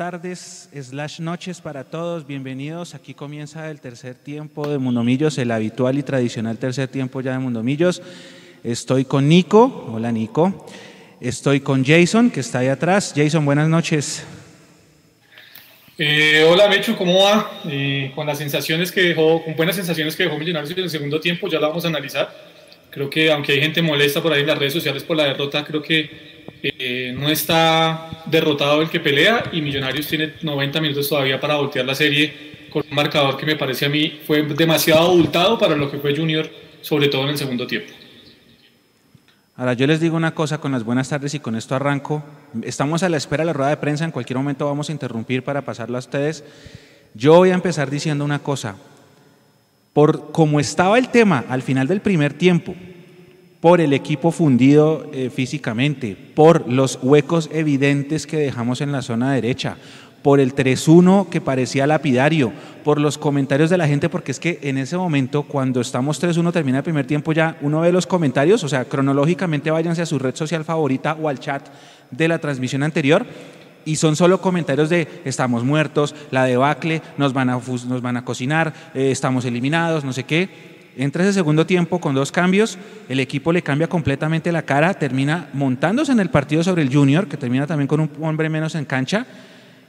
tardes, 0.00 0.70
slash 0.72 1.20
noches 1.20 1.60
para 1.60 1.84
todos. 1.84 2.26
Bienvenidos. 2.26 2.94
Aquí 2.94 3.12
comienza 3.12 3.70
el 3.70 3.82
tercer 3.82 4.14
tiempo 4.14 4.66
de 4.66 4.78
Mundomillos, 4.78 5.36
el 5.36 5.50
habitual 5.50 5.98
y 5.98 6.02
tradicional 6.02 6.56
tercer 6.56 6.88
tiempo 6.88 7.20
ya 7.20 7.32
de 7.32 7.38
Mundomillos. 7.38 8.00
Estoy 8.64 9.04
con 9.04 9.28
Nico. 9.28 9.90
Hola, 9.92 10.10
Nico. 10.10 10.66
Estoy 11.20 11.60
con 11.60 11.84
Jason, 11.84 12.30
que 12.30 12.40
está 12.40 12.60
ahí 12.60 12.68
atrás. 12.68 13.12
Jason, 13.14 13.44
buenas 13.44 13.68
noches. 13.68 14.24
Eh, 15.98 16.48
hola, 16.50 16.66
Mechu, 16.68 16.96
¿cómo 16.96 17.22
va? 17.22 17.60
Eh, 17.66 18.10
con 18.14 18.26
las 18.26 18.38
sensaciones 18.38 18.90
que 18.90 19.02
dejó, 19.02 19.44
con 19.44 19.54
buenas 19.54 19.76
sensaciones 19.76 20.16
que 20.16 20.22
dejó 20.22 20.38
Millonarios 20.38 20.70
en 20.70 20.78
el 20.78 20.88
segundo 20.88 21.20
tiempo, 21.20 21.46
ya 21.46 21.60
la 21.60 21.68
vamos 21.68 21.84
a 21.84 21.88
analizar. 21.88 22.34
Creo 22.88 23.10
que 23.10 23.30
aunque 23.30 23.52
hay 23.52 23.60
gente 23.60 23.82
molesta 23.82 24.22
por 24.22 24.32
ahí 24.32 24.40
en 24.40 24.46
las 24.46 24.58
redes 24.58 24.72
sociales 24.72 25.04
por 25.04 25.18
la 25.18 25.24
derrota, 25.24 25.62
creo 25.62 25.82
que 25.82 26.39
eh, 26.62 27.14
no 27.16 27.28
está 27.28 28.24
derrotado 28.26 28.82
el 28.82 28.90
que 28.90 29.00
pelea 29.00 29.44
y 29.52 29.60
Millonarios 29.62 30.06
tiene 30.06 30.34
90 30.42 30.80
minutos 30.80 31.08
todavía 31.08 31.40
para 31.40 31.56
voltear 31.56 31.84
la 31.84 31.94
serie 31.94 32.50
con 32.70 32.84
un 32.88 32.94
marcador 32.94 33.36
que 33.36 33.46
me 33.46 33.56
parece 33.56 33.86
a 33.86 33.88
mí 33.88 34.20
fue 34.26 34.42
demasiado 34.42 35.08
abultado 35.08 35.58
para 35.58 35.76
lo 35.76 35.90
que 35.90 35.98
fue 35.98 36.16
Junior, 36.16 36.48
sobre 36.80 37.08
todo 37.08 37.24
en 37.24 37.30
el 37.30 37.38
segundo 37.38 37.66
tiempo. 37.66 37.92
Ahora 39.56 39.74
yo 39.74 39.86
les 39.86 40.00
digo 40.00 40.16
una 40.16 40.34
cosa 40.34 40.58
con 40.58 40.72
las 40.72 40.84
buenas 40.84 41.10
tardes 41.10 41.34
y 41.34 41.40
con 41.40 41.54
esto 41.54 41.74
arranco. 41.74 42.24
Estamos 42.62 43.02
a 43.02 43.10
la 43.10 43.18
espera 43.18 43.42
de 43.42 43.46
la 43.46 43.52
rueda 43.52 43.70
de 43.70 43.76
prensa, 43.76 44.04
en 44.04 44.10
cualquier 44.10 44.38
momento 44.38 44.64
vamos 44.64 44.88
a 44.88 44.92
interrumpir 44.92 45.42
para 45.42 45.62
pasarlo 45.62 45.96
a 45.96 46.00
ustedes. 46.00 46.44
Yo 47.12 47.34
voy 47.34 47.50
a 47.50 47.54
empezar 47.54 47.90
diciendo 47.90 48.24
una 48.24 48.38
cosa. 48.38 48.76
Por 49.92 50.32
como 50.32 50.60
estaba 50.60 50.98
el 50.98 51.08
tema 51.08 51.44
al 51.48 51.62
final 51.62 51.88
del 51.88 52.00
primer 52.00 52.32
tiempo, 52.32 52.74
por 53.60 53.80
el 53.80 53.92
equipo 53.92 54.30
fundido 54.30 55.06
eh, 55.12 55.30
físicamente, 55.30 56.16
por 56.34 56.70
los 56.70 56.98
huecos 57.02 57.50
evidentes 57.52 58.26
que 58.26 58.38
dejamos 58.38 58.80
en 58.80 58.90
la 58.90 59.02
zona 59.02 59.32
derecha, 59.32 59.76
por 60.22 60.40
el 60.40 60.54
3-1 60.54 61.28
que 61.28 61.40
parecía 61.40 61.86
lapidario, 61.86 62.52
por 62.84 63.00
los 63.00 63.18
comentarios 63.18 63.70
de 63.70 63.78
la 63.78 63.86
gente, 63.86 64.08
porque 64.08 64.32
es 64.32 64.40
que 64.40 64.58
en 64.62 64.78
ese 64.78 64.96
momento, 64.96 65.42
cuando 65.42 65.80
estamos 65.80 66.22
3-1, 66.22 66.52
termina 66.52 66.78
el 66.78 66.84
primer 66.84 67.06
tiempo, 67.06 67.32
ya 67.32 67.56
uno 67.60 67.80
ve 67.80 67.92
los 67.92 68.06
comentarios, 68.06 68.64
o 68.64 68.68
sea, 68.68 68.86
cronológicamente 68.86 69.70
váyanse 69.70 70.02
a 70.02 70.06
su 70.06 70.18
red 70.18 70.34
social 70.34 70.64
favorita 70.64 71.16
o 71.20 71.28
al 71.28 71.38
chat 71.38 71.68
de 72.10 72.28
la 72.28 72.38
transmisión 72.38 72.82
anterior, 72.82 73.26
y 73.84 73.96
son 73.96 74.14
solo 74.16 74.40
comentarios 74.40 74.90
de 74.90 75.08
estamos 75.24 75.64
muertos, 75.64 76.14
la 76.30 76.44
debacle, 76.44 77.00
nos 77.16 77.32
van 77.32 77.50
a, 77.50 77.60
nos 77.88 78.02
van 78.02 78.16
a 78.16 78.24
cocinar, 78.24 78.74
eh, 78.94 79.10
estamos 79.10 79.44
eliminados, 79.44 80.04
no 80.04 80.12
sé 80.12 80.24
qué. 80.24 80.79
Entra 81.00 81.22
ese 81.22 81.32
segundo 81.32 81.64
tiempo 81.64 81.98
con 81.98 82.14
dos 82.14 82.30
cambios, 82.30 82.76
el 83.08 83.20
equipo 83.20 83.54
le 83.54 83.62
cambia 83.62 83.88
completamente 83.88 84.52
la 84.52 84.60
cara, 84.60 84.92
termina 84.92 85.48
montándose 85.54 86.12
en 86.12 86.20
el 86.20 86.28
partido 86.28 86.62
sobre 86.62 86.82
el 86.82 86.94
Junior, 86.94 87.26
que 87.26 87.38
termina 87.38 87.66
también 87.66 87.88
con 87.88 88.00
un 88.00 88.10
hombre 88.20 88.50
menos 88.50 88.74
en 88.74 88.84
cancha, 88.84 89.24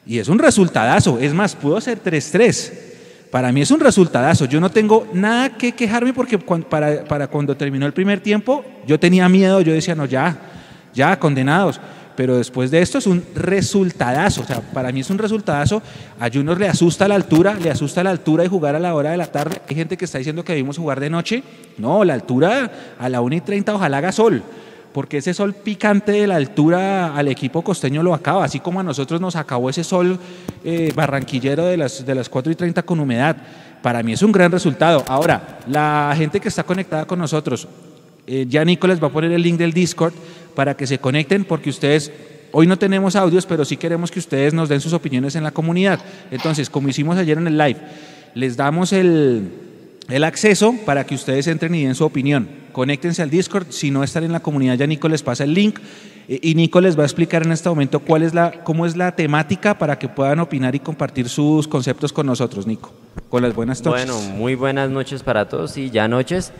y 0.06 0.20
es 0.20 0.30
un 0.30 0.40
resultadazo. 0.40 1.20
Es 1.20 1.34
más, 1.34 1.54
pudo 1.54 1.82
ser 1.82 2.02
3-3. 2.02 2.72
Para 3.30 3.52
mí 3.52 3.60
es 3.60 3.72
un 3.72 3.82
resultadazo. 3.82 4.46
Yo 4.46 4.62
no 4.62 4.72
tengo 4.72 5.06
nada 5.14 5.50
que 5.50 5.74
quejarme 5.74 6.14
porque 6.14 6.38
para, 6.38 7.04
para 7.04 7.28
cuando 7.28 7.58
terminó 7.58 7.86
el 7.86 7.92
primer 7.92 8.22
tiempo 8.22 8.64
yo 8.88 8.98
tenía 8.98 9.28
miedo, 9.28 9.60
yo 9.60 9.74
decía, 9.74 9.96
no, 9.96 10.06
ya, 10.06 10.38
ya, 10.94 11.20
condenados 11.20 11.82
pero 12.16 12.38
después 12.38 12.72
de 12.72 12.82
esto 12.82 12.98
es 12.98 13.08
un 13.08 13.24
resultadazo. 13.36 14.42
O 14.42 14.46
sea, 14.46 14.62
para 14.62 14.92
mí 14.92 15.00
es 15.00 15.10
un 15.10 15.18
resultadazo. 15.18 15.82
A 16.20 16.30
Junior 16.30 16.60
le 16.60 16.68
asusta 16.68 17.08
la 17.08 17.16
altura, 17.16 17.56
le 17.56 17.70
asusta 17.70 18.04
la 18.04 18.10
altura 18.10 18.46
y 18.46 18.48
jugar 18.48 18.76
a 18.76 18.80
la 18.80 18.94
hora 18.96 19.12
de 19.12 19.18
la 19.18 19.28
tarde. 19.28 19.62
Hay 19.68 19.76
gente 19.76 19.98
que 19.98 20.06
está 20.06 20.18
diciendo 20.18 20.44
que 20.44 20.54
debimos 20.54 20.78
jugar 20.78 21.00
de 21.00 21.10
noche. 21.10 21.44
No, 21.78 22.04
la 22.04 22.14
altura 22.14 22.72
a 23.00 23.10
la 23.10 23.22
1 23.22 23.36
y 23.36 23.42
30 23.42 23.76
ojalá 23.76 23.98
haga 23.98 24.12
sol. 24.12 24.44
Porque 24.94 25.18
ese 25.18 25.34
sol 25.34 25.54
picante 25.54 26.12
de 26.12 26.28
la 26.28 26.36
altura 26.36 27.16
al 27.16 27.30
equipo 27.30 27.62
costeño 27.62 28.04
lo 28.04 28.14
acaba, 28.14 28.44
así 28.44 28.60
como 28.60 28.82
a 28.82 28.84
nosotros 28.84 29.22
nos 29.22 29.38
acabó 29.38 29.70
ese 29.70 29.86
sol 29.86 30.20
eh, 30.66 30.92
barranquillero 30.94 31.66
de 31.66 31.78
las, 31.78 32.06
de 32.06 32.14
las 32.14 32.28
4 32.28 32.52
y 32.52 32.56
30 32.56 32.84
con 32.84 33.00
humedad. 33.00 33.38
Para 33.82 34.04
mí 34.04 34.12
es 34.12 34.22
un 34.22 34.34
gran 34.34 34.52
resultado. 34.52 35.04
Ahora, 35.08 35.60
la 35.68 36.14
gente 36.18 36.40
que 36.40 36.50
está 36.50 36.64
conectada 36.64 37.06
con 37.06 37.20
nosotros, 37.20 37.68
eh, 38.28 38.46
ya 38.48 38.64
Nicolás 38.64 39.02
va 39.02 39.08
a 39.08 39.12
poner 39.12 39.32
el 39.32 39.42
link 39.42 39.58
del 39.58 39.74
Discord 39.74 40.14
para 40.56 40.76
que 40.76 40.88
se 40.88 41.00
conecten 41.00 41.46
porque 41.46 41.70
ustedes, 41.70 42.12
hoy 42.52 42.68
no 42.68 42.78
tenemos 42.78 43.16
audios, 43.16 43.46
pero 43.46 43.66
sí 43.66 43.78
queremos 43.78 44.12
que 44.12 44.20
ustedes 44.20 44.54
nos 44.54 44.70
den 44.70 44.82
sus 44.82 44.94
opiniones 44.94 45.36
en 45.36 45.44
la 45.44 45.52
comunidad. 45.52 46.00
Entonces, 46.32 46.70
como 46.70 46.90
hicimos 46.90 47.18
ayer 47.18 47.38
en 47.38 47.48
el 47.48 47.58
live, 47.58 47.80
les 48.34 48.58
damos 48.58 48.94
el, 48.94 49.50
el 50.10 50.24
acceso 50.24 50.76
para 50.86 51.06
que 51.06 51.16
ustedes 51.16 51.48
entren 51.48 51.76
y 51.76 51.86
den 51.86 51.96
su 51.96 52.06
opinión. 52.06 52.48
Conéctense 52.72 53.22
al 53.22 53.30
Discord, 53.30 53.68
si 53.70 53.92
no 53.92 54.04
están 54.04 54.24
en 54.24 54.32
la 54.32 54.40
comunidad 54.40 54.76
ya 54.76 54.88
Nico 54.88 55.10
les 55.10 55.24
pasa 55.24 55.44
el 55.44 55.54
link 55.54 55.80
eh, 56.28 56.40
y 56.42 56.56
Nico 56.56 56.80
les 56.80 56.98
va 56.98 57.04
a 57.04 57.06
explicar 57.06 57.44
en 57.44 57.52
este 57.52 57.68
momento 57.70 58.00
cuál 58.00 58.24
es 58.24 58.34
la, 58.34 58.64
cómo 58.64 58.86
es 58.86 58.96
la 58.96 59.14
temática 59.16 59.78
para 59.78 60.00
que 60.00 60.08
puedan 60.08 60.40
opinar 60.40 60.76
y 60.76 60.80
compartir 60.80 61.28
sus 61.30 61.68
conceptos 61.68 62.14
con 62.14 62.26
nosotros, 62.26 62.68
Nico. 62.68 62.94
Con 63.30 63.44
las 63.44 63.54
buenas 63.54 63.84
noches. 63.84 64.06
Bueno, 64.06 64.36
muy 64.38 64.56
buenas 64.56 64.90
noches 64.90 65.24
para 65.24 65.48
todos 65.50 65.78
y 65.78 65.90
ya 65.90 66.08
noches. 66.08 66.52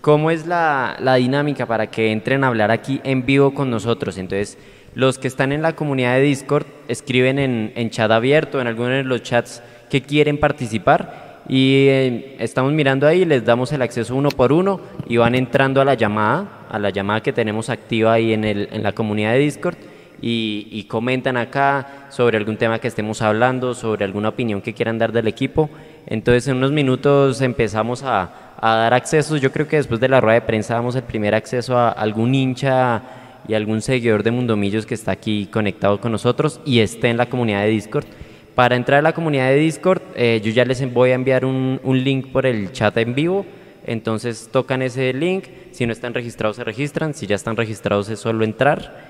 ¿Cómo 0.00 0.30
es 0.30 0.46
la, 0.46 0.96
dinámica 1.18 1.66
para 1.66 1.88
que 1.88 2.10
entren 2.10 2.42
a 2.42 2.46
hablar 2.46 2.70
aquí 2.70 3.02
en 3.04 3.26
vivo 3.26 3.52
con 3.52 3.70
nosotros? 3.70 4.16
Entonces, 4.16 4.56
los 4.94 5.18
que 5.18 5.28
están 5.28 5.52
en 5.52 5.60
la 5.60 5.74
comunidad 5.74 6.14
de 6.14 6.22
Discord 6.22 6.64
escriben 6.88 7.38
en, 7.38 7.90
chat 7.90 8.10
abierto, 8.10 8.62
en 8.62 8.66
alguno 8.66 8.88
de 8.88 9.04
los 9.04 9.22
chats 9.22 9.62
que 9.90 10.00
quieren 10.00 10.38
participar 10.38 11.42
y 11.48 11.86
eh, 11.88 12.36
estamos 12.38 12.72
mirando 12.72 13.06
ahí, 13.06 13.26
les 13.26 13.44
damos 13.44 13.72
el 13.72 13.82
acceso 13.82 14.16
uno 14.16 14.30
por 14.30 14.52
uno 14.52 14.80
y 15.06 15.18
van 15.18 15.34
entrando 15.34 15.82
a 15.82 15.84
la 15.84 15.94
llamada, 15.94 16.66
a 16.70 16.78
la 16.78 16.88
llamada 16.88 17.22
que 17.22 17.34
tenemos 17.34 17.68
activa 17.68 18.14
ahí 18.14 18.32
en, 18.32 18.44
el, 18.44 18.70
en 18.72 18.82
la 18.82 18.92
comunidad 18.92 19.32
de 19.32 19.40
Discord 19.40 19.76
y, 20.22 20.68
y 20.70 20.84
comentan 20.84 21.36
acá 21.36 22.06
sobre 22.08 22.38
algún 22.38 22.56
tema 22.56 22.78
que 22.78 22.88
estemos 22.88 23.20
hablando, 23.20 23.74
sobre 23.74 24.06
alguna 24.06 24.30
opinión 24.30 24.62
que 24.62 24.72
quieran 24.72 24.98
dar 24.98 25.12
del 25.12 25.28
equipo. 25.28 25.68
Entonces 26.06 26.48
en 26.48 26.56
unos 26.56 26.72
minutos 26.72 27.40
empezamos 27.42 28.02
a, 28.02 28.49
a 28.60 28.74
dar 28.74 28.94
accesos. 28.94 29.40
Yo 29.40 29.52
creo 29.52 29.66
que 29.66 29.76
después 29.76 30.00
de 30.00 30.08
la 30.08 30.20
rueda 30.20 30.34
de 30.34 30.46
prensa 30.46 30.74
damos 30.74 30.94
el 30.96 31.02
primer 31.02 31.34
acceso 31.34 31.76
a 31.76 31.90
algún 31.90 32.34
hincha 32.34 33.02
y 33.48 33.54
algún 33.54 33.80
seguidor 33.80 34.22
de 34.22 34.30
Mundomillos 34.30 34.86
que 34.86 34.94
está 34.94 35.12
aquí 35.12 35.46
conectado 35.46 36.00
con 36.00 36.12
nosotros 36.12 36.60
y 36.64 36.80
esté 36.80 37.08
en 37.08 37.16
la 37.16 37.26
comunidad 37.26 37.62
de 37.62 37.68
Discord. 37.68 38.06
Para 38.54 38.76
entrar 38.76 38.98
a 38.98 39.02
la 39.02 39.12
comunidad 39.12 39.48
de 39.48 39.56
Discord, 39.56 40.02
eh, 40.14 40.40
yo 40.44 40.50
ya 40.50 40.64
les 40.64 40.92
voy 40.92 41.10
a 41.10 41.14
enviar 41.14 41.44
un, 41.44 41.80
un, 41.82 42.04
link 42.04 42.30
por 42.30 42.44
el 42.46 42.72
chat 42.72 42.96
en 42.98 43.14
vivo. 43.14 43.46
Entonces 43.86 44.50
tocan 44.52 44.82
ese 44.82 45.12
link. 45.14 45.44
Si 45.72 45.86
no 45.86 45.92
están 45.92 46.12
registrados, 46.12 46.56
se 46.56 46.64
registran. 46.64 47.14
Si 47.14 47.26
ya 47.26 47.36
están 47.36 47.56
registrados, 47.56 48.10
es 48.10 48.18
solo 48.20 48.44
entrar. 48.44 49.08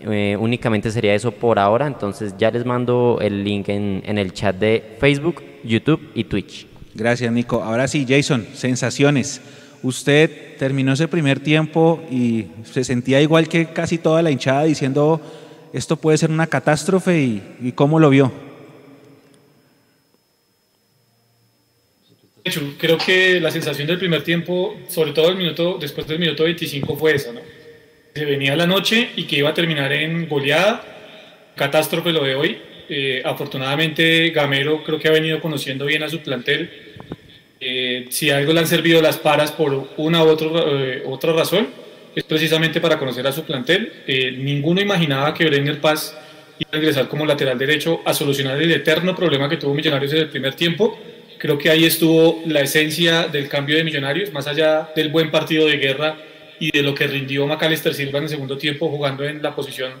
Eh, 0.00 0.36
únicamente 0.38 0.90
sería 0.90 1.14
eso 1.14 1.32
por 1.32 1.58
ahora. 1.58 1.86
Entonces 1.86 2.34
ya 2.36 2.50
les 2.50 2.66
mando 2.66 3.18
el 3.22 3.42
link 3.42 3.68
en, 3.70 4.02
en 4.04 4.18
el 4.18 4.34
chat 4.34 4.56
de 4.56 4.96
Facebook, 4.98 5.42
YouTube 5.64 6.10
y 6.14 6.24
Twitch. 6.24 6.69
Gracias, 6.94 7.32
Nico. 7.32 7.62
Ahora 7.62 7.88
sí, 7.88 8.06
Jason, 8.08 8.46
sensaciones. 8.54 9.40
Usted 9.82 10.56
terminó 10.58 10.92
ese 10.92 11.08
primer 11.08 11.40
tiempo 11.40 12.02
y 12.10 12.46
se 12.70 12.84
sentía 12.84 13.20
igual 13.20 13.48
que 13.48 13.66
casi 13.72 13.96
toda 13.96 14.22
la 14.22 14.30
hinchada 14.30 14.64
diciendo 14.64 15.20
esto 15.72 15.96
puede 15.96 16.18
ser 16.18 16.30
una 16.30 16.48
catástrofe 16.48 17.18
y, 17.18 17.72
cómo 17.74 17.98
lo 18.00 18.10
vio. 18.10 18.32
Creo 22.78 22.98
que 22.98 23.38
la 23.40 23.50
sensación 23.50 23.86
del 23.86 23.98
primer 23.98 24.24
tiempo, 24.24 24.74
sobre 24.88 25.12
todo 25.12 25.28
el 25.28 25.36
minuto, 25.36 25.78
después 25.80 26.06
del 26.06 26.18
minuto 26.18 26.44
25, 26.44 26.96
fue 26.96 27.14
esa, 27.14 27.32
¿no? 27.32 27.40
Se 28.14 28.24
venía 28.24 28.56
la 28.56 28.66
noche 28.66 29.10
y 29.14 29.24
que 29.24 29.36
iba 29.36 29.50
a 29.50 29.54
terminar 29.54 29.92
en 29.92 30.28
goleada, 30.28 30.82
catástrofe 31.54 32.12
lo 32.12 32.24
de 32.24 32.34
hoy, 32.34 32.58
eh, 32.92 33.22
afortunadamente 33.24 34.30
Gamero 34.30 34.82
creo 34.82 34.98
que 34.98 35.06
ha 35.06 35.12
venido 35.12 35.40
conociendo 35.40 35.86
bien 35.86 36.02
a 36.02 36.08
su 36.08 36.18
plantel. 36.18 36.68
Eh, 37.60 38.06
si 38.10 38.30
algo 38.30 38.52
le 38.52 38.58
han 38.58 38.66
servido 38.66 39.00
las 39.00 39.16
paras 39.16 39.52
por 39.52 39.90
una 39.96 40.24
u 40.24 40.36
eh, 40.66 41.04
otra 41.06 41.32
razón, 41.32 41.68
es 42.16 42.24
precisamente 42.24 42.80
para 42.80 42.98
conocer 42.98 43.24
a 43.28 43.32
su 43.32 43.44
plantel. 43.44 43.92
ninguno 44.38 44.80
imaginaba 44.80 45.32
que 45.32 45.44
Brenner 45.44 45.80
Paz 45.80 46.18
iba 46.58 46.70
a 46.72 46.76
ingresar 46.78 47.06
como 47.06 47.24
lateral 47.24 47.56
derecho 47.56 48.00
a 48.04 48.12
solucionar 48.12 48.60
el 48.60 48.72
eterno 48.72 49.14
problema 49.14 49.48
que 49.48 49.56
tuvo 49.56 49.72
Millonarios 49.72 50.12
en 50.12 50.18
el 50.18 50.28
primer 50.28 50.54
tiempo. 50.54 50.98
Creo 51.38 51.56
que 51.56 51.70
ahí 51.70 51.84
estuvo 51.84 52.42
la 52.46 52.60
esencia 52.60 53.28
del 53.28 53.48
cambio 53.48 53.76
de 53.76 53.84
Millonarios, 53.84 54.32
más 54.32 54.48
allá 54.48 54.90
del 54.96 55.10
buen 55.10 55.30
partido 55.30 55.68
de 55.68 55.76
guerra 55.76 56.16
y 56.58 56.72
de 56.72 56.82
lo 56.82 56.92
que 56.92 57.06
rindió 57.06 57.46
Macalister 57.46 57.94
Silva 57.94 58.18
en 58.18 58.24
el 58.24 58.30
segundo 58.30 58.58
tiempo 58.58 58.88
jugando 58.88 59.24
en 59.24 59.40
la 59.40 59.54
posición 59.54 59.92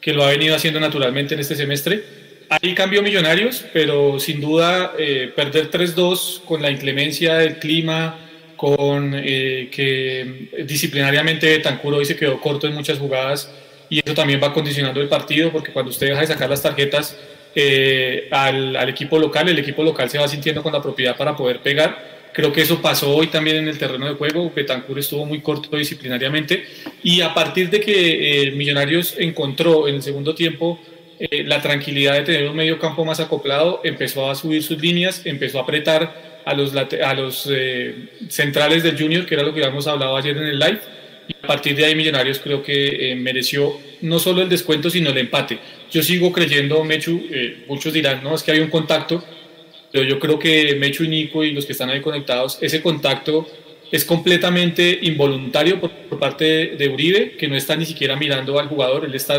que 0.00 0.12
lo 0.12 0.22
ha 0.22 0.30
venido 0.30 0.54
haciendo 0.54 0.78
naturalmente 0.78 1.34
en 1.34 1.40
este 1.40 1.56
semestre 1.56 2.25
hay 2.48 2.74
cambio 2.74 3.02
Millonarios, 3.02 3.64
pero 3.72 4.20
sin 4.20 4.40
duda 4.40 4.92
eh, 4.98 5.32
perder 5.34 5.70
3-2 5.70 6.42
con 6.44 6.62
la 6.62 6.70
inclemencia 6.70 7.34
del 7.34 7.58
clima, 7.58 8.18
con 8.56 9.12
eh, 9.14 9.68
que 9.70 10.48
disciplinariamente 10.64 11.58
Tancuro 11.58 11.98
hoy 11.98 12.04
se 12.04 12.16
quedó 12.16 12.40
corto 12.40 12.66
en 12.66 12.74
muchas 12.74 12.98
jugadas 12.98 13.50
y 13.90 14.00
eso 14.04 14.14
también 14.14 14.40
va 14.42 14.52
condicionando 14.52 15.00
el 15.00 15.08
partido 15.08 15.50
porque 15.52 15.72
cuando 15.72 15.90
usted 15.90 16.08
deja 16.08 16.20
de 16.20 16.26
sacar 16.28 16.48
las 16.48 16.62
tarjetas 16.62 17.16
eh, 17.54 18.28
al, 18.30 18.76
al, 18.76 18.88
equipo 18.88 19.18
local, 19.18 19.48
el 19.48 19.58
equipo 19.58 19.82
local 19.82 20.08
se 20.08 20.18
va 20.18 20.28
sintiendo 20.28 20.62
con 20.62 20.72
la 20.72 20.82
propiedad 20.82 21.16
para 21.16 21.36
poder 21.36 21.60
pegar. 21.60 22.16
Creo 22.32 22.52
que 22.52 22.62
eso 22.62 22.82
pasó 22.82 23.14
hoy 23.14 23.28
también 23.28 23.56
en 23.56 23.68
el 23.68 23.78
terreno 23.78 24.06
de 24.06 24.14
juego. 24.14 24.52
Betancur 24.54 24.98
estuvo 24.98 25.24
muy 25.24 25.40
corto 25.40 25.74
disciplinariamente 25.76 26.66
y 27.02 27.22
a 27.22 27.32
partir 27.32 27.70
de 27.70 27.80
que 27.80 28.52
Millonarios 28.54 29.14
encontró 29.18 29.88
en 29.88 29.96
el 29.96 30.02
segundo 30.02 30.34
tiempo 30.34 30.78
eh, 31.18 31.44
la 31.44 31.62
tranquilidad 31.62 32.14
de 32.14 32.22
tener 32.22 32.48
un 32.48 32.56
medio 32.56 32.78
campo 32.78 33.04
más 33.04 33.20
acoplado, 33.20 33.80
empezó 33.84 34.30
a 34.30 34.34
subir 34.34 34.62
sus 34.62 34.78
líneas, 34.80 35.22
empezó 35.24 35.58
a 35.58 35.62
apretar 35.62 36.42
a 36.44 36.52
los, 36.52 36.74
a 36.76 37.14
los 37.14 37.48
eh, 37.50 38.10
centrales 38.28 38.82
del 38.82 38.98
Junior, 38.98 39.24
que 39.24 39.34
era 39.34 39.42
lo 39.42 39.54
que 39.54 39.64
habíamos 39.64 39.86
hablado 39.86 40.14
ayer 40.16 40.36
en 40.36 40.44
el 40.44 40.58
live, 40.58 40.78
y 41.26 41.34
a 41.42 41.46
partir 41.46 41.74
de 41.74 41.86
ahí 41.86 41.94
Millonarios 41.94 42.38
creo 42.38 42.62
que 42.62 43.12
eh, 43.12 43.14
mereció 43.16 43.80
no 44.02 44.18
solo 44.18 44.42
el 44.42 44.48
descuento, 44.50 44.90
sino 44.90 45.10
el 45.10 45.16
empate. 45.16 45.58
Yo 45.90 46.02
sigo 46.02 46.30
creyendo, 46.32 46.84
Mechu, 46.84 47.22
muchos 47.66 47.94
dirán, 47.94 48.22
no, 48.22 48.34
es 48.34 48.42
que 48.42 48.52
hay 48.52 48.60
un 48.60 48.68
contacto, 48.68 49.24
pero 49.90 50.04
yo 50.04 50.18
creo 50.18 50.38
que 50.38 50.76
Mechu 50.76 51.04
y 51.04 51.08
Nico 51.08 51.44
y 51.44 51.52
los 51.52 51.64
que 51.64 51.72
están 51.72 51.88
ahí 51.88 52.02
conectados, 52.02 52.58
ese 52.60 52.82
contacto 52.82 53.48
es 53.90 54.04
completamente 54.04 54.98
involuntario 55.02 55.80
por, 55.80 55.90
por 55.90 56.18
parte 56.18 56.76
de 56.76 56.88
Uribe, 56.88 57.36
que 57.38 57.48
no 57.48 57.56
está 57.56 57.74
ni 57.74 57.86
siquiera 57.86 58.16
mirando 58.16 58.58
al 58.58 58.68
jugador, 58.68 59.06
él 59.06 59.14
está 59.14 59.38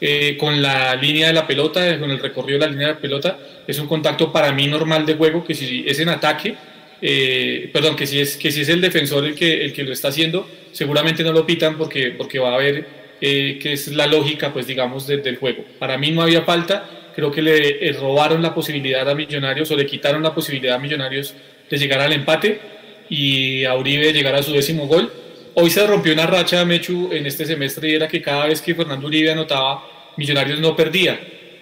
eh, 0.00 0.36
con 0.38 0.60
la 0.60 0.94
línea 0.94 1.28
de 1.28 1.32
la 1.32 1.46
pelota, 1.46 1.98
con 1.98 2.10
el 2.10 2.18
recorrido 2.18 2.58
de 2.58 2.66
la 2.66 2.70
línea 2.72 2.88
de 2.88 2.94
la 2.94 3.00
pelota, 3.00 3.38
es 3.66 3.78
un 3.78 3.86
contacto 3.86 4.30
para 4.30 4.52
mí 4.52 4.66
normal 4.66 5.06
de 5.06 5.14
juego, 5.14 5.42
que 5.42 5.54
si 5.54 5.84
es 5.86 5.98
en 6.00 6.10
ataque, 6.10 6.54
eh, 7.00 7.70
perdón, 7.72 7.96
que 7.96 8.06
si, 8.06 8.20
es, 8.20 8.36
que 8.36 8.50
si 8.50 8.60
es 8.60 8.68
el 8.68 8.80
defensor 8.80 9.24
el 9.24 9.34
que, 9.34 9.64
el 9.64 9.72
que 9.72 9.84
lo 9.84 9.92
está 9.92 10.08
haciendo, 10.08 10.48
seguramente 10.72 11.22
no 11.24 11.32
lo 11.32 11.46
pitan 11.46 11.78
porque, 11.78 12.10
porque 12.10 12.38
va 12.38 12.50
a 12.50 12.54
haber 12.56 12.86
eh, 13.20 13.58
que 13.60 13.72
es 13.72 13.88
la 13.88 14.06
lógica, 14.06 14.52
pues 14.52 14.66
digamos, 14.66 15.06
del 15.06 15.36
juego. 15.36 15.64
Para 15.78 15.96
mí 15.96 16.10
no 16.10 16.22
había 16.22 16.42
falta, 16.42 17.10
creo 17.14 17.30
que 17.30 17.40
le 17.40 17.92
robaron 17.92 18.42
la 18.42 18.54
posibilidad 18.54 19.08
a 19.08 19.14
Millonarios 19.14 19.70
o 19.70 19.76
le 19.76 19.86
quitaron 19.86 20.22
la 20.22 20.34
posibilidad 20.34 20.76
a 20.76 20.78
Millonarios 20.78 21.34
de 21.70 21.78
llegar 21.78 22.00
al 22.00 22.12
empate 22.12 22.60
y 23.08 23.64
a 23.64 23.74
Uribe 23.74 24.12
llegar 24.12 24.34
a 24.34 24.42
su 24.42 24.52
décimo 24.52 24.86
gol 24.86 25.10
Hoy 25.58 25.70
se 25.70 25.86
rompió 25.86 26.12
una 26.12 26.26
racha, 26.26 26.66
Mechu, 26.66 27.08
en 27.12 27.24
este 27.24 27.46
semestre 27.46 27.88
y 27.88 27.94
era 27.94 28.06
que 28.06 28.20
cada 28.20 28.44
vez 28.44 28.60
que 28.60 28.74
Fernando 28.74 29.06
Uribe 29.06 29.32
anotaba, 29.32 29.84
Millonarios 30.18 30.60
no 30.60 30.76
perdía. 30.76 31.18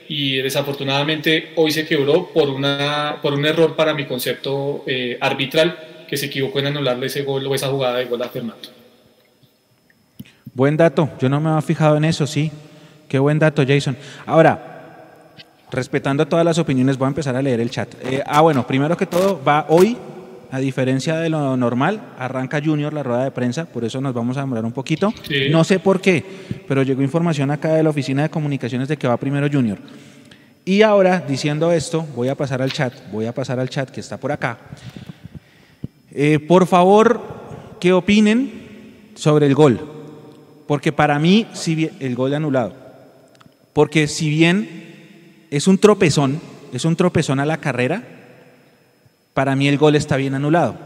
Y 0.09 0.39
desafortunadamente 0.39 1.53
hoy 1.55 1.71
se 1.71 1.87
quebró 1.87 2.29
por, 2.35 2.51
una, 2.51 3.19
por 3.23 3.35
un 3.35 3.47
error 3.47 3.77
para 3.77 3.95
mi 3.95 4.05
concepto 4.05 4.83
eh, 4.85 5.17
arbitral, 5.21 5.79
que 6.09 6.17
se 6.17 6.27
equivocó 6.27 6.59
en 6.59 6.67
anularle 6.67 7.07
ese 7.07 7.23
gol 7.23 7.47
o 7.47 7.55
esa 7.55 7.69
jugada 7.69 7.99
de 7.99 8.07
gol 8.07 8.21
a 8.21 8.29
Fernando. 8.31 8.69
Buen 10.53 10.77
dato, 10.77 11.11
yo 11.21 11.29
no 11.29 11.41
me 11.41 11.51
había 11.51 11.63
fijado 11.63 11.97
en 11.97 12.05
eso, 12.05 12.27
sí. 12.27 12.51
Qué 13.09 13.21
buen 13.21 13.39
dato, 13.39 13.63
Jason. 13.65 13.97
Ahora, 14.27 15.37
respetando 15.71 16.27
todas 16.27 16.45
las 16.45 16.59
opiniones, 16.59 16.99
voy 16.99 17.07
a 17.07 17.11
empezar 17.11 17.37
a 17.37 17.43
leer 17.43 17.61
el 17.61 17.71
chat. 17.71 17.95
Eh, 18.03 18.25
ah, 18.27 18.41
bueno, 18.41 18.67
primero 18.67 18.97
que 18.97 19.07
todo, 19.07 19.41
va 19.45 19.67
hoy 19.69 19.97
a 20.51 20.59
diferencia 20.59 21.17
de 21.17 21.29
lo 21.29 21.57
normal, 21.57 22.15
arranca 22.19 22.61
Junior 22.65 22.93
la 22.93 23.03
rueda 23.03 23.25
de 23.25 23.31
prensa, 23.31 23.65
por 23.65 23.85
eso 23.85 24.01
nos 24.01 24.15
vamos 24.15 24.37
a 24.37 24.41
demorar 24.41 24.65
un 24.65 24.73
poquito. 24.73 25.13
No 25.51 25.65
sé 25.65 25.79
por 25.79 26.01
qué, 26.01 26.25
pero 26.69 26.83
llegó 26.83 27.03
información 27.03 27.51
acá 27.51 27.75
de 27.75 27.83
la 27.83 27.91
oficina 27.91 28.23
de 28.23 28.31
comunicaciones 28.31 28.89
de 28.89 28.97
que 28.97 29.09
va 29.09 29.17
primero 29.17 29.49
Junior. 29.51 29.79
Y 30.65 30.83
ahora, 30.83 31.21
diciendo 31.21 31.73
esto, 31.73 32.07
voy 32.17 32.29
a 32.29 32.35
pasar 32.35 32.63
al 32.63 32.73
chat, 32.73 32.95
voy 33.13 33.27
a 33.27 33.35
pasar 33.35 33.61
al 33.61 33.69
chat 33.69 33.91
que 33.91 34.01
está 34.01 34.17
por 34.17 34.33
acá. 34.33 34.59
Eh, 36.11 36.39
por 36.39 36.67
favor, 36.67 37.21
¿qué 37.81 37.93
opinen 37.93 39.11
sobre 39.15 39.47
el 39.47 39.55
gol? 39.55 39.81
Porque 40.67 40.93
para 40.93 41.19
mí, 41.19 41.47
si 41.53 41.75
bien, 41.75 41.91
el 42.01 42.15
gol 42.15 42.33
anulado, 42.33 42.75
porque 43.75 44.07
si 44.07 44.31
bien 44.31 45.47
es 45.51 45.67
un 45.67 45.77
tropezón, 45.77 46.41
es 46.73 46.85
un 46.85 46.97
tropezón 46.97 47.41
a 47.41 47.47
la 47.47 47.59
carrera, 47.59 48.24
para 49.35 49.57
mí 49.57 49.69
el 49.69 49.79
gol 49.79 49.97
está 49.97 50.17
bien 50.17 50.35
anulado. 50.35 50.77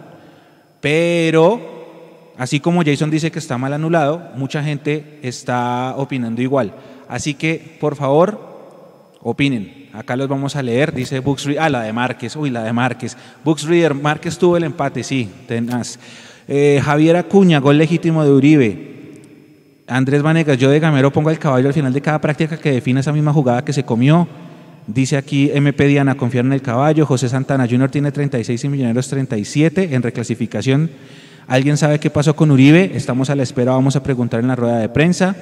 Pero, 0.81 2.33
así 2.37 2.61
como 2.61 2.83
Jason 2.83 3.11
dice 3.11 3.31
que 3.31 3.39
está 3.39 3.59
mal 3.59 3.73
anulado, 3.73 4.31
mucha 4.37 4.62
gente 4.62 5.21
está 5.23 5.95
opinando 5.97 6.43
igual. 6.43 6.73
Así 7.09 7.35
que, 7.35 7.77
por 7.81 7.95
favor, 7.95 9.19
opinen. 9.21 9.89
Acá 9.93 10.17
los 10.17 10.29
vamos 10.29 10.56
a 10.56 10.62
leer. 10.62 10.93
Dice 10.93 11.21
Books 11.21 11.45
Reader. 11.45 11.62
Ah, 11.62 11.69
la 11.69 11.83
de 11.83 11.93
Márquez. 11.93 12.37
Uy, 12.37 12.50
la 12.50 12.62
de 12.62 12.73
Márquez. 12.73 13.17
Books 13.45 13.65
Reader. 13.65 13.95
Márquez 13.95 14.39
tuvo 14.39 14.56
el 14.56 14.65
empate, 14.65 15.03
sí. 15.03 15.29
Tenaz. 15.47 15.99
Eh, 16.47 16.81
Javier 16.83 17.17
Acuña, 17.17 17.59
gol 17.59 17.79
legítimo 17.79 18.25
de 18.25 18.31
Uribe. 18.31 18.89
Andrés 19.87 20.23
Vanegas, 20.23 20.59
yo 20.59 20.71
de 20.71 20.81
Gamero 20.81 21.11
pongo 21.11 21.31
el 21.31 21.39
caballo 21.39 21.69
al 21.69 21.75
final 21.75 21.93
de 21.93 22.00
cada 22.03 22.21
práctica 22.21 22.59
que 22.59 22.73
define 22.73 23.00
esa 23.00 23.12
misma 23.12 23.33
jugada 23.33 23.65
que 23.65 23.73
se 23.73 23.85
comió. 23.85 24.29
Dice 24.88 25.19
aquí 25.19 25.50
MP 25.52 25.87
Diana, 25.87 26.14
confiar 26.14 26.46
en 26.46 26.55
el 26.55 26.62
caballo. 26.62 27.05
José 27.05 27.29
Santana 27.29 27.67
Junior 27.69 27.90
tiene 27.90 28.11
36 28.11 28.64
y 28.64 28.69
Millonarios 28.70 29.06
37 29.08 29.94
en 29.94 30.02
reclasificación. 30.02 30.90
¿Alguien 31.46 31.76
sabe 31.76 32.00
qué 32.00 32.08
pasó 32.08 32.35
con 32.35 32.50
Uribe? 32.50 32.93
Estamos 32.94 33.29
a 33.29 33.35
la 33.35 33.43
espera, 33.43 33.73
vamos 33.73 33.96
a 33.96 34.02
preguntar 34.02 34.40
en 34.40 34.49
la 34.49 34.56
rueda 34.56 34.79
de 34.79 34.88
prensa. 34.88 35.37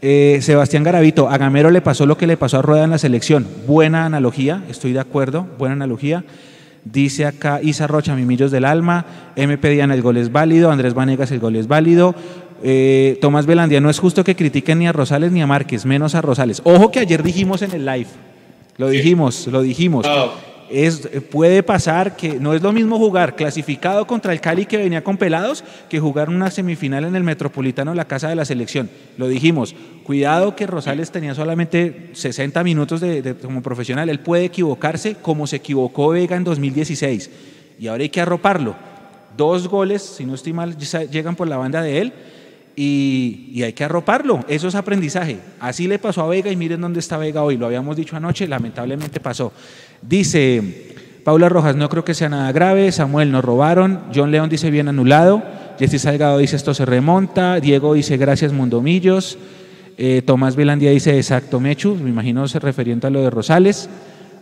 Eh, 0.00 0.38
Sebastián 0.42 0.84
Garavito, 0.84 1.28
a 1.28 1.36
Gamero 1.38 1.72
le 1.72 1.80
pasó 1.80 2.06
lo 2.06 2.16
que 2.16 2.28
le 2.28 2.36
pasó 2.36 2.60
a 2.60 2.62
Rueda 2.62 2.84
en 2.84 2.90
la 2.90 2.98
selección. 2.98 3.48
Buena 3.66 4.04
analogía, 4.04 4.62
estoy 4.70 4.92
de 4.92 5.00
acuerdo, 5.00 5.48
buena 5.58 5.72
analogía. 5.74 6.24
Dice 6.84 7.26
acá 7.26 7.60
Isa 7.60 7.88
Rocha, 7.88 8.14
Mimillos 8.14 8.52
del 8.52 8.64
Alma, 8.64 9.04
MP 9.34 9.70
Diana, 9.70 9.94
el 9.94 10.02
gol 10.02 10.18
es 10.18 10.30
válido, 10.30 10.70
Andrés 10.70 10.94
Vanegas, 10.94 11.32
el 11.32 11.40
gol 11.40 11.56
es 11.56 11.66
válido. 11.66 12.14
Eh, 12.62 13.18
Tomás 13.20 13.46
Velandia, 13.46 13.80
no 13.80 13.90
es 13.90 13.98
justo 13.98 14.22
que 14.22 14.36
critiquen 14.36 14.78
ni 14.78 14.86
a 14.86 14.92
Rosales 14.92 15.32
ni 15.32 15.42
a 15.42 15.48
Márquez, 15.48 15.84
menos 15.84 16.14
a 16.14 16.22
Rosales. 16.22 16.62
Ojo 16.64 16.92
que 16.92 17.00
ayer 17.00 17.24
dijimos 17.24 17.62
en 17.62 17.72
el 17.72 17.84
live, 17.84 18.08
lo 18.78 18.88
dijimos, 18.88 19.46
lo 19.48 19.60
dijimos. 19.60 20.06
Ah. 20.08 20.32
Es, 20.70 21.08
puede 21.30 21.62
pasar 21.62 22.14
que 22.14 22.34
no 22.38 22.52
es 22.52 22.62
lo 22.62 22.72
mismo 22.72 22.98
jugar 22.98 23.34
clasificado 23.36 24.06
contra 24.06 24.34
el 24.34 24.40
Cali 24.40 24.66
que 24.66 24.76
venía 24.76 25.02
con 25.02 25.16
pelados 25.16 25.64
que 25.88 25.98
jugar 25.98 26.28
una 26.28 26.50
semifinal 26.50 27.04
en 27.04 27.16
el 27.16 27.24
Metropolitano, 27.24 27.94
la 27.94 28.06
casa 28.06 28.28
de 28.28 28.36
la 28.36 28.44
selección. 28.44 28.90
Lo 29.16 29.28
dijimos. 29.28 29.74
Cuidado 30.04 30.54
que 30.54 30.66
Rosales 30.66 31.10
tenía 31.10 31.34
solamente 31.34 32.10
60 32.12 32.62
minutos 32.64 33.00
de, 33.00 33.34
como 33.42 33.62
profesional. 33.62 34.10
Él 34.10 34.20
puede 34.20 34.44
equivocarse 34.44 35.16
como 35.16 35.46
se 35.46 35.56
equivocó 35.56 36.10
Vega 36.10 36.36
en 36.36 36.44
2016. 36.44 37.30
Y 37.80 37.86
ahora 37.88 38.02
hay 38.02 38.10
que 38.10 38.20
arroparlo. 38.20 38.76
Dos 39.36 39.68
goles, 39.68 40.02
si 40.02 40.24
no 40.24 40.34
estoy 40.34 40.52
mal, 40.52 40.76
llegan 41.10 41.34
por 41.34 41.48
la 41.48 41.56
banda 41.56 41.82
de 41.82 41.98
él 41.98 42.12
y, 42.80 43.60
hay 43.64 43.72
que 43.72 43.82
arroparlo. 43.82 44.44
Eso 44.46 44.68
es 44.68 44.76
aprendizaje. 44.76 45.38
Así 45.58 45.88
le 45.88 45.98
pasó 45.98 46.22
a 46.22 46.28
Vega 46.28 46.52
y 46.52 46.56
miren 46.56 46.80
dónde 46.80 47.00
está 47.00 47.18
Vega 47.18 47.42
hoy. 47.42 47.56
Lo 47.56 47.66
habíamos 47.66 47.96
dicho 47.96 48.16
anoche, 48.16 48.46
lamentablemente 48.46 49.18
pasó. 49.18 49.52
Dice 50.00 50.94
Paula 51.24 51.48
Rojas, 51.48 51.74
no 51.74 51.88
creo 51.88 52.04
que 52.04 52.14
sea 52.14 52.28
nada 52.28 52.52
grave. 52.52 52.92
Samuel, 52.92 53.32
nos 53.32 53.44
robaron. 53.44 54.02
John 54.14 54.30
León 54.30 54.48
dice 54.48 54.70
bien 54.70 54.86
anulado. 54.86 55.42
Jessy 55.76 55.98
Salgado 55.98 56.38
dice 56.38 56.54
esto 56.54 56.72
se 56.72 56.84
remonta. 56.84 57.58
Diego 57.58 57.94
dice 57.94 58.16
gracias 58.16 58.52
Mundomillos. 58.52 59.38
Eh, 59.96 60.22
Tomás 60.24 60.54
Velandia 60.54 60.92
dice 60.92 61.16
exacto 61.16 61.58
Mechu, 61.58 61.96
me 61.96 62.10
imagino 62.10 62.46
se 62.46 62.60
refiriendo 62.60 63.08
a 63.08 63.10
lo 63.10 63.22
de 63.22 63.30
Rosales. 63.30 63.90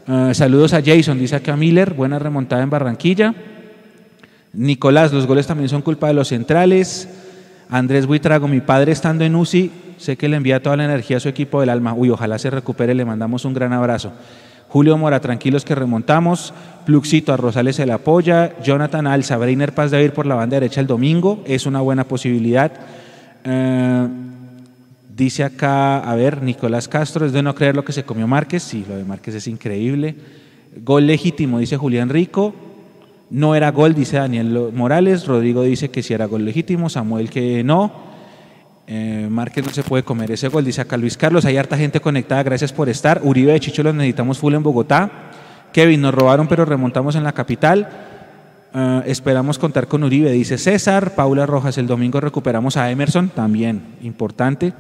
Eh, 0.06 0.34
saludos 0.34 0.74
a 0.74 0.82
Jason, 0.84 1.18
dice 1.18 1.36
acá 1.36 1.56
Miller, 1.56 1.94
buena 1.94 2.18
remontada 2.18 2.62
en 2.62 2.68
Barranquilla. 2.68 3.34
Nicolás, 4.52 5.14
los 5.14 5.26
goles 5.26 5.46
también 5.46 5.70
son 5.70 5.80
culpa 5.80 6.08
de 6.08 6.12
los 6.12 6.28
centrales. 6.28 7.08
Andrés 7.68 8.06
Buitrago, 8.06 8.48
mi 8.48 8.60
padre 8.60 8.92
estando 8.92 9.24
en 9.24 9.34
UCI, 9.34 9.70
sé 9.98 10.16
que 10.16 10.28
le 10.28 10.36
envía 10.36 10.62
toda 10.62 10.76
la 10.76 10.84
energía 10.84 11.16
a 11.16 11.20
su 11.20 11.28
equipo 11.28 11.60
del 11.60 11.70
alma. 11.70 11.94
Uy, 11.94 12.10
ojalá 12.10 12.38
se 12.38 12.50
recupere, 12.50 12.94
le 12.94 13.04
mandamos 13.04 13.44
un 13.44 13.54
gran 13.54 13.72
abrazo. 13.72 14.12
Julio 14.68 14.96
Mora, 14.98 15.20
tranquilos 15.20 15.64
que 15.64 15.74
remontamos. 15.74 16.52
Pluxito 16.84 17.32
a 17.32 17.36
Rosales 17.36 17.76
se 17.76 17.86
le 17.86 17.92
apoya. 17.92 18.52
Jonathan 18.62 19.06
Alza, 19.06 19.36
Breiner 19.36 19.72
Paz 19.72 19.90
de 19.90 20.02
ir 20.02 20.12
por 20.12 20.26
la 20.26 20.34
banda 20.34 20.56
derecha 20.56 20.80
el 20.80 20.86
domingo, 20.86 21.42
es 21.46 21.66
una 21.66 21.80
buena 21.80 22.04
posibilidad. 22.04 22.72
Eh, 23.44 24.08
dice 25.14 25.44
acá, 25.44 25.98
a 25.98 26.14
ver, 26.14 26.42
Nicolás 26.42 26.88
Castro, 26.88 27.26
es 27.26 27.32
de 27.32 27.42
no 27.42 27.54
creer 27.54 27.74
lo 27.74 27.84
que 27.84 27.92
se 27.92 28.04
comió 28.04 28.26
Márquez. 28.26 28.62
Sí, 28.62 28.84
lo 28.88 28.96
de 28.96 29.04
Márquez 29.04 29.34
es 29.36 29.46
increíble. 29.48 30.14
Gol 30.84 31.06
legítimo, 31.06 31.58
dice 31.58 31.76
Julián 31.76 32.08
Rico. 32.08 32.54
No 33.28 33.54
era 33.54 33.70
gol, 33.72 33.94
dice 33.94 34.18
Daniel 34.18 34.70
Morales. 34.72 35.26
Rodrigo 35.26 35.62
dice 35.62 35.90
que 35.90 36.02
si 36.02 36.14
era 36.14 36.26
gol 36.26 36.44
legítimo. 36.44 36.88
Samuel 36.88 37.30
que 37.30 37.64
no. 37.64 37.92
Eh, 38.86 39.26
Márquez 39.28 39.66
no 39.66 39.72
se 39.72 39.82
puede 39.82 40.04
comer 40.04 40.30
ese 40.30 40.46
gol, 40.46 40.64
dice 40.64 40.80
acá 40.80 40.96
Luis 40.96 41.16
Carlos. 41.16 41.44
Hay 41.44 41.56
harta 41.56 41.76
gente 41.76 42.00
conectada, 42.00 42.42
gracias 42.44 42.72
por 42.72 42.88
estar. 42.88 43.20
Uribe 43.24 43.52
de 43.52 43.60
Chicho 43.60 43.82
los 43.82 43.94
necesitamos 43.94 44.38
full 44.38 44.54
en 44.54 44.62
Bogotá. 44.62 45.10
Kevin, 45.72 46.00
nos 46.00 46.14
robaron, 46.14 46.46
pero 46.46 46.64
remontamos 46.64 47.16
en 47.16 47.24
la 47.24 47.32
capital. 47.32 47.88
Eh, 48.72 49.02
esperamos 49.06 49.58
contar 49.58 49.88
con 49.88 50.04
Uribe, 50.04 50.30
dice 50.30 50.56
César. 50.56 51.16
Paula 51.16 51.46
Rojas, 51.46 51.78
el 51.78 51.88
domingo 51.88 52.20
recuperamos 52.20 52.76
a 52.76 52.90
Emerson, 52.90 53.28
también 53.30 53.96
importante. 54.02 54.72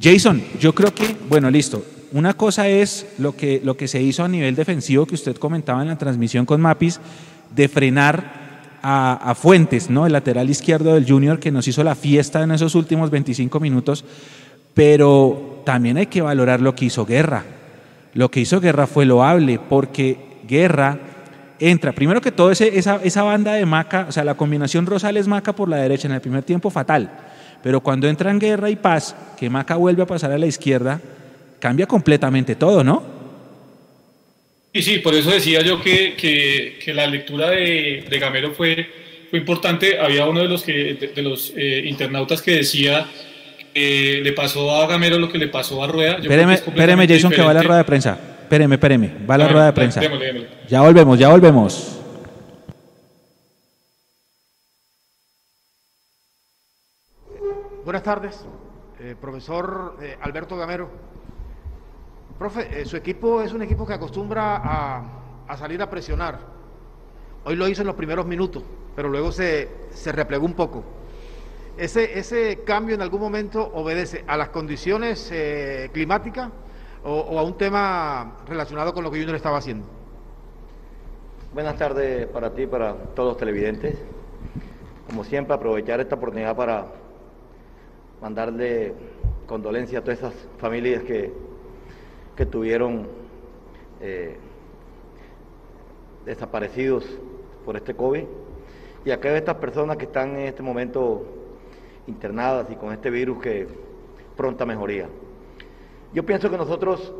Jason, 0.00 0.42
yo 0.60 0.74
creo 0.74 0.94
que, 0.94 1.16
bueno, 1.28 1.50
listo. 1.50 1.84
Una 2.12 2.34
cosa 2.34 2.68
es 2.68 3.06
lo 3.18 3.36
que, 3.36 3.60
lo 3.64 3.76
que 3.76 3.86
se 3.86 4.02
hizo 4.02 4.24
a 4.24 4.28
nivel 4.28 4.56
defensivo 4.56 5.06
que 5.06 5.14
usted 5.14 5.36
comentaba 5.36 5.82
en 5.82 5.88
la 5.88 5.98
transmisión 5.98 6.44
con 6.44 6.60
Mapis 6.60 7.00
de 7.54 7.68
frenar 7.68 8.40
a, 8.82 9.34
Fuentes, 9.34 9.90
¿no? 9.90 10.06
el 10.06 10.12
lateral 10.12 10.48
izquierdo 10.48 10.94
del 10.94 11.06
Junior 11.06 11.38
que 11.38 11.50
nos 11.50 11.68
hizo 11.68 11.84
la 11.84 11.94
fiesta 11.94 12.42
en 12.42 12.50
esos 12.50 12.74
últimos 12.74 13.10
25 13.10 13.60
minutos, 13.60 14.04
pero 14.74 15.62
también 15.64 15.98
hay 15.98 16.06
que 16.06 16.22
valorar 16.22 16.60
lo 16.60 16.74
que 16.74 16.86
hizo 16.86 17.04
Guerra. 17.04 17.44
Lo 18.14 18.30
que 18.30 18.40
hizo 18.40 18.60
Guerra 18.60 18.86
fue 18.86 19.04
loable 19.04 19.58
porque 19.58 20.40
Guerra 20.48 20.98
entra, 21.58 21.92
primero 21.92 22.20
que 22.20 22.32
todo 22.32 22.50
esa, 22.50 22.96
esa 22.96 23.22
banda 23.22 23.52
de 23.52 23.66
Maca, 23.66 24.06
o 24.08 24.12
sea, 24.12 24.24
la 24.24 24.34
combinación 24.34 24.86
Rosales-Maca 24.86 25.54
por 25.54 25.68
la 25.68 25.76
derecha 25.76 26.08
en 26.08 26.14
el 26.14 26.20
primer 26.20 26.42
tiempo 26.42 26.70
fatal, 26.70 27.10
pero 27.62 27.80
cuando 27.80 28.08
entran 28.08 28.38
Guerra 28.38 28.70
y 28.70 28.76
Paz, 28.76 29.14
que 29.38 29.50
Maca 29.50 29.76
vuelve 29.76 30.02
a 30.02 30.06
pasar 30.06 30.32
a 30.32 30.38
la 30.38 30.46
izquierda, 30.46 31.00
cambia 31.58 31.86
completamente 31.86 32.56
todo, 32.56 32.82
¿no? 32.82 33.19
Y 34.72 34.82
sí, 34.82 34.98
por 34.98 35.14
eso 35.14 35.30
decía 35.30 35.62
yo 35.62 35.80
que, 35.82 36.14
que, 36.16 36.94
la 36.94 37.06
lectura 37.06 37.50
de, 37.50 38.04
de, 38.08 38.18
Gamero 38.18 38.52
fue, 38.52 38.88
fue 39.28 39.40
importante. 39.40 39.98
Había 39.98 40.26
uno 40.26 40.40
de 40.40 40.48
los, 40.48 40.62
que, 40.62 41.12
de, 41.14 41.22
los 41.22 41.52
eh, 41.56 41.82
internautas 41.86 42.40
que 42.40 42.52
decía 42.52 43.06
que 43.74 44.20
le 44.22 44.32
pasó 44.32 44.70
a 44.76 44.86
Gamero 44.86 45.18
lo 45.18 45.28
que 45.28 45.38
le 45.38 45.48
pasó 45.48 45.82
a 45.82 45.88
Rueda. 45.88 46.18
espéreme, 46.18 46.54
espéreme 46.54 47.08
Jason, 47.08 47.32
que 47.32 47.42
va 47.42 47.50
a 47.50 47.54
la 47.54 47.62
rueda 47.62 47.78
de 47.78 47.84
prensa. 47.84 48.18
Espéreme, 48.42 48.76
espéreme, 48.76 49.12
va 49.28 49.34
a 49.34 49.38
la 49.38 49.48
rueda 49.48 49.66
de 49.66 49.72
prensa. 49.72 50.00
Ya 50.68 50.82
volvemos, 50.82 51.18
ya 51.18 51.28
volvemos. 51.28 51.96
Buenas 57.84 58.02
tardes, 58.04 58.44
eh, 59.00 59.16
profesor 59.20 59.96
eh, 60.00 60.16
Alberto 60.20 60.56
Gamero. 60.56 60.90
Profe, 62.40 62.80
eh, 62.80 62.86
su 62.86 62.96
equipo 62.96 63.42
es 63.42 63.52
un 63.52 63.60
equipo 63.60 63.86
que 63.86 63.92
acostumbra 63.92 64.62
a, 65.46 65.56
salir 65.58 65.82
a 65.82 65.90
presionar. 65.90 66.38
Hoy 67.44 67.54
lo 67.54 67.68
hizo 67.68 67.82
en 67.82 67.86
los 67.86 67.96
primeros 67.96 68.24
minutos, 68.24 68.62
pero 68.96 69.10
luego 69.10 69.30
se, 69.30 69.68
replegó 70.06 70.46
un 70.46 70.54
poco. 70.54 70.82
Ese, 71.76 72.60
cambio 72.64 72.94
en 72.94 73.02
algún 73.02 73.20
momento 73.20 73.70
obedece 73.74 74.24
a 74.26 74.38
las 74.38 74.48
condiciones 74.48 75.30
climáticas 75.92 76.48
o, 77.04 77.38
a 77.38 77.42
un 77.42 77.58
tema 77.58 78.38
relacionado 78.48 78.94
con 78.94 79.04
lo 79.04 79.10
que 79.10 79.18
Junior 79.18 79.36
estaba 79.36 79.58
haciendo. 79.58 79.84
Buenas 81.52 81.76
tardes 81.76 82.26
para 82.28 82.54
ti, 82.54 82.66
para 82.66 82.94
todos 83.14 83.32
los 83.32 83.36
televidentes. 83.36 83.98
Como 85.06 85.24
siempre, 85.24 85.54
aprovechar 85.54 86.00
esta 86.00 86.14
oportunidad 86.14 86.56
para 86.56 86.86
mandarle 88.22 88.94
condolencia 89.46 89.98
a 89.98 90.02
todas 90.02 90.20
esas 90.20 90.32
familias 90.58 91.02
que, 91.02 91.49
que 92.40 92.46
tuvieron 92.46 93.06
eh, 94.00 94.38
desaparecidos 96.24 97.04
por 97.66 97.76
este 97.76 97.92
COVID 97.92 98.24
y 99.04 99.10
a 99.10 99.20
cada 99.20 99.36
estas 99.36 99.56
personas 99.56 99.98
que 99.98 100.06
están 100.06 100.30
en 100.36 100.46
este 100.46 100.62
momento 100.62 101.22
internadas 102.06 102.66
y 102.70 102.76
con 102.76 102.94
este 102.94 103.10
virus 103.10 103.42
que 103.42 103.68
pronta 104.38 104.64
mejoría. 104.64 105.06
Yo 106.14 106.24
pienso 106.24 106.50
que 106.50 106.56
nosotros, 106.56 107.12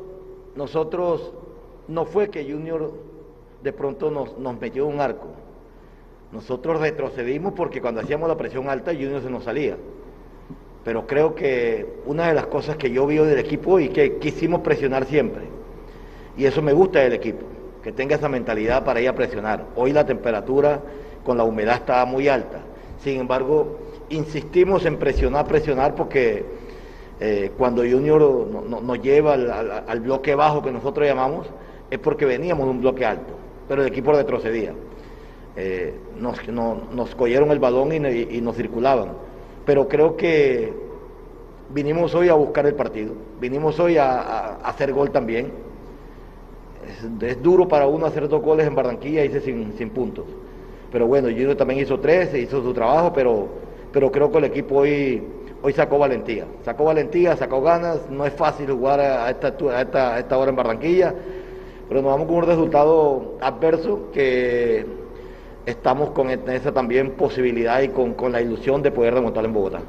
nosotros 0.57 1.35
no 1.87 2.07
fue 2.07 2.31
que 2.31 2.51
Junior 2.51 2.91
de 3.63 3.75
pronto 3.75 4.11
nos, 4.11 4.39
nos 4.39 4.59
metió 4.59 4.87
un 4.87 5.03
arco. 5.03 5.27
Nosotros 6.33 6.81
retrocedimos 6.81 7.53
porque 7.53 7.83
cuando 7.83 8.01
hacíamos 8.01 8.27
la 8.27 8.39
presión 8.39 8.71
alta 8.71 8.93
Junior 8.95 9.21
se 9.21 9.29
nos 9.29 9.45
salía 9.45 9.77
pero 10.85 11.07
creo 11.07 11.35
que 11.35 11.87
una 12.07 12.29
de 12.29 12.35
las 12.35 12.47
cosas 12.47 12.77
que 12.77 12.91
yo 12.91 13.07
vi 13.07 13.17
del 13.19 13.39
equipo 13.39 13.79
y 13.79 13.91
que 13.91 14.17
quisimos 14.17 14.61
presionar 14.61 15.05
siempre, 15.05 15.43
y 16.37 16.47
eso 16.47 16.63
me 16.63 16.73
gusta 16.73 17.01
del 17.01 17.13
equipo, 17.13 17.45
que 17.83 17.93
tenga 17.93 18.17
esa 18.17 18.29
mentalidad 18.29 18.85
para 18.85 19.01
ir 19.01 19.09
a 19.09 19.15
presionar. 19.15 19.67
Hoy 19.77 19.93
la 19.93 20.07
temperatura 20.07 20.81
con 21.25 21.37
la 21.37 21.45
humedad 21.45 21.77
estaba 21.77 22.05
muy 22.07 22.29
alta, 22.29 22.61
sin 23.03 23.21
embargo, 23.21 23.79
insistimos 24.09 24.87
en 24.87 24.99
presionar, 24.99 25.47
presionar, 25.47 25.95
porque 25.95 26.45
eh, 27.21 27.51
cuando 27.59 27.83
Junior 27.83 28.23
nos 28.83 29.03
lleva 29.03 29.35
al, 29.35 30.01
bloque 30.01 30.35
bajo 30.35 30.63
que 30.63 30.73
nosotros 30.73 31.07
llamamos, 31.07 31.47
es 31.91 31.99
porque 31.99 32.25
veníamos 32.25 32.65
de 32.65 32.71
un 32.71 32.81
bloque 32.81 33.05
alto, 33.05 33.35
pero 33.69 33.83
el 33.83 33.89
equipo 33.89 34.13
retrocedía. 34.13 34.73
Eh, 35.57 35.95
nos, 36.17 36.47
nos 36.49 37.15
cogieron 37.15 37.51
el 37.51 37.59
balón 37.59 37.93
y 37.93 38.41
nos 38.41 38.57
circulaban 38.57 39.30
pero 39.71 39.87
creo 39.87 40.17
que 40.17 40.73
vinimos 41.69 42.13
hoy 42.17 42.29
a 42.29 42.35
buscar 42.35 42.67
el 42.67 42.75
partido, 42.75 43.13
vinimos 43.41 43.79
hoy 43.79 43.99
a, 43.99 44.57
hacer 44.65 44.93
gol 44.93 45.13
también. 45.13 45.53
Es, 47.23 47.41
duro 47.41 47.69
para 47.69 47.87
uno 47.87 48.07
hacer 48.07 48.29
dos 48.29 48.43
goles 48.43 48.67
en 48.67 48.75
Barranquilla, 48.75 49.25
hice 49.25 49.41
sin, 49.41 49.91
puntos. 49.91 50.25
Pero 50.91 51.07
bueno, 51.07 51.29
Junior 51.29 51.55
también 51.55 51.79
hizo 51.79 52.01
tres, 52.01 52.35
hizo 52.35 52.61
su 52.65 52.75
trabajo, 52.75 53.13
pero, 53.15 53.47
pero 53.93 54.11
creo 54.11 54.33
que 54.33 54.39
el 54.39 54.45
equipo 54.47 54.79
hoy, 54.79 55.23
hoy 55.63 55.73
sacó 55.73 56.01
valentía. 56.01 56.47
Sacó 56.65 56.87
valentía, 56.87 57.37
sacó 57.37 57.63
ganas. 57.63 58.11
No 58.11 58.27
es 58.27 58.33
fácil 58.33 58.73
jugar 58.73 58.99
a 58.99 59.31
esta, 59.31 59.55
a 59.73 59.83
esta, 59.83 60.15
a 60.17 60.19
esta 60.19 60.37
hora 60.37 60.51
en 60.51 60.57
Barranquilla, 60.57 61.15
pero 61.89 62.03
nos 62.03 62.11
vamos 62.11 62.27
con 62.27 62.39
un 62.39 62.45
resultado 62.45 63.37
adverso 63.41 64.11
que 64.13 64.85
estamos 65.67 66.11
con 66.11 66.31
esa 66.31 66.73
también 66.73 67.13
posibilidad 67.13 67.81
y 67.83 67.89
con, 67.89 68.15
la 68.33 68.41
ilusión 68.41 68.83
de 68.83 68.91
poder 68.91 69.15
remontar 69.15 69.45
en 69.45 69.53
Bogotá. 69.53 69.81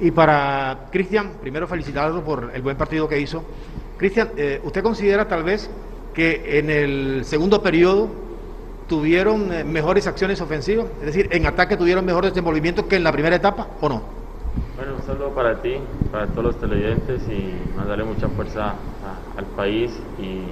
Y 0.00 0.10
para 0.10 0.88
Cristian, 0.90 1.32
primero 1.40 1.66
felicitarlo 1.66 2.22
por 2.24 2.50
el 2.54 2.62
buen 2.62 2.76
partido 2.76 3.08
que 3.08 3.20
hizo. 3.20 3.42
Cristian, 3.96 4.30
eh, 4.36 4.60
¿usted 4.64 4.82
considera 4.82 5.28
tal 5.28 5.44
vez 5.44 5.70
que 6.14 6.58
en 6.58 6.70
el 6.70 7.24
segundo 7.24 7.62
periodo 7.62 8.08
tuvieron 8.88 9.52
eh, 9.52 9.62
mejores 9.62 10.06
acciones 10.06 10.40
ofensivas? 10.40 10.86
Es 11.00 11.06
decir, 11.06 11.28
en 11.30 11.46
ataque 11.46 11.76
tuvieron 11.76 12.04
mejor 12.04 12.24
desenvolvimiento 12.24 12.88
que 12.88 12.96
en 12.96 13.04
la 13.04 13.12
primera 13.12 13.36
etapa 13.36 13.68
o 13.80 13.88
no? 13.88 14.02
Bueno, 14.76 14.94
un 14.96 15.02
saludo 15.02 15.30
para 15.34 15.60
ti, 15.60 15.74
para 16.10 16.26
todos 16.28 16.44
los 16.44 16.60
televidentes 16.60 17.20
y 17.28 17.52
mandarle 17.76 18.04
mucha 18.04 18.28
fuerza 18.28 18.74
al 19.36 19.44
país 19.44 19.90
y, 20.18 20.46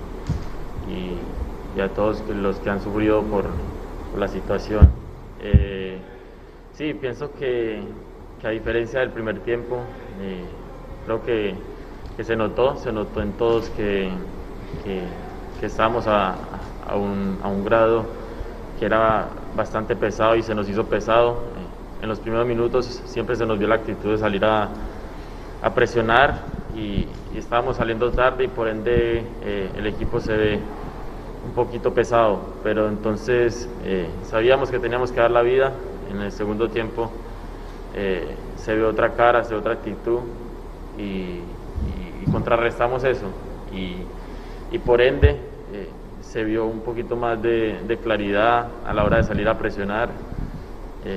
y 1.76 1.80
a 1.80 1.88
todos 1.88 2.22
los 2.28 2.56
que 2.56 2.70
han 2.70 2.82
sufrido 2.82 3.22
por, 3.22 3.46
la 4.16 4.28
situación. 4.28 4.88
Eh, 5.40 5.98
sí, 6.74 6.94
pienso 6.94 7.32
que, 7.32 7.82
a 8.42 8.48
diferencia 8.50 9.00
del 9.00 9.10
primer 9.10 9.40
tiempo, 9.40 9.80
eh, 10.20 10.44
creo 11.04 11.22
que, 11.24 11.54
se 12.22 12.34
notó, 12.34 12.76
se 12.76 12.90
notó 12.92 13.22
en 13.22 13.32
todos 13.32 13.70
que, 13.70 14.10
que, 14.84 15.66
estábamos 15.66 16.06
a, 16.08 16.34
un, 16.94 17.64
grado 17.64 18.06
que 18.78 18.86
era 18.86 19.28
bastante 19.56 19.94
pesado 19.94 20.34
y 20.34 20.42
se 20.42 20.54
nos 20.54 20.68
hizo 20.68 20.84
pesado. 20.86 21.32
Eh, 21.32 22.02
en 22.02 22.08
los 22.08 22.20
primeros 22.20 22.46
minutos 22.46 23.02
siempre 23.06 23.36
se 23.36 23.44
nos 23.44 23.58
dio 23.58 23.68
la 23.68 23.76
actitud 23.76 24.10
de 24.10 24.18
salir 24.18 24.44
a, 24.44 24.68
presionar 25.74 26.42
y, 26.76 27.06
estábamos 27.36 27.76
saliendo 27.76 28.10
tarde 28.10 28.44
y 28.44 28.48
por 28.48 28.66
ende 28.66 29.22
el 29.76 29.86
equipo 29.86 30.18
se 30.18 30.36
ve 30.36 30.60
un 31.48 31.54
poquito 31.54 31.94
pesado, 31.94 32.40
pero 32.62 32.88
entonces 32.88 33.68
eh, 33.84 34.08
sabíamos 34.24 34.70
que 34.70 34.78
teníamos 34.78 35.10
que 35.10 35.20
dar 35.20 35.30
la 35.30 35.42
vida. 35.42 35.72
En 36.10 36.20
el 36.20 36.30
segundo 36.30 36.68
tiempo 36.68 37.10
eh, 37.94 38.26
se 38.56 38.74
ve 38.74 38.84
otra 38.84 39.12
cara, 39.12 39.44
se 39.44 39.54
ve 39.54 39.60
otra 39.60 39.72
actitud 39.72 40.20
y, 40.98 41.40
contrarrestamos 42.30 43.04
eso. 43.04 43.24
Y, 43.72 44.78
por 44.80 45.00
ende 45.00 45.30
eh, 45.72 45.88
se 46.20 46.44
vio 46.44 46.66
un 46.66 46.80
poquito 46.80 47.16
más 47.16 47.40
de, 47.42 47.98
claridad 48.02 48.68
a 48.86 48.92
la 48.92 49.04
hora 49.04 49.16
de 49.16 49.22
salir 49.24 49.48
a 49.48 49.56
presionar. 49.56 50.10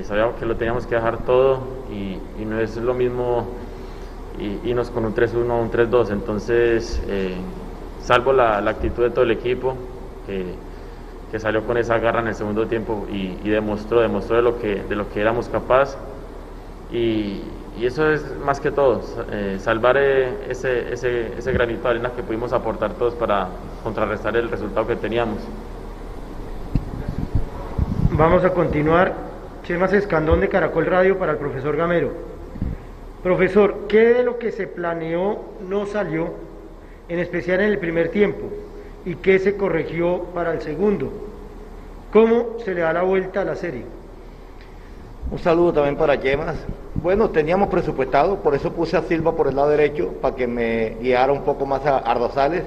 sabíamos 0.04 0.36
que 0.36 0.46
lo 0.46 0.56
teníamos 0.56 0.86
que 0.86 0.96
dejar 0.96 1.26
todo 1.26 1.60
y, 1.92 2.46
no 2.46 2.60
es 2.60 2.78
lo 2.78 2.94
mismo 2.94 3.48
irnos 4.64 4.90
con 4.90 5.04
un 5.06 5.14
3-1 5.14 5.52
o 5.52 5.62
un 5.62 5.70
3-2. 5.70 6.12
Entonces, 6.12 7.02
salvo 8.02 8.32
la 8.32 8.58
actitud 8.60 9.04
de 9.04 9.10
todo 9.10 9.26
el 9.26 9.32
equipo, 9.32 9.76
que, 11.32 11.40
salió 11.40 11.66
con 11.66 11.78
esa 11.78 11.98
garra 11.98 12.20
en 12.20 12.28
el 12.28 12.36
segundo 12.36 12.68
tiempo 12.68 13.08
y, 13.10 13.50
demostró, 13.50 14.02
demostró 14.02 14.36
de 14.36 14.42
lo 14.42 14.60
que, 14.60 14.84
de 14.84 14.96
lo 14.96 15.10
que 15.10 15.22
éramos 15.22 15.48
capaz 15.48 15.96
y, 16.92 17.42
eso 17.82 18.12
es 18.12 18.24
más 18.46 18.60
que 18.60 18.70
todo, 18.70 19.02
eh, 19.32 19.58
salvar 19.60 19.96
eh, 19.98 20.30
ese, 20.50 20.94
ese, 20.94 21.34
ese 21.38 21.52
granito 21.54 21.84
de 21.84 21.90
arena 21.90 22.12
que 22.16 22.22
pudimos 22.22 22.54
aportar 22.54 22.94
todos 22.94 23.16
para 23.16 23.48
contrarrestar 23.82 24.36
el 24.36 24.50
resultado 24.50 24.86
que 24.86 24.98
teníamos. 24.98 25.40
Vamos 28.12 28.44
a 28.44 28.52
continuar. 28.52 29.14
Chemas 29.64 29.94
Escandón 29.94 30.42
de 30.42 30.50
Caracol 30.50 30.86
Radio 30.86 31.18
para 31.18 31.32
el 31.32 31.38
profesor 31.38 31.76
Gamero. 31.78 32.12
Profesor, 33.24 33.86
¿qué 33.88 34.14
de 34.14 34.24
lo 34.24 34.38
que 34.38 34.52
se 34.52 34.68
planeó 34.68 35.40
no 35.68 35.86
salió, 35.86 36.34
en 37.08 37.20
especial 37.20 37.62
en 37.62 37.70
el 37.70 37.78
primer 37.78 38.10
tiempo? 38.10 38.50
Y 39.06 39.16
qué 39.16 39.40
se 39.40 39.56
corrigió 39.56 40.24
para 40.34 40.54
el 40.54 40.62
segundo. 40.62 41.12
¿Cómo 42.12 42.60
se 42.64 42.74
le 42.74 42.82
da 42.82 42.94
la 42.94 43.04
vuelta 43.04 43.42
a 43.42 43.46
la 43.46 43.56
serie? 43.56 43.84
Un 45.32 45.40
saludo 45.40 45.74
también 45.74 45.96
para 45.96 46.16
Yemas. 46.16 46.58
Bueno, 47.02 47.30
teníamos 47.30 47.70
presupuestado, 47.70 48.38
por 48.40 48.54
eso 48.54 48.74
puse 48.74 48.98
a 48.98 49.04
Silva 49.04 49.36
por 49.36 49.48
el 49.48 49.56
lado 49.56 49.70
derecho, 49.70 50.10
para 50.22 50.36
que 50.36 50.46
me 50.46 50.98
guiara 51.02 51.32
un 51.32 51.44
poco 51.44 51.66
más 51.66 51.86
a 51.86 52.00
Ardozales. 52.00 52.64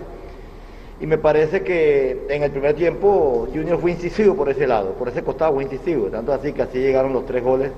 Y 1.00 1.06
me 1.06 1.18
parece 1.18 1.62
que 1.62 2.26
en 2.30 2.42
el 2.42 2.50
primer 2.50 2.74
tiempo 2.74 3.46
Junior 3.52 3.78
fue 3.78 3.90
incisivo 3.90 4.34
por 4.34 4.48
ese 4.48 4.66
lado, 4.66 4.92
por 4.92 5.08
ese 5.08 5.22
costado 5.22 5.52
fue 5.54 5.64
incisivo, 5.64 6.06
tanto 6.06 6.32
así 6.32 6.52
que 6.52 6.62
así 6.62 6.78
llegaron 6.78 7.12
los 7.12 7.26
tres 7.26 7.44
goles 7.44 7.70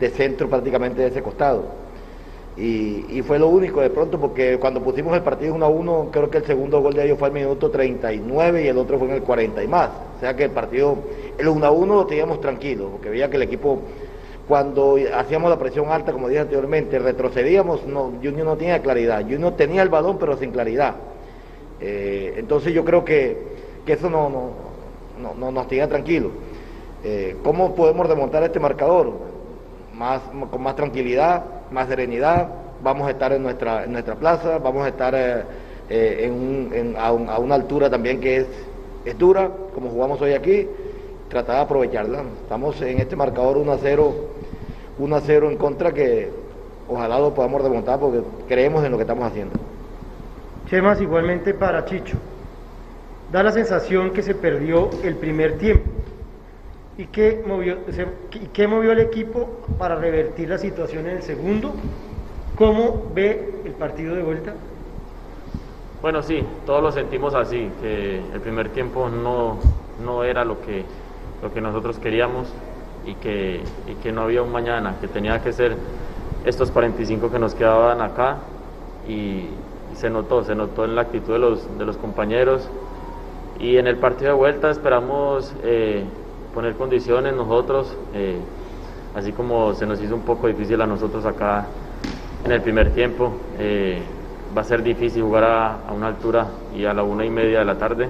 de 0.00 0.10
centro 0.10 0.48
prácticamente 0.48 1.02
de 1.02 1.08
ese 1.08 1.22
costado. 1.22 1.83
Y, 2.56 3.20
fue 3.26 3.38
lo 3.38 3.48
único 3.48 3.80
de 3.80 3.90
pronto, 3.90 4.20
porque 4.20 4.58
cuando 4.58 4.80
pusimos 4.80 5.14
el 5.14 5.22
partido 5.22 5.54
1 5.54 5.64
a 5.64 5.68
1, 5.68 6.08
creo 6.12 6.30
que 6.30 6.38
el 6.38 6.44
segundo 6.44 6.80
gol 6.80 6.94
de 6.94 7.04
ellos 7.04 7.18
fue 7.18 7.28
al 7.28 7.34
minuto 7.34 7.70
39 7.70 8.64
y 8.64 8.68
el 8.68 8.78
otro 8.78 8.98
fue 8.98 9.08
en 9.08 9.14
el 9.14 9.22
40 9.22 9.64
y 9.64 9.66
más. 9.66 9.90
O 10.16 10.20
sea 10.20 10.36
que 10.36 10.44
el 10.44 10.50
partido, 10.50 10.96
el 11.36 11.48
1 11.48 11.66
a 11.66 11.70
1 11.70 11.94
lo 11.94 12.06
teníamos 12.06 12.40
tranquilo, 12.40 12.90
porque 12.92 13.10
veía 13.10 13.28
que 13.28 13.36
el 13.36 13.42
equipo 13.42 13.80
cuando 14.46 14.96
hacíamos 15.16 15.48
la 15.50 15.58
presión 15.58 15.90
alta, 15.90 16.12
como 16.12 16.28
dije 16.28 16.40
anteriormente, 16.40 16.98
retrocedíamos, 16.98 17.86
no, 17.86 18.12
Junior 18.22 18.44
no 18.44 18.56
tenía 18.56 18.80
claridad. 18.82 19.22
Junior 19.22 19.54
tenía 19.56 19.82
el 19.82 19.88
balón, 19.88 20.18
pero 20.18 20.36
sin 20.36 20.50
claridad. 20.50 20.96
Eh, 21.80 22.34
entonces 22.36 22.74
yo 22.74 22.84
creo 22.84 23.04
que, 23.04 23.38
eso 23.86 24.10
no, 24.10 24.30
no, 25.38 25.50
nos 25.50 25.68
tenía 25.68 25.88
tranquilos. 25.88 26.32
Eh, 27.02 27.36
¿Cómo 27.42 27.74
podemos 27.74 28.06
remontar 28.06 28.42
este 28.42 28.60
marcador? 28.60 29.12
Más, 29.94 30.20
con 30.50 30.62
más 30.62 30.76
tranquilidad, 30.76 31.44
más 31.74 31.88
serenidad. 31.88 32.48
Vamos 32.82 33.06
a 33.08 33.10
estar 33.10 33.32
en 33.32 33.42
nuestra, 33.42 33.84
en 33.84 33.92
nuestra 33.92 34.14
plaza, 34.14 34.58
vamos 34.58 34.84
a 34.84 34.88
estar 34.88 35.14
eh, 35.90 36.94
a, 36.96 37.12
una 37.12 37.54
altura 37.54 37.90
también 37.90 38.20
que 38.20 38.38
es, 38.38 38.46
es 39.04 39.18
dura, 39.18 39.50
como 39.74 39.90
jugamos 39.90 40.20
hoy 40.22 40.32
aquí 40.32 40.68
tratar 41.28 41.56
de 41.56 41.62
aprovecharla. 41.62 42.22
Estamos 42.42 42.80
en 42.80 42.98
este 42.98 43.16
marcador 43.16 43.56
1 43.58 43.72
a 43.72 43.78
0, 43.78 44.14
1 44.98 45.16
a 45.16 45.20
0 45.20 45.50
en 45.50 45.56
contra 45.56 45.92
que 45.92 46.30
ojalá 46.88 47.18
lo 47.18 47.34
podamos 47.34 47.60
remontar 47.60 47.98
porque 47.98 48.20
creemos 48.46 48.84
en 48.84 48.92
lo 48.92 48.96
que 48.96 49.02
estamos 49.02 49.24
haciendo. 49.26 49.54
Chemas, 50.68 51.00
igualmente 51.00 51.52
para 51.54 51.84
Chicho. 51.84 52.16
Da 53.32 53.42
la 53.42 53.52
sensación 53.52 54.12
que 54.12 54.22
se 54.22 54.34
perdió 54.34 54.90
el 55.02 55.16
primer 55.16 55.58
tiempo. 55.58 55.90
¿Y 56.96 57.06
qué 57.06 57.42
movió, 57.46 57.78
y 58.32 58.46
qué 58.48 58.68
movió 58.68 58.92
el 58.92 59.00
equipo 59.00 59.48
para 59.78 59.96
revertir 59.96 60.48
la 60.48 60.58
situación 60.58 61.06
en 61.06 61.16
el 61.16 61.22
segundo? 61.22 61.74
¿Cómo 62.56 63.10
ve 63.14 63.62
el 63.64 63.72
partido 63.72 64.14
de 64.14 64.22
vuelta? 64.22 64.54
Bueno, 66.00 66.22
sí, 66.22 66.44
todos 66.66 66.82
lo 66.82 66.92
sentimos 66.92 67.34
así, 67.34 67.70
que 67.80 68.20
el 68.32 68.40
primer 68.40 68.68
tiempo 68.68 69.08
no, 69.08 69.58
no 70.04 70.22
era 70.22 70.44
lo 70.44 70.60
que 70.60 70.84
lo 71.44 71.52
que 71.52 71.60
nosotros 71.60 71.98
queríamos 71.98 72.48
y 73.06 73.14
que, 73.16 73.60
y 73.86 73.94
que 74.02 74.12
no 74.12 74.22
había 74.22 74.42
un 74.42 74.50
mañana, 74.50 74.96
que 75.00 75.08
tenía 75.08 75.42
que 75.42 75.52
ser 75.52 75.76
estos 76.46 76.70
45 76.70 77.30
que 77.30 77.38
nos 77.38 77.54
quedaban 77.54 78.00
acá 78.00 78.38
y, 79.06 79.48
se 79.94 80.10
notó, 80.10 80.42
se 80.42 80.56
notó 80.56 80.84
en 80.84 80.96
la 80.96 81.02
actitud 81.02 81.34
de 81.34 81.38
los, 81.38 81.78
de 81.78 81.84
los 81.84 81.96
compañeros 81.98 82.68
y 83.60 83.76
en 83.76 83.86
el 83.86 83.96
partido 83.98 84.32
de 84.32 84.36
vuelta 84.36 84.68
esperamos 84.70 85.54
eh, 85.62 86.02
poner 86.54 86.74
condiciones 86.76 87.34
nosotros, 87.34 87.94
eh, 88.14 88.38
así 89.14 89.32
como 89.32 89.74
se 89.74 89.86
nos 89.86 90.00
hizo 90.00 90.14
un 90.14 90.22
poco 90.22 90.46
difícil 90.46 90.80
a 90.80 90.86
nosotros 90.86 91.26
acá 91.26 91.66
en 92.44 92.52
el 92.52 92.62
primer 92.62 92.94
tiempo, 92.94 93.32
eh, 93.58 94.00
va 94.56 94.60
a 94.60 94.64
ser 94.64 94.82
difícil 94.82 95.22
jugar 95.24 95.44
a, 95.44 95.88
a 95.88 95.92
una 95.92 96.06
altura 96.06 96.46
y 96.74 96.84
a 96.84 96.94
la 96.94 97.02
una 97.02 97.24
y 97.24 97.30
media 97.30 97.58
de 97.58 97.64
la 97.64 97.76
tarde. 97.76 98.08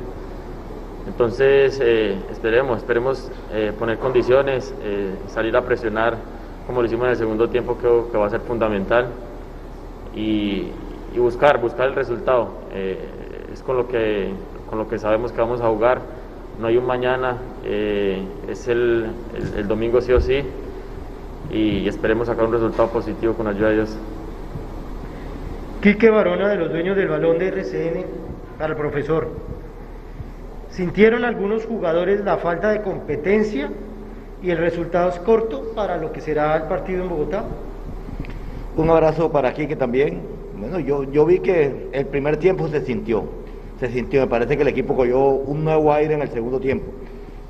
Entonces, 1.06 1.80
eh, 1.82 2.16
esperemos, 2.30 2.78
esperemos 2.78 3.30
poner 3.78 3.98
condiciones, 3.98 4.74
salir 5.26 5.56
a 5.56 5.62
presionar 5.62 6.16
como 6.66 6.80
lo 6.80 6.86
hicimos 6.86 7.04
en 7.04 7.10
el 7.10 7.16
segundo 7.16 7.48
tiempo, 7.48 7.76
que, 7.76 8.10
que 8.10 8.16
va 8.16 8.26
a 8.26 8.30
ser 8.30 8.40
fundamental, 8.40 9.08
y, 10.14 10.70
buscar, 11.16 11.60
buscar 11.60 11.88
el 11.88 11.94
resultado. 11.94 12.48
es 13.52 13.62
con 13.62 13.76
lo, 13.76 13.86
que, 13.86 14.32
con 14.68 14.78
lo 14.78 14.88
que 14.88 14.98
sabemos 14.98 15.30
que 15.30 15.40
vamos 15.40 15.60
a 15.60 15.68
jugar. 15.68 16.00
No 16.60 16.68
hay 16.68 16.76
un 16.76 16.86
mañana, 16.86 17.38
es 17.64 18.68
el, 18.68 19.06
el, 19.56 19.66
domingo 19.66 20.00
sí 20.00 20.12
o 20.12 20.20
sí, 20.20 20.42
y 21.50 21.88
esperemos 21.88 22.28
sacar 22.28 22.46
un 22.46 22.52
resultado 22.52 22.88
positivo 22.90 23.34
con 23.34 23.48
ayuda 23.48 23.68
de 23.70 23.74
Dios. 23.74 23.96
Quique 25.82 26.10
Barona, 26.10 26.48
de 26.48 26.56
los 26.56 26.70
dueños 26.70 26.96
del 26.96 27.08
balón 27.08 27.38
de 27.38 27.48
RCN, 27.48 28.06
para 28.58 28.72
el 28.72 28.78
profesor. 28.78 29.28
¿Sintieron 30.70 31.24
algunos 31.24 31.66
jugadores 31.66 32.24
la 32.24 32.38
falta 32.38 32.70
de 32.70 32.82
competencia 32.82 33.70
y 34.42 34.50
el 34.50 34.58
resultado 34.58 35.10
es 35.10 35.18
corto 35.20 35.72
para 35.74 35.98
lo 35.98 36.10
que 36.12 36.20
será 36.20 36.56
el 36.56 36.64
partido 36.64 37.02
en 37.02 37.08
Bogotá? 37.08 37.44
Un 38.76 38.90
abrazo 38.90 39.30
para 39.30 39.52
Quique 39.52 39.76
también. 39.76 40.20
Bueno, 40.58 40.80
yo, 40.80 41.04
yo 41.04 41.26
vi 41.26 41.40
que 41.40 41.88
el 41.92 42.06
primer 42.06 42.38
tiempo 42.38 42.66
se 42.68 42.80
sintió, 42.80 43.24
se 43.80 43.88
sintió, 43.88 44.20
me 44.20 44.26
parece 44.26 44.56
que 44.56 44.62
el 44.62 44.68
equipo 44.68 44.94
cogió 44.94 45.20
un 45.20 45.64
nuevo 45.64 45.92
aire 45.92 46.14
en 46.14 46.22
el 46.22 46.30
segundo 46.30 46.60
tiempo. 46.60 46.86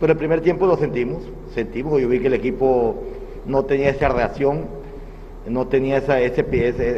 Pero 0.00 0.12
el 0.12 0.18
primer 0.18 0.40
tiempo 0.40 0.66
lo 0.66 0.76
sentimos, 0.76 1.22
sentimos, 1.54 2.00
yo 2.00 2.08
vi 2.08 2.20
que 2.20 2.26
el 2.26 2.34
equipo 2.34 2.96
no 3.46 3.64
tenía 3.64 3.90
esa 3.90 4.08
reacción, 4.08 4.66
no 5.48 5.66
tenía 5.66 5.98
esa, 5.98 6.20
ese, 6.20 6.44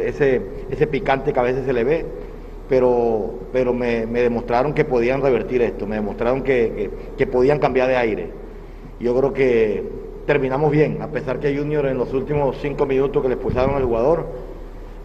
ese, 0.07 0.41
ese 0.69 0.87
picante 0.87 1.33
que 1.33 1.39
a 1.39 1.43
veces 1.43 1.65
se 1.65 1.73
le 1.73 1.83
ve 1.83 2.05
pero, 2.69 3.33
pero 3.51 3.73
me, 3.73 4.05
demostraron 4.05 4.73
que 4.73 4.85
podían 4.85 5.21
revertir 5.21 5.61
esto, 5.61 5.87
me 5.87 5.95
demostraron 5.95 6.43
que, 6.43 6.89
podían 7.31 7.59
cambiar 7.59 7.87
de 7.87 7.95
aire. 7.95 8.29
Yo 8.99 9.15
creo 9.15 9.33
que 9.33 9.83
terminamos 10.25 10.71
bien, 10.71 11.01
a 11.01 11.07
pesar 11.07 11.39
que 11.39 11.55
Junior 11.55 11.85
en 11.85 11.97
los 11.97 12.13
últimos 12.13 12.57
cinco 12.61 12.85
minutos 12.85 13.21
que 13.21 13.29
le 13.29 13.35
expulsaron 13.35 13.75
al 13.75 13.83
jugador, 13.83 14.25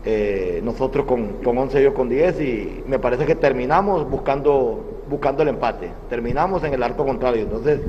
eh, 0.04 0.60
nosotros 0.64 1.06
con, 1.06 1.42
con 1.44 1.56
11 1.56 1.80
ellos 1.80 1.94
con 1.94 2.08
10 2.08 2.40
y 2.40 2.82
me 2.86 2.98
parece 2.98 3.24
que 3.24 3.36
terminamos 3.36 4.08
buscando, 4.10 5.02
buscando 5.08 5.42
el 5.42 5.50
empate, 5.50 5.90
terminamos 6.08 6.64
en 6.64 6.74
el 6.74 6.82
arco 6.82 7.04
contrario. 7.04 7.42
Entonces, 7.42 7.80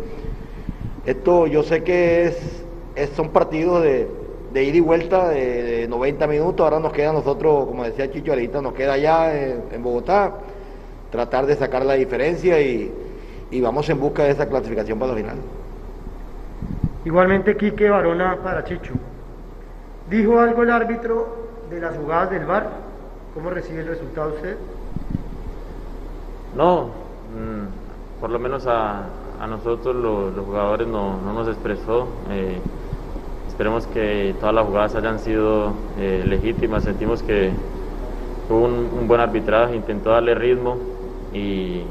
esto 1.05 1.47
yo 1.47 1.63
sé 1.63 1.83
que 1.83 2.25
es, 2.25 2.65
es 2.95 3.09
son 3.11 3.29
partidos 3.29 3.81
de, 3.81 4.07
de 4.53 4.63
ida 4.63 4.77
y 4.77 4.79
vuelta 4.79 5.29
de, 5.29 5.87
90 5.89 6.27
minutos. 6.27 6.63
Ahora 6.63 6.79
nos 6.79 6.93
queda 6.93 7.11
nosotros, 7.11 7.65
como 7.65 7.83
decía 7.83 8.11
Chicho 8.11 8.31
ahorita, 8.31 8.61
nos 8.61 8.73
queda 8.73 8.93
allá 8.93 9.35
en, 9.35 9.83
Bogotá, 9.83 10.33
tratar 11.11 11.45
de 11.47 11.55
sacar 11.55 11.83
la 11.83 11.95
diferencia 11.95 12.61
y, 12.61 12.91
vamos 13.61 13.89
en 13.89 13.99
busca 13.99 14.23
de 14.23 14.31
esa 14.31 14.47
clasificación 14.47 14.99
para 14.99 15.11
la 15.13 15.17
final. 15.17 15.35
Igualmente, 17.05 17.57
Quique 17.57 17.89
Barona 17.89 18.37
para 18.43 18.63
Chicho. 18.63 18.93
¿Dijo 20.09 20.39
algo 20.39 20.63
el 20.63 20.69
árbitro 20.69 21.42
de 21.73 21.81
las 21.81 21.97
jugadas 21.97 22.29
del 22.31 22.45
VAR? 22.45 22.69
¿Cómo 23.33 23.49
recibe 23.49 23.81
el 23.81 23.87
resultado 23.87 24.33
usted? 24.35 24.57
No, 26.55 26.85
mm, 26.85 28.19
por 28.21 28.29
lo 28.29 28.39
menos 28.39 28.65
a, 28.67 29.03
nosotros 29.49 29.95
los, 29.95 30.45
jugadores 30.45 30.87
no, 30.87 31.17
nos 31.33 31.47
expresó. 31.47 32.07
Eh, 32.29 32.59
Esperemos 33.53 33.85
que 33.85 34.33
todas 34.39 34.55
las 34.55 34.65
jugadas 34.65 34.95
hayan 34.95 35.19
sido 35.19 35.73
eh, 35.99 36.23
legítimas. 36.27 36.85
Sentimos 36.85 37.21
que 37.21 37.51
hubo 38.49 38.65
un, 38.65 39.07
buen 39.07 39.21
arbitraje, 39.21 39.75
intentó 39.75 40.09
darle 40.09 40.33
ritmo 40.33 40.75
y, 41.31 41.83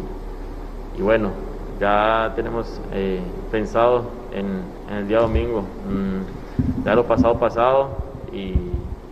bueno, 0.98 1.30
ya 1.78 2.32
tenemos 2.34 2.80
eh, 2.92 3.20
pensado 3.52 4.06
en, 4.32 4.62
el 4.92 5.06
día 5.06 5.20
domingo. 5.20 5.60
Mm, 5.60 6.84
ya 6.84 6.96
lo 6.96 7.04
pasado, 7.04 7.38
pasado 7.38 7.90
y, 8.32 8.54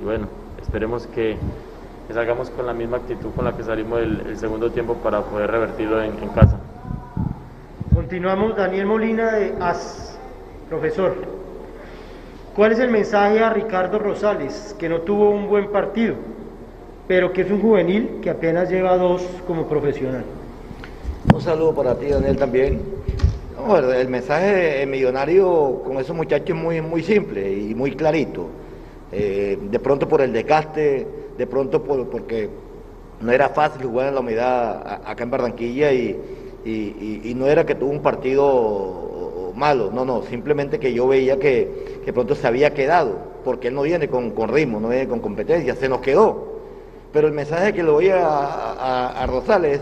bueno, 0.03 0.27
esperemos 0.71 1.09
que, 1.09 1.37
salgamos 2.15 2.49
con 2.51 2.65
la 2.65 2.73
misma 2.73 2.99
actitud 2.99 3.31
con 3.35 3.45
la 3.45 3.57
que 3.57 3.65
salimos 3.65 4.01
el, 4.01 4.37
segundo 4.37 4.71
tiempo 4.71 4.95
para 4.95 5.21
poder 5.23 5.51
revertirlo 5.51 6.01
en, 6.01 6.13
en 6.23 6.29
casa. 6.29 6.59
Continuamos, 7.93 8.57
Daniel 8.57 8.87
Molina 8.87 9.33
de 9.33 9.55
AS, 9.61 10.17
profesor. 10.69 11.17
¿Cuál 12.55 12.71
es 12.71 12.79
el 12.79 12.91
mensaje 12.91 13.43
a 13.43 13.51
Ricardo 13.51 13.99
Rosales, 13.99 14.77
que 14.79 14.89
no 14.89 15.01
tuvo 15.01 15.31
un 15.31 15.49
buen 15.49 15.73
partido, 15.73 16.15
pero 17.09 17.33
que 17.33 17.43
es 17.43 17.51
un 17.51 17.61
juvenil 17.61 18.21
que 18.23 18.31
apenas 18.31 18.71
lleva 18.71 18.97
dos 18.97 19.27
como 19.49 19.67
profesional? 19.67 20.25
Un 21.35 21.41
saludo 21.41 21.75
para 21.75 21.97
ti, 21.97 22.07
Daniel, 22.07 22.37
también. 22.37 22.81
el 23.99 24.09
mensaje 24.09 24.87
millonario 24.87 25.83
con 25.85 25.97
esos 25.99 26.15
muchachos 26.15 26.51
es 26.51 26.63
muy, 26.63 26.81
muy 26.81 27.03
simple 27.03 27.53
y 27.53 27.75
muy 27.75 27.97
clarito. 27.97 28.60
Eh, 29.13 29.59
de 29.61 29.79
pronto 29.79 30.09
por 30.09 30.21
el 30.21 30.33
desgaste, 30.33 31.07
de 31.37 31.47
pronto 31.47 31.83
por, 31.83 32.09
porque 32.09 32.49
no 33.21 33.33
era 33.33 33.49
fácil 33.49 33.87
jugar 33.87 34.09
en 34.09 34.15
la 34.15 34.21
humedad 34.21 35.03
acá 35.05 35.25
en 35.25 35.31
Barranquilla 35.31 35.93
y, 35.93 36.17
y 36.65 37.35
no 37.35 37.47
era 37.47 37.65
que 37.65 37.75
tuvo 37.75 37.91
un 37.91 38.03
partido 38.03 39.11
malo, 39.55 39.91
no, 39.93 40.05
no, 40.05 40.23
simplemente 40.23 40.79
que 40.79 40.93
yo 40.93 41.07
veía 41.07 41.39
que, 41.39 42.01
que 42.05 42.13
pronto 42.13 42.35
se 42.35 42.47
había 42.47 42.73
quedado, 42.75 43.19
porque 43.45 43.69
él 43.69 43.75
no 43.75 43.83
viene 43.83 44.09
con, 44.09 44.33
ritmo, 44.49 44.81
no 44.81 44.89
viene 44.89 45.09
con 45.09 45.21
competencia, 45.21 45.75
se 45.75 45.89
nos 45.89 46.01
quedó. 46.01 46.61
Pero 47.13 47.27
el 47.27 47.35
mensaje 47.35 47.73
que 47.73 47.83
le 47.83 47.91
voy 47.91 48.09
a, 48.09 49.13
a, 49.23 49.27
Rosales 49.27 49.81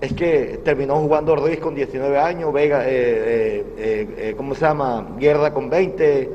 es 0.00 0.12
que 0.12 0.60
terminó 0.64 0.96
jugando 0.96 1.36
Ruiz 1.36 1.58
con 1.58 1.74
19 1.74 2.18
años, 2.18 2.52
Vega, 2.52 2.84
eh, 2.86 3.64
eh, 3.76 4.06
eh, 4.16 4.34
¿cómo 4.36 4.54
se 4.54 4.62
llama? 4.62 5.16
Guerra 5.18 5.52
con 5.52 5.68
20, 5.68 6.30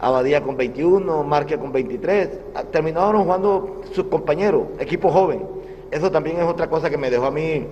Abadía 0.00 0.42
con 0.42 0.56
21, 0.56 1.24
Marquia 1.24 1.58
con 1.58 1.72
23, 1.72 2.28
ah, 2.54 2.64
terminaron 2.64 3.24
jugando 3.24 3.82
sus 3.92 4.04
compañeros, 4.06 4.64
equipo 4.78 5.10
joven. 5.10 5.42
Eso 5.90 6.10
también 6.10 6.36
es 6.38 6.44
otra 6.44 6.68
cosa 6.68 6.90
que 6.90 6.98
me 6.98 7.10
dejó 7.10 7.26
a 7.26 7.30
mí 7.30 7.66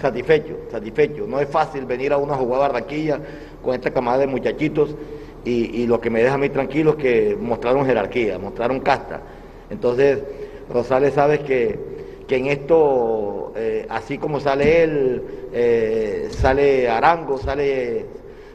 satisfecho, 0.00 0.56
satisfecho. 0.70 1.26
No 1.26 1.38
es 1.38 1.48
fácil 1.48 1.84
venir 1.84 2.12
a 2.12 2.16
una 2.16 2.34
jugada 2.34 2.68
Barranquilla 2.68 3.20
con 3.62 3.74
esta 3.74 3.90
camada 3.90 4.18
de 4.18 4.26
muchachitos 4.26 4.96
y, 5.44 5.86
lo 5.86 6.00
que 6.00 6.10
me 6.10 6.22
deja 6.22 6.34
a 6.34 6.38
mí 6.38 6.50
tranquilo 6.50 6.90
es 6.90 6.96
que 6.96 7.36
mostraron 7.40 7.86
jerarquía, 7.86 8.38
mostraron 8.38 8.80
casta. 8.80 9.22
Entonces, 9.70 10.22
Rosales 10.68 11.14
sabes 11.14 11.40
que, 11.40 11.78
que 12.26 12.36
en 12.36 12.46
esto, 12.46 13.52
eh, 13.56 13.86
así 13.88 14.18
como 14.18 14.40
sale 14.40 14.82
él, 14.82 15.22
eh, 15.52 16.28
sale 16.30 16.88
Arango, 16.88 17.38
sale, 17.38 18.04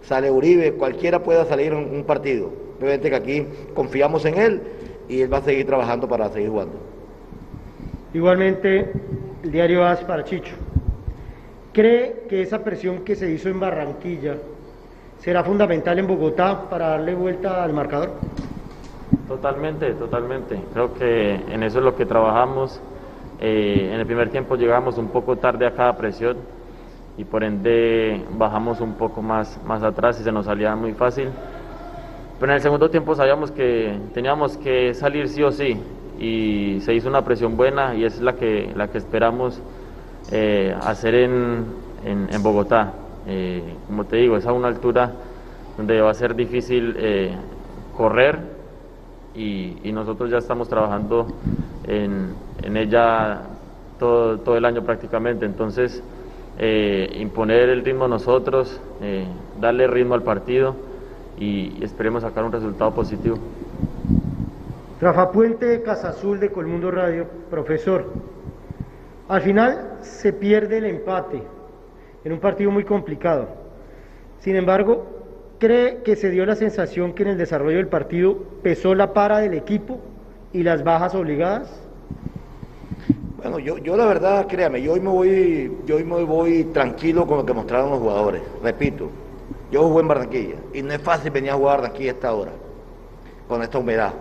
sale 0.03 0.29
Uribe, 0.29 0.73
cualquiera 0.73 1.23
pueda 1.23 1.45
salir 1.45 1.71
en 1.71 1.95
un 1.95 2.03
partido. 2.03 2.62
Obviamente 2.83 3.09
que 3.09 3.15
aquí 3.15 3.47
confiamos 3.73 4.25
en 4.25 4.37
él 4.37 4.61
y 5.07 5.21
él 5.21 5.31
va 5.33 5.37
a 5.37 5.41
seguir 5.41 5.65
trabajando 5.65 6.05
para 6.05 6.27
seguir 6.27 6.49
jugando. 6.49 6.73
Igualmente, 8.13 8.93
el 9.41 9.51
diario 9.53 9.85
AS 9.85 10.03
para 10.03 10.25
Chicho. 10.25 10.53
¿Cree 11.71 12.25
que 12.27 12.41
esa 12.41 12.61
presión 12.61 13.05
que 13.05 13.15
se 13.15 13.31
hizo 13.31 13.47
en 13.47 13.57
Barranquilla 13.61 14.35
será 15.17 15.45
fundamental 15.45 15.97
en 15.97 16.07
Bogotá 16.07 16.69
para 16.69 16.89
darle 16.89 17.15
vuelta 17.15 17.63
al 17.63 17.71
marcador? 17.71 18.11
Totalmente, 19.29 19.93
totalmente. 19.93 20.59
Creo 20.73 20.93
que 20.93 21.35
en 21.35 21.63
eso 21.63 21.79
es 21.79 21.85
lo 21.85 21.95
que 21.95 22.05
trabajamos. 22.05 22.81
Eh, 23.39 23.91
en 23.93 23.99
el 24.01 24.05
primer 24.05 24.29
tiempo 24.29 24.57
llegamos 24.57 24.97
un 24.97 25.07
poco 25.07 25.37
tarde 25.37 25.65
a 25.65 25.71
cada 25.71 25.95
presión 25.95 26.35
y 27.17 27.23
por 27.23 27.45
ende 27.45 28.25
bajamos 28.31 28.81
un 28.81 28.95
poco 28.95 29.21
más, 29.21 29.57
más 29.63 29.83
atrás 29.83 30.19
y 30.19 30.23
se 30.25 30.33
nos 30.33 30.47
salía 30.47 30.75
muy 30.75 30.91
fácil. 30.91 31.29
Pero 32.43 32.51
en 32.51 32.57
el 32.57 32.61
segundo 32.61 32.89
tiempo 32.89 33.15
sabíamos 33.15 33.51
que 33.51 33.97
teníamos 34.13 34.57
que 34.57 34.93
salir 34.95 35.29
sí 35.29 35.41
o 35.43 35.51
sí 35.53 35.77
y 36.19 36.81
se 36.81 36.93
hizo 36.93 37.07
una 37.07 37.23
presión 37.23 37.55
buena 37.55 37.95
y 37.95 38.03
es 38.03 38.19
la 38.19 38.35
que, 38.35 38.69
la 38.75 38.89
que 38.89 38.97
esperamos 38.97 39.61
eh, 40.29 40.75
hacer 40.81 41.15
en, 41.15 41.63
en, 42.03 42.43
Bogotá. 42.43 42.95
Eh, 43.27 43.63
como 43.87 44.03
te 44.03 44.17
digo, 44.17 44.35
es 44.35 44.45
a 44.45 44.51
una 44.51 44.67
altura 44.67 45.13
donde 45.77 46.01
va 46.01 46.11
a 46.11 46.13
ser 46.13 46.35
difícil 46.35 46.97
eh, 46.97 47.31
correr 47.95 48.39
y, 49.33 49.77
y, 49.81 49.93
nosotros 49.93 50.29
ya 50.29 50.39
estamos 50.39 50.67
trabajando 50.67 51.27
en, 51.87 52.33
en 52.61 52.75
ella 52.75 53.39
todo, 53.97 54.39
todo, 54.39 54.57
el 54.57 54.65
año 54.65 54.81
prácticamente. 54.81 55.45
Entonces, 55.45 56.03
imponer 56.59 57.69
el 57.69 57.85
ritmo 57.85 58.09
nosotros, 58.09 58.81
darle 59.61 59.87
ritmo 59.87 60.15
al 60.15 60.23
partido 60.23 60.91
y 61.37 61.83
esperemos 61.83 62.23
sacar 62.23 62.43
un 62.43 62.51
resultado 62.51 62.93
positivo. 62.93 63.37
Rafa 65.01 65.31
Puente, 65.31 65.81
Casa 65.81 66.09
Azul 66.09 66.39
de 66.39 66.51
Colmundo 66.51 66.89
Radio, 66.91 67.27
profesor. 67.49 68.05
Al 69.27 69.41
final 69.41 69.97
se 70.01 70.31
pierde 70.33 70.77
el 70.77 70.85
empate 70.85 71.43
en 72.23 72.31
un 72.31 72.39
partido 72.39 72.71
muy 72.71 72.83
complicado. 72.83 73.47
Sin 74.39 74.55
embargo, 74.55 75.05
¿cree 75.59 76.03
que 76.03 76.15
se 76.15 76.29
dio 76.29 76.45
la 76.45 76.55
sensación 76.55 77.13
que 77.13 77.23
en 77.23 77.29
el 77.29 77.37
desarrollo 77.37 77.77
del 77.77 77.87
partido 77.87 78.37
pesó 78.61 78.95
la 78.95 79.13
para 79.13 79.39
del 79.39 79.53
equipo 79.53 79.99
y 80.53 80.63
las 80.63 80.83
bajas 80.83 81.15
obligadas? 81.15 81.81
Bueno, 83.37 83.59
yo, 83.59 83.77
yo 83.77 83.97
la 83.97 84.05
verdad, 84.05 84.47
créame, 84.47 84.81
yo 84.81 84.93
hoy 84.93 85.01
me 85.01 85.09
voy, 85.09 85.77
yo 85.85 85.97
hoy 85.97 86.03
me 86.05 86.23
voy 86.23 86.63
tranquilo 86.65 87.27
con 87.27 87.39
lo 87.39 87.45
que 87.45 87.53
mostraron 87.53 87.89
los 87.89 87.99
jugadores. 87.99 88.41
Repito, 88.61 89.09
yo 89.73 89.87
jugué 89.87 90.01
en 90.01 90.07
Barranquilla 90.07 90.55
y 90.71 90.83
no 90.83 90.93
es 90.93 91.01
fácil 91.01 91.31
venir 91.31 91.49
a 91.49 91.55
jugar 91.55 91.83
aquí 91.83 92.07
a 92.07 92.11
esta 92.11 92.31
hora, 92.31 92.51
con 93.47 93.63
esta 93.63 93.79
humedad. 93.79 94.13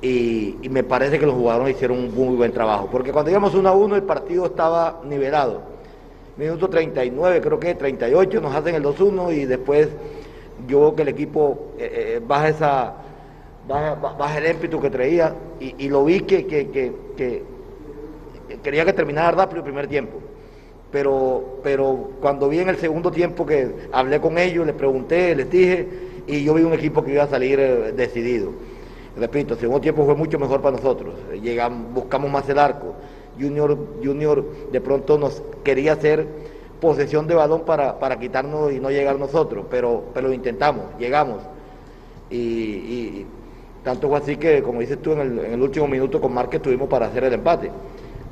Y, 0.00 0.56
me 0.70 0.84
parece 0.84 1.18
que 1.18 1.26
los 1.26 1.34
jugadores 1.34 1.74
hicieron 1.74 1.98
un 1.98 2.14
muy 2.14 2.36
buen 2.36 2.52
trabajo, 2.52 2.88
porque 2.90 3.10
cuando 3.12 3.28
íbamos 3.28 3.56
1 3.56 3.68
a 3.68 3.72
1 3.72 3.96
el 3.96 4.04
partido 4.04 4.46
estaba 4.46 5.00
nivelado. 5.04 5.62
Minuto 6.36 6.68
39, 6.68 7.40
creo 7.40 7.58
que 7.58 7.74
38, 7.74 8.40
nos 8.40 8.54
hacen 8.54 8.76
el 8.76 8.84
2-1 8.84 9.34
y 9.34 9.44
después 9.46 9.88
yo 10.68 10.80
veo 10.80 10.94
que 10.94 11.02
el 11.02 11.08
equipo 11.08 11.72
eh, 11.76 12.14
eh, 12.16 12.22
baja 12.24 12.48
esa 12.48 12.94
baja, 13.66 14.38
el 14.38 14.52
ímpetu 14.52 14.80
que 14.80 14.90
traía 14.90 15.34
y, 15.58 15.88
lo 15.88 16.04
vi 16.04 16.20
que, 16.20 16.46
que, 16.46 17.42
quería 18.62 18.84
que 18.84 18.92
terminara 18.92 19.32
rápido 19.32 19.58
el 19.58 19.64
primer 19.64 19.88
tiempo 19.88 20.27
pero, 20.90 21.60
pero 21.62 22.10
cuando 22.20 22.48
vi 22.48 22.60
en 22.60 22.68
el 22.68 22.76
segundo 22.76 23.10
tiempo 23.10 23.44
que 23.44 23.88
hablé 23.92 24.20
con 24.20 24.38
ellos, 24.38 24.66
les 24.66 24.74
pregunté, 24.74 25.34
les 25.34 25.50
dije, 25.50 25.86
y 26.26 26.44
yo 26.44 26.54
vi 26.54 26.62
un 26.62 26.72
equipo 26.72 27.04
que 27.04 27.12
iba 27.12 27.24
a 27.24 27.28
salir 27.28 27.58
eh, 27.60 27.92
decidido. 27.92 28.52
Repito, 29.16 29.54
el 29.54 29.60
segundo 29.60 29.80
tiempo 29.80 30.04
fue 30.04 30.14
mucho 30.14 30.38
mejor 30.38 30.60
para 30.60 30.76
nosotros, 30.76 31.14
llegamos, 31.42 31.92
buscamos 31.92 32.30
más 32.30 32.48
el 32.48 32.58
arco. 32.58 32.94
Junior, 33.38 33.76
Junior 34.02 34.44
de 34.72 34.80
pronto 34.80 35.16
nos 35.16 35.42
quería 35.62 35.92
hacer 35.92 36.26
posesión 36.80 37.26
de 37.26 37.34
balón 37.34 37.62
para, 37.64 37.98
para 37.98 38.18
quitarnos 38.18 38.72
y 38.72 38.80
no 38.80 38.90
llegar 38.90 39.18
nosotros, 39.18 39.66
pero, 39.70 40.04
pero 40.14 40.28
lo 40.28 40.34
intentamos, 40.34 40.84
llegamos. 40.98 41.42
Y, 42.30 43.26
tanto 43.84 44.08
fue 44.08 44.18
así 44.18 44.36
que, 44.36 44.62
como 44.62 44.80
dices 44.80 45.00
tú, 45.00 45.12
en 45.12 45.20
el, 45.20 45.38
en 45.38 45.52
el 45.54 45.62
último 45.62 45.86
minuto 45.86 46.20
con 46.20 46.34
Márquez 46.34 46.60
tuvimos 46.60 46.88
para 46.88 47.06
hacer 47.06 47.24
el 47.24 47.34
empate. 47.34 47.70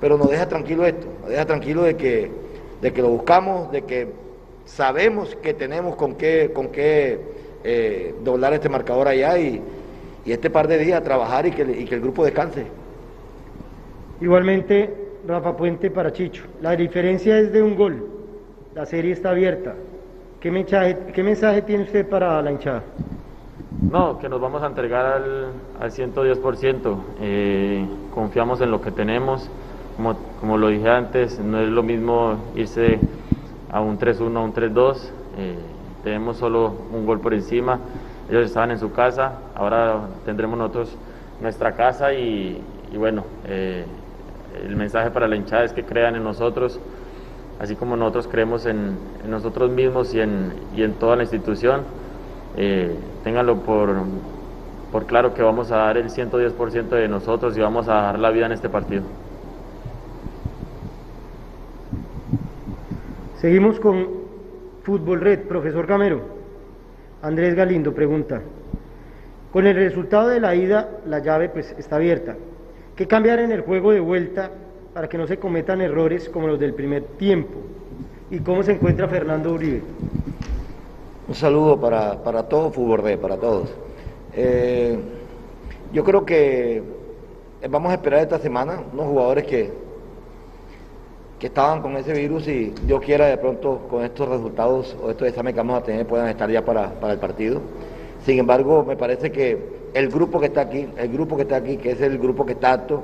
Pero 0.01 0.19
nos 0.19 0.29
deja 0.29 0.47
tranquilo 0.49 0.85
esto, 0.85 1.07
nos 1.23 1.31
deja 1.31 1.47
tranquilo 1.47 1.83
de 1.83 1.97
que 1.97 2.31
de 2.81 2.93
que 2.93 3.03
lo 3.03 3.09
buscamos, 3.09 3.71
de 3.73 3.83
que 3.83 4.09
sabemos 4.65 5.37
que 5.37 5.55
tenemos 5.55 5.97
con 5.97 6.15
qué, 6.15 6.51
con 6.53 6.69
qué 6.69 7.19
eh, 7.65 8.15
doblar 8.23 8.53
este 8.53 8.69
marcador 8.69 9.09
allá 9.09 9.39
y, 9.39 9.63
este 10.25 10.51
par 10.51 10.67
de 10.67 10.79
días 10.79 11.05
trabajar 11.05 11.47
y 11.47 11.53
que, 11.53 11.63
y 11.63 11.85
que 11.85 11.95
el 11.95 12.01
grupo 12.01 12.25
descanse. 12.25 12.67
Igualmente, 14.21 14.93
Rafa 15.27 15.57
Puente 15.57 15.89
para 15.91 16.13
Chicho. 16.13 16.43
La 16.61 16.75
diferencia 16.75 17.39
es 17.39 17.53
de 17.53 17.63
un 17.63 17.77
gol. 17.77 18.09
La 18.75 18.87
serie 18.87 19.13
está 19.13 19.31
abierta. 19.31 19.75
¿Qué 20.41 20.51
mensaje, 20.51 20.99
qué 21.15 21.23
mensaje 21.23 21.63
tiene 21.63 21.85
usted 21.85 22.09
para 22.09 22.43
la 22.43 22.51
hinchada? 22.51 22.83
No, 23.91 24.19
que 24.19 24.29
nos 24.29 24.41
vamos 24.41 24.63
a 24.63 24.67
entregar 24.67 25.07
al, 25.07 25.47
al 25.81 25.91
110%. 25.91 26.97
Eh, 27.21 27.87
confiamos 28.13 28.61
en 28.61 28.71
lo 28.71 28.81
que 28.81 28.91
tenemos 28.91 29.49
como, 29.97 30.59
lo 30.59 30.69
dije 30.69 30.89
antes, 30.89 31.39
no 31.39 31.59
es 31.61 31.69
lo 31.69 31.83
mismo 31.83 32.37
irse 32.55 32.99
a 33.73 33.81
un 33.81 33.99
3-1, 33.99 34.37
a 34.37 34.41
un 34.41 34.53
3-2. 34.53 34.97
Eh, 35.39 35.55
tenemos 36.05 36.37
solo 36.37 36.73
un 36.93 37.07
gol 37.07 37.21
por 37.21 37.33
encima. 37.33 37.81
Ellos 38.29 38.47
estaban 38.47 38.71
en 38.73 38.79
su 38.79 38.93
casa, 38.93 39.39
ahora 39.55 40.01
tendremos 40.25 40.59
nosotros 40.59 40.97
nuestra 41.41 41.73
casa 41.73 42.13
y, 42.13 42.63
bueno, 42.97 43.25
eh, 43.47 43.85
el 44.67 44.77
mensaje 44.77 45.11
para 45.11 45.29
la 45.29 45.37
hinchada 45.37 45.65
es 45.65 45.73
que 45.73 45.85
crean 45.85 46.17
en 46.17 46.25
nosotros, 46.25 46.79
así 47.61 47.77
como 47.77 47.97
nosotros 47.97 48.29
creemos 48.29 48.67
en, 48.67 48.97
nosotros 49.29 49.71
mismos 49.71 50.15
y 50.15 50.21
en, 50.21 50.53
y 50.77 50.83
en, 50.83 50.95
toda 50.95 51.17
la 51.17 51.23
institución. 51.23 51.83
Eh, 52.57 52.95
ténganlo 53.23 53.57
por, 53.61 53.95
por 54.93 55.07
claro 55.07 55.35
que 55.35 55.43
vamos 55.43 55.71
a 55.73 55.77
dar 55.77 55.97
el 55.97 56.11
110% 56.11 56.89
de 56.89 57.09
nosotros 57.09 57.57
y 57.57 57.61
vamos 57.61 57.89
a 57.89 57.95
dar 57.95 58.19
la 58.19 58.31
vida 58.31 58.47
en 58.47 58.53
este 58.53 58.69
partido. 58.69 59.03
Seguimos 63.41 63.79
con 63.79 64.09
Fútbol 64.83 65.21
Red, 65.21 65.41
profesor 65.41 65.87
Gamero. 65.87 66.23
Andrés 67.21 67.55
Galindo 67.55 67.93
pregunta, 67.93 68.41
con 69.53 69.67
el 69.67 69.77
resultado 69.77 70.29
de 70.29 70.41
la 70.41 70.55
ida, 70.55 71.01
la 71.07 71.19
llave 71.19 71.51
pues 71.51 71.75
está 71.79 71.97
abierta. 71.97 72.35
¿Qué 72.95 73.07
cambiar 73.07 73.41
en 73.41 73.53
el 73.53 73.61
juego 73.61 73.93
de 73.93 74.01
vuelta 74.01 74.51
para 74.95 75.09
que 75.09 75.19
no 75.19 75.27
se 75.27 75.39
cometan 75.39 75.83
errores 75.83 76.31
como 76.31 76.47
los 76.47 76.59
del 76.59 76.73
primer 76.73 77.03
tiempo? 77.19 77.59
¿Y 78.31 78.39
cómo 78.39 78.63
se 78.63 78.73
encuentra 78.73 79.07
Fernando 79.07 79.53
Uribe? 79.53 79.83
Un 81.29 81.35
saludo 81.35 81.79
para, 81.79 82.23
para 82.23 82.43
todo 82.45 82.71
Fútbol 82.71 83.03
Red, 83.03 83.19
para 83.19 83.37
todos. 83.37 83.69
Eh, 84.35 84.99
yo 85.93 86.05
creo 86.05 86.25
que 86.25 86.83
vamos 87.69 87.91
a 87.91 87.95
esperar 87.97 88.21
esta 88.21 88.39
semana 88.39 88.81
unos 88.93 89.07
jugadores 89.07 89.45
que 89.45 89.86
que 91.39 91.49
estaban 91.49 91.83
con 91.83 91.97
ese 91.97 92.13
virus 92.15 92.49
y 92.49 92.73
Dios 92.87 93.01
quiera 93.03 93.27
de 93.27 93.37
pronto 93.37 93.87
con 93.91 94.03
estos 94.05 94.29
resultados 94.29 94.97
o 95.03 95.11
estos 95.11 95.29
exámenes 95.29 95.55
que 95.55 95.61
vamos 95.61 95.79
a 95.79 95.85
tener 95.85 96.07
puedan 96.07 96.29
estar 96.29 96.51
ya 96.51 96.65
para, 96.65 96.93
el 97.11 97.19
partido. 97.19 97.61
Sin 98.25 98.39
embargo, 98.39 98.85
me 98.85 98.97
parece 98.97 99.31
que 99.31 99.59
el 99.93 100.09
grupo 100.09 100.41
que 100.41 100.47
está 100.47 100.63
aquí, 100.63 100.89
el 100.97 101.13
grupo 101.13 101.37
que 101.37 101.43
está 101.43 101.57
aquí, 101.57 101.77
que 101.77 101.93
es 101.93 102.01
el 102.01 102.19
grupo 102.19 102.47
que 102.47 102.53
está 102.53 102.73
apto, 102.73 103.03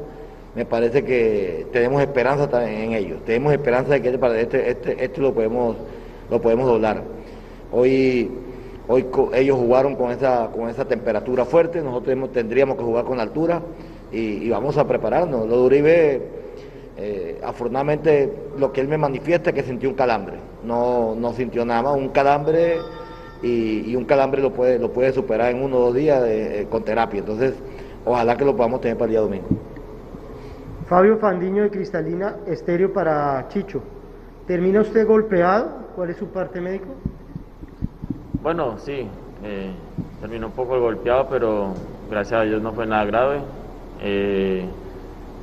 me 0.55 0.65
parece 0.65 1.05
que 1.05 1.67
tenemos 1.73 2.01
esperanza 2.01 2.49
también 2.49 2.81
en 2.81 2.93
ellos. 2.95 3.25
Tenemos 3.25 3.53
esperanza 3.53 3.93
de 3.93 4.03
que 4.03 4.09
este, 4.09 4.41
este, 4.41 4.71
este, 4.71 5.05
este 5.05 5.21
lo 5.21 5.35
podemos, 5.35 5.77
lo 6.31 6.41
podemos 6.41 6.67
doblar. 6.67 7.03
Hoy, 7.71 8.31
hoy 8.89 9.07
ellos 9.35 9.59
jugaron 9.59 9.95
con 9.95 10.11
esa, 10.11 10.51
con 10.55 10.69
esa 10.69 10.87
temperatura 10.87 11.45
fuerte, 11.45 11.83
nosotros 11.83 12.33
tendríamos 12.33 12.77
que 12.77 12.83
jugar 12.83 13.05
con 13.05 13.21
altura 13.21 13.63
y, 14.11 14.19
y 14.19 14.51
vamos 14.51 14.77
a 14.79 14.87
prepararnos. 14.87 15.49
Lo 15.49 15.57
de 15.57 15.63
Uribe 15.63 16.42
eh, 16.97 17.41
afortunadamente 17.43 18.51
lo 18.59 18.71
que 18.71 18.83
él 18.83 18.89
me 18.89 18.99
manifiesta 18.99 19.51
es 19.51 19.57
que 19.57 19.63
sintió 19.63 19.89
un 19.89 19.95
calambre, 19.95 20.35
no, 20.63 21.15
no 21.15 21.33
sintió 21.33 21.65
nada 21.65 21.83
más, 21.83 21.97
un 21.97 22.11
calambre 22.11 22.81
y, 23.43 23.97
un 23.97 24.05
calambre 24.05 24.43
lo 24.43 24.53
puede, 24.53 24.79
lo 24.79 24.93
puede 24.93 25.13
superar 25.13 25.53
en 25.53 25.63
uno 25.63 25.79
o 25.79 25.81
dos 25.87 25.95
días 25.95 26.23
eh, 26.27 26.67
con 26.71 26.85
terapia, 26.85 27.21
entonces 27.21 27.55
ojalá 28.05 28.37
que 28.37 28.45
lo 28.45 28.55
podamos 28.55 28.83
tener 28.83 28.99
para 28.99 29.07
el 29.07 29.11
día 29.13 29.21
domingo. 29.21 29.49
Fabio 30.87 31.17
Fandiño 31.17 31.63
de 31.63 31.71
Cristalina, 31.71 32.37
estéreo 32.47 32.93
para 32.93 33.49
Chicho. 33.49 33.83
¿Termina 34.47 34.83
usted 34.83 35.07
golpeado? 35.07 35.89
¿Cuál 35.97 36.11
es 36.11 36.19
su 36.19 36.27
parte 36.27 36.61
médico? 36.61 36.89
Bueno, 38.43 38.77
sí, 38.79 39.09
eh, 39.43 39.71
terminó 40.21 40.49
un 40.49 40.53
poco 40.53 40.79
golpeado, 40.79 41.27
pero 41.31 41.73
gracias 42.11 42.41
a 42.41 42.45
Dios 42.45 42.61
no 42.61 42.73
fue 42.73 42.87
nada 42.87 43.05
grave. 43.07 43.41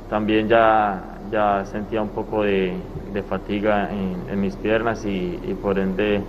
también 0.08 0.48
ya 0.48 1.09
ya 1.30 1.64
sentía 1.64 2.02
un 2.02 2.10
poco 2.10 2.42
de, 2.42 2.74
fatiga 3.28 3.90
en, 3.90 4.40
mis 4.40 4.56
piernas 4.56 5.04
y, 5.04 5.38
por 5.62 5.78
ende 5.78 6.20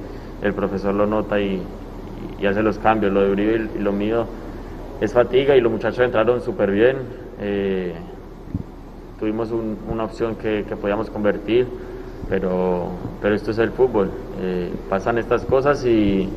el 0.42 0.54
profesor 0.54 0.94
lo 0.94 1.06
nota 1.06 1.40
y, 1.40 1.62
hacer 2.48 2.64
los 2.64 2.80
cambios. 2.80 3.12
Lo 3.14 3.22
de 3.22 3.32
Uribe 3.32 3.70
y 3.76 3.80
lo 3.80 3.92
mío 3.92 4.26
es 5.00 5.14
fatiga 5.14 5.56
y 5.56 5.62
los 5.62 5.72
muchachos 5.72 6.00
entraron 6.00 6.42
súper 6.42 6.72
bien. 6.72 6.98
Eh, 7.40 7.94
tuvimos 9.20 9.50
una 9.52 10.04
opción 10.04 10.36
que, 10.36 10.64
podíamos 10.80 11.10
convertir, 11.10 11.68
pero, 12.30 12.90
pero 13.22 13.36
esto 13.36 13.52
es 13.52 13.60
el 13.60 13.72
fútbol. 13.72 14.12
Eh, 14.42 14.72
pasan 14.90 15.18
estas 15.18 15.46
cosas 15.46 15.86
y, 15.86 16.30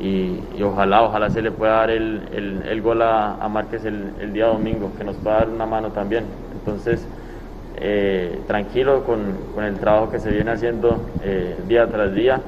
y, 0.00 0.62
ojalá, 0.62 1.02
ojalá 1.02 1.30
se 1.30 1.42
le 1.42 1.50
pueda 1.50 1.74
dar 1.74 1.90
el, 1.90 2.62
el, 2.66 2.82
gol 2.82 3.02
a, 3.02 3.34
a 3.34 3.48
Márquez 3.48 3.84
el, 3.84 4.12
el, 4.20 4.32
día 4.32 4.46
domingo, 4.46 4.90
que 4.96 5.04
nos 5.04 5.16
pueda 5.16 5.40
dar 5.40 5.48
una 5.50 5.66
mano 5.66 5.90
también. 5.90 6.24
Entonces, 6.58 7.06
eh, 7.76 8.40
tranquilo 8.46 9.04
con, 9.04 9.36
con, 9.54 9.64
el 9.64 9.78
trabajo 9.78 10.10
que 10.10 10.18
se 10.18 10.30
viene 10.30 10.50
haciendo 10.50 11.00
eh, 11.22 11.56
día 11.66 11.86
tras 11.86 12.14
día, 12.14 12.40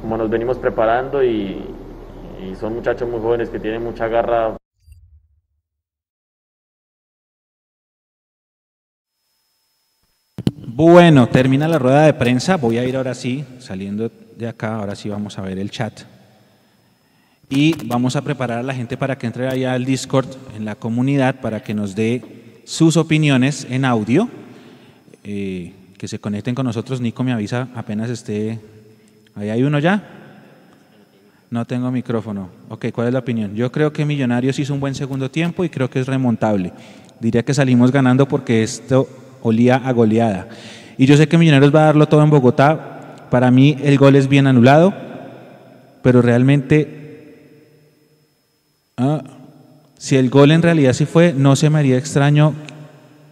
como 0.00 0.16
nos 0.16 0.30
venimos 0.30 0.58
preparando 0.58 1.22
y, 1.22 1.62
y 2.42 2.54
son 2.56 2.74
muchachos 2.74 3.08
muy 3.08 3.20
jóvenes 3.20 3.50
que 3.50 3.58
tienen 3.58 3.82
mucha 3.82 4.08
garra. 4.08 4.56
Bueno, 10.78 11.28
termina 11.28 11.66
la 11.68 11.78
rueda 11.78 12.02
de 12.02 12.12
prensa. 12.12 12.56
Voy 12.56 12.76
a 12.78 12.84
ir 12.84 12.96
ahora 12.96 13.14
sí, 13.14 13.44
saliendo 13.58 14.10
de 14.36 14.48
acá, 14.48 14.76
ahora 14.76 14.94
sí 14.94 15.08
vamos 15.08 15.38
a 15.38 15.42
ver 15.42 15.58
el 15.58 15.70
chat. 15.70 16.02
Y 17.48 17.86
vamos 17.86 18.16
a 18.16 18.22
preparar 18.22 18.58
a 18.58 18.62
la 18.62 18.74
gente 18.74 18.96
para 18.96 19.16
que 19.16 19.26
entre 19.26 19.48
allá 19.48 19.72
al 19.72 19.84
Discord 19.84 20.26
en 20.56 20.64
la 20.64 20.74
comunidad 20.74 21.40
para 21.40 21.62
que 21.62 21.74
nos 21.74 21.94
dé 21.94 22.60
sus 22.64 22.96
opiniones 22.96 23.66
en 23.70 23.84
audio. 23.84 24.28
Eh, 25.28 25.72
que 25.98 26.06
se 26.06 26.20
conecten 26.20 26.54
con 26.54 26.66
nosotros. 26.66 27.00
Nico 27.00 27.24
me 27.24 27.32
avisa 27.32 27.66
apenas 27.74 28.10
esté. 28.10 28.60
¿Ahí 29.34 29.50
hay 29.50 29.64
uno 29.64 29.80
ya? 29.80 30.04
No 31.50 31.64
tengo 31.64 31.90
micrófono. 31.90 32.48
Ok, 32.68 32.86
¿cuál 32.92 33.08
es 33.08 33.12
la 33.12 33.18
opinión? 33.18 33.56
Yo 33.56 33.72
creo 33.72 33.92
que 33.92 34.04
Millonarios 34.04 34.56
hizo 34.60 34.72
un 34.72 34.78
buen 34.78 34.94
segundo 34.94 35.28
tiempo 35.28 35.64
y 35.64 35.68
creo 35.68 35.90
que 35.90 35.98
es 35.98 36.06
remontable. 36.06 36.72
Diría 37.18 37.44
que 37.44 37.54
salimos 37.54 37.90
ganando 37.90 38.28
porque 38.28 38.62
esto 38.62 39.08
olía 39.42 39.76
a 39.76 39.92
goleada. 39.92 40.48
Y 40.96 41.06
yo 41.06 41.16
sé 41.16 41.26
que 41.26 41.38
Millonarios 41.38 41.74
va 41.74 41.80
a 41.80 41.86
darlo 41.86 42.06
todo 42.06 42.22
en 42.22 42.30
Bogotá. 42.30 43.26
Para 43.28 43.50
mí 43.50 43.76
el 43.82 43.98
gol 43.98 44.14
es 44.14 44.28
bien 44.28 44.46
anulado, 44.46 44.94
pero 46.02 46.22
realmente, 46.22 47.72
ah, 48.96 49.24
si 49.98 50.14
el 50.14 50.30
gol 50.30 50.52
en 50.52 50.62
realidad 50.62 50.92
sí 50.92 51.04
fue, 51.04 51.32
no 51.32 51.56
se 51.56 51.68
me 51.68 51.80
haría 51.80 51.98
extraño 51.98 52.54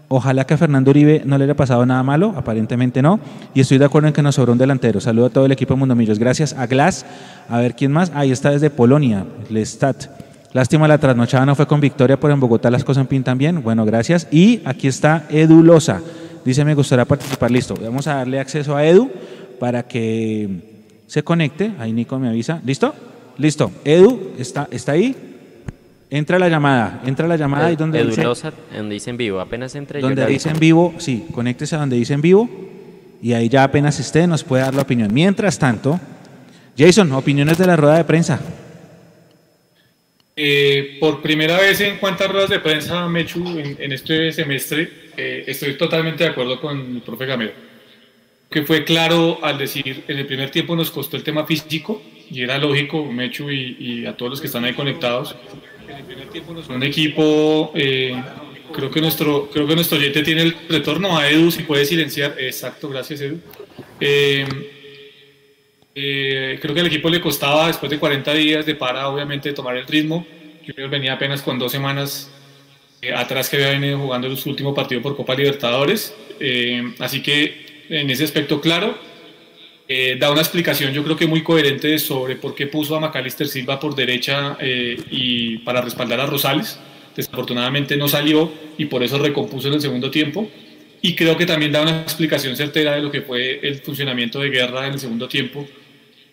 Ojalá 0.08 0.44
que 0.44 0.54
a 0.54 0.56
Fernando 0.58 0.90
Uribe 0.90 1.22
no 1.24 1.38
le 1.38 1.44
haya 1.44 1.56
pasado 1.56 1.84
nada 1.86 2.02
malo, 2.02 2.34
aparentemente 2.36 3.02
no. 3.02 3.20
Y 3.54 3.60
estoy 3.60 3.78
de 3.78 3.86
acuerdo 3.86 4.08
en 4.08 4.14
que 4.14 4.22
nos 4.22 4.34
sobró 4.34 4.52
un 4.52 4.58
delantero. 4.58 5.00
Saludo 5.00 5.26
a 5.26 5.30
todo 5.30 5.46
el 5.46 5.52
equipo 5.52 5.74
de 5.74 5.78
Mundo 5.78 5.94
Millos. 5.94 6.18
Gracias 6.18 6.52
a 6.52 6.66
Glass. 6.66 7.06
A 7.48 7.58
ver 7.58 7.74
quién 7.74 7.90
más. 7.90 8.12
Ahí 8.14 8.30
está 8.30 8.50
desde 8.50 8.70
Polonia, 8.70 9.24
Lestat. 9.50 10.06
Lástima 10.52 10.86
la 10.86 10.98
trasnochada 10.98 11.44
no 11.46 11.56
fue 11.56 11.66
con 11.66 11.80
victoria, 11.80 12.20
pero 12.20 12.32
en 12.32 12.38
Bogotá 12.38 12.70
las 12.70 12.84
cosas 12.84 13.06
pintan 13.08 13.38
bien. 13.38 13.62
Bueno, 13.62 13.84
gracias. 13.84 14.28
Y 14.30 14.60
aquí 14.64 14.86
está 14.86 15.26
Edu 15.30 15.62
Loza. 15.62 16.00
Dice, 16.44 16.64
me 16.64 16.74
gustaría 16.74 17.04
participar. 17.04 17.50
Listo. 17.50 17.74
Vamos 17.82 18.06
a 18.06 18.16
darle 18.16 18.38
acceso 18.38 18.76
a 18.76 18.84
Edu 18.84 19.10
para 19.58 19.82
que 19.84 21.00
se 21.06 21.24
conecte. 21.24 21.72
Ahí 21.78 21.92
Nico 21.92 22.18
me 22.18 22.28
avisa. 22.28 22.60
¿Listo? 22.64 22.94
Listo. 23.38 23.72
Edu, 23.84 24.32
¿está, 24.38 24.68
está 24.70 24.92
ahí? 24.92 25.33
Entra 26.14 26.38
la 26.38 26.48
llamada, 26.48 27.02
entra 27.04 27.26
la 27.26 27.34
llamada 27.34 27.72
y 27.72 27.74
donde 27.74 28.04
dice, 28.04 28.22
donde 28.22 28.94
dice 28.94 29.10
en 29.10 29.16
vivo, 29.16 29.40
apenas 29.40 29.74
entre 29.74 30.00
Donde 30.00 30.24
dice 30.26 30.48
en 30.48 30.60
vivo, 30.60 30.94
sí, 30.98 31.26
conéctese 31.32 31.74
a 31.74 31.80
donde 31.80 31.96
dice 31.96 32.14
en 32.14 32.20
vivo 32.20 32.48
y 33.20 33.32
ahí 33.32 33.48
ya 33.48 33.64
apenas 33.64 33.98
esté 33.98 34.24
nos 34.28 34.44
puede 34.44 34.62
dar 34.62 34.76
la 34.76 34.82
opinión. 34.82 35.12
Mientras 35.12 35.58
tanto, 35.58 35.98
Jason, 36.78 37.10
opiniones 37.10 37.58
de 37.58 37.66
la 37.66 37.74
rueda 37.74 37.96
de 37.96 38.04
prensa. 38.04 38.40
Eh, 40.36 40.98
por 41.00 41.20
primera 41.20 41.58
vez 41.58 41.80
en 41.80 41.96
cuantas 41.96 42.30
ruedas 42.30 42.50
de 42.50 42.60
prensa, 42.60 43.08
Mechu, 43.08 43.58
en, 43.58 43.76
en 43.76 43.90
este 43.90 44.30
semestre, 44.30 44.88
eh, 45.16 45.42
estoy 45.48 45.76
totalmente 45.76 46.22
de 46.22 46.30
acuerdo 46.30 46.60
con 46.60 46.78
el 46.78 47.02
profe 47.02 47.26
Gamero, 47.26 47.54
que 48.48 48.62
fue 48.62 48.84
claro 48.84 49.40
al 49.42 49.58
decir, 49.58 50.04
en 50.06 50.16
el 50.16 50.26
primer 50.26 50.50
tiempo 50.50 50.76
nos 50.76 50.92
costó 50.92 51.16
el 51.16 51.24
tema 51.24 51.44
físico, 51.44 52.00
y 52.30 52.40
era 52.40 52.56
lógico, 52.56 53.04
Mechu 53.04 53.50
y, 53.50 53.76
y 53.80 54.06
a 54.06 54.16
todos 54.16 54.30
los 54.30 54.40
que 54.40 54.46
están 54.46 54.64
ahí 54.64 54.74
conectados, 54.74 55.34
un 56.68 56.82
equipo, 56.82 57.72
eh, 57.74 58.20
creo 58.72 58.90
que 58.90 59.00
nuestro 59.00 59.48
creo 59.50 59.66
que 59.66 59.74
nuestro 59.74 59.98
oyente 59.98 60.22
tiene 60.22 60.42
el 60.42 60.56
retorno 60.68 61.16
a 61.16 61.28
Edu, 61.28 61.50
si 61.50 61.62
puede 61.62 61.84
silenciar. 61.84 62.34
Exacto, 62.38 62.88
gracias 62.88 63.20
Edu. 63.20 63.40
Eh, 64.00 64.46
eh, 65.94 66.58
creo 66.60 66.74
que 66.74 66.80
al 66.80 66.86
equipo 66.86 67.08
le 67.08 67.20
costaba 67.20 67.68
después 67.68 67.90
de 67.90 67.98
40 67.98 68.34
días 68.34 68.66
de 68.66 68.74
para, 68.74 69.08
obviamente, 69.08 69.52
tomar 69.52 69.76
el 69.76 69.86
ritmo. 69.86 70.26
Yo 70.66 70.88
venía 70.88 71.12
apenas 71.14 71.42
con 71.42 71.58
dos 71.58 71.72
semanas 71.72 72.30
atrás 73.14 73.50
que 73.50 73.56
había 73.56 73.68
venido 73.68 73.98
jugando 73.98 74.34
su 74.34 74.48
último 74.48 74.74
partido 74.74 75.02
por 75.02 75.16
Copa 75.16 75.34
Libertadores. 75.34 76.14
así 76.98 77.22
que 77.22 77.84
en 77.90 78.08
ese 78.08 78.24
aspecto, 78.24 78.60
claro, 78.60 78.98
eh, 79.86 80.16
da 80.18 80.30
una 80.30 80.40
explicación 80.40 80.94
yo 80.94 81.04
creo 81.04 81.16
que 81.16 81.26
muy 81.26 81.42
coherente 81.42 81.98
sobre 81.98 82.36
por 82.36 82.54
qué 82.54 82.66
puso 82.66 82.96
a 82.96 83.00
Macalister 83.00 83.46
Silva 83.46 83.78
por 83.78 83.94
derecha 83.94 84.56
eh, 84.60 84.96
y 85.10 85.58
para 85.58 85.80
respaldar 85.80 86.20
a 86.20 86.26
Rosales. 86.26 86.78
Desafortunadamente 87.14 87.96
no 87.96 88.08
salió 88.08 88.50
y 88.76 88.86
por 88.86 89.02
eso 89.02 89.18
recompuso 89.18 89.68
en 89.68 89.74
el 89.74 89.80
segundo 89.80 90.10
tiempo. 90.10 90.48
Y 91.02 91.14
creo 91.14 91.36
que 91.36 91.44
también 91.44 91.70
da 91.70 91.82
una 91.82 92.00
explicación 92.00 92.56
certera 92.56 92.94
de 92.94 93.02
lo 93.02 93.10
que 93.10 93.20
fue 93.20 93.60
el 93.62 93.80
funcionamiento 93.80 94.40
de 94.40 94.48
guerra 94.48 94.86
en 94.86 94.94
el 94.94 94.98
segundo 94.98 95.28
tiempo, 95.28 95.68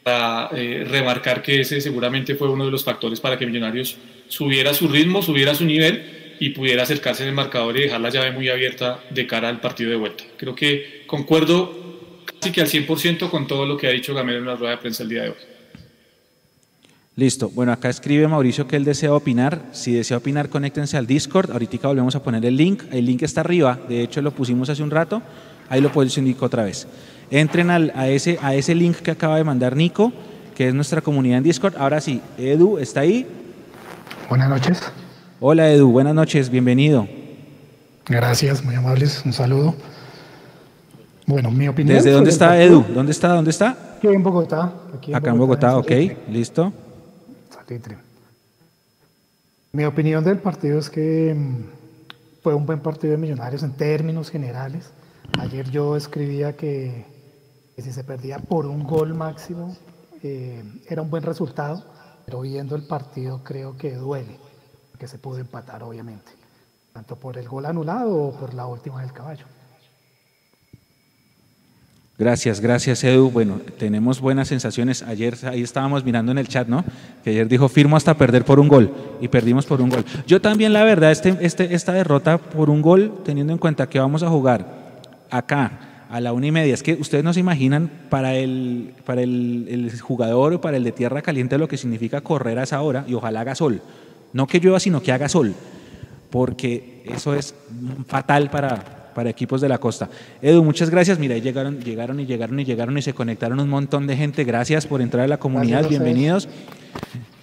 para 0.03 0.49
eh, 0.55 0.85
remarcar 0.89 1.41
que 1.41 1.61
ese 1.61 1.81
seguramente 1.81 2.35
fue 2.35 2.49
uno 2.49 2.65
de 2.65 2.71
los 2.71 2.83
factores 2.83 3.19
para 3.19 3.37
que 3.37 3.45
Millonarios 3.45 3.97
subiera 4.27 4.73
su 4.73 4.87
ritmo, 4.87 5.21
subiera 5.21 5.53
su 5.53 5.65
nivel 5.65 6.37
y 6.39 6.49
pudiera 6.49 6.83
acercarse 6.83 7.23
en 7.23 7.29
el 7.29 7.35
marcador 7.35 7.77
y 7.77 7.81
dejar 7.81 8.01
la 8.01 8.09
llave 8.09 8.31
muy 8.31 8.49
abierta 8.49 8.99
de 9.11 9.27
cara 9.27 9.49
al 9.49 9.59
partido 9.59 9.91
de 9.91 9.97
vuelta. 9.97 10.23
Creo 10.37 10.55
que 10.55 11.03
concuerdo 11.05 11.80
casi 12.41 12.51
que 12.51 12.61
al 12.61 12.67
100% 12.67 13.29
con 13.29 13.45
todo 13.47 13.65
lo 13.65 13.77
que 13.77 13.87
ha 13.87 13.91
dicho 13.91 14.15
Gamero 14.15 14.39
en 14.39 14.45
la 14.45 14.55
rueda 14.55 14.71
de 14.71 14.77
prensa 14.77 15.03
el 15.03 15.09
día 15.09 15.23
de 15.23 15.29
hoy. 15.29 15.35
Listo. 17.15 17.49
Bueno, 17.49 17.71
acá 17.71 17.89
escribe 17.89 18.27
Mauricio 18.27 18.67
que 18.67 18.77
él 18.77 18.83
desea 18.83 19.13
opinar. 19.13 19.61
Si 19.73 19.93
desea 19.93 20.17
opinar, 20.17 20.49
conéctense 20.49 20.97
al 20.97 21.05
Discord. 21.05 21.51
Ahorita 21.51 21.87
volvemos 21.87 22.15
a 22.15 22.23
poner 22.23 22.43
el 22.45 22.55
link. 22.55 22.83
El 22.91 23.05
link 23.05 23.21
está 23.21 23.41
arriba. 23.41 23.79
De 23.87 24.01
hecho, 24.01 24.21
lo 24.21 24.31
pusimos 24.31 24.69
hace 24.69 24.81
un 24.81 24.89
rato. 24.89 25.21
Ahí 25.69 25.81
lo 25.81 25.91
puedes 25.91 26.17
indicar 26.17 26.45
otra 26.45 26.63
vez. 26.63 26.87
Entren 27.29 27.69
al, 27.69 27.91
a, 27.95 28.09
ese, 28.09 28.39
a 28.41 28.55
ese 28.55 28.73
link 28.73 28.97
que 28.97 29.11
acaba 29.11 29.37
de 29.37 29.43
mandar 29.43 29.75
Nico, 29.75 30.11
que 30.55 30.69
es 30.69 30.73
nuestra 30.73 31.01
comunidad 31.01 31.37
en 31.37 31.43
Discord. 31.43 31.75
Ahora 31.77 32.01
sí, 32.01 32.21
Edu, 32.37 32.79
¿está 32.79 33.01
ahí? 33.01 33.27
Buenas 34.29 34.49
noches. 34.49 34.81
Hola 35.39 35.71
Edu, 35.71 35.91
buenas 35.91 36.15
noches, 36.15 36.49
bienvenido. 36.49 37.07
Gracias, 38.07 38.63
muy 38.63 38.75
amables, 38.75 39.21
un 39.25 39.33
saludo. 39.33 39.75
Bueno, 41.31 41.49
mi 41.49 41.65
opinión. 41.69 41.95
¿Desde 41.95 42.11
dónde 42.11 42.29
está 42.29 42.61
Edu? 42.61 42.83
¿Dónde 42.93 43.13
está? 43.13 43.29
¿Dónde 43.29 43.51
está? 43.51 43.95
Aquí 43.95 44.07
en 44.07 44.21
Bogotá. 44.21 44.73
Acá 45.13 45.29
en 45.29 45.37
Bogotá, 45.37 45.77
ok, 45.77 45.89
listo. 46.27 46.73
Mi 49.71 49.85
opinión 49.85 50.25
del 50.25 50.39
partido 50.39 50.77
es 50.77 50.89
que 50.89 51.33
mm, 51.33 52.41
fue 52.43 52.53
un 52.53 52.65
buen 52.65 52.81
partido 52.81 53.11
de 53.11 53.17
Millonarios 53.17 53.63
en 53.63 53.71
términos 53.71 54.29
generales. 54.29 54.91
Ayer 55.39 55.69
yo 55.69 55.95
escribía 55.95 56.57
que, 56.57 57.05
si 57.77 57.93
se 57.93 58.03
perdía 58.03 58.39
por 58.39 58.65
un 58.65 58.83
gol 58.83 59.13
máximo 59.13 59.77
eh, 60.23 60.61
era 60.89 61.01
un 61.01 61.09
buen 61.09 61.23
resultado, 61.23 61.81
pero 62.25 62.41
viendo 62.41 62.75
el 62.75 62.85
partido 62.85 63.41
creo 63.41 63.77
que 63.77 63.95
duele 63.95 64.37
que 64.99 65.07
se 65.07 65.17
pudo 65.17 65.37
empatar, 65.37 65.81
obviamente, 65.81 66.33
tanto 66.91 67.15
por 67.15 67.37
el 67.37 67.47
gol 67.47 67.65
anulado 67.67 68.13
o 68.21 68.31
por 68.33 68.53
la 68.53 68.67
última 68.67 68.99
del 68.99 69.13
caballo. 69.13 69.45
Gracias, 72.21 72.61
gracias 72.61 73.03
Edu. 73.03 73.31
Bueno, 73.31 73.59
tenemos 73.79 74.21
buenas 74.21 74.47
sensaciones. 74.47 75.01
Ayer 75.01 75.35
ahí 75.41 75.63
estábamos 75.63 76.05
mirando 76.05 76.31
en 76.31 76.37
el 76.37 76.47
chat, 76.47 76.67
¿no? 76.67 76.85
Que 77.23 77.31
ayer 77.31 77.47
dijo 77.47 77.67
firmo 77.67 77.97
hasta 77.97 78.13
perder 78.13 78.45
por 78.45 78.59
un 78.59 78.67
gol 78.67 78.93
y 79.19 79.27
perdimos 79.27 79.65
por 79.65 79.81
un 79.81 79.89
gol. 79.89 80.05
Yo 80.27 80.39
también, 80.39 80.71
la 80.71 80.83
verdad, 80.83 81.09
este, 81.09 81.35
este, 81.41 81.73
esta 81.73 81.93
derrota 81.93 82.37
por 82.37 82.69
un 82.69 82.83
gol, 82.83 83.11
teniendo 83.25 83.53
en 83.53 83.57
cuenta 83.57 83.89
que 83.89 83.97
vamos 83.97 84.21
a 84.21 84.29
jugar 84.29 84.67
acá 85.31 86.05
a 86.11 86.21
la 86.21 86.31
una 86.31 86.45
y 86.45 86.51
media, 86.51 86.75
es 86.75 86.83
que 86.83 86.93
ustedes 86.93 87.23
no 87.23 87.33
se 87.33 87.39
imaginan 87.39 87.89
para 88.11 88.35
el, 88.35 88.93
para 89.03 89.23
el, 89.23 89.65
el 89.67 89.99
jugador 89.99 90.53
o 90.53 90.61
para 90.61 90.77
el 90.77 90.83
de 90.83 90.91
tierra 90.91 91.23
caliente 91.23 91.57
lo 91.57 91.67
que 91.67 91.77
significa 91.77 92.21
correr 92.21 92.59
a 92.59 92.63
esa 92.63 92.81
hora 92.81 93.03
y 93.07 93.15
ojalá 93.15 93.41
haga 93.41 93.55
sol. 93.55 93.81
No 94.31 94.45
que 94.45 94.59
llueva, 94.59 94.79
sino 94.79 95.01
que 95.01 95.11
haga 95.11 95.27
sol, 95.27 95.55
porque 96.29 97.01
eso 97.03 97.33
es 97.33 97.55
fatal 98.05 98.51
para, 98.51 99.00
para 99.13 99.29
equipos 99.29 99.61
de 99.61 99.69
la 99.69 99.77
costa. 99.77 100.09
Edu, 100.41 100.63
muchas 100.63 100.89
gracias. 100.89 101.19
Mira, 101.19 101.37
llegaron, 101.37 101.79
llegaron 101.81 102.19
y 102.19 102.25
llegaron 102.25 102.59
y 102.59 102.65
llegaron 102.65 102.97
y 102.97 103.01
se 103.01 103.13
conectaron 103.13 103.59
un 103.59 103.69
montón 103.69 104.07
de 104.07 104.17
gente. 104.17 104.43
Gracias 104.43 104.87
por 104.87 105.01
entrar 105.01 105.25
a 105.25 105.27
la 105.27 105.37
comunidad. 105.37 105.87
Bienvenidos. 105.87 106.47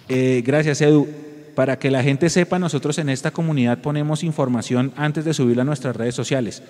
Eh, 0.07 0.43
gracias, 0.45 0.81
Edu. 0.81 1.07
Para 1.55 1.77
que 1.77 1.91
la 1.91 2.01
gente 2.03 2.29
sepa, 2.29 2.57
nosotros 2.57 2.97
en 2.99 3.09
esta 3.09 3.31
comunidad 3.31 3.79
ponemos 3.79 4.23
información 4.23 4.93
antes 4.95 5.25
de 5.25 5.33
subirla 5.33 5.63
a 5.63 5.65
nuestras 5.65 5.95
redes 5.95 6.15
sociales, 6.15 6.63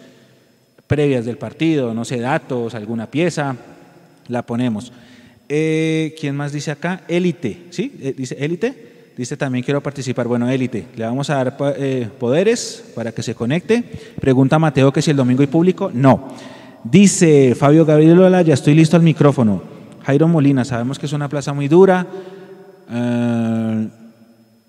previas 0.87 1.25
del 1.25 1.37
partido, 1.37 1.93
no 1.93 2.05
sé, 2.05 2.19
datos, 2.19 2.73
alguna 2.73 3.11
pieza, 3.11 3.55
la 4.27 4.45
ponemos. 4.45 4.91
Eh, 5.47 6.15
¿Quién 6.19 6.35
más 6.35 6.51
dice 6.51 6.71
acá? 6.71 7.01
Élite, 7.07 7.67
¿sí? 7.69 7.97
Eh, 8.01 8.13
dice 8.17 8.35
élite. 8.39 8.88
Dice 9.19 9.35
también 9.35 9.65
quiero 9.65 9.83
participar. 9.83 10.29
Bueno, 10.29 10.49
élite, 10.49 10.85
le 10.95 11.03
vamos 11.03 11.29
a 11.29 11.35
dar 11.35 11.57
eh, 11.75 12.07
poderes 12.17 12.85
para 12.95 13.11
que 13.11 13.21
se 13.21 13.35
conecte. 13.35 13.83
Pregunta 14.21 14.57
Mateo 14.57 14.93
que 14.93 15.01
si 15.01 15.11
el 15.11 15.17
domingo 15.17 15.41
hay 15.41 15.47
público. 15.47 15.91
No. 15.93 16.29
Dice 16.85 17.53
Fabio 17.53 17.83
Gabriel 17.83 18.17
ya 18.45 18.53
estoy 18.53 18.75
listo 18.75 18.95
al 18.95 19.03
micrófono. 19.03 19.61
Jairo 20.05 20.29
Molina, 20.29 20.63
sabemos 20.63 20.97
que 20.97 21.05
es 21.05 21.11
una 21.11 21.27
plaza 21.27 21.51
muy 21.51 21.67
dura. 21.67 22.07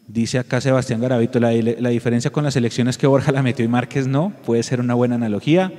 dice 0.09 0.41
acá 0.41 0.61
Sebastián 0.61 1.01
Garavito, 1.01 1.39
la, 1.39 1.53
la, 1.53 1.91
diferencia 1.91 2.33
con 2.33 2.43
las 2.43 2.57
elecciones 2.57 2.99
que 2.99 3.07
Borja 3.07 3.31
la 3.31 3.45
metió 3.45 3.65
y 3.65 3.69
Márquez 3.69 4.09
no, 4.09 4.33
puede 4.45 4.65
ser 4.65 4.81
una 4.81 4.95
buena 4.95 5.15
analogía. 5.15 5.73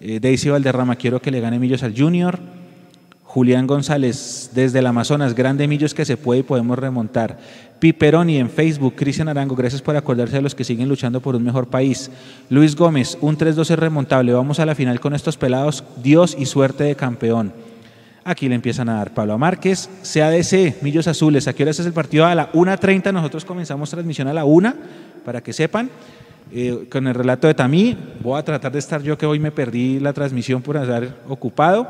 Daisy 0.00 0.48
Valderrama, 0.48 0.96
quiero 0.96 1.20
que 1.20 1.30
le 1.30 1.40
gane 1.40 1.58
Millos 1.58 1.82
al 1.82 1.94
Junior. 1.94 2.38
Julián 3.30 3.68
González, 3.68 4.50
desde 4.54 4.80
el 4.80 4.86
Amazonas, 4.88 5.36
grande 5.36 5.68
millos 5.68 5.94
que 5.94 6.04
se 6.04 6.16
puede 6.16 6.40
y 6.40 6.42
podemos 6.42 6.76
remontar. 6.76 7.38
Piperoni 7.80 8.36
en 8.36 8.50
Facebook, 8.50 8.94
Cristian 8.94 9.28
Arango, 9.28 9.56
gracias 9.56 9.80
por 9.80 9.96
acordarse 9.96 10.36
de 10.36 10.42
los 10.42 10.54
que 10.54 10.64
siguen 10.64 10.86
luchando 10.86 11.20
por 11.22 11.34
un 11.34 11.42
mejor 11.42 11.68
país. 11.68 12.10
Luis 12.50 12.76
Gómez, 12.76 13.16
un 13.22 13.38
3-2 13.38 13.74
remontable, 13.76 14.34
vamos 14.34 14.60
a 14.60 14.66
la 14.66 14.74
final 14.74 15.00
con 15.00 15.14
estos 15.14 15.38
pelados, 15.38 15.82
Dios 16.02 16.36
y 16.38 16.44
suerte 16.44 16.84
de 16.84 16.94
campeón. 16.94 17.54
Aquí 18.22 18.50
le 18.50 18.54
empiezan 18.54 18.90
a 18.90 18.96
dar 18.96 19.14
Pablo 19.14 19.38
Márquez, 19.38 19.88
CADC, 20.02 20.82
Millos 20.82 21.08
Azules, 21.08 21.48
aquí 21.48 21.62
ahora 21.62 21.70
es 21.70 21.80
el 21.80 21.94
partido 21.94 22.26
a 22.26 22.34
la 22.34 22.52
1.30, 22.52 23.14
nosotros 23.14 23.46
comenzamos 23.46 23.88
transmisión 23.88 24.28
a 24.28 24.34
la 24.34 24.44
1, 24.44 24.74
para 25.24 25.40
que 25.40 25.54
sepan. 25.54 25.88
Eh, 26.52 26.86
con 26.90 27.06
el 27.06 27.14
relato 27.14 27.46
de 27.46 27.54
Tamí, 27.54 27.96
voy 28.22 28.38
a 28.38 28.42
tratar 28.42 28.72
de 28.72 28.80
estar 28.80 29.00
yo 29.02 29.16
que 29.16 29.24
hoy 29.24 29.38
me 29.38 29.52
perdí 29.52 30.00
la 30.00 30.12
transmisión 30.12 30.60
por 30.60 30.76
estar 30.76 31.16
ocupado. 31.28 31.88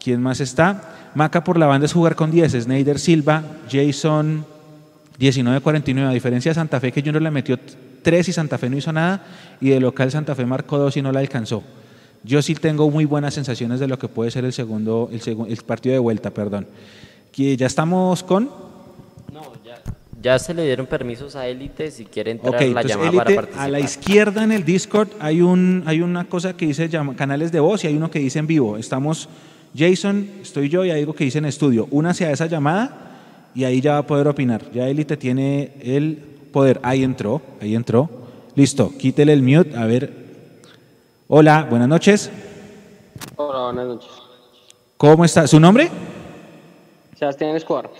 ¿Quién 0.00 0.20
más 0.20 0.40
está? 0.40 1.10
Maca 1.14 1.44
por 1.44 1.56
la 1.56 1.66
banda 1.66 1.84
es 1.84 1.92
jugar 1.92 2.16
con 2.16 2.30
10, 2.32 2.64
Snyder 2.64 2.98
Silva, 2.98 3.42
Jason 3.70 4.44
19-49, 5.18 6.06
a 6.06 6.12
diferencia 6.12 6.50
de 6.50 6.54
Santa 6.54 6.80
Fe 6.80 6.92
que 6.92 7.02
Junior 7.02 7.22
le 7.22 7.30
metió 7.30 7.58
3 8.02 8.28
y 8.28 8.32
Santa 8.32 8.58
Fe 8.58 8.70
no 8.70 8.76
hizo 8.76 8.92
nada, 8.92 9.24
y 9.60 9.70
de 9.70 9.80
local 9.80 10.10
Santa 10.10 10.34
Fe 10.34 10.46
marcó 10.46 10.78
2 10.78 10.96
y 10.96 11.02
no 11.02 11.12
la 11.12 11.20
alcanzó. 11.20 11.62
Yo 12.24 12.42
sí 12.42 12.54
tengo 12.54 12.90
muy 12.90 13.04
buenas 13.04 13.34
sensaciones 13.34 13.80
de 13.80 13.88
lo 13.88 13.98
que 13.98 14.08
puede 14.08 14.30
ser 14.30 14.44
el 14.44 14.52
segundo, 14.52 15.08
el, 15.12 15.20
segundo, 15.20 15.52
el 15.52 15.58
partido 15.58 15.92
de 15.92 15.98
vuelta, 15.98 16.30
perdón. 16.30 16.66
¿Ya 17.34 17.66
estamos 17.66 18.24
con? 18.24 18.50
No, 19.32 19.52
ya, 19.64 19.80
ya 20.20 20.38
se 20.40 20.52
le 20.54 20.64
dieron 20.64 20.86
permisos 20.86 21.36
a 21.36 21.46
Élite 21.46 21.92
si 21.92 22.04
quiere 22.04 22.32
entrar 22.32 22.60
la 22.60 22.82
llamada 22.82 23.12
para 23.12 23.34
participar. 23.34 23.64
A 23.64 23.68
la 23.68 23.78
izquierda 23.78 24.42
en 24.42 24.50
el 24.50 24.64
Discord 24.64 25.08
hay, 25.20 25.40
un, 25.40 25.84
hay 25.86 26.00
una 26.00 26.24
cosa 26.24 26.56
que 26.56 26.66
dice 26.66 26.90
canales 27.16 27.52
de 27.52 27.60
voz 27.60 27.84
y 27.84 27.86
hay 27.86 27.96
uno 27.96 28.10
que 28.10 28.18
dice 28.18 28.40
en 28.40 28.48
vivo. 28.48 28.76
Estamos 28.76 29.28
Jason, 29.76 30.28
estoy 30.42 30.68
yo 30.68 30.84
y 30.84 30.90
hay 30.90 31.00
algo 31.00 31.14
que 31.14 31.24
dice 31.24 31.38
en 31.38 31.44
estudio. 31.44 31.86
Únase 31.92 32.26
a 32.26 32.32
esa 32.32 32.46
llamada 32.46 33.07
y 33.58 33.64
ahí 33.64 33.80
ya 33.80 33.94
va 33.94 33.98
a 33.98 34.06
poder 34.06 34.28
opinar. 34.28 34.70
Ya 34.70 34.86
Élite 34.86 35.16
tiene 35.16 35.72
el 35.82 36.16
poder. 36.52 36.78
Ahí 36.84 37.02
entró, 37.02 37.42
ahí 37.60 37.74
entró. 37.74 38.08
Listo, 38.54 38.92
quítele 38.96 39.32
el 39.32 39.42
mute. 39.42 39.76
A 39.76 39.84
ver. 39.84 40.12
Hola, 41.26 41.66
buenas 41.68 41.88
noches. 41.88 42.30
Hola, 43.34 43.64
buenas 43.64 43.86
noches. 43.86 44.10
¿Cómo 44.96 45.24
está? 45.24 45.48
¿Su 45.48 45.58
nombre? 45.58 45.90
Sebastián 47.18 47.56
Escobar. 47.56 47.90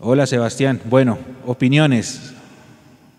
Hola, 0.00 0.26
Sebastián. 0.26 0.80
Bueno, 0.86 1.18
opiniones. 1.44 2.32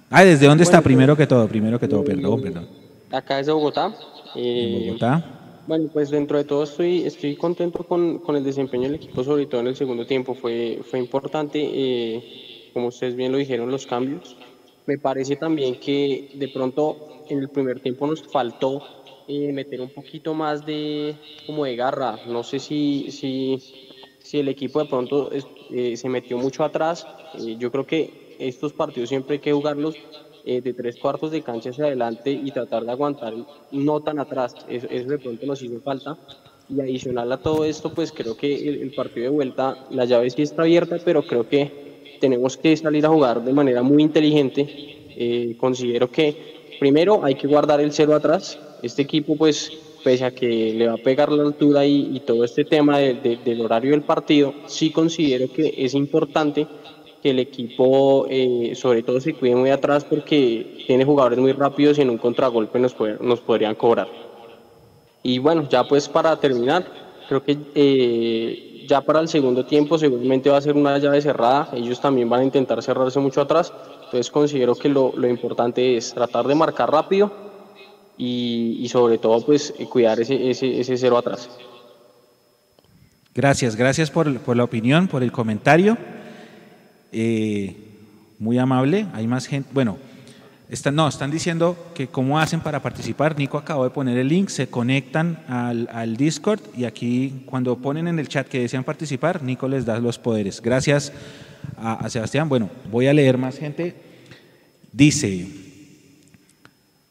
Ah, 0.10 0.24
¿desde 0.24 0.48
dónde 0.48 0.63
está? 0.63 0.82
Primero 0.82 1.15
que 1.15 1.28
todo, 1.28 1.48
primero 1.48 1.80
que 1.80 1.88
todo, 1.88 2.04
perdón, 2.04 2.42
perdón. 2.42 2.68
Acá 3.12 3.39
es 3.39 3.46
de 3.46 3.52
Bogotá. 3.52 3.94
En 4.34 4.88
Bogotá. 4.88 5.38
Bueno, 5.70 5.88
pues 5.94 6.10
dentro 6.10 6.36
de 6.40 6.46
todo 6.46 6.64
estoy, 6.64 7.04
estoy 7.04 7.36
contento 7.36 7.84
con, 7.84 8.18
con, 8.18 8.36
el 8.36 8.44
desempeño 8.44 8.86
del 8.86 8.96
equipo, 8.96 9.24
sobre 9.24 9.46
todo 9.46 9.62
en 9.62 9.68
el 9.68 9.76
segundo 9.76 10.04
tiempo. 10.04 10.34
Fue, 10.34 10.80
fue 10.82 10.98
importante, 10.98 11.60
eh, 11.62 12.72
como 12.74 12.88
ustedes 12.88 13.16
bien 13.16 13.32
lo 13.32 13.38
dijeron, 13.38 13.70
los 13.70 13.86
cambios. 13.86 14.36
Me 14.88 14.98
parece 14.98 15.36
también 15.36 15.80
que 15.80 16.32
de 16.34 16.48
pronto 16.48 16.98
en 17.30 17.38
el 17.38 17.50
primer 17.50 17.82
tiempo 17.82 18.08
nos 18.08 18.24
faltó 18.24 18.82
eh, 19.28 19.54
meter 19.54 19.80
un 19.82 19.92
poquito 19.92 20.34
más 20.34 20.66
de, 20.66 21.14
como 21.46 21.66
de 21.66 21.76
garra. 21.76 22.20
No 22.26 22.42
sé 22.42 22.58
si, 22.58 23.12
si, 23.12 23.60
si 24.18 24.40
el 24.40 24.48
equipo 24.48 24.80
de 24.80 24.86
pronto 24.86 25.30
eh, 25.70 25.96
se 25.96 26.10
metió 26.10 26.40
mucho 26.40 26.64
atrás. 26.64 27.06
yo 27.60 27.70
creo 27.70 27.86
que 27.86 28.38
estos 28.40 28.74
partidos 28.74 29.10
siempre 29.10 29.36
hay 29.36 29.40
que 29.40 29.54
jugarlos 29.54 29.96
eh, 30.45 30.62
de 30.62 30.73
tres 30.73 30.97
cuartos 30.97 31.32
de 31.32 31.41
cancha 31.41 31.69
hacia 31.69 31.86
adelante 31.86 32.32
y 32.32 32.52
tratar 32.52 32.86
de 32.86 32.91
aguantar 32.91 33.34
no 33.71 33.99
tan 34.02 34.19
atrás. 34.19 34.56
Eso, 34.67 34.88
de 34.88 35.19
pronto 35.19 35.45
nos 35.45 35.62
hizo 35.62 35.80
falta. 35.82 36.17
Y 36.69 36.80
adicional 36.80 37.32
a 37.32 37.38
todo 37.38 37.65
esto, 37.65 37.91
pues 37.93 38.12
creo 38.12 38.38
que 38.38 38.69
el, 38.69 38.93
partido 38.93 39.23
de 39.25 39.30
vuelta, 39.30 39.88
la 39.89 40.06
llave 40.06 40.30
sí 40.30 40.43
está 40.43 40.62
abierta, 40.62 40.97
pero 41.04 41.23
creo 41.23 41.49
que 41.49 42.17
tenemos 42.21 42.58
que 42.58 42.78
salir 42.78 43.06
a 43.06 43.10
jugar 43.10 43.43
de 43.43 43.54
manera 43.54 43.82
muy 43.82 44.04
inteligente. 44.04 44.67
Eh, 45.15 45.56
considero 45.60 46.12
que 46.12 46.75
primero 46.80 47.23
hay 47.23 47.36
que 47.36 47.47
guardar 47.47 47.82
el 47.82 47.91
cero 47.91 48.13
atrás. 48.13 48.60
Este 48.84 49.02
equipo, 49.02 49.36
pues, 49.36 49.71
pese 50.04 50.25
a 50.25 50.32
que 50.32 50.73
le 50.73 50.88
va 50.88 50.93
a 50.93 50.97
pegar 50.97 51.32
la 51.32 51.43
altura 51.43 51.86
y, 51.86 52.21
todo 52.25 52.43
este 52.43 52.63
tema 52.63 52.99
del 52.99 53.62
horario 53.62 53.91
del 53.91 54.04
partido, 54.04 54.54
sí 54.67 54.91
considero 54.91 55.52
que 55.52 55.73
es 55.78 55.93
importante 55.93 56.67
que 57.22 57.32
el 57.32 57.40
equipo 57.40 58.26
eh, 58.30 58.74
sobre 58.76 59.04
todo 59.04 59.20
se 59.20 59.34
cuide 59.34 59.56
muy 59.56 59.70
atrás 59.70 60.06
porque 60.06 60.84
tiene 60.88 61.06
jugadores 61.06 61.40
muy 61.40 61.52
rápidos 61.52 61.98
y 61.98 62.02
en 62.02 62.10
un 62.10 62.18
contragolpe 62.18 62.80
nos, 62.80 62.96
nos 63.20 63.40
podrían 63.42 63.76
cobrar. 63.76 64.08
Y 65.24 65.40
bueno, 65.40 65.68
ya 65.70 65.84
pues 65.84 66.08
para 66.08 66.40
terminar, 66.40 66.86
creo 67.28 67.44
que 67.44 67.58
eh, 67.76 68.86
ya 68.88 69.02
para 69.02 69.20
el 69.20 69.28
segundo 69.28 69.66
tiempo 69.66 69.98
seguramente 69.98 70.50
va 70.50 70.58
a 70.58 70.62
ser 70.62 70.76
una 70.76 70.98
llave 70.98 71.22
cerrada, 71.22 71.70
ellos 71.74 72.00
también 72.00 72.30
van 72.30 72.42
a 72.42 72.44
intentar 72.46 72.82
cerrarse 72.82 73.20
mucho 73.20 73.42
atrás, 73.42 73.74
entonces 74.06 74.32
considero 74.32 74.76
que 74.76 74.90
lo, 74.90 75.14
lo 75.16 75.28
importante 75.28 75.98
es 75.98 76.14
tratar 76.14 76.48
de 76.48 76.56
marcar 76.56 76.92
rápido 76.92 77.32
y, 78.18 78.78
y 78.80 78.90
sobre 78.90 79.18
todo 79.18 79.46
pues 79.46 79.74
cuidar 79.90 80.20
ese, 80.20 80.50
ese, 80.50 80.80
ese 80.80 80.98
cero 80.98 81.18
atrás. 81.18 81.50
Gracias, 83.36 83.76
gracias 83.76 84.10
por, 84.10 84.40
por 84.40 84.58
la 84.58 84.64
opinión, 84.64 85.08
por 85.08 85.22
el 85.22 85.32
comentario. 85.32 85.98
Eh, 87.12 87.76
muy 88.39 88.58
amable. 88.58 89.08
Hay 89.13 89.28
más 89.28 89.45
gente. 89.45 89.69
Bueno, 89.74 89.98
están, 90.69 90.93
no, 90.95 91.08
están 91.08 91.32
diciendo 91.32 91.91
que 91.95 92.08
cómo 92.08 92.39
hacen 92.39 92.62
para 92.62 92.82
participar. 92.82 93.38
Nico 93.38 93.58
acabó 93.58 93.84
de 93.84 93.89
poner 93.89 94.17
el 94.17 94.28
link, 94.28 94.50
se 94.50 94.67
conectan 94.67 95.44
al, 95.48 95.90
al, 95.92 96.15
Discord 96.15 96.62
y 96.77 96.86
aquí 96.86 97.44
cuando 97.48 97.77
ponen 97.77 98.08
en 98.08 98.19
el 98.19 98.27
chat 98.27 98.48
que 98.48 98.60
desean 98.60 98.84
participar, 98.84 99.42
Nico 99.42 99.67
les 99.67 99.86
da 99.86 100.00
los 100.00 100.19
poderes. 100.19 100.62
Gracias 100.62 101.12
a, 101.77 102.08
Sebastián. 102.10 102.50
Bueno, 102.50 102.69
voy 102.92 103.08
a 103.08 103.13
leer 103.13 103.40
más 103.40 103.58
gente. 103.58 103.96
Dice 104.92 105.48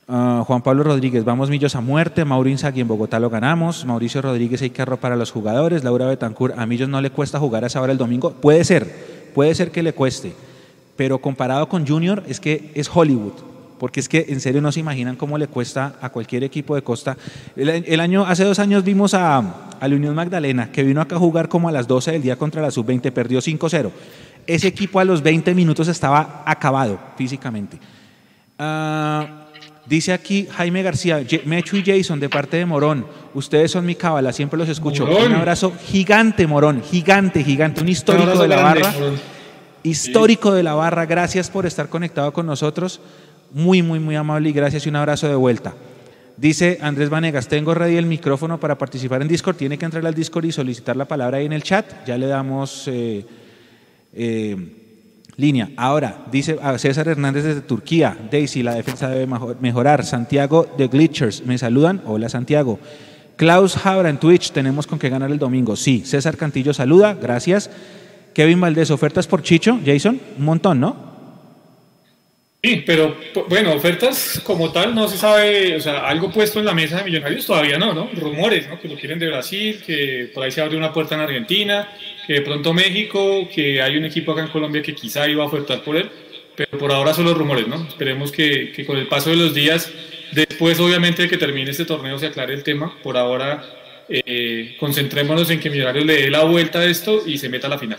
ah, 0.06 0.44
Juan 0.46 0.62
Pablo 0.62 0.84
Rodríguez, 0.84 1.24
vamos 1.24 1.50
millos 1.50 1.74
a 1.74 1.80
muerte. 1.80 2.24
Mauricio 2.24 2.58
Sagui 2.58 2.80
en 2.80 2.88
Bogotá 2.88 3.18
lo 3.18 3.28
ganamos. 3.28 3.84
Mauricio 3.84 4.22
Rodríguez 4.22 4.62
hay 4.62 4.70
carro 4.70 4.98
para 4.98 5.16
los 5.16 5.32
jugadores. 5.32 5.82
Laura 5.82 6.06
Betancourt, 6.06 6.56
a 6.56 6.64
Millos 6.64 6.88
no 6.88 7.00
le 7.00 7.10
cuesta 7.10 7.40
jugar 7.40 7.64
a 7.64 7.66
esa 7.66 7.80
hora 7.80 7.92
el 7.92 7.98
domingo. 7.98 8.34
Puede 8.34 8.64
ser 8.64 9.17
Puede 9.38 9.54
ser 9.54 9.70
que 9.70 9.84
le 9.84 9.92
cueste, 9.92 10.32
pero 10.96 11.20
comparado 11.20 11.68
con 11.68 11.86
Junior 11.86 12.24
es 12.26 12.40
que 12.40 12.72
es 12.74 12.90
Hollywood, 12.92 13.34
porque 13.78 14.00
es 14.00 14.08
que 14.08 14.26
en 14.30 14.40
serio 14.40 14.60
no 14.60 14.72
se 14.72 14.80
imaginan 14.80 15.14
cómo 15.14 15.38
le 15.38 15.46
cuesta 15.46 15.94
a 16.00 16.10
cualquier 16.10 16.42
equipo 16.42 16.74
de 16.74 16.82
Costa. 16.82 17.16
El, 17.54 18.00
año, 18.00 18.26
hace 18.26 18.42
dos 18.42 18.58
años 18.58 18.82
vimos 18.82 19.14
a, 19.14 19.76
la 19.80 19.94
Unión 19.94 20.16
Magdalena, 20.16 20.72
que 20.72 20.82
vino 20.82 21.00
acá 21.00 21.14
a 21.14 21.18
jugar 21.20 21.48
como 21.48 21.68
a 21.68 21.70
las 21.70 21.86
12 21.86 22.10
del 22.10 22.22
día 22.22 22.34
contra 22.34 22.60
la 22.60 22.72
Sub-20, 22.72 23.12
perdió 23.12 23.38
5-0. 23.38 23.92
Ese 24.44 24.66
equipo 24.66 24.98
a 24.98 25.04
los 25.04 25.22
20 25.22 25.54
minutos 25.54 25.86
estaba 25.86 26.42
acabado 26.44 26.98
físicamente. 27.16 27.78
Ah, 28.58 29.47
dice 29.88 30.12
aquí 30.12 30.46
Jaime 30.50 30.82
García, 30.82 31.24
Mechu 31.44 31.76
y 31.76 31.84
Jason 31.84 32.20
de 32.20 32.28
parte 32.28 32.56
de 32.56 32.66
Morón, 32.66 33.06
ustedes 33.34 33.70
son 33.70 33.86
mi 33.86 33.94
cábala, 33.94 34.32
siempre 34.32 34.58
los 34.58 34.68
escucho. 34.68 35.04
Un 35.04 35.32
abrazo 35.32 35.72
gigante, 35.86 36.46
Morón, 36.46 36.82
gigante, 36.82 37.42
gigante, 37.42 37.80
un 37.80 37.88
histórico 37.88 38.42
de 38.42 38.48
la 38.48 38.62
barra 38.62 38.92
histórico 39.82 40.52
de 40.52 40.62
la 40.62 40.74
barra. 40.74 41.06
Gracias 41.06 41.50
por 41.50 41.66
estar 41.66 41.88
conectado 41.88 42.32
con 42.32 42.46
nosotros. 42.46 43.00
Muy, 43.52 43.82
muy, 43.82 43.98
muy 43.98 44.16
amable 44.16 44.50
y 44.50 44.52
gracias 44.52 44.86
y 44.86 44.88
un 44.88 44.96
abrazo 44.96 45.28
de 45.28 45.34
vuelta. 45.34 45.74
Dice 46.36 46.78
Andrés 46.80 47.10
Vanegas, 47.10 47.48
tengo 47.48 47.74
ready 47.74 47.96
el 47.96 48.06
micrófono 48.06 48.60
para 48.60 48.78
participar 48.78 49.22
en 49.22 49.28
Discord. 49.28 49.56
Tiene 49.56 49.78
que 49.78 49.84
entrar 49.84 50.06
al 50.06 50.14
Discord 50.14 50.44
y 50.44 50.52
solicitar 50.52 50.96
la 50.96 51.06
palabra 51.06 51.38
ahí 51.38 51.46
en 51.46 51.52
el 51.52 51.62
chat. 51.62 52.06
Ya 52.06 52.16
le 52.16 52.26
damos 52.26 52.86
eh, 52.86 53.24
eh, 54.12 54.56
línea. 55.38 55.70
Ahora, 55.76 56.26
dice 56.30 56.58
César 56.78 57.08
Hernández 57.08 57.44
desde 57.44 57.60
Turquía. 57.62 58.18
Daisy, 58.30 58.62
la 58.62 58.74
defensa 58.74 59.08
debe 59.08 59.32
mejorar. 59.60 60.04
Santiago 60.04 60.66
de 60.76 60.88
Glitchers, 60.88 61.46
me 61.46 61.56
saludan. 61.56 62.02
Hola 62.04 62.28
Santiago. 62.28 62.78
Klaus 63.36 63.76
Jabra 63.76 64.10
en 64.10 64.18
Twitch, 64.18 64.50
tenemos 64.50 64.88
con 64.88 64.98
qué 64.98 65.08
ganar 65.08 65.30
el 65.30 65.38
domingo. 65.38 65.76
Sí, 65.76 66.02
César 66.04 66.36
Cantillo 66.36 66.74
saluda, 66.74 67.14
gracias. 67.14 67.70
Kevin 68.34 68.60
Valdés, 68.60 68.90
ofertas 68.90 69.28
por 69.28 69.42
Chicho, 69.42 69.78
Jason, 69.86 70.20
un 70.38 70.44
montón, 70.44 70.80
¿no? 70.80 71.07
Sí, 72.60 72.82
pero 72.84 73.16
bueno, 73.48 73.72
ofertas 73.72 74.40
como 74.44 74.72
tal 74.72 74.92
no 74.92 75.06
se 75.06 75.16
sabe, 75.16 75.76
o 75.76 75.80
sea, 75.80 76.08
algo 76.08 76.28
puesto 76.32 76.58
en 76.58 76.64
la 76.64 76.74
mesa 76.74 76.98
de 76.98 77.04
Millonarios 77.04 77.46
todavía 77.46 77.78
no, 77.78 77.94
¿no? 77.94 78.10
Rumores, 78.14 78.68
¿no? 78.68 78.80
Que 78.80 78.88
lo 78.88 78.96
quieren 78.96 79.20
de 79.20 79.28
Brasil, 79.28 79.80
que 79.86 80.28
por 80.34 80.42
ahí 80.42 80.50
se 80.50 80.60
abre 80.60 80.76
una 80.76 80.92
puerta 80.92 81.14
en 81.14 81.20
Argentina, 81.20 81.88
que 82.26 82.34
de 82.34 82.42
pronto 82.42 82.74
México, 82.74 83.48
que 83.54 83.80
hay 83.80 83.96
un 83.96 84.04
equipo 84.04 84.32
acá 84.32 84.42
en 84.42 84.48
Colombia 84.48 84.82
que 84.82 84.92
quizá 84.92 85.28
iba 85.28 85.44
a 85.44 85.46
ofertar 85.46 85.84
por 85.84 85.96
él, 85.96 86.10
pero 86.56 86.76
por 86.78 86.90
ahora 86.90 87.14
son 87.14 87.26
los 87.26 87.38
rumores, 87.38 87.68
¿no? 87.68 87.86
Esperemos 87.86 88.32
que, 88.32 88.72
que 88.72 88.84
con 88.84 88.98
el 88.98 89.06
paso 89.06 89.30
de 89.30 89.36
los 89.36 89.54
días, 89.54 89.92
después 90.32 90.80
obviamente 90.80 91.22
de 91.22 91.28
que 91.28 91.38
termine 91.38 91.70
este 91.70 91.84
torneo 91.84 92.18
se 92.18 92.26
aclare 92.26 92.54
el 92.54 92.64
tema, 92.64 92.92
por 93.04 93.16
ahora 93.16 93.64
eh, 94.08 94.76
concentrémonos 94.80 95.48
en 95.50 95.60
que 95.60 95.70
Millonarios 95.70 96.04
le 96.04 96.22
dé 96.22 96.30
la 96.30 96.42
vuelta 96.42 96.80
a 96.80 96.86
esto 96.86 97.22
y 97.24 97.38
se 97.38 97.48
meta 97.48 97.66
a 97.66 97.70
la 97.70 97.78
final. 97.78 97.98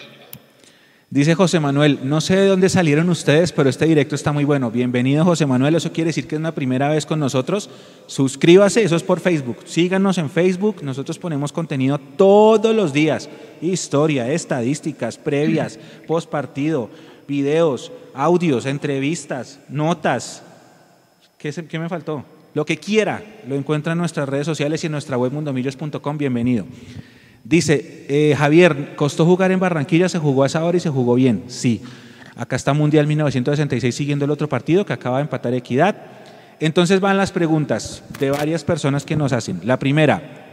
Dice 1.11 1.33
José 1.33 1.59
Manuel, 1.59 2.01
no 2.03 2.21
sé 2.21 2.35
de 2.35 2.45
dónde 2.45 2.69
salieron 2.69 3.09
ustedes, 3.09 3.51
pero 3.51 3.67
este 3.67 3.87
directo 3.87 4.13
está 4.13 4.31
muy 4.31 4.43
bueno. 4.43 4.69
Bienvenido 4.69 5.25
José 5.25 5.47
Manuel, 5.47 5.73
eso 5.73 5.91
quiere 5.91 6.09
decir 6.09 6.27
que 6.27 6.35
es 6.35 6.39
una 6.39 6.53
primera 6.53 6.87
vez 6.89 7.07
con 7.07 7.19
nosotros. 7.19 7.67
Suscríbase, 8.05 8.83
eso 8.83 8.95
es 8.95 9.01
por 9.01 9.19
Facebook. 9.19 9.57
Síganos 9.65 10.19
en 10.19 10.29
Facebook, 10.29 10.83
nosotros 10.83 11.17
ponemos 11.17 11.51
contenido 11.51 11.97
todos 11.97 12.75
los 12.75 12.93
días. 12.93 13.27
Historia, 13.59 14.31
estadísticas, 14.31 15.17
previas, 15.17 15.79
post 16.07 16.29
partido, 16.29 16.91
videos, 17.27 17.91
audios, 18.13 18.67
entrevistas, 18.67 19.59
notas. 19.67 20.43
¿Qué, 21.39 21.51
¿Qué 21.51 21.79
me 21.79 21.89
faltó? 21.89 22.23
Lo 22.53 22.65
que 22.65 22.77
quiera, 22.77 23.23
lo 23.47 23.55
encuentra 23.55 23.93
en 23.93 23.99
nuestras 23.99 24.29
redes 24.29 24.45
sociales 24.45 24.83
y 24.83 24.85
en 24.85 24.91
nuestra 24.91 25.17
web 25.17 25.31
mundomillos.com. 25.31 26.17
Bienvenido. 26.19 26.67
Dice, 27.43 28.05
eh, 28.09 28.35
Javier, 28.37 28.95
¿costó 28.95 29.25
jugar 29.25 29.51
en 29.51 29.59
Barranquilla? 29.59 30.09
¿Se 30.09 30.19
jugó 30.19 30.43
a 30.43 30.47
esa 30.47 30.63
hora 30.63 30.77
y 30.77 30.81
se 30.81 30.89
jugó 30.89 31.15
bien? 31.15 31.43
Sí. 31.47 31.81
Acá 32.35 32.55
está 32.55 32.73
Mundial 32.73 33.07
1966 33.07 33.93
siguiendo 33.93 34.25
el 34.25 34.31
otro 34.31 34.47
partido 34.47 34.85
que 34.85 34.93
acaba 34.93 35.17
de 35.17 35.23
empatar 35.23 35.53
Equidad. 35.53 35.95
Entonces 36.59 36.99
van 36.99 37.17
las 37.17 37.31
preguntas 37.31 38.03
de 38.19 38.31
varias 38.31 38.63
personas 38.63 39.05
que 39.05 39.15
nos 39.15 39.33
hacen. 39.33 39.61
La 39.63 39.79
primera, 39.79 40.47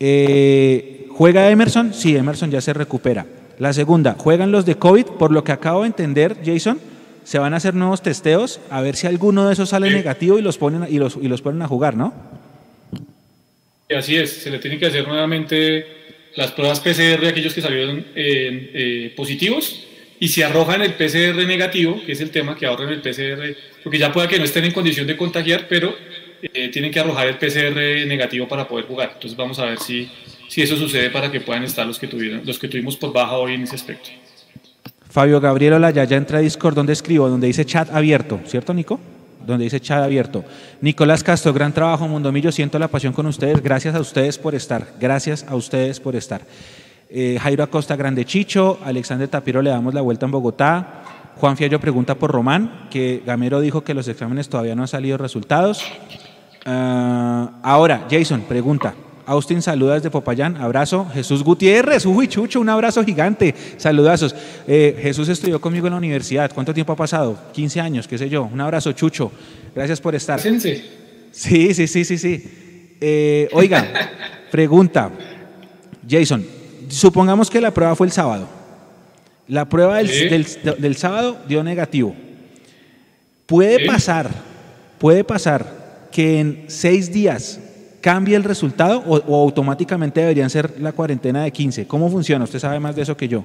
eh, 0.00 1.06
¿juega 1.10 1.50
Emerson? 1.50 1.92
Sí, 1.92 2.16
Emerson 2.16 2.50
ya 2.50 2.60
se 2.60 2.72
recupera. 2.72 3.26
La 3.58 3.72
segunda, 3.72 4.16
¿juegan 4.18 4.50
los 4.50 4.66
de 4.66 4.76
COVID? 4.76 5.06
Por 5.18 5.30
lo 5.30 5.44
que 5.44 5.52
acabo 5.52 5.82
de 5.82 5.88
entender, 5.88 6.38
Jason, 6.44 6.78
se 7.24 7.38
van 7.38 7.54
a 7.54 7.58
hacer 7.58 7.74
nuevos 7.74 8.02
testeos 8.02 8.60
a 8.70 8.80
ver 8.80 8.96
si 8.96 9.06
alguno 9.06 9.46
de 9.46 9.54
esos 9.54 9.70
sale 9.70 9.90
negativo 9.90 10.38
y 10.38 10.42
los 10.42 10.58
ponen 10.58 10.86
y 10.88 10.98
los, 10.98 11.16
y 11.20 11.28
los 11.28 11.42
ponen 11.42 11.62
a 11.62 11.68
jugar, 11.68 11.96
¿no? 11.96 12.12
Así 13.96 14.16
es, 14.16 14.42
se 14.42 14.50
le 14.50 14.58
tiene 14.58 14.78
que 14.78 14.86
hacer 14.86 15.06
nuevamente 15.06 16.03
las 16.36 16.52
pruebas 16.52 16.80
PCR 16.80 17.26
aquellos 17.26 17.54
que 17.54 17.60
salieron 17.60 18.04
eh, 18.14 19.12
positivos 19.16 19.86
y 20.18 20.28
si 20.28 20.42
arrojan 20.42 20.82
el 20.82 20.94
PCR 20.94 21.46
negativo, 21.46 22.00
que 22.04 22.12
es 22.12 22.20
el 22.20 22.30
tema 22.30 22.56
que 22.56 22.66
ahorren 22.66 22.88
el 22.88 23.00
PCR, 23.00 23.56
porque 23.82 23.98
ya 23.98 24.12
puede 24.12 24.28
que 24.28 24.38
no 24.38 24.44
estén 24.44 24.64
en 24.64 24.72
condición 24.72 25.06
de 25.06 25.16
contagiar, 25.16 25.66
pero 25.68 25.94
eh, 26.40 26.68
tienen 26.68 26.90
que 26.90 27.00
arrojar 27.00 27.26
el 27.26 27.36
PCR 27.36 28.06
negativo 28.06 28.48
para 28.48 28.66
poder 28.66 28.86
jugar. 28.86 29.12
Entonces 29.14 29.36
vamos 29.36 29.58
a 29.58 29.66
ver 29.66 29.78
si, 29.78 30.08
si 30.48 30.62
eso 30.62 30.76
sucede 30.76 31.10
para 31.10 31.30
que 31.30 31.40
puedan 31.40 31.64
estar 31.64 31.86
los 31.86 31.98
que, 31.98 32.06
tuvieron, 32.06 32.42
los 32.44 32.58
que 32.58 32.68
tuvimos 32.68 32.96
por 32.96 33.12
baja 33.12 33.36
hoy 33.36 33.54
en 33.54 33.62
ese 33.62 33.74
aspecto. 33.74 34.10
Fabio 35.10 35.40
Gabriel 35.40 35.74
Olaya 35.74 36.04
ya 36.04 36.16
entra 36.16 36.38
a 36.38 36.40
Discord 36.40 36.74
donde 36.74 36.92
escribo, 36.92 37.28
donde 37.28 37.46
dice 37.46 37.64
chat 37.64 37.90
abierto, 37.90 38.40
¿cierto 38.46 38.74
Nico? 38.74 38.98
Donde 39.46 39.64
dice 39.64 39.80
chat 39.80 40.02
abierto. 40.02 40.44
Nicolás 40.80 41.22
Castro, 41.22 41.52
gran 41.52 41.72
trabajo, 41.72 42.08
Mundomillo, 42.08 42.52
siento 42.52 42.78
la 42.78 42.88
pasión 42.88 43.12
con 43.12 43.26
ustedes, 43.26 43.62
gracias 43.62 43.94
a 43.94 44.00
ustedes 44.00 44.38
por 44.38 44.54
estar, 44.54 44.94
gracias 45.00 45.44
a 45.48 45.54
ustedes 45.54 46.00
por 46.00 46.16
estar. 46.16 46.42
Eh, 47.10 47.38
Jairo 47.40 47.62
Acosta, 47.62 47.96
grande 47.96 48.24
Chicho, 48.24 48.78
Alexander 48.84 49.28
Tapiro, 49.28 49.62
le 49.62 49.70
damos 49.70 49.94
la 49.94 50.00
vuelta 50.00 50.26
en 50.26 50.32
Bogotá. 50.32 51.02
Juan 51.36 51.56
Fiallo 51.56 51.80
pregunta 51.80 52.14
por 52.14 52.30
Román, 52.30 52.88
que 52.90 53.22
Gamero 53.26 53.60
dijo 53.60 53.84
que 53.84 53.94
los 53.94 54.08
exámenes 54.08 54.48
todavía 54.48 54.74
no 54.74 54.82
han 54.82 54.88
salido 54.88 55.18
resultados. 55.18 55.84
Ah, 56.64 57.60
ahora, 57.62 58.06
Jason, 58.10 58.42
pregunta. 58.42 58.94
Austin 59.26 59.62
saluda 59.62 59.94
desde 59.94 60.10
Popayán, 60.10 60.56
abrazo. 60.56 61.06
Jesús 61.14 61.42
Gutiérrez, 61.42 62.04
uy, 62.06 62.28
Chucho, 62.28 62.60
un 62.60 62.68
abrazo 62.68 63.04
gigante, 63.04 63.54
saludazos. 63.76 64.34
Eh, 64.66 64.98
Jesús 65.00 65.28
estudió 65.28 65.60
conmigo 65.60 65.86
en 65.86 65.92
la 65.92 65.98
universidad, 65.98 66.50
¿cuánto 66.52 66.74
tiempo 66.74 66.92
ha 66.92 66.96
pasado? 66.96 67.38
15 67.52 67.80
años, 67.80 68.08
qué 68.08 68.18
sé 68.18 68.28
yo. 68.28 68.44
Un 68.44 68.60
abrazo, 68.60 68.92
Chucho, 68.92 69.32
gracias 69.74 70.00
por 70.00 70.14
estar. 70.14 70.40
Sí, 70.40 70.52
sí, 71.32 71.74
sí, 71.74 72.04
sí, 72.04 72.18
sí. 72.18 72.96
Eh, 73.00 73.48
oiga, 73.52 73.86
pregunta, 74.50 75.10
Jason, 76.08 76.44
supongamos 76.88 77.50
que 77.50 77.60
la 77.60 77.72
prueba 77.72 77.96
fue 77.96 78.06
el 78.06 78.12
sábado. 78.12 78.48
La 79.48 79.68
prueba 79.68 79.98
del, 79.98 80.96
sábado 80.96 81.38
dio 81.46 81.62
negativo. 81.62 82.14
Puede 83.46 83.86
pasar, 83.86 84.30
puede 84.98 85.22
pasar 85.22 86.08
que 86.10 86.40
en 86.40 86.64
seis 86.68 87.12
días 87.12 87.60
cambia 88.04 88.36
el 88.36 88.44
resultado 88.44 89.02
o, 89.06 89.42
automáticamente 89.42 90.20
deberían 90.20 90.50
ser 90.50 90.74
la 90.78 90.92
cuarentena 90.92 91.42
de 91.42 91.50
15? 91.50 91.86
¿Cómo 91.86 92.10
funciona? 92.10 92.44
Usted 92.44 92.58
sabe 92.58 92.78
más 92.78 92.94
de 92.94 93.00
eso 93.00 93.16
que 93.16 93.26
yo. 93.26 93.42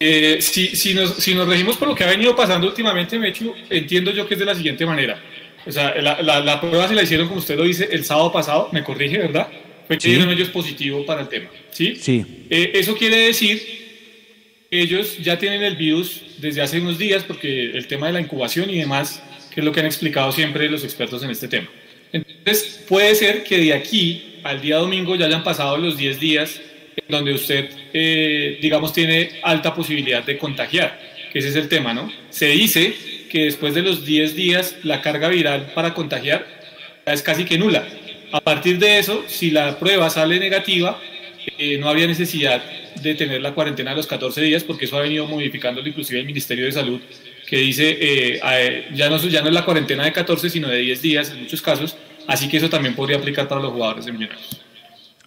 Eh, 0.00 0.38
si, 0.40 0.94
nos, 0.94 1.46
regimos 1.46 1.76
por 1.76 1.86
lo 1.86 1.94
que 1.94 2.02
ha 2.02 2.08
venido 2.08 2.34
pasando 2.34 2.66
últimamente, 2.66 3.16
Mechu, 3.16 3.54
entiendo 3.70 4.10
yo 4.10 4.26
que 4.26 4.34
es 4.34 4.40
de 4.40 4.46
la 4.46 4.56
siguiente 4.56 4.84
manera. 4.84 5.16
O 5.64 5.70
sea, 5.70 5.94
la, 6.02 6.60
prueba 6.60 6.88
se 6.88 6.96
la 6.96 7.04
hicieron, 7.04 7.28
como 7.28 7.38
usted 7.38 7.56
lo 7.56 7.62
dice, 7.62 7.88
el 7.92 8.04
sábado 8.04 8.32
pasado, 8.32 8.68
me 8.72 8.82
corrige, 8.82 9.18
¿verdad? 9.18 9.46
Fue 9.86 9.96
que 9.96 10.08
dieron 10.08 10.28
ellos 10.30 10.48
positivo 10.48 11.06
para 11.06 11.20
el 11.20 11.28
tema. 11.28 11.50
¿Sí? 11.70 11.94
Sí. 11.94 12.46
Eh, 12.50 12.72
eso 12.74 12.96
quiere 12.96 13.18
decir 13.18 13.62
que 14.68 14.80
ellos 14.80 15.18
ya 15.22 15.38
tienen 15.38 15.62
el 15.62 15.76
virus 15.76 16.20
desde 16.38 16.62
hace 16.62 16.80
unos 16.80 16.98
días, 16.98 17.22
porque 17.22 17.70
el 17.70 17.86
tema 17.86 18.08
de 18.08 18.14
la 18.14 18.20
incubación 18.20 18.70
y 18.70 18.78
demás, 18.80 19.22
que 19.54 19.60
es 19.60 19.64
lo 19.64 19.70
que 19.70 19.78
han 19.78 19.86
explicado 19.86 20.32
siempre 20.32 20.68
los 20.68 20.82
expertos 20.82 21.22
en 21.22 21.30
este 21.30 21.46
tema. 21.46 21.68
Entonces, 22.14 22.84
puede 22.88 23.12
ser 23.16 23.42
que 23.42 23.58
de 23.58 23.74
aquí 23.74 24.36
al 24.44 24.60
día 24.60 24.76
domingo 24.76 25.16
ya 25.16 25.26
hayan 25.26 25.42
pasado 25.42 25.76
los 25.76 25.96
10 25.96 26.20
días 26.20 26.60
en 26.96 27.04
donde 27.08 27.32
usted, 27.32 27.68
eh, 27.92 28.56
digamos, 28.62 28.92
tiene 28.92 29.40
alta 29.42 29.74
posibilidad 29.74 30.22
de 30.22 30.38
contagiar, 30.38 30.96
que 31.32 31.40
ese 31.40 31.48
es 31.48 31.56
el 31.56 31.68
tema, 31.68 31.92
¿no? 31.92 32.12
Se 32.30 32.46
dice 32.46 32.94
que 33.28 33.46
después 33.46 33.74
de 33.74 33.82
los 33.82 34.04
10 34.06 34.36
días 34.36 34.76
la 34.84 35.02
carga 35.02 35.28
viral 35.28 35.72
para 35.74 35.92
contagiar 35.92 36.46
es 37.04 37.20
casi 37.20 37.44
que 37.44 37.58
nula. 37.58 37.84
A 38.30 38.40
partir 38.40 38.78
de 38.78 39.00
eso, 39.00 39.24
si 39.26 39.50
la 39.50 39.76
prueba 39.80 40.08
sale 40.08 40.38
negativa, 40.38 41.00
eh, 41.58 41.78
no 41.78 41.88
habría 41.88 42.06
necesidad 42.06 42.62
de 43.02 43.14
tener 43.16 43.42
la 43.42 43.54
cuarentena 43.54 43.90
de 43.90 43.96
los 43.96 44.06
14 44.06 44.40
días, 44.40 44.62
porque 44.62 44.84
eso 44.84 44.96
ha 44.98 45.02
venido 45.02 45.26
modificando 45.26 45.80
inclusive 45.80 46.20
el 46.20 46.26
Ministerio 46.26 46.64
de 46.66 46.72
Salud 46.72 47.00
que 47.46 47.56
dice 47.58 47.98
eh, 48.00 48.88
ya, 48.94 49.08
no, 49.08 49.16
ya 49.18 49.42
no 49.42 49.48
es 49.48 49.54
la 49.54 49.64
cuarentena 49.64 50.04
de 50.04 50.12
14, 50.12 50.50
sino 50.50 50.68
de 50.68 50.78
10 50.78 51.02
días 51.02 51.30
en 51.30 51.40
muchos 51.42 51.62
casos, 51.62 51.96
así 52.26 52.48
que 52.48 52.56
eso 52.56 52.68
también 52.68 52.94
podría 52.94 53.18
aplicar 53.18 53.48
para 53.48 53.60
los 53.60 53.72
jugadores 53.72 54.06
de 54.06 54.12
Millonarios. 54.12 54.60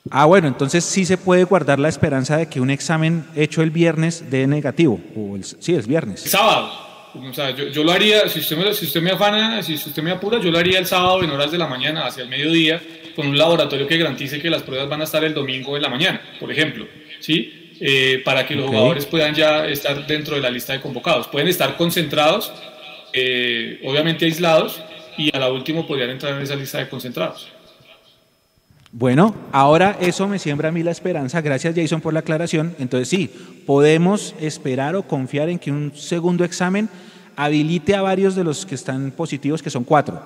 Ah, 0.09 0.25
bueno, 0.25 0.47
entonces 0.47 0.85
sí 0.85 1.05
se 1.05 1.17
puede 1.17 1.43
guardar 1.43 1.79
la 1.79 1.89
esperanza 1.89 2.37
de 2.37 2.47
que 2.47 2.61
un 2.61 2.69
examen 2.69 3.25
hecho 3.35 3.61
el 3.61 3.71
viernes 3.71 4.29
dé 4.29 4.47
negativo, 4.47 5.01
o 5.15 5.35
el, 5.35 5.43
sí, 5.43 5.75
es 5.75 5.87
viernes. 5.87 6.21
sábado, 6.21 6.71
o 7.13 7.33
sea, 7.33 7.51
yo, 7.51 7.67
yo, 7.67 7.83
lo 7.83 7.91
haría, 7.91 8.27
si 8.29 8.39
usted, 8.39 8.57
me, 8.57 8.73
si 8.73 8.85
usted 8.85 9.01
me 9.01 9.11
afana, 9.11 9.61
si 9.63 9.73
usted 9.73 10.01
me 10.01 10.11
apura, 10.11 10.39
yo 10.39 10.51
lo 10.51 10.59
haría 10.59 10.79
el 10.79 10.85
sábado 10.85 11.23
en 11.23 11.29
horas 11.31 11.51
de 11.51 11.57
la 11.57 11.67
mañana, 11.67 12.05
hacia 12.05 12.23
el 12.23 12.29
mediodía, 12.29 12.81
con 13.15 13.27
un 13.27 13.37
laboratorio 13.37 13.87
que 13.87 13.97
garantice 13.97 14.39
que 14.39 14.49
las 14.49 14.61
pruebas 14.61 14.87
van 14.87 15.01
a 15.01 15.03
estar 15.03 15.23
el 15.23 15.33
domingo 15.33 15.75
en 15.75 15.81
la 15.81 15.89
mañana, 15.89 16.21
por 16.39 16.51
ejemplo, 16.51 16.87
¿sí? 17.19 17.56
Eh, 17.79 18.21
para 18.25 18.45
que 18.45 18.55
los 18.55 18.67
jugadores 18.67 19.05
puedan 19.05 19.35
ya 19.35 19.67
estar 19.67 20.07
dentro 20.07 20.35
de 20.35 20.41
la 20.41 20.49
lista 20.49 20.73
de 20.73 20.81
convocados. 20.81 21.27
Pueden 21.27 21.47
estar 21.47 21.77
concentrados, 21.77 22.51
eh, 23.13 23.79
obviamente 23.85 24.25
aislados, 24.25 24.81
y 25.17 25.35
a 25.35 25.39
la 25.39 25.51
última 25.51 25.85
podrían 25.85 26.11
entrar 26.11 26.33
en 26.33 26.41
esa 26.41 26.55
lista 26.55 26.79
de 26.79 26.89
concentrados. 26.89 27.51
Bueno, 28.91 29.35
ahora 29.51 29.97
eso 29.99 30.27
me 30.27 30.39
siembra 30.39 30.69
a 30.69 30.71
mí 30.71 30.81
la 30.81 30.91
esperanza. 30.91 31.41
Gracias 31.41 31.75
Jason 31.75 32.01
por 32.01 32.13
la 32.13 32.21
aclaración. 32.21 32.75
Entonces 32.79 33.09
sí, 33.09 33.29
podemos 33.65 34.33
esperar 34.39 34.95
o 34.95 35.03
confiar 35.03 35.49
en 35.49 35.59
que 35.59 35.71
un 35.71 35.95
segundo 35.95 36.43
examen 36.43 36.89
habilite 37.35 37.95
a 37.95 38.01
varios 38.01 38.35
de 38.35 38.43
los 38.43 38.65
que 38.65 38.75
están 38.75 39.11
positivos, 39.11 39.61
que 39.61 39.69
son 39.69 39.83
cuatro. 39.83 40.19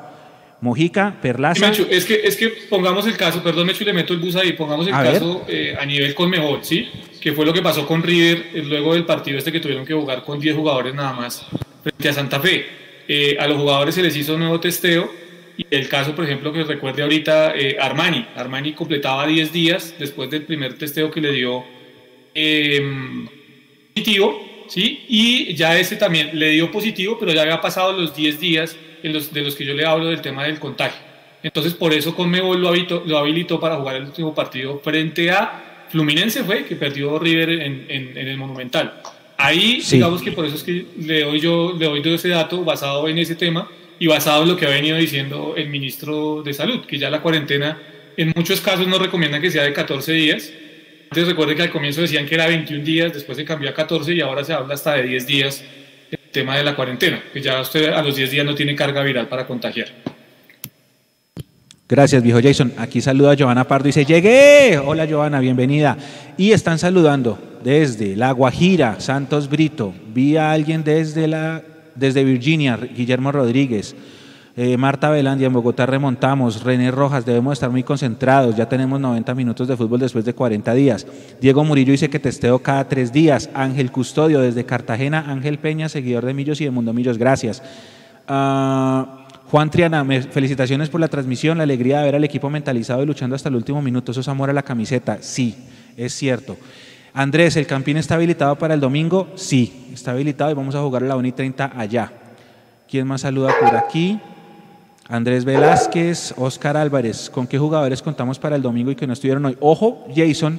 Mojica, 0.61 1.17
Perlaza. 1.19 1.71
es, 1.89 2.05
que, 2.05 2.21
es 2.23 2.35
que 2.35 2.49
pongamos 2.69 3.07
el 3.07 3.17
caso, 3.17 3.41
perdón 3.41 3.65
Mechu, 3.65 3.83
le 3.83 3.93
meto 3.93 4.13
el 4.13 4.19
bus 4.19 4.35
ahí, 4.35 4.53
pongamos 4.53 4.85
el 4.85 4.93
caso 4.93 5.43
eh, 5.47 5.75
a 5.77 5.83
nivel 5.87 6.13
con 6.13 6.29
mejor, 6.29 6.59
¿sí? 6.61 6.87
Que 7.19 7.33
fue 7.33 7.47
lo 7.47 7.53
que 7.53 7.63
pasó 7.63 7.87
con 7.87 8.03
River 8.03 8.51
eh, 8.53 8.63
luego 8.63 8.93
del 8.93 9.03
partido 9.03 9.39
este 9.39 9.51
que 9.51 9.59
tuvieron 9.59 9.87
que 9.87 9.95
jugar 9.95 10.23
con 10.23 10.39
10 10.39 10.55
jugadores 10.55 10.93
nada 10.93 11.13
más 11.13 11.47
frente 11.81 12.09
a 12.09 12.13
Santa 12.13 12.39
Fe. 12.39 12.65
Eh, 13.07 13.37
a 13.39 13.47
los 13.47 13.57
jugadores 13.57 13.95
se 13.95 14.03
les 14.03 14.15
hizo 14.15 14.35
un 14.35 14.41
nuevo 14.41 14.59
testeo 14.59 15.11
y 15.57 15.65
el 15.71 15.89
caso, 15.89 16.15
por 16.15 16.25
ejemplo, 16.25 16.53
que 16.53 16.63
recuerde 16.63 17.01
ahorita 17.01 17.55
Armani. 17.79 18.27
Armani 18.35 18.73
completaba 18.73 19.25
10 19.25 19.51
días 19.51 19.95
después 19.97 20.29
del 20.29 20.43
primer 20.43 20.77
testeo 20.77 21.09
que 21.09 21.21
le 21.21 21.31
dio 21.31 21.63
em, 22.35 23.27
positivo, 23.95 24.65
¿sí? 24.67 25.05
Y 25.09 25.55
ya 25.55 25.77
ese 25.79 25.95
también 25.95 26.29
le 26.37 26.51
dio 26.51 26.71
positivo, 26.71 27.17
pero 27.19 27.33
ya 27.33 27.41
había 27.41 27.59
pasado 27.59 27.93
los 27.93 28.15
10 28.15 28.39
días 28.39 28.77
los, 29.09 29.33
de 29.33 29.41
los 29.41 29.55
que 29.55 29.65
yo 29.65 29.73
le 29.73 29.85
hablo 29.85 30.05
del 30.05 30.21
tema 30.21 30.43
del 30.43 30.59
contagio. 30.59 30.99
Entonces, 31.43 31.73
por 31.73 31.93
eso 31.93 32.15
Conmebol 32.15 32.61
lo 32.61 32.69
habilitó, 32.69 33.03
lo 33.05 33.17
habilitó 33.17 33.59
para 33.59 33.77
jugar 33.77 33.95
el 33.95 34.03
último 34.03 34.33
partido 34.33 34.79
frente 34.79 35.31
a 35.31 35.87
Fluminense, 35.89 36.43
fue 36.43 36.65
que 36.65 36.75
perdió 36.75 37.19
River 37.19 37.49
en, 37.49 37.85
en, 37.89 38.17
el 38.17 38.37
Monumental. 38.37 39.01
Ahí, 39.37 39.83
digamos 39.89 40.21
que 40.21 40.31
por 40.31 40.45
eso 40.45 40.55
es 40.55 40.63
que 40.63 40.85
le 40.99 41.23
doy 41.23 41.39
yo 41.39 41.75
le 41.77 41.87
doy 41.87 42.13
ese 42.13 42.29
dato 42.29 42.63
basado 42.63 43.07
en 43.07 43.17
ese 43.17 43.35
tema 43.35 43.67
y 43.99 44.07
basado 44.07 44.43
en 44.43 44.49
lo 44.49 44.55
que 44.55 44.67
ha 44.67 44.69
venido 44.69 44.97
diciendo 44.97 45.55
el 45.57 45.67
ministro 45.67 46.43
de 46.43 46.53
Salud, 46.53 46.85
que 46.85 46.97
ya 46.97 47.09
la 47.09 47.21
cuarentena 47.21 47.77
en 48.17 48.31
muchos 48.35 48.61
casos 48.61 48.87
no 48.87 48.99
recomienda 48.99 49.41
que 49.41 49.49
sea 49.49 49.63
de 49.63 49.73
14 49.73 50.11
días. 50.13 50.51
Antes 51.09 51.27
recuerde 51.27 51.55
que 51.55 51.63
al 51.63 51.71
comienzo 51.71 52.01
decían 52.01 52.25
que 52.25 52.35
era 52.35 52.47
21 52.47 52.83
días, 52.83 53.13
después 53.13 53.37
se 53.37 53.43
cambió 53.43 53.69
a 53.69 53.73
14 53.73 54.13
y 54.13 54.21
ahora 54.21 54.43
se 54.43 54.53
habla 54.53 54.75
hasta 54.75 54.93
de 54.93 55.03
10 55.03 55.27
días 55.27 55.63
tema 56.31 56.57
de 56.57 56.63
la 56.63 56.75
cuarentena, 56.75 57.21
que 57.31 57.41
ya 57.41 57.59
usted 57.61 57.89
a 57.89 58.01
los 58.01 58.15
10 58.15 58.31
días 58.31 58.45
no 58.45 58.55
tiene 58.55 58.75
carga 58.75 59.03
viral 59.03 59.27
para 59.27 59.45
contagiar. 59.45 59.87
Gracias, 61.87 62.23
viejo 62.23 62.39
Jason. 62.41 62.71
Aquí 62.77 63.01
saluda 63.01 63.31
a 63.31 63.33
Giovanna 63.33 63.67
Pardo 63.67 63.87
y 63.87 63.89
dice, 63.89 64.05
llegué. 64.05 64.77
Hola, 64.77 65.05
Giovanna, 65.05 65.41
bienvenida. 65.41 65.97
Y 66.37 66.53
están 66.53 66.79
saludando 66.79 67.37
desde 67.63 68.15
La 68.15 68.31
Guajira, 68.31 69.01
Santos 69.01 69.49
Brito. 69.49 69.93
Vi 70.13 70.37
a 70.37 70.53
alguien 70.53 70.85
desde, 70.85 71.27
la, 71.27 71.61
desde 71.95 72.23
Virginia, 72.23 72.77
Guillermo 72.77 73.33
Rodríguez. 73.33 73.93
Eh, 74.57 74.75
Marta 74.75 75.09
Velandia, 75.09 75.47
en 75.47 75.53
Bogotá 75.53 75.85
remontamos. 75.85 76.63
René 76.63 76.91
Rojas, 76.91 77.25
debemos 77.25 77.53
estar 77.53 77.69
muy 77.69 77.83
concentrados. 77.83 78.55
Ya 78.55 78.67
tenemos 78.67 78.99
90 78.99 79.33
minutos 79.33 79.67
de 79.67 79.77
fútbol 79.77 79.99
después 79.99 80.25
de 80.25 80.33
40 80.33 80.73
días. 80.73 81.07
Diego 81.39 81.63
Murillo 81.63 81.91
dice 81.91 82.09
que 82.09 82.19
testeo 82.19 82.59
cada 82.59 82.87
tres 82.87 83.13
días. 83.13 83.49
Ángel 83.53 83.91
Custodio, 83.91 84.41
desde 84.41 84.65
Cartagena. 84.65 85.25
Ángel 85.27 85.57
Peña, 85.57 85.87
seguidor 85.87 86.25
de 86.25 86.33
Millos 86.33 86.59
y 86.59 86.65
de 86.65 86.71
Mundo 86.71 86.93
Millos. 86.93 87.17
Gracias. 87.17 87.63
Ah, 88.27 89.25
Juan 89.49 89.69
Triana, 89.69 90.05
felicitaciones 90.31 90.89
por 90.89 91.01
la 91.01 91.07
transmisión, 91.07 91.57
la 91.57 91.63
alegría 91.63 91.99
de 91.99 92.05
ver 92.05 92.15
al 92.15 92.23
equipo 92.23 92.49
mentalizado 92.49 93.03
y 93.03 93.05
luchando 93.05 93.35
hasta 93.35 93.49
el 93.49 93.55
último 93.55 93.81
minuto. 93.81 94.11
Eso 94.11 94.21
es 94.21 94.27
amor 94.27 94.49
a 94.49 94.53
la 94.53 94.63
camiseta. 94.63 95.17
Sí, 95.21 95.55
es 95.95 96.13
cierto. 96.13 96.57
Andrés, 97.13 97.57
¿el 97.57 97.67
Campín 97.67 97.97
está 97.97 98.15
habilitado 98.15 98.57
para 98.57 98.73
el 98.73 98.79
domingo? 98.79 99.29
Sí, 99.35 99.89
está 99.93 100.11
habilitado 100.11 100.51
y 100.51 100.53
vamos 100.53 100.75
a 100.75 100.81
jugar 100.81 101.03
a 101.03 101.07
la 101.07 101.17
1 101.17 101.27
y 101.27 101.31
30 101.33 101.73
allá. 101.75 102.13
¿Quién 102.89 103.07
más 103.07 103.21
saluda 103.21 103.53
por 103.59 103.75
aquí? 103.75 104.19
Andrés 105.11 105.43
Velázquez, 105.43 106.33
Oscar 106.37 106.77
Álvarez. 106.77 107.29
¿Con 107.29 107.45
qué 107.45 107.59
jugadores 107.59 108.01
contamos 108.01 108.39
para 108.39 108.55
el 108.55 108.61
domingo 108.61 108.91
y 108.91 108.95
que 108.95 109.05
no 109.05 109.11
estuvieron 109.11 109.45
hoy? 109.45 109.57
Ojo, 109.59 110.07
Jason, 110.15 110.57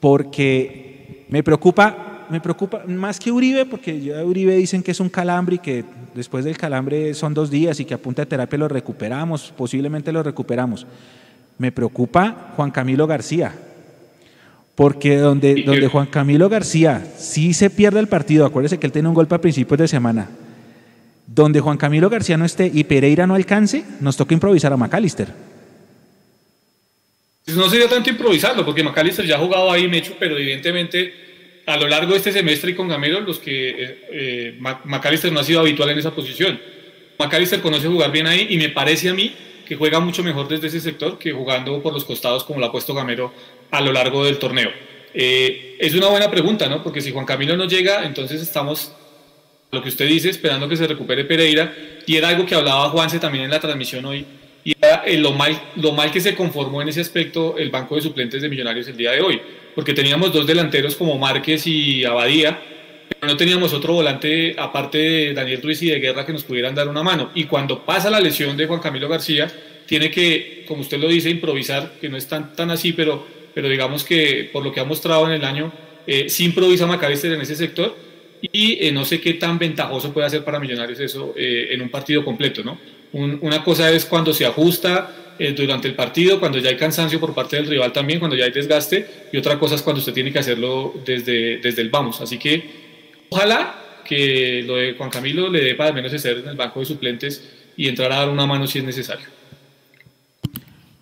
porque 0.00 1.26
me 1.28 1.42
preocupa 1.42 2.06
me 2.30 2.40
preocupa 2.40 2.82
más 2.86 3.18
que 3.18 3.32
Uribe, 3.32 3.64
porque 3.64 4.00
ya 4.00 4.22
Uribe 4.22 4.54
dicen 4.56 4.82
que 4.82 4.90
es 4.90 5.00
un 5.00 5.08
calambre 5.08 5.56
y 5.56 5.58
que 5.58 5.84
después 6.14 6.44
del 6.44 6.58
calambre 6.58 7.14
son 7.14 7.32
dos 7.32 7.50
días 7.50 7.80
y 7.80 7.86
que 7.86 7.94
a 7.94 7.98
punta 7.98 8.22
de 8.22 8.26
terapia 8.26 8.58
lo 8.58 8.68
recuperamos, 8.68 9.52
posiblemente 9.56 10.12
lo 10.12 10.22
recuperamos. 10.22 10.86
Me 11.56 11.72
preocupa 11.72 12.52
Juan 12.54 12.70
Camilo 12.70 13.06
García, 13.06 13.54
porque 14.74 15.16
donde, 15.16 15.62
donde 15.64 15.88
Juan 15.88 16.06
Camilo 16.06 16.50
García 16.50 17.06
sí 17.16 17.54
se 17.54 17.70
pierde 17.70 17.98
el 18.00 18.08
partido, 18.08 18.44
acuérdese 18.44 18.78
que 18.78 18.86
él 18.86 18.92
tiene 18.92 19.08
un 19.08 19.14
golpe 19.14 19.34
a 19.34 19.40
principios 19.40 19.78
de 19.78 19.88
semana, 19.88 20.28
donde 21.28 21.60
Juan 21.60 21.76
Camilo 21.76 22.08
García 22.08 22.38
no 22.38 22.46
esté 22.46 22.70
y 22.72 22.84
Pereira 22.84 23.26
no 23.26 23.34
alcance, 23.34 23.84
nos 24.00 24.16
toca 24.16 24.34
improvisar 24.34 24.72
a 24.72 24.76
McAllister. 24.76 25.28
No 27.54 27.68
sería 27.68 27.88
tanto 27.88 28.10
improvisarlo, 28.10 28.64
porque 28.64 28.82
McAllister 28.82 29.26
ya 29.26 29.36
ha 29.36 29.38
jugado 29.38 29.70
ahí, 29.70 29.88
Mecho, 29.88 30.16
pero 30.18 30.36
evidentemente 30.36 31.28
a 31.66 31.76
lo 31.76 31.86
largo 31.86 32.12
de 32.12 32.18
este 32.18 32.32
semestre 32.32 32.70
y 32.70 32.74
con 32.74 32.88
Gamero, 32.88 33.20
los 33.20 33.38
que 33.38 33.70
eh, 33.70 33.98
eh 34.10 34.58
McAllister 34.58 35.30
no 35.30 35.40
ha 35.40 35.44
sido 35.44 35.60
habitual 35.60 35.90
en 35.90 35.98
esa 35.98 36.14
posición. 36.14 36.58
McAllister 37.18 37.60
conoce 37.60 37.88
jugar 37.88 38.10
bien 38.10 38.26
ahí 38.26 38.46
y 38.50 38.56
me 38.56 38.70
parece 38.70 39.10
a 39.10 39.14
mí 39.14 39.34
que 39.66 39.76
juega 39.76 40.00
mucho 40.00 40.22
mejor 40.22 40.48
desde 40.48 40.68
ese 40.68 40.80
sector 40.80 41.18
que 41.18 41.32
jugando 41.32 41.82
por 41.82 41.92
los 41.92 42.04
costados 42.04 42.44
como 42.44 42.58
lo 42.58 42.66
ha 42.66 42.72
puesto 42.72 42.94
Gamero 42.94 43.34
a 43.70 43.82
lo 43.82 43.92
largo 43.92 44.24
del 44.24 44.38
torneo. 44.38 44.70
Eh, 45.12 45.76
es 45.78 45.94
una 45.94 46.08
buena 46.08 46.30
pregunta, 46.30 46.68
¿no? 46.68 46.82
Porque 46.82 47.00
si 47.00 47.12
Juan 47.12 47.26
Camilo 47.26 47.56
no 47.56 47.66
llega, 47.66 48.04
entonces 48.04 48.40
estamos, 48.40 48.92
lo 49.70 49.82
que 49.82 49.88
usted 49.88 50.08
dice, 50.08 50.30
esperando 50.30 50.68
que 50.68 50.76
se 50.76 50.86
recupere 50.86 51.24
Pereira. 51.24 51.74
Y 52.06 52.16
era 52.16 52.28
algo 52.28 52.46
que 52.46 52.54
hablaba 52.54 52.88
Juanse 52.90 53.18
también 53.18 53.44
en 53.44 53.50
la 53.50 53.60
transmisión 53.60 54.04
hoy. 54.04 54.24
Y 54.64 54.74
era 54.80 55.02
eh, 55.06 55.18
lo, 55.18 55.32
mal, 55.32 55.58
lo 55.76 55.92
mal 55.92 56.10
que 56.10 56.20
se 56.20 56.34
conformó 56.34 56.82
en 56.82 56.88
ese 56.88 57.00
aspecto 57.00 57.56
el 57.56 57.70
banco 57.70 57.96
de 57.96 58.02
suplentes 58.02 58.42
de 58.42 58.48
Millonarios 58.48 58.88
el 58.88 58.96
día 58.96 59.12
de 59.12 59.20
hoy 59.20 59.40
porque 59.78 59.94
teníamos 59.94 60.32
dos 60.32 60.44
delanteros 60.44 60.96
como 60.96 61.16
Márquez 61.16 61.64
y 61.68 62.04
Abadía, 62.04 62.60
pero 63.08 63.32
no 63.32 63.36
teníamos 63.36 63.72
otro 63.72 63.92
volante 63.92 64.56
aparte 64.58 64.98
de 64.98 65.34
Daniel 65.34 65.62
Ruiz 65.62 65.80
y 65.82 65.90
de 65.90 66.00
Guerra 66.00 66.26
que 66.26 66.32
nos 66.32 66.42
pudieran 66.42 66.74
dar 66.74 66.88
una 66.88 67.04
mano. 67.04 67.30
Y 67.36 67.44
cuando 67.44 67.84
pasa 67.84 68.10
la 68.10 68.18
lesión 68.18 68.56
de 68.56 68.66
Juan 68.66 68.80
Camilo 68.80 69.08
García, 69.08 69.48
tiene 69.86 70.10
que, 70.10 70.64
como 70.66 70.80
usted 70.80 70.98
lo 70.98 71.06
dice, 71.06 71.30
improvisar, 71.30 71.92
que 72.00 72.08
no 72.08 72.16
es 72.16 72.26
tan, 72.26 72.56
tan 72.56 72.72
así, 72.72 72.92
pero, 72.92 73.24
pero 73.54 73.68
digamos 73.68 74.02
que 74.02 74.50
por 74.52 74.64
lo 74.64 74.72
que 74.72 74.80
ha 74.80 74.84
mostrado 74.84 75.26
en 75.26 75.34
el 75.34 75.44
año, 75.44 75.72
eh, 76.08 76.28
sí 76.28 76.46
improvisa 76.46 76.84
Macalister 76.86 77.30
en 77.30 77.42
ese 77.42 77.54
sector 77.54 77.94
y 78.40 78.86
eh, 78.86 78.92
no 78.92 79.04
sé 79.04 79.20
qué 79.20 79.34
tan 79.34 79.58
ventajoso 79.58 80.12
puede 80.12 80.28
ser 80.30 80.44
para 80.44 80.60
Millonarios 80.60 81.00
eso 81.00 81.34
eh, 81.36 81.68
en 81.70 81.82
un 81.82 81.88
partido 81.88 82.24
completo, 82.24 82.62
¿no? 82.62 82.78
una 83.12 83.64
cosa 83.64 83.90
es 83.90 84.04
cuando 84.04 84.34
se 84.34 84.44
ajusta 84.44 85.34
eh, 85.38 85.52
durante 85.52 85.88
el 85.88 85.94
partido, 85.94 86.40
cuando 86.40 86.58
ya 86.58 86.68
hay 86.68 86.76
cansancio 86.76 87.20
por 87.20 87.34
parte 87.34 87.56
del 87.56 87.66
rival 87.66 87.92
también, 87.92 88.18
cuando 88.18 88.36
ya 88.36 88.44
hay 88.44 88.50
desgaste, 88.50 89.28
y 89.32 89.36
otra 89.38 89.58
cosa 89.58 89.76
es 89.76 89.82
cuando 89.82 90.00
usted 90.00 90.12
tiene 90.12 90.32
que 90.32 90.40
hacerlo 90.40 90.94
desde, 91.06 91.58
desde 91.58 91.80
el 91.80 91.90
vamos. 91.90 92.20
Así 92.20 92.38
que 92.38 92.62
ojalá 93.30 94.02
que 94.04 94.64
lo 94.66 94.76
de 94.76 94.94
Juan 94.94 95.10
Camilo 95.10 95.48
le 95.48 95.62
dé 95.62 95.74
para 95.74 95.90
al 95.90 95.94
menos 95.94 96.10
ser 96.20 96.38
en 96.38 96.48
el 96.48 96.56
banco 96.56 96.80
de 96.80 96.86
suplentes 96.86 97.48
y 97.76 97.86
entrar 97.88 98.10
a 98.12 98.16
dar 98.16 98.28
una 98.30 98.46
mano 98.46 98.66
si 98.66 98.80
es 98.80 98.84
necesario. 98.84 99.26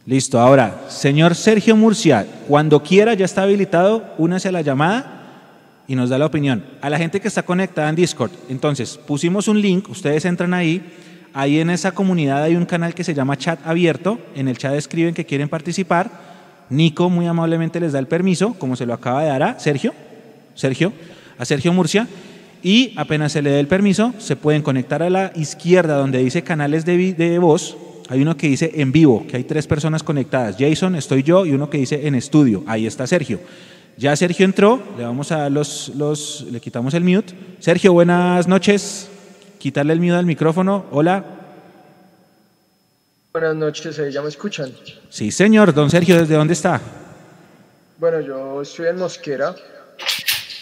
Listo, 0.05 0.39
ahora, 0.39 0.85
señor 0.89 1.35
Sergio 1.35 1.75
Murcia, 1.75 2.27
cuando 2.47 2.83
quiera 2.83 3.15
ya 3.15 3.25
está 3.25 3.43
habilitado, 3.43 4.15
únase 4.19 4.49
a 4.49 4.53
la 4.53 4.61
llamada 4.61 5.16
y 5.89 5.95
nos 5.95 6.11
da 6.11 6.19
la 6.19 6.27
opinión. 6.27 6.65
A 6.81 6.91
la 6.91 6.99
gente 6.99 7.21
que 7.21 7.29
está 7.29 7.43
conectada 7.43 7.89
en 7.89 7.97
Discord, 7.97 8.33
entonces 8.49 8.99
pusimos 9.07 9.49
un 9.49 9.61
link, 9.61 9.89
ustedes 9.89 10.25
entran 10.25 10.55
ahí 10.55 10.83
Ahí 11.39 11.61
en 11.61 11.69
esa 11.69 11.93
comunidad 11.93 12.45
hay 12.45 12.57
un 12.57 12.65
canal 12.65 12.95
que 12.95 13.05
se 13.05 13.13
llama 13.13 13.37
Chat 13.37 13.59
Abierto. 13.67 14.19
En 14.35 14.49
el 14.49 14.57
chat 14.57 14.73
escriben 14.73 15.13
que 15.13 15.27
quieren 15.27 15.51
participar. 15.51 16.11
Nico 16.71 17.11
muy 17.11 17.27
amablemente 17.27 17.79
les 17.79 17.93
da 17.93 17.99
el 17.99 18.07
permiso, 18.07 18.55
como 18.55 18.75
se 18.75 18.87
lo 18.87 18.95
acaba 18.95 19.23
de 19.23 19.29
dar 19.29 19.43
a 19.43 19.61
Sergio, 19.61 19.93
Sergio, 20.55 20.95
a 21.37 21.45
Sergio 21.45 21.75
Murcia. 21.75 22.09
Y 22.63 22.95
apenas 22.97 23.33
se 23.33 23.43
le 23.43 23.51
dé 23.51 23.61
el 23.61 23.67
permiso, 23.67 24.15
se 24.17 24.35
pueden 24.35 24.63
conectar 24.63 25.03
a 25.03 25.11
la 25.11 25.31
izquierda 25.35 25.97
donde 25.97 26.25
dice 26.25 26.41
canales 26.41 26.87
de, 26.87 27.13
de 27.13 27.39
voz. 27.39 27.77
Hay 28.09 28.23
uno 28.23 28.39
que 28.39 28.49
dice 28.49 28.73
en 28.75 28.91
vivo, 28.91 29.27
que 29.29 29.37
hay 29.37 29.45
tres 29.45 29.67
personas 29.67 30.03
conectadas. 30.03 30.57
Jason, 30.59 30.95
estoy 30.97 31.23
yo, 31.23 31.45
y 31.45 31.53
uno 31.53 31.69
que 31.69 31.77
dice 31.77 32.07
en 32.07 32.15
estudio. 32.15 32.65
Ahí 32.67 32.87
está 32.87 33.07
Sergio. 33.07 33.41
Ya 33.99 34.15
Sergio 34.15 34.45
entró, 34.45 34.83
le 34.99 35.05
vamos 35.05 35.33
a 35.33 35.49
los, 35.49 35.91
los, 35.97 36.43
le 36.51 36.61
quitamos 36.61 36.93
el 36.93 37.03
mute. 37.03 37.33
Sergio, 37.61 37.95
buenas 37.95 38.47
noches 38.47 39.09
quitarle 39.59 39.95
el 39.95 40.01
miedo 40.01 40.19
al 40.19 40.27
micrófono. 40.27 40.85
Hola. 40.91 41.25
Buenas 43.33 43.57
noches, 43.57 43.97
¿ya 44.13 44.21
me 44.21 44.29
escuchan? 44.29 44.71
Sí, 45.09 45.31
señor. 45.31 45.73
Don 45.73 45.91
Sergio, 45.91 46.19
¿desde 46.19 46.35
dónde 46.35 46.53
está? 46.53 46.81
Bueno, 47.99 48.21
yo 48.21 48.61
estoy 48.61 48.89
en 48.89 48.99
Mosquera, 48.99 49.55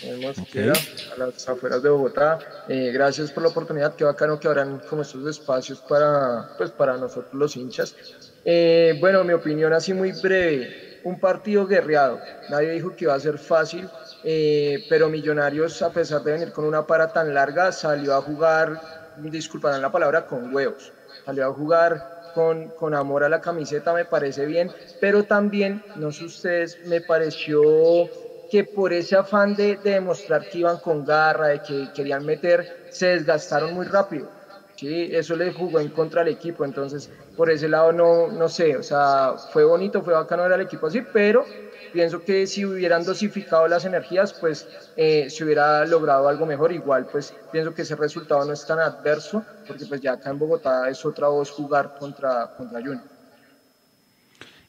en 0.02 0.20
Mosquera, 0.20 0.72
a 1.14 1.18
las 1.18 1.48
afueras 1.48 1.82
de 1.82 1.88
Bogotá. 1.88 2.38
Eh, 2.68 2.92
gracias 2.92 3.32
por 3.32 3.42
la 3.42 3.48
oportunidad, 3.48 3.96
qué 3.96 4.04
bacano 4.04 4.38
que 4.38 4.46
habrán 4.46 4.80
como 4.88 5.02
estos 5.02 5.26
espacios 5.26 5.80
para, 5.80 6.50
pues, 6.56 6.70
para 6.70 6.96
nosotros 6.96 7.34
los 7.34 7.56
hinchas. 7.56 7.96
Eh, 8.44 8.96
bueno, 9.00 9.24
mi 9.24 9.32
opinión 9.32 9.72
así 9.72 9.92
muy 9.92 10.12
breve, 10.12 10.83
un 11.04 11.20
partido 11.20 11.66
guerreado, 11.66 12.24
nadie 12.48 12.72
dijo 12.72 12.94
que 12.96 13.04
iba 13.06 13.14
a 13.14 13.20
ser 13.20 13.38
fácil, 13.38 13.92
eh, 14.22 14.84
pero 14.88 15.10
Millonarios, 15.10 15.82
a 15.82 15.92
pesar 15.92 16.22
de 16.22 16.32
venir 16.32 16.52
con 16.52 16.64
una 16.66 16.86
para 16.86 17.12
tan 17.12 17.34
larga, 17.34 17.72
salió 17.72 18.14
a 18.16 18.22
jugar, 18.22 18.82
disculparán 19.14 19.82
la 19.82 19.92
palabra, 19.92 20.26
con 20.26 20.52
huevos. 20.52 20.94
Salió 21.24 21.46
a 21.48 21.54
jugar 21.54 22.06
con, 22.32 22.70
con 22.72 22.94
amor 22.94 23.24
a 23.24 23.28
la 23.30 23.40
camiseta, 23.40 23.94
me 23.94 24.06
parece 24.06 24.46
bien, 24.46 24.74
pero 24.98 25.24
también, 25.26 25.86
no 25.94 26.12
sé 26.12 26.24
ustedes, 26.26 26.78
me 26.82 27.00
pareció 27.02 28.12
que 28.48 28.64
por 28.64 28.92
ese 28.92 29.16
afán 29.16 29.54
de, 29.56 29.76
de 29.76 29.92
demostrar 29.92 30.48
que 30.48 30.58
iban 30.58 30.78
con 30.78 31.04
garra, 31.04 31.48
de 31.48 31.62
que 31.62 31.92
querían 31.92 32.24
meter, 32.24 32.68
se 32.88 33.06
desgastaron 33.08 33.72
muy 33.72 33.86
rápido. 33.86 34.34
Sí, 34.76 35.08
eso 35.12 35.36
le 35.36 35.52
jugó 35.52 35.80
en 35.80 35.88
contra 35.88 36.22
al 36.22 36.28
equipo, 36.28 36.64
entonces 36.64 37.10
por 37.36 37.50
ese 37.50 37.68
lado 37.68 37.92
no, 37.92 38.28
no 38.28 38.48
sé, 38.48 38.76
o 38.76 38.82
sea, 38.82 39.34
fue 39.52 39.64
bonito, 39.64 40.02
fue 40.02 40.14
bacano 40.14 40.42
ver 40.42 40.52
al 40.54 40.60
equipo 40.62 40.88
así, 40.88 41.00
pero 41.12 41.46
pienso 41.94 42.24
que 42.24 42.44
si 42.48 42.64
hubieran 42.64 43.04
dosificado 43.04 43.68
las 43.68 43.84
energías, 43.84 44.32
pues 44.34 44.66
eh, 44.96 45.30
se 45.30 45.44
hubiera 45.44 45.86
logrado 45.86 46.28
algo 46.28 46.44
mejor. 46.44 46.72
Igual, 46.72 47.06
pues 47.06 47.32
pienso 47.52 47.72
que 47.72 47.82
ese 47.82 47.94
resultado 47.94 48.44
no 48.44 48.52
es 48.52 48.66
tan 48.66 48.80
adverso, 48.80 49.44
porque 49.64 49.86
pues 49.86 50.00
ya 50.00 50.14
acá 50.14 50.30
en 50.30 50.40
Bogotá 50.40 50.90
es 50.90 51.04
otra 51.06 51.28
voz 51.28 51.52
jugar 51.52 51.94
contra, 51.96 52.50
contra 52.56 52.80
Junior. 52.80 53.04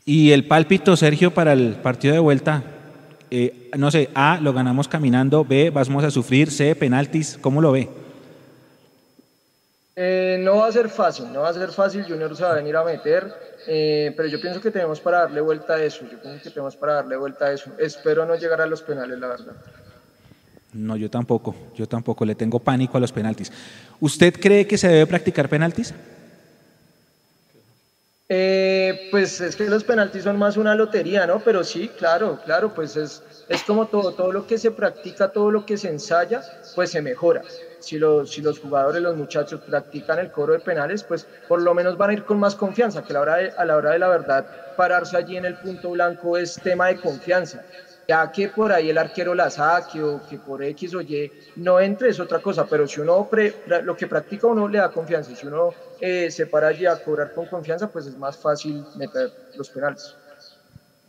Y 0.06 0.32
el 0.32 0.48
pálpito, 0.48 0.96
Sergio, 0.96 1.34
para 1.34 1.54
el 1.54 1.78
partido 1.78 2.14
de 2.14 2.20
vuelta, 2.20 2.64
eh, 3.32 3.72
no 3.76 3.90
sé, 3.90 4.12
A, 4.14 4.38
lo 4.40 4.54
ganamos 4.54 4.88
caminando, 4.88 5.44
B, 5.44 5.72
vamos 5.72 6.04
a 6.04 6.12
sufrir, 6.12 6.52
C, 6.52 6.76
penaltis, 6.76 7.40
¿cómo 7.42 7.60
lo 7.60 7.72
ve? 7.72 7.90
Eh, 9.98 10.38
no 10.42 10.58
va 10.58 10.68
a 10.68 10.72
ser 10.74 10.90
fácil, 10.90 11.32
no 11.32 11.42
va 11.42 11.50
a 11.50 11.54
ser 11.54 11.72
fácil, 11.72 12.04
Junior 12.04 12.36
se 12.36 12.44
va 12.44 12.52
a 12.52 12.56
venir 12.56 12.76
a 12.76 12.84
meter, 12.84 13.34
eh, 13.66 14.14
pero 14.18 14.28
yo 14.28 14.42
pienso 14.42 14.60
que 14.60 14.70
tenemos 14.70 15.00
para 15.00 15.20
darle 15.20 15.40
vuelta 15.40 15.76
a 15.76 15.84
eso, 15.84 16.06
yo 16.12 16.20
pienso 16.20 16.44
que 16.44 16.50
tenemos 16.50 16.76
para 16.76 16.96
darle 16.96 17.16
vuelta 17.16 17.46
a 17.46 17.54
eso. 17.54 17.72
Espero 17.78 18.26
no 18.26 18.36
llegar 18.36 18.60
a 18.60 18.66
los 18.66 18.82
penales, 18.82 19.18
la 19.18 19.28
verdad. 19.28 19.54
No, 20.74 20.98
yo 20.98 21.10
tampoco, 21.10 21.56
yo 21.74 21.88
tampoco, 21.88 22.26
le 22.26 22.36
tengo 22.36 22.60
pánico 22.60 22.98
a 22.98 23.00
los 23.00 23.14
penaltis. 23.14 23.50
¿Usted 24.02 24.34
cree 24.34 24.68
que 24.68 24.78
se 24.78 24.90
debe 24.90 25.08
practicar 25.08 25.48
penaltis? 25.48 25.94
Eh, 28.28 29.08
pues 29.12 29.40
es 29.40 29.56
que 29.56 29.70
los 29.70 29.86
penaltis 29.86 30.24
son 30.24 30.38
más 30.38 30.58
una 30.58 30.76
lotería, 30.76 31.26
¿no? 31.26 31.40
Pero 31.40 31.64
sí, 31.64 31.90
claro, 31.98 32.42
claro, 32.44 32.74
pues 32.74 32.98
es, 32.98 33.24
es 33.48 33.64
como 33.64 33.86
todo, 33.86 34.12
todo 34.14 34.34
lo 34.34 34.46
que 34.46 34.58
se 34.58 34.72
practica, 34.72 35.30
todo 35.30 35.52
lo 35.52 35.66
que 35.66 35.78
se 35.78 35.88
ensaya, 35.88 36.42
pues 36.76 36.92
se 36.92 37.02
mejora. 37.02 37.44
Si 37.86 38.00
los, 38.00 38.60
jugadores, 38.60 39.02
los 39.02 39.16
muchachos 39.16 39.62
practican 39.62 40.18
el 40.18 40.32
coro 40.32 40.54
de 40.54 40.60
penales, 40.60 41.04
pues 41.04 41.28
por 41.48 41.62
lo 41.62 41.74
menos 41.76 41.98
van 41.98 42.10
a 42.10 42.14
ir 42.14 42.24
con 42.24 42.40
más 42.40 42.56
confianza, 42.56 43.04
que 43.04 43.14
a 43.14 43.14
la 43.14 43.22
hora 43.22 43.36
de, 43.38 43.52
a 43.56 43.64
la, 43.64 43.76
hora 43.76 43.92
de 43.92 44.00
la 44.00 44.10
verdad 44.10 44.46
pararse 44.76 45.16
allí 45.16 45.38
en 45.38 45.46
el 45.46 45.56
punto 45.56 45.92
blanco 45.92 46.36
es 46.36 46.56
tema 46.56 46.88
de 46.88 46.98
confianza. 46.98 47.64
Ya 48.08 48.32
que 48.32 48.50
por 48.50 48.72
ahí 48.72 48.90
el 48.90 48.98
arquero 48.98 49.34
la 49.36 49.50
saque 49.50 50.02
o 50.02 50.22
que 50.28 50.38
por 50.38 50.64
X 50.64 50.94
o 50.96 51.02
Y 51.02 51.32
no 51.58 51.80
entre 51.80 52.10
es 52.10 52.20
otra 52.20 52.40
cosa, 52.40 52.66
pero 52.66 52.88
si 52.88 53.02
uno 53.02 53.30
lo 53.84 53.96
que 53.96 54.08
practica 54.08 54.48
uno 54.48 54.68
le 54.68 54.78
da 54.80 54.92
confianza 54.92 55.36
si 55.36 55.48
uno 55.48 55.74
eh, 56.00 56.30
se 56.30 56.46
para 56.46 56.68
allí 56.68 56.86
a 56.86 56.98
cobrar 57.04 57.34
con 57.34 57.46
confianza, 57.46 57.88
pues 57.88 58.08
es 58.08 58.18
más 58.18 58.38
fácil 58.38 58.84
meter 58.96 59.32
los 59.56 59.70
penales. 59.70 60.16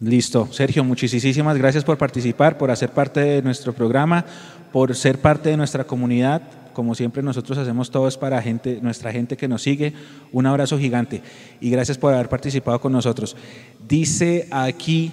Listo. 0.00 0.48
Sergio, 0.52 0.84
muchísimas 0.84 1.56
gracias 1.56 1.82
por 1.82 1.96
participar, 1.96 2.58
por 2.58 2.70
hacer 2.70 2.90
parte 2.90 3.20
de 3.20 3.42
nuestro 3.42 3.72
programa, 3.72 4.24
por 4.70 4.94
ser 4.94 5.18
parte 5.18 5.50
de 5.50 5.56
nuestra 5.56 5.84
comunidad. 5.84 6.42
Como 6.76 6.94
siempre 6.94 7.22
nosotros 7.22 7.56
hacemos 7.56 7.90
todo 7.90 8.06
es 8.06 8.18
para 8.18 8.42
gente, 8.42 8.80
nuestra 8.82 9.10
gente 9.10 9.38
que 9.38 9.48
nos 9.48 9.62
sigue. 9.62 9.94
Un 10.30 10.44
abrazo 10.44 10.78
gigante 10.78 11.22
y 11.58 11.70
gracias 11.70 11.96
por 11.96 12.12
haber 12.12 12.28
participado 12.28 12.78
con 12.82 12.92
nosotros. 12.92 13.34
Dice 13.88 14.46
aquí, 14.50 15.10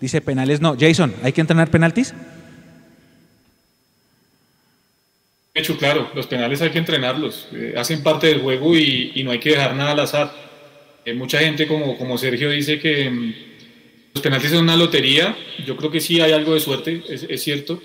dice 0.00 0.22
penales, 0.22 0.62
no, 0.62 0.74
Jason, 0.74 1.12
¿hay 1.22 1.34
que 1.34 1.42
entrenar 1.42 1.70
penaltis? 1.70 2.14
hecho, 5.52 5.76
claro, 5.76 6.10
los 6.14 6.26
penales 6.26 6.62
hay 6.62 6.70
que 6.70 6.78
entrenarlos, 6.78 7.46
eh, 7.52 7.74
hacen 7.76 8.02
parte 8.02 8.28
del 8.28 8.40
juego 8.40 8.74
y, 8.74 9.22
no 9.22 9.32
hay 9.32 9.38
que 9.38 9.50
dejar 9.50 9.74
nada 9.76 9.90
al 9.90 10.00
azar. 10.00 10.32
Eh, 11.04 11.12
mucha 11.12 11.40
gente, 11.40 11.66
como, 11.66 11.98
como 11.98 12.16
Sergio, 12.16 12.48
dice 12.48 12.78
que 12.78 13.10
mm, 13.10 13.34
los 14.14 14.22
penaltis 14.22 14.50
son 14.50 14.60
una 14.60 14.78
lotería. 14.78 15.36
Yo 15.66 15.76
creo 15.76 15.90
que 15.90 16.00
sí 16.00 16.22
hay 16.22 16.32
algo 16.32 16.54
de 16.54 16.60
suerte, 16.60 17.02
es, 17.06 17.42
cierto, 17.42 17.82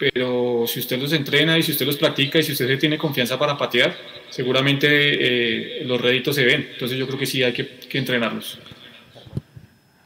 pero 0.00 0.64
si 0.66 0.80
usted 0.80 0.98
los 0.98 1.12
entrena 1.12 1.58
y 1.58 1.62
si 1.62 1.72
usted 1.72 1.84
los 1.84 1.98
practica 1.98 2.38
y 2.38 2.42
si 2.42 2.52
usted 2.52 2.78
tiene 2.78 2.96
confianza 2.96 3.38
para 3.38 3.58
patear, 3.58 3.94
seguramente 4.30 4.86
eh, 4.88 5.84
los 5.84 6.00
réditos 6.00 6.34
se 6.34 6.46
ven. 6.46 6.68
Entonces 6.72 6.96
yo 6.96 7.06
creo 7.06 7.18
que 7.18 7.26
sí 7.26 7.42
hay 7.42 7.52
que, 7.52 7.98
entrenarlos. 7.98 8.58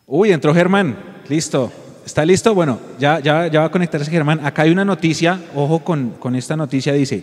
Uy, 0.09 0.33
entró 0.33 0.53
Germán, 0.53 0.99
listo. 1.29 1.73
¿Está 2.05 2.27
listo? 2.27 2.53
Bueno, 2.57 2.81
ya, 2.99 3.21
ya, 3.21 3.47
ya 3.47 3.61
va 3.61 3.67
a 3.67 3.71
conectarse 3.71 4.11
Germán. 4.11 4.45
Acá 4.45 4.63
hay 4.63 4.71
una 4.71 4.85
noticia, 4.85 5.41
ojo 5.55 5.85
con, 5.85 6.11
con 6.11 6.35
esta 6.35 6.57
noticia, 6.57 6.93
dice, 6.93 7.23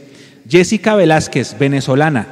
Jessica 0.49 0.95
Velázquez, 0.95 1.59
venezolana, 1.59 2.25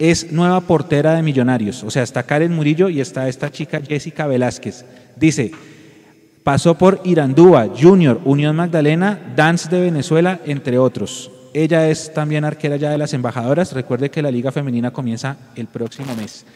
es 0.00 0.32
nueva 0.32 0.60
portera 0.60 1.14
de 1.14 1.22
Millonarios. 1.22 1.84
O 1.84 1.90
sea, 1.92 2.02
está 2.02 2.24
Karen 2.24 2.52
Murillo 2.52 2.88
y 2.88 3.00
está 3.00 3.28
esta 3.28 3.52
chica 3.52 3.80
Jessica 3.80 4.26
Velázquez. 4.26 4.84
Dice, 5.14 5.52
pasó 6.48 6.78
por 6.78 7.02
Irandúa, 7.04 7.68
Junior, 7.78 8.22
Unión 8.24 8.56
Magdalena, 8.56 9.20
Dance 9.36 9.68
de 9.68 9.82
Venezuela, 9.82 10.40
entre 10.46 10.78
otros. 10.78 11.30
Ella 11.52 11.90
es 11.90 12.14
también 12.14 12.42
arquera 12.42 12.76
ya 12.76 12.88
de 12.88 12.96
las 12.96 13.12
embajadoras. 13.12 13.74
Recuerde 13.74 14.10
que 14.10 14.22
la 14.22 14.30
Liga 14.30 14.50
Femenina 14.50 14.90
comienza 14.90 15.36
el 15.56 15.66
próximo 15.66 16.16
mes. 16.16 16.46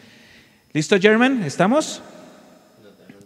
¿Listo, 0.71 0.97
German? 0.99 1.43
¿Estamos? 1.43 2.01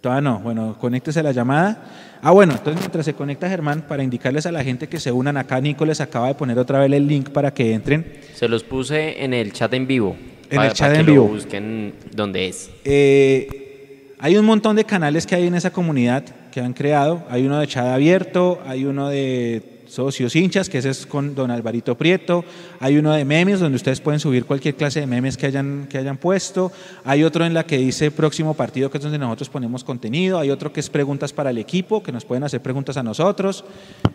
Todavía 0.01 0.19
no. 0.29 0.39
Bueno, 0.39 0.75
conéctese 0.77 1.21
a 1.21 1.23
la 1.23 1.31
llamada. 1.31 1.85
Ah, 2.21 2.31
bueno, 2.31 2.51
entonces 2.51 2.81
mientras 2.81 3.05
se 3.05 3.13
conecta 3.13 3.47
Germán, 3.47 3.83
para 3.87 4.03
indicarles 4.03 4.45
a 4.45 4.51
la 4.51 4.61
gente 4.61 4.89
que 4.89 4.99
se 4.99 5.09
unan 5.09 5.37
acá, 5.37 5.61
Nico 5.61 5.85
les 5.85 6.01
acaba 6.01 6.27
de 6.27 6.35
poner 6.35 6.59
otra 6.59 6.79
vez 6.79 6.91
el 6.91 7.07
link 7.07 7.29
para 7.29 7.53
que 7.53 7.73
entren. 7.73 8.13
Se 8.35 8.49
los 8.49 8.65
puse 8.65 9.23
en 9.23 9.33
el 9.33 9.53
chat 9.53 9.73
en 9.73 9.87
vivo. 9.87 10.17
En 10.49 10.61
el 10.63 10.73
chat 10.73 10.93
en 10.97 11.05
vivo. 11.05 11.29
busquen 11.29 11.93
dónde 12.13 12.49
es. 12.49 12.69
Eh, 12.83 14.15
hay 14.19 14.35
un 14.35 14.45
montón 14.45 14.75
de 14.75 14.83
canales 14.83 15.25
que 15.25 15.35
hay 15.35 15.47
en 15.47 15.55
esa 15.55 15.71
comunidad 15.71 16.25
que 16.51 16.61
han 16.61 16.73
creado. 16.73 17.23
Hay 17.29 17.45
uno 17.45 17.59
de 17.59 17.67
chat 17.67 17.85
abierto, 17.85 18.61
hay 18.65 18.85
uno 18.85 19.09
de 19.09 19.77
socios 19.87 20.35
hinchas, 20.35 20.69
que 20.69 20.77
ese 20.77 20.89
es 20.89 21.05
con 21.05 21.33
don 21.33 21.49
Alvarito 21.51 21.97
Prieto. 21.97 22.43
Hay 22.79 22.97
uno 22.97 23.13
de 23.13 23.25
memes, 23.25 23.59
donde 23.59 23.77
ustedes 23.77 24.01
pueden 24.01 24.19
subir 24.19 24.45
cualquier 24.45 24.75
clase 24.75 24.99
de 24.99 25.07
memes 25.07 25.37
que 25.37 25.45
hayan, 25.45 25.87
que 25.89 25.97
hayan 25.97 26.17
puesto. 26.17 26.71
Hay 27.03 27.23
otro 27.23 27.45
en 27.45 27.53
la 27.53 27.65
que 27.65 27.77
dice 27.77 28.11
próximo 28.11 28.53
partido, 28.53 28.91
que 28.91 28.97
es 28.97 29.03
donde 29.03 29.17
nosotros 29.17 29.49
ponemos 29.49 29.83
contenido. 29.83 30.39
Hay 30.39 30.49
otro 30.49 30.71
que 30.71 30.79
es 30.79 30.89
preguntas 30.89 31.33
para 31.33 31.49
el 31.49 31.57
equipo, 31.57 32.03
que 32.03 32.11
nos 32.11 32.25
pueden 32.25 32.43
hacer 32.43 32.61
preguntas 32.61 32.97
a 32.97 33.03
nosotros, 33.03 33.63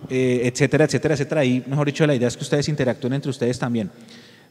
eh, 0.09 0.43
etcétera, 0.45 0.85
etcétera, 0.85 1.15
etcétera. 1.15 1.45
Y 1.45 1.63
mejor 1.67 1.87
dicho, 1.87 2.07
la 2.07 2.15
idea 2.15 2.29
es 2.29 2.37
que 2.37 2.45
ustedes 2.45 2.69
interactúen 2.69 3.15
entre 3.15 3.31
ustedes 3.31 3.59
también. 3.59 3.91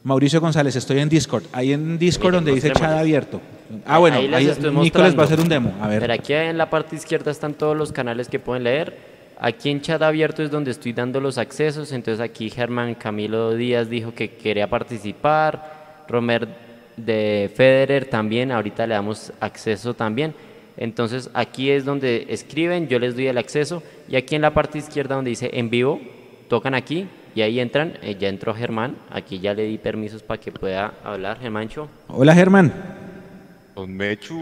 Mauricio 0.04 0.40
González, 0.40 0.74
estoy 0.74 0.98
en 0.98 1.08
Discord. 1.08 1.44
Ahí 1.52 1.72
en 1.72 1.96
Discord 1.96 2.34
donde 2.34 2.52
dice 2.52 2.72
chat 2.72 2.90
abierto. 2.90 3.40
Ah, 3.86 3.98
bueno, 3.98 4.16
ahí, 4.16 4.28
les 4.28 4.58
va 4.58 5.22
a 5.22 5.24
hacer 5.24 5.40
un 5.40 5.48
demo. 5.48 5.72
A 5.80 5.86
ver. 5.86 6.00
Pero 6.00 6.12
aquí 6.12 6.32
en 6.32 6.58
la 6.58 6.68
parte 6.68 6.96
izquierda 6.96 7.30
están 7.30 7.54
todos 7.54 7.76
los 7.76 7.92
canales 7.92 8.28
que 8.28 8.40
pueden 8.40 8.64
leer. 8.64 8.96
Aquí 9.38 9.70
en 9.70 9.80
chat 9.80 10.02
abierto 10.02 10.42
es 10.42 10.50
donde 10.50 10.72
estoy 10.72 10.92
dando 10.92 11.20
los 11.20 11.38
accesos. 11.38 11.92
Entonces 11.92 12.20
aquí 12.20 12.50
Germán 12.50 12.94
Camilo 12.94 13.54
Díaz 13.54 13.88
dijo 13.88 14.12
que 14.12 14.30
quería 14.30 14.68
participar. 14.68 16.04
Romer 16.08 16.48
de 16.96 17.50
Federer 17.54 18.06
también. 18.06 18.50
Ahorita 18.50 18.86
le 18.88 18.94
damos 18.94 19.32
acceso 19.38 19.94
también. 19.94 20.34
Entonces 20.76 21.30
aquí 21.32 21.70
es 21.70 21.84
donde 21.84 22.26
escriben, 22.28 22.88
yo 22.88 22.98
les 22.98 23.14
doy 23.14 23.28
el 23.28 23.38
acceso. 23.38 23.84
Y 24.08 24.16
aquí 24.16 24.34
en 24.34 24.42
la 24.42 24.52
parte 24.52 24.78
izquierda 24.78 25.14
donde 25.14 25.30
dice 25.30 25.48
en 25.52 25.70
vivo, 25.70 26.00
tocan 26.48 26.74
aquí 26.74 27.06
y 27.34 27.42
ahí 27.42 27.60
entran, 27.60 27.98
eh, 28.02 28.16
ya 28.18 28.28
entró 28.28 28.54
Germán, 28.54 28.96
aquí 29.10 29.40
ya 29.40 29.54
le 29.54 29.64
di 29.64 29.78
permisos 29.78 30.22
para 30.22 30.40
que 30.40 30.52
pueda 30.52 30.94
hablar, 31.02 31.38
Germancho. 31.38 31.88
Hola 32.08 32.34
Germán. 32.34 32.72
Don 33.74 33.94
Mechu, 33.94 34.38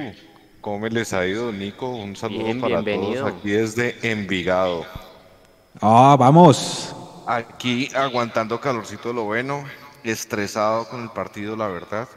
¿cómo 0.60 0.86
les 0.88 1.12
ha 1.12 1.26
ido, 1.26 1.52
Nico? 1.52 1.88
Un 1.88 2.16
saludo 2.16 2.60
para 2.60 2.82
todos 2.82 3.32
aquí 3.32 3.50
desde 3.50 3.96
Envigado. 4.10 4.84
Ah, 5.80 6.16
vamos. 6.18 6.94
Aquí 7.26 7.88
aguantando 7.94 8.60
calorcito 8.60 9.10
de 9.10 9.14
lo 9.14 9.24
bueno, 9.24 9.64
estresado 10.02 10.88
con 10.88 11.02
el 11.02 11.10
partido, 11.10 11.56
la 11.56 11.68
verdad. 11.68 12.08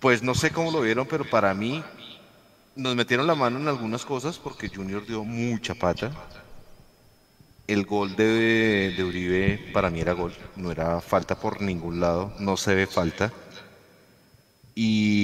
Pues 0.00 0.22
no 0.22 0.34
sé 0.34 0.50
cómo 0.50 0.72
lo 0.72 0.80
vieron, 0.80 1.06
pero 1.06 1.24
para 1.24 1.54
mí 1.54 1.84
nos 2.74 2.96
metieron 2.96 3.26
la 3.26 3.34
mano 3.34 3.58
en 3.58 3.68
algunas 3.68 4.04
cosas 4.04 4.38
porque 4.38 4.68
Junior 4.68 5.06
dio 5.06 5.24
mucha 5.24 5.74
pata 5.74 6.10
el 7.66 7.84
gol 7.84 8.16
de, 8.16 8.94
Uribe 8.98 9.70
para 9.72 9.90
mí 9.90 10.00
era 10.00 10.12
gol, 10.12 10.32
no 10.56 10.70
era 10.70 11.00
falta 11.00 11.38
por 11.38 11.60
ningún 11.60 12.00
lado, 12.00 12.32
no 12.38 12.56
se 12.56 12.74
ve 12.74 12.86
falta. 12.86 13.32
Y 14.74 15.22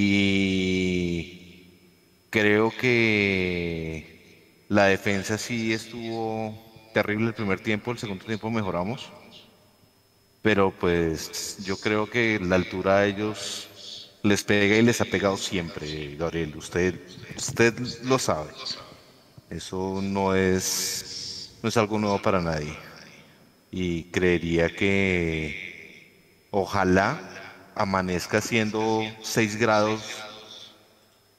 creo 2.29 2.71
que 2.71 4.65
la 4.69 4.85
defensa 4.85 5.37
sí 5.37 5.73
estuvo 5.73 6.55
terrible 6.93 7.27
el 7.27 7.33
primer 7.33 7.59
tiempo, 7.59 7.91
el 7.91 7.99
segundo 7.99 8.25
tiempo 8.25 8.49
mejoramos. 8.49 9.11
Pero 10.41 10.71
pues 10.71 11.63
yo 11.63 11.77
creo 11.77 12.09
que 12.09 12.39
la 12.41 12.55
altura 12.55 12.97
a 12.97 13.05
ellos 13.05 14.09
les 14.23 14.43
pega 14.43 14.75
y 14.75 14.81
les 14.81 14.99
ha 14.99 15.05
pegado 15.05 15.37
siempre, 15.37 16.15
Gabriel. 16.15 16.55
Usted, 16.57 16.99
usted 17.37 17.77
lo 18.03 18.19
sabe. 18.19 18.51
Eso 19.49 20.01
no 20.01 20.35
es 20.35 21.12
no 21.63 21.69
es 21.69 21.77
algo 21.77 21.97
nuevo 21.97 22.21
para 22.21 22.41
nadie. 22.41 22.75
Y 23.71 24.03
creería 24.03 24.69
que 24.69 26.45
ojalá 26.51 27.19
amanezca 27.73 28.41
siendo 28.41 29.01
6 29.21 29.55
grados 29.55 30.03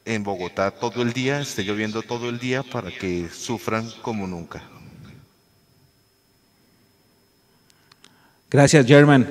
en 0.07 0.25
Bogotá 0.25 0.70
todo 0.70 1.03
el 1.03 1.12
día, 1.12 1.41
esté 1.41 1.62
lloviendo 1.62 2.03
todo 2.03 2.31
el 2.31 2.39
día 2.39 2.62
para 2.62 2.91
que 2.91 3.29
sufran 3.29 3.89
como 4.03 4.27
nunca. 4.27 4.62
Gracias, 8.51 8.87
German. 8.87 9.29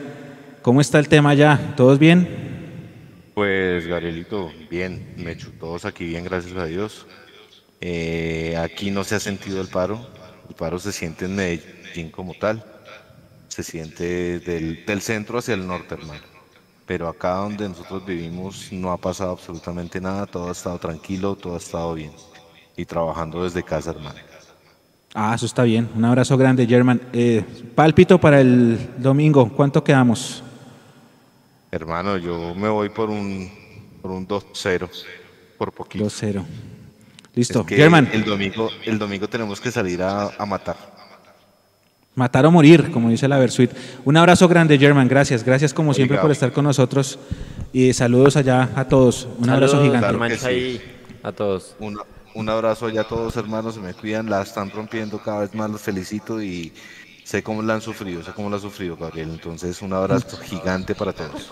¿Cómo 0.61 0.79
está 0.79 0.99
el 0.99 1.09
tema 1.09 1.33
ya? 1.33 1.73
¿Todos 1.75 1.97
bien? 1.97 3.31
Pues, 3.33 3.87
Gabrielito, 3.87 4.51
bien. 4.69 5.13
Me 5.17 5.31
hecho 5.31 5.51
todos 5.59 5.85
aquí 5.85 6.05
bien, 6.05 6.23
gracias 6.23 6.55
a 6.55 6.65
Dios. 6.65 7.07
Eh, 7.81 8.55
aquí 8.57 8.91
no 8.91 9.03
se 9.03 9.15
ha 9.15 9.19
sentido 9.19 9.59
el 9.59 9.67
paro 9.67 10.22
el 10.49 10.55
paro 10.55 10.79
se 10.79 10.91
siente 10.91 11.25
en 11.25 11.35
Medellín 11.35 12.09
como 12.11 12.33
tal, 12.33 12.63
se 13.47 13.63
siente 13.63 14.39
del, 14.39 14.85
del 14.85 15.01
centro 15.01 15.37
hacia 15.37 15.53
el 15.53 15.65
norte, 15.65 15.95
hermano. 15.95 16.21
Pero 16.85 17.07
acá 17.07 17.35
donde 17.35 17.69
nosotros 17.69 18.05
vivimos 18.05 18.69
no 18.71 18.91
ha 18.91 18.97
pasado 18.97 19.31
absolutamente 19.31 20.01
nada, 20.01 20.25
todo 20.25 20.49
ha 20.49 20.51
estado 20.51 20.77
tranquilo, 20.79 21.35
todo 21.35 21.55
ha 21.55 21.57
estado 21.57 21.93
bien. 21.93 22.11
Y 22.75 22.85
trabajando 22.85 23.43
desde 23.43 23.63
casa, 23.63 23.91
hermano. 23.91 24.19
Ah, 25.13 25.33
eso 25.35 25.45
está 25.45 25.63
bien. 25.63 25.89
Un 25.95 26.03
abrazo 26.05 26.35
grande, 26.37 26.65
German. 26.65 26.99
Eh, 27.13 27.45
pálpito 27.75 28.19
para 28.19 28.41
el 28.41 28.89
domingo. 28.97 29.47
¿Cuánto 29.55 29.83
quedamos? 29.83 30.43
Hermano, 31.69 32.17
yo 32.17 32.53
me 32.55 32.67
voy 32.67 32.89
por 32.89 33.09
un, 33.09 33.49
por 34.01 34.11
un 34.11 34.27
2-0, 34.27 34.89
por 35.57 35.71
poquito. 35.71 36.05
2-0. 36.05 36.43
Listo. 37.35 37.65
German. 37.67 38.09
El 38.13 38.23
domingo, 38.23 38.69
el 38.85 38.99
domingo 38.99 39.27
tenemos 39.27 39.59
que 39.59 39.71
salir 39.71 40.01
a, 40.03 40.31
matar. 40.45 40.77
Matar 42.15 42.45
o 42.45 42.51
morir, 42.51 42.91
como 42.91 43.09
dice 43.09 43.27
la 43.27 43.39
Versuit. 43.39 43.71
Un 44.05 44.17
abrazo 44.17 44.47
grande, 44.47 44.77
German. 44.77 45.07
Gracias. 45.07 45.43
Gracias 45.43 45.73
como 45.73 45.93
siempre 45.93 46.19
por 46.19 46.31
estar 46.31 46.51
con 46.51 46.65
nosotros. 46.65 47.17
Y 47.71 47.91
saludos 47.93 48.37
allá 48.37 48.69
a 48.75 48.87
todos. 48.87 49.27
Un 49.39 49.49
abrazo 49.49 49.81
gigante. 49.81 50.81
a 51.23 51.31
todos. 51.31 51.75
Un, 51.79 51.99
un 52.35 52.49
abrazo 52.49 52.85
allá 52.85 53.01
a 53.01 53.07
todos, 53.07 53.35
hermanos. 53.35 53.75
Se 53.75 53.81
me 53.81 53.95
cuidan. 53.95 54.29
La 54.29 54.43
están 54.43 54.69
rompiendo 54.69 55.17
cada 55.17 55.41
vez 55.41 55.55
más. 55.55 55.71
Los 55.71 55.81
felicito 55.81 56.39
y 56.39 56.71
sé 57.23 57.41
cómo 57.41 57.63
la 57.63 57.73
han 57.73 57.81
sufrido. 57.81 58.21
Sé 58.21 58.31
cómo 58.33 58.51
la 58.51 58.57
han 58.57 58.61
sufrido, 58.61 58.95
Gabriel. 58.95 59.31
Entonces, 59.31 59.81
un 59.81 59.93
abrazo 59.93 60.37
gigante 60.37 60.93
para 60.93 61.13
todos. 61.13 61.51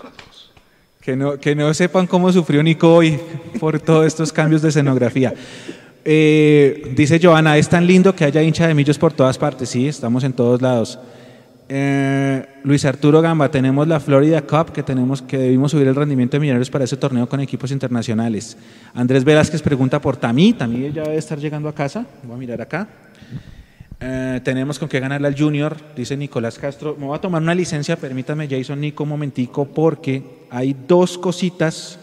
Que 1.02 1.16
no, 1.16 1.36
que 1.36 1.56
no 1.56 1.74
sepan 1.74 2.06
cómo 2.06 2.30
sufrió 2.30 2.62
Nico 2.62 2.94
hoy 2.94 3.18
por 3.58 3.80
todos 3.80 4.06
estos 4.06 4.32
cambios 4.32 4.62
de 4.62 4.68
escenografía. 4.68 5.34
Eh, 6.04 6.92
dice 6.94 7.18
Joana, 7.20 7.58
es 7.58 7.68
tan 7.68 7.88
lindo 7.88 8.14
que 8.14 8.24
haya 8.24 8.40
hincha 8.40 8.68
de 8.68 8.74
millos 8.74 8.98
por 8.98 9.12
todas 9.12 9.36
partes. 9.36 9.68
Sí, 9.68 9.88
estamos 9.88 10.22
en 10.22 10.32
todos 10.32 10.62
lados. 10.62 11.00
Eh, 11.68 12.46
Luis 12.62 12.84
Arturo 12.84 13.20
Gamba, 13.20 13.50
tenemos 13.50 13.88
la 13.88 13.98
Florida 13.98 14.42
Cup 14.42 14.72
que 14.72 14.84
tenemos 14.84 15.22
que 15.22 15.38
debimos 15.38 15.72
subir 15.72 15.88
el 15.88 15.94
rendimiento 15.96 16.36
de 16.36 16.40
millonarios 16.40 16.70
para 16.70 16.84
ese 16.84 16.96
torneo 16.96 17.28
con 17.28 17.40
equipos 17.40 17.72
internacionales. 17.72 18.56
Andrés 18.94 19.24
Velázquez 19.24 19.60
pregunta 19.60 20.00
por 20.00 20.16
Tamí, 20.16 20.52
Tamí 20.52 20.92
ya 20.92 21.02
debe 21.02 21.16
estar 21.16 21.38
llegando 21.38 21.68
a 21.68 21.74
casa. 21.74 22.06
Voy 22.22 22.36
a 22.36 22.38
mirar 22.38 22.60
acá. 22.60 22.86
Eh, 24.04 24.40
tenemos 24.42 24.78
con 24.78 24.88
qué 24.88 24.98
ganarle 24.98 25.28
al 25.28 25.38
Junior, 25.38 25.76
dice 25.94 26.16
Nicolás 26.16 26.58
Castro. 26.58 26.96
Me 26.98 27.06
voy 27.06 27.16
a 27.16 27.20
tomar 27.20 27.40
una 27.40 27.54
licencia, 27.54 27.96
permítame 27.96 28.48
Jason 28.48 28.80
Nico 28.80 29.04
un 29.04 29.10
momentico, 29.10 29.64
porque 29.64 30.22
hay 30.50 30.74
dos 30.86 31.16
cositas 31.16 31.98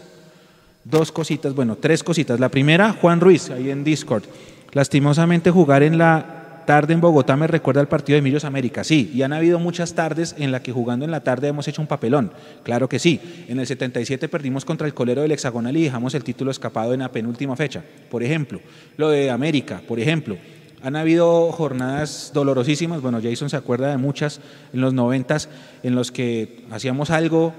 dos 0.84 1.12
cositas, 1.12 1.54
bueno, 1.54 1.76
tres 1.76 2.02
cositas. 2.02 2.40
La 2.40 2.48
primera, 2.48 2.92
Juan 2.92 3.20
Ruiz, 3.20 3.50
ahí 3.50 3.70
en 3.70 3.84
Discord. 3.84 4.24
Lastimosamente 4.72 5.50
jugar 5.50 5.82
en 5.82 5.98
la 5.98 6.36
tarde 6.66 6.94
en 6.94 7.00
Bogotá 7.00 7.36
me 7.36 7.48
recuerda 7.48 7.80
al 7.80 7.88
partido 7.88 8.16
de 8.16 8.22
Millos 8.22 8.44
América. 8.44 8.84
Sí, 8.84 9.10
y 9.12 9.22
han 9.22 9.32
habido 9.32 9.58
muchas 9.58 9.94
tardes 9.94 10.36
en 10.38 10.52
las 10.52 10.60
que 10.60 10.72
jugando 10.72 11.04
en 11.04 11.10
la 11.10 11.20
tarde 11.20 11.48
hemos 11.48 11.66
hecho 11.66 11.82
un 11.82 11.88
papelón. 11.88 12.32
Claro 12.62 12.88
que 12.88 12.98
sí. 12.98 13.20
En 13.48 13.58
el 13.58 13.66
77 13.66 14.28
perdimos 14.28 14.64
contra 14.64 14.86
el 14.86 14.94
colero 14.94 15.22
del 15.22 15.32
hexagonal 15.32 15.76
y 15.76 15.84
dejamos 15.84 16.14
el 16.14 16.22
título 16.22 16.50
escapado 16.50 16.94
en 16.94 17.00
la 17.00 17.10
penúltima 17.10 17.56
fecha. 17.56 17.82
Por 18.08 18.22
ejemplo, 18.22 18.60
lo 18.96 19.08
de 19.08 19.30
América, 19.30 19.82
por 19.86 19.98
ejemplo. 19.98 20.36
Han 20.82 20.96
habido 20.96 21.52
jornadas 21.52 22.30
dolorosísimas, 22.32 23.02
bueno, 23.02 23.20
Jason 23.22 23.50
se 23.50 23.56
acuerda 23.56 23.90
de 23.90 23.98
muchas 23.98 24.40
en 24.72 24.80
los 24.80 24.94
noventas 24.94 25.48
en 25.82 25.94
los 25.94 26.10
que 26.10 26.64
hacíamos 26.70 27.10
algo, 27.10 27.52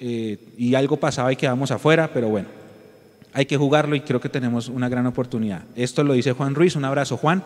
eh, 0.00 0.38
y 0.56 0.74
algo 0.74 0.96
pasaba 0.96 1.32
y 1.32 1.36
quedamos 1.36 1.70
afuera, 1.70 2.10
pero 2.14 2.28
bueno, 2.28 2.48
hay 3.32 3.46
que 3.46 3.56
jugarlo 3.56 3.96
y 3.96 4.00
creo 4.00 4.20
que 4.20 4.28
tenemos 4.28 4.68
una 4.68 4.88
gran 4.88 5.06
oportunidad. 5.06 5.62
Esto 5.76 6.04
lo 6.04 6.12
dice 6.14 6.32
Juan 6.32 6.54
Ruiz, 6.54 6.76
un 6.76 6.84
abrazo 6.84 7.16
Juan. 7.16 7.42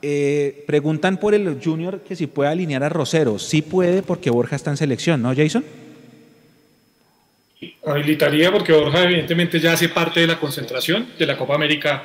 Eh, 0.00 0.64
preguntan 0.66 1.16
por 1.18 1.34
el 1.34 1.60
Junior 1.62 2.00
que 2.00 2.16
si 2.16 2.26
puede 2.26 2.50
alinear 2.50 2.82
a 2.84 2.88
Rosero. 2.88 3.38
Sí 3.38 3.62
puede 3.62 4.02
porque 4.02 4.30
Borja 4.30 4.56
está 4.56 4.70
en 4.70 4.76
selección, 4.76 5.22
¿no, 5.22 5.34
Jason? 5.34 5.64
Habilitaría 7.84 8.50
porque 8.50 8.72
Borja 8.72 9.04
evidentemente 9.04 9.60
ya 9.60 9.72
hace 9.72 9.88
parte 9.88 10.20
de 10.20 10.26
la 10.26 10.40
concentración 10.40 11.08
de 11.18 11.26
la 11.26 11.36
Copa 11.36 11.54
América 11.54 12.04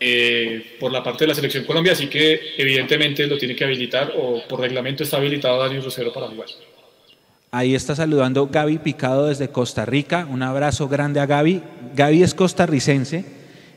eh, 0.00 0.76
por 0.78 0.92
la 0.92 1.02
parte 1.02 1.24
de 1.24 1.28
la 1.28 1.34
selección 1.34 1.64
Colombia, 1.64 1.92
así 1.92 2.06
que 2.06 2.40
evidentemente 2.56 3.26
lo 3.26 3.36
tiene 3.36 3.56
que 3.56 3.64
habilitar 3.64 4.12
o 4.16 4.42
por 4.48 4.60
reglamento 4.60 5.02
está 5.02 5.16
habilitado 5.16 5.58
Daniel 5.58 5.82
Rosero 5.82 6.12
para 6.12 6.28
jugar. 6.28 6.48
Ahí 7.50 7.74
está 7.74 7.96
saludando 7.96 8.46
Gaby 8.46 8.78
Picado 8.78 9.26
desde 9.26 9.48
Costa 9.48 9.86
Rica. 9.86 10.28
Un 10.30 10.42
abrazo 10.42 10.86
grande 10.86 11.18
a 11.18 11.26
Gaby. 11.26 11.62
Gaby 11.96 12.22
es 12.22 12.34
costarricense 12.34 13.24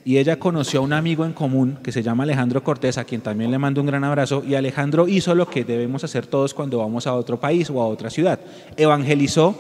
y 0.04 0.18
ella 0.18 0.38
conoció 0.38 0.82
a 0.82 0.84
un 0.84 0.94
amigo 0.94 1.26
en 1.26 1.32
común 1.32 1.80
que 1.82 1.92
se 1.92 2.04
llama 2.04 2.24
Alejandro 2.24 2.64
Cortés, 2.64 2.98
a 2.98 3.06
quien 3.06 3.22
también 3.22 3.50
le 3.50 3.58
mando 3.58 3.80
un 3.80 3.88
gran 3.88 4.04
abrazo. 4.04 4.44
Y 4.46 4.56
Alejandro 4.56 5.08
hizo 5.08 5.34
lo 5.36 5.48
que 5.48 5.64
debemos 5.64 6.04
hacer 6.04 6.28
todos 6.28 6.54
cuando 6.54 6.80
vamos 6.80 7.08
a 7.08 7.14
otro 7.14 7.40
país 7.40 7.70
o 7.70 7.82
a 7.82 7.88
otra 7.88 8.10
ciudad. 8.10 8.40
Evangelizó 8.76 9.58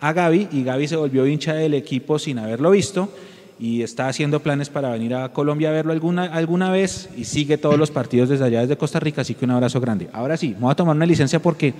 a 0.00 0.12
Gaby 0.12 0.48
y 0.52 0.64
Gaby 0.64 0.88
se 0.88 0.96
volvió 0.96 1.26
hincha 1.26 1.54
del 1.54 1.74
equipo 1.74 2.18
sin 2.18 2.38
haberlo 2.38 2.70
visto 2.70 3.10
y 3.58 3.82
está 3.82 4.08
haciendo 4.08 4.40
planes 4.40 4.68
para 4.68 4.90
venir 4.90 5.14
a 5.14 5.32
Colombia 5.32 5.70
a 5.70 5.72
verlo 5.72 5.92
alguna, 5.92 6.24
alguna 6.24 6.70
vez 6.70 7.08
y 7.16 7.24
sigue 7.24 7.58
todos 7.58 7.78
los 7.78 7.90
partidos 7.90 8.28
desde 8.28 8.44
allá, 8.44 8.60
desde 8.60 8.76
Costa 8.76 9.00
Rica. 9.00 9.22
Así 9.22 9.34
que 9.34 9.44
un 9.44 9.50
abrazo 9.50 9.80
grande. 9.80 10.08
Ahora 10.12 10.36
sí, 10.36 10.54
voy 10.58 10.70
a 10.70 10.74
tomar 10.74 10.94
una 10.94 11.06
licencia 11.06 11.40
porque 11.40 11.74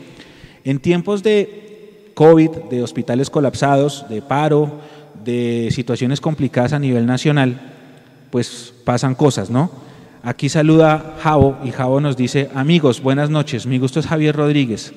en 0.64 0.80
tiempos 0.80 1.22
de 1.22 2.10
COVID, 2.14 2.50
de 2.70 2.82
hospitales 2.82 3.30
colapsados, 3.30 4.06
de 4.08 4.22
paro, 4.22 4.80
de 5.24 5.68
situaciones 5.70 6.20
complicadas 6.20 6.72
a 6.72 6.78
nivel 6.78 7.06
nacional, 7.06 7.60
pues 8.30 8.74
pasan 8.84 9.14
cosas, 9.14 9.50
¿no? 9.50 9.70
Aquí 10.22 10.48
saluda 10.48 11.16
Javo 11.22 11.58
y 11.64 11.70
Javo 11.70 12.00
nos 12.00 12.16
dice, 12.16 12.50
amigos, 12.54 13.00
buenas 13.00 13.30
noches, 13.30 13.66
mi 13.66 13.78
gusto 13.78 14.00
es 14.00 14.06
Javier 14.06 14.34
Rodríguez. 14.34 14.92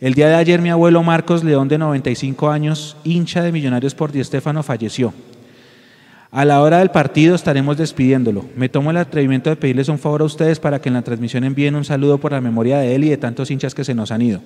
El 0.00 0.14
día 0.14 0.28
de 0.28 0.34
ayer 0.34 0.60
mi 0.60 0.70
abuelo 0.70 1.02
Marcos 1.02 1.44
León 1.44 1.68
de 1.68 1.78
95 1.78 2.50
años, 2.50 2.96
hincha 3.04 3.42
de 3.42 3.52
Millonarios 3.52 3.94
por 3.94 4.10
Di 4.10 4.22
Stéfano, 4.22 4.62
falleció. 4.62 5.12
A 6.30 6.44
la 6.44 6.60
hora 6.60 6.78
del 6.78 6.90
partido 6.90 7.34
estaremos 7.34 7.78
despidiéndolo. 7.78 8.44
Me 8.54 8.68
tomo 8.68 8.90
el 8.90 8.98
atrevimiento 8.98 9.48
de 9.48 9.56
pedirles 9.56 9.88
un 9.88 9.98
favor 9.98 10.20
a 10.20 10.24
ustedes 10.24 10.60
para 10.60 10.78
que 10.78 10.90
en 10.90 10.94
la 10.94 11.02
transmisión 11.02 11.42
envíen 11.44 11.74
un 11.74 11.84
saludo 11.84 12.18
por 12.18 12.32
la 12.32 12.40
memoria 12.42 12.78
de 12.78 12.94
él 12.94 13.04
y 13.04 13.08
de 13.08 13.16
tantos 13.16 13.50
hinchas 13.50 13.74
que 13.74 13.84
se 13.84 13.94
nos 13.94 14.10
han 14.10 14.20
ido. 14.20 14.40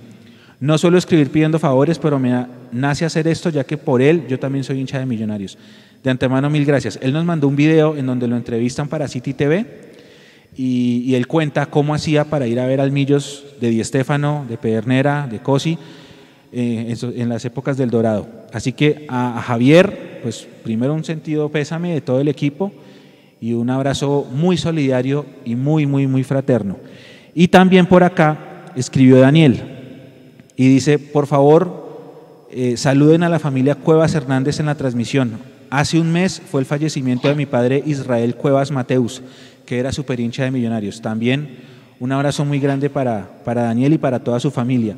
No 0.60 0.78
suelo 0.78 0.96
escribir 0.96 1.30
pidiendo 1.30 1.58
favores, 1.58 1.98
pero 1.98 2.20
me 2.20 2.46
nace 2.70 3.04
hacer 3.04 3.26
esto 3.26 3.50
ya 3.50 3.64
que 3.64 3.76
por 3.76 4.00
él 4.00 4.26
yo 4.28 4.38
también 4.38 4.62
soy 4.62 4.78
hincha 4.78 5.00
de 5.00 5.06
Millonarios. 5.06 5.58
De 6.04 6.10
antemano, 6.10 6.48
mil 6.50 6.64
gracias. 6.64 7.00
Él 7.02 7.12
nos 7.12 7.24
mandó 7.24 7.48
un 7.48 7.56
video 7.56 7.96
en 7.96 8.06
donde 8.06 8.28
lo 8.28 8.36
entrevistan 8.36 8.88
para 8.88 9.08
City 9.08 9.34
TV 9.34 9.66
y, 10.56 11.14
él 11.16 11.26
cuenta 11.26 11.66
cómo 11.66 11.94
hacía 11.94 12.26
para 12.26 12.46
ir 12.46 12.60
a 12.60 12.66
ver 12.66 12.80
al 12.80 12.92
Millos 12.92 13.44
de 13.60 13.70
Di 13.70 13.82
Stéfano, 13.82 14.46
de 14.48 14.56
Pedernera, 14.56 15.26
de 15.28 15.40
Cosi, 15.40 15.78
eh, 16.52 16.94
en, 17.16 17.28
las 17.28 17.44
épocas 17.44 17.76
del 17.76 17.90
Dorado. 17.90 18.28
Así 18.52 18.72
que 18.72 19.06
a, 19.08 19.42
Javier, 19.42 20.20
pues 20.22 20.46
primero 20.62 20.94
un 20.94 21.04
sentido 21.04 21.48
pésame 21.48 21.94
de 21.94 22.00
todo 22.00 22.20
el 22.20 22.28
equipo 22.28 22.72
y 23.40 23.54
un 23.54 23.70
abrazo 23.70 24.26
muy 24.32 24.56
solidario 24.56 25.26
y 25.44 25.56
muy, 25.56 25.86
muy, 25.86 26.06
muy 26.06 26.24
fraterno. 26.24 26.76
Y 27.34 27.48
también 27.48 27.86
por 27.86 28.04
acá 28.04 28.66
escribió 28.76 29.18
Daniel, 29.18 29.72
y 30.56 30.68
dice, 30.68 30.98
por 30.98 31.26
favor, 31.26 32.46
eh, 32.50 32.76
saluden 32.76 33.22
a 33.22 33.28
la 33.28 33.38
familia 33.38 33.74
Cuevas 33.74 34.14
Hernández 34.14 34.60
en 34.60 34.66
la 34.66 34.74
transmisión. 34.74 35.38
Hace 35.70 35.98
un 35.98 36.12
mes 36.12 36.40
fue 36.40 36.60
el 36.60 36.66
fallecimiento 36.66 37.28
de 37.28 37.34
mi 37.34 37.46
padre 37.46 37.82
Israel 37.86 38.36
Cuevas 38.36 38.70
Mateus, 38.70 39.22
que 39.64 39.78
era 39.78 39.92
super 39.92 40.20
hincha 40.20 40.44
de 40.44 40.50
Millonarios. 40.50 41.00
También 41.00 41.56
un 41.98 42.12
abrazo 42.12 42.44
muy 42.44 42.60
grande 42.60 42.90
para, 42.90 43.42
para 43.44 43.62
Daniel 43.62 43.94
y 43.94 43.98
para 43.98 44.22
toda 44.22 44.38
su 44.38 44.50
familia. 44.50 44.96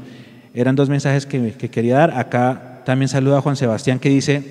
Eran 0.55 0.77
dos 0.77 0.89
mensajes 0.89 1.27
que, 1.27 1.53
que 1.53 1.69
quería 1.69 1.99
dar. 1.99 2.17
Acá 2.17 2.83
también 2.85 3.09
saluda 3.09 3.39
a 3.39 3.41
Juan 3.41 3.57
Sebastián 3.57 3.99
que 3.99 4.09
dice, 4.09 4.43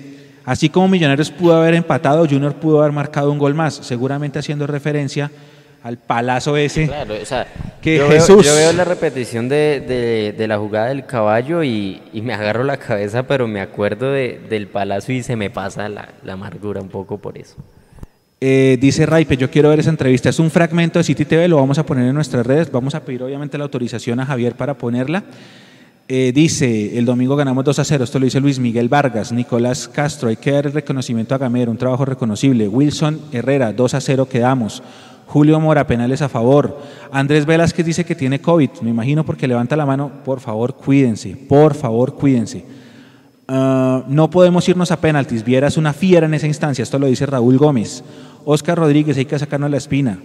así 0.44 0.68
como 0.68 0.88
Millonarios 0.88 1.30
pudo 1.30 1.54
haber 1.56 1.74
empatado, 1.74 2.26
Junior 2.28 2.54
pudo 2.54 2.80
haber 2.80 2.92
marcado 2.92 3.32
un 3.32 3.38
gol 3.38 3.54
más, 3.54 3.74
seguramente 3.74 4.38
haciendo 4.38 4.66
referencia 4.66 5.30
al 5.84 5.98
palazo 5.98 6.56
ese. 6.56 6.86
Claro, 6.86 7.14
o 7.20 7.24
sea, 7.24 7.46
que 7.80 7.98
yo 7.98 8.08
Jesús. 8.08 8.42
Veo, 8.42 8.54
yo 8.54 8.54
veo 8.54 8.72
la 8.72 8.84
repetición 8.84 9.48
de, 9.48 10.34
la 10.48 10.58
jugada 10.58 10.88
del 10.88 11.04
caballo 11.04 11.62
y, 11.62 12.00
me 12.14 12.32
agarro 12.32 12.64
la 12.64 12.78
cabeza, 12.78 13.24
pero 13.24 13.46
me 13.46 13.60
acuerdo 13.60 14.10
del 14.10 14.66
palazo 14.66 15.12
y 15.12 15.22
se 15.22 15.36
me 15.36 15.50
pasa 15.50 15.88
la, 15.88 16.08
amargura 16.26 16.80
un 16.80 16.88
poco 16.88 17.18
por 17.18 17.38
eso. 17.38 17.56
Eh, 18.40 18.76
dice 18.80 19.06
Raipe, 19.06 19.36
yo 19.36 19.50
quiero 19.50 19.70
ver 19.70 19.80
esa 19.80 19.90
entrevista. 19.90 20.28
Es 20.28 20.38
un 20.38 20.50
fragmento 20.50 20.98
de 20.98 21.04
City 21.04 21.24
TV, 21.24 21.48
lo 21.48 21.56
vamos 21.56 21.78
a 21.78 21.86
poner 21.86 22.06
en 22.06 22.14
nuestras 22.14 22.46
redes. 22.46 22.70
Vamos 22.72 22.94
a 22.94 23.04
pedir 23.04 23.22
obviamente 23.22 23.56
la 23.56 23.64
autorización 23.64 24.20
a 24.20 24.26
Javier 24.26 24.54
para 24.54 24.74
ponerla. 24.74 25.24
Eh, 26.06 26.32
dice, 26.34 26.98
el 26.98 27.06
domingo 27.06 27.34
ganamos 27.34 27.64
2 27.64 27.78
a 27.78 27.84
0, 27.84 28.04
esto 28.04 28.18
lo 28.18 28.26
dice 28.26 28.38
Luis 28.38 28.58
Miguel 28.58 28.90
Vargas, 28.90 29.32
Nicolás 29.32 29.88
Castro, 29.88 30.28
hay 30.28 30.36
que 30.36 30.50
dar 30.50 30.66
el 30.66 30.74
reconocimiento 30.74 31.34
a 31.34 31.38
Gamero, 31.38 31.70
un 31.70 31.78
trabajo 31.78 32.04
reconocible. 32.04 32.68
Wilson 32.68 33.20
Herrera, 33.32 33.72
2 33.72 33.94
a 33.94 34.00
0 34.02 34.28
quedamos. 34.28 34.82
Julio 35.26 35.58
Mora, 35.58 35.86
penales 35.86 36.20
a 36.20 36.28
favor. 36.28 36.78
Andrés 37.10 37.46
Velázquez 37.46 37.86
dice 37.86 38.04
que 38.04 38.14
tiene 38.14 38.42
COVID, 38.42 38.68
me 38.82 38.90
imagino 38.90 39.24
porque 39.24 39.48
levanta 39.48 39.76
la 39.76 39.86
mano. 39.86 40.12
Por 40.26 40.40
favor, 40.40 40.74
cuídense, 40.74 41.36
por 41.48 41.74
favor, 41.74 42.14
cuídense. 42.14 42.66
Ah, 43.48 44.04
no 44.06 44.28
podemos 44.28 44.68
irnos 44.68 44.90
a 44.90 45.00
penaltis. 45.00 45.42
Vieras 45.42 45.78
una 45.78 45.94
fiera 45.94 46.26
en 46.26 46.34
esa 46.34 46.46
instancia, 46.46 46.82
esto 46.82 46.98
lo 46.98 47.06
dice 47.06 47.24
Raúl 47.24 47.56
Gómez. 47.56 48.04
Oscar 48.44 48.76
Rodríguez, 48.76 49.16
hay 49.16 49.24
que 49.24 49.38
sacarnos 49.38 49.70
la 49.70 49.78
espina. 49.78 50.18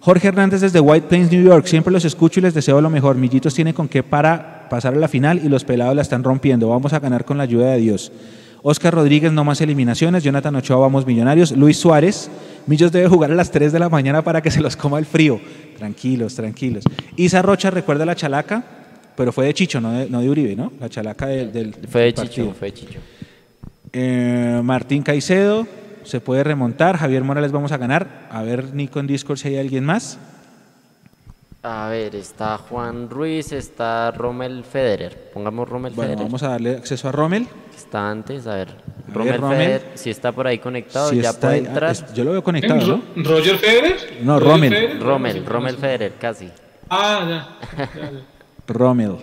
Jorge 0.00 0.28
Hernández 0.28 0.60
desde 0.60 0.80
White 0.80 1.06
Plains, 1.08 1.32
New 1.32 1.42
York. 1.42 1.66
Siempre 1.66 1.92
los 1.92 2.04
escucho 2.04 2.40
y 2.40 2.42
les 2.42 2.52
deseo 2.52 2.80
lo 2.80 2.90
mejor. 2.90 3.16
Millitos 3.16 3.54
tiene 3.54 3.72
con 3.72 3.88
qué 3.88 4.02
para 4.02 4.63
pasar 4.74 4.94
a 4.94 4.96
la 4.96 5.06
final 5.06 5.40
y 5.44 5.48
los 5.48 5.62
pelados 5.62 5.94
la 5.94 6.02
están 6.02 6.24
rompiendo. 6.24 6.68
Vamos 6.68 6.92
a 6.92 6.98
ganar 6.98 7.24
con 7.24 7.38
la 7.38 7.44
ayuda 7.44 7.70
de 7.70 7.78
Dios. 7.78 8.10
Oscar 8.62 8.92
Rodríguez, 8.92 9.30
no 9.30 9.44
más 9.44 9.60
eliminaciones. 9.60 10.24
Jonathan 10.24 10.56
Ochoa, 10.56 10.78
vamos 10.78 11.06
millonarios. 11.06 11.52
Luis 11.52 11.76
Suárez, 11.76 12.28
Millos 12.66 12.90
debe 12.90 13.06
jugar 13.08 13.30
a 13.30 13.36
las 13.36 13.52
3 13.52 13.72
de 13.72 13.78
la 13.78 13.88
mañana 13.88 14.22
para 14.22 14.42
que 14.42 14.50
se 14.50 14.60
los 14.60 14.74
coma 14.74 14.98
el 14.98 15.06
frío. 15.06 15.40
Tranquilos, 15.78 16.34
tranquilos. 16.34 16.82
Isa 17.14 17.40
Rocha 17.40 17.70
recuerda 17.70 18.04
la 18.04 18.16
chalaca, 18.16 18.64
pero 19.16 19.30
fue 19.30 19.46
de 19.46 19.54
Chicho, 19.54 19.80
no 19.80 19.92
de, 19.92 20.10
no 20.10 20.20
de 20.20 20.28
Uribe, 20.28 20.56
¿no? 20.56 20.72
La 20.80 20.88
chalaca 20.88 21.26
del. 21.26 21.72
fue 21.88 22.02
de 22.02 22.14
Chicho, 22.14 22.52
fue 22.58 22.72
de 22.72 22.74
Chicho. 22.74 22.98
Eh, 23.92 24.60
Martín 24.64 25.04
Caicedo, 25.04 25.68
se 26.02 26.20
puede 26.20 26.42
remontar. 26.42 26.96
Javier 26.96 27.22
Morales, 27.22 27.52
vamos 27.52 27.70
a 27.70 27.76
ganar. 27.76 28.26
A 28.32 28.42
ver, 28.42 28.74
Nico 28.74 28.98
en 28.98 29.06
Discord 29.06 29.38
si 29.38 29.48
hay 29.48 29.58
alguien 29.58 29.84
más. 29.84 30.18
A 31.66 31.88
ver, 31.88 32.14
está 32.14 32.58
Juan 32.58 33.08
Ruiz, 33.08 33.50
está 33.52 34.10
Rommel 34.10 34.64
Federer. 34.64 35.30
Pongamos 35.32 35.66
Rommel 35.66 35.94
Bueno, 35.94 36.08
Federer. 36.10 36.24
vamos 36.26 36.42
a 36.42 36.48
darle 36.50 36.76
acceso 36.76 37.08
a 37.08 37.12
Rommel. 37.12 37.46
Está 37.74 38.10
antes, 38.10 38.46
a 38.46 38.56
ver. 38.56 38.68
A 38.68 39.18
ver, 39.18 39.40
Rommel. 39.40 39.56
Federer, 39.58 39.82
si 39.94 40.10
está 40.10 40.30
por 40.32 40.46
ahí 40.46 40.58
conectado, 40.58 41.08
Si 41.08 41.22
ya 41.22 41.30
está 41.30 41.48
puede 41.48 41.54
ahí- 41.60 41.66
entrar. 41.66 41.90
es- 41.92 42.12
yo 42.12 42.24
lo 42.24 42.32
veo 42.32 42.44
conectado, 42.44 42.86
¿no? 42.86 43.02
Ro- 43.16 43.36
¿Roger 43.36 43.56
Federer? 43.56 43.96
No, 44.22 44.38
¿Roger 44.38 44.52
Rommel. 44.52 44.72
Federer? 44.74 45.00
Rommel, 45.02 45.46
Rommel. 45.46 45.76
Federer, 45.76 46.12
casi. 46.20 46.50
Ah, 46.90 47.24
ya. 47.26 47.78
ya, 47.78 47.90
ya. 47.94 48.10
Rommel. 48.68 49.16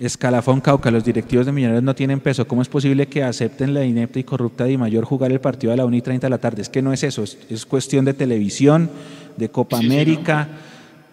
Escalafón 0.00 0.60
Cauca, 0.62 0.90
los 0.90 1.04
directivos 1.04 1.44
de 1.46 1.52
Millonarios 1.52 1.82
no 1.82 1.94
tienen 1.94 2.20
peso. 2.20 2.46
¿Cómo 2.46 2.62
es 2.62 2.68
posible 2.68 3.06
que 3.08 3.22
acepten 3.22 3.74
la 3.74 3.84
inepta 3.84 4.18
y 4.18 4.24
corrupta 4.24 4.64
Di 4.64 4.76
Mayor 4.78 5.04
jugar 5.04 5.32
el 5.32 5.40
partido 5.40 5.72
a 5.72 5.76
la 5.76 5.84
1 5.84 5.96
y 5.96 6.02
30 6.02 6.26
de 6.26 6.30
la 6.30 6.38
tarde? 6.38 6.62
Es 6.62 6.68
que 6.70 6.80
no 6.82 6.92
es 6.94 7.02
eso, 7.02 7.22
es, 7.22 7.38
es 7.50 7.64
cuestión 7.66 8.04
de 8.06 8.12
televisión, 8.14 8.90
de 9.36 9.50
Copa 9.50 9.78
Sí, 9.78 9.82
sí, 9.86 9.92
América, 9.92 10.48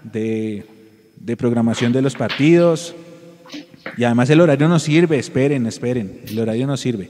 de, 0.04 0.66
de 1.16 1.38
programación 1.38 1.94
de 1.94 2.02
los 2.02 2.16
partidos. 2.16 2.96
Y 3.98 4.04
además 4.04 4.30
el 4.30 4.42
horario 4.42 4.68
no 4.68 4.80
sirve, 4.80 5.20
esperen, 5.20 5.66
esperen, 5.66 6.22
el 6.28 6.40
horario 6.40 6.68
no 6.68 6.78
sirve. 6.78 7.10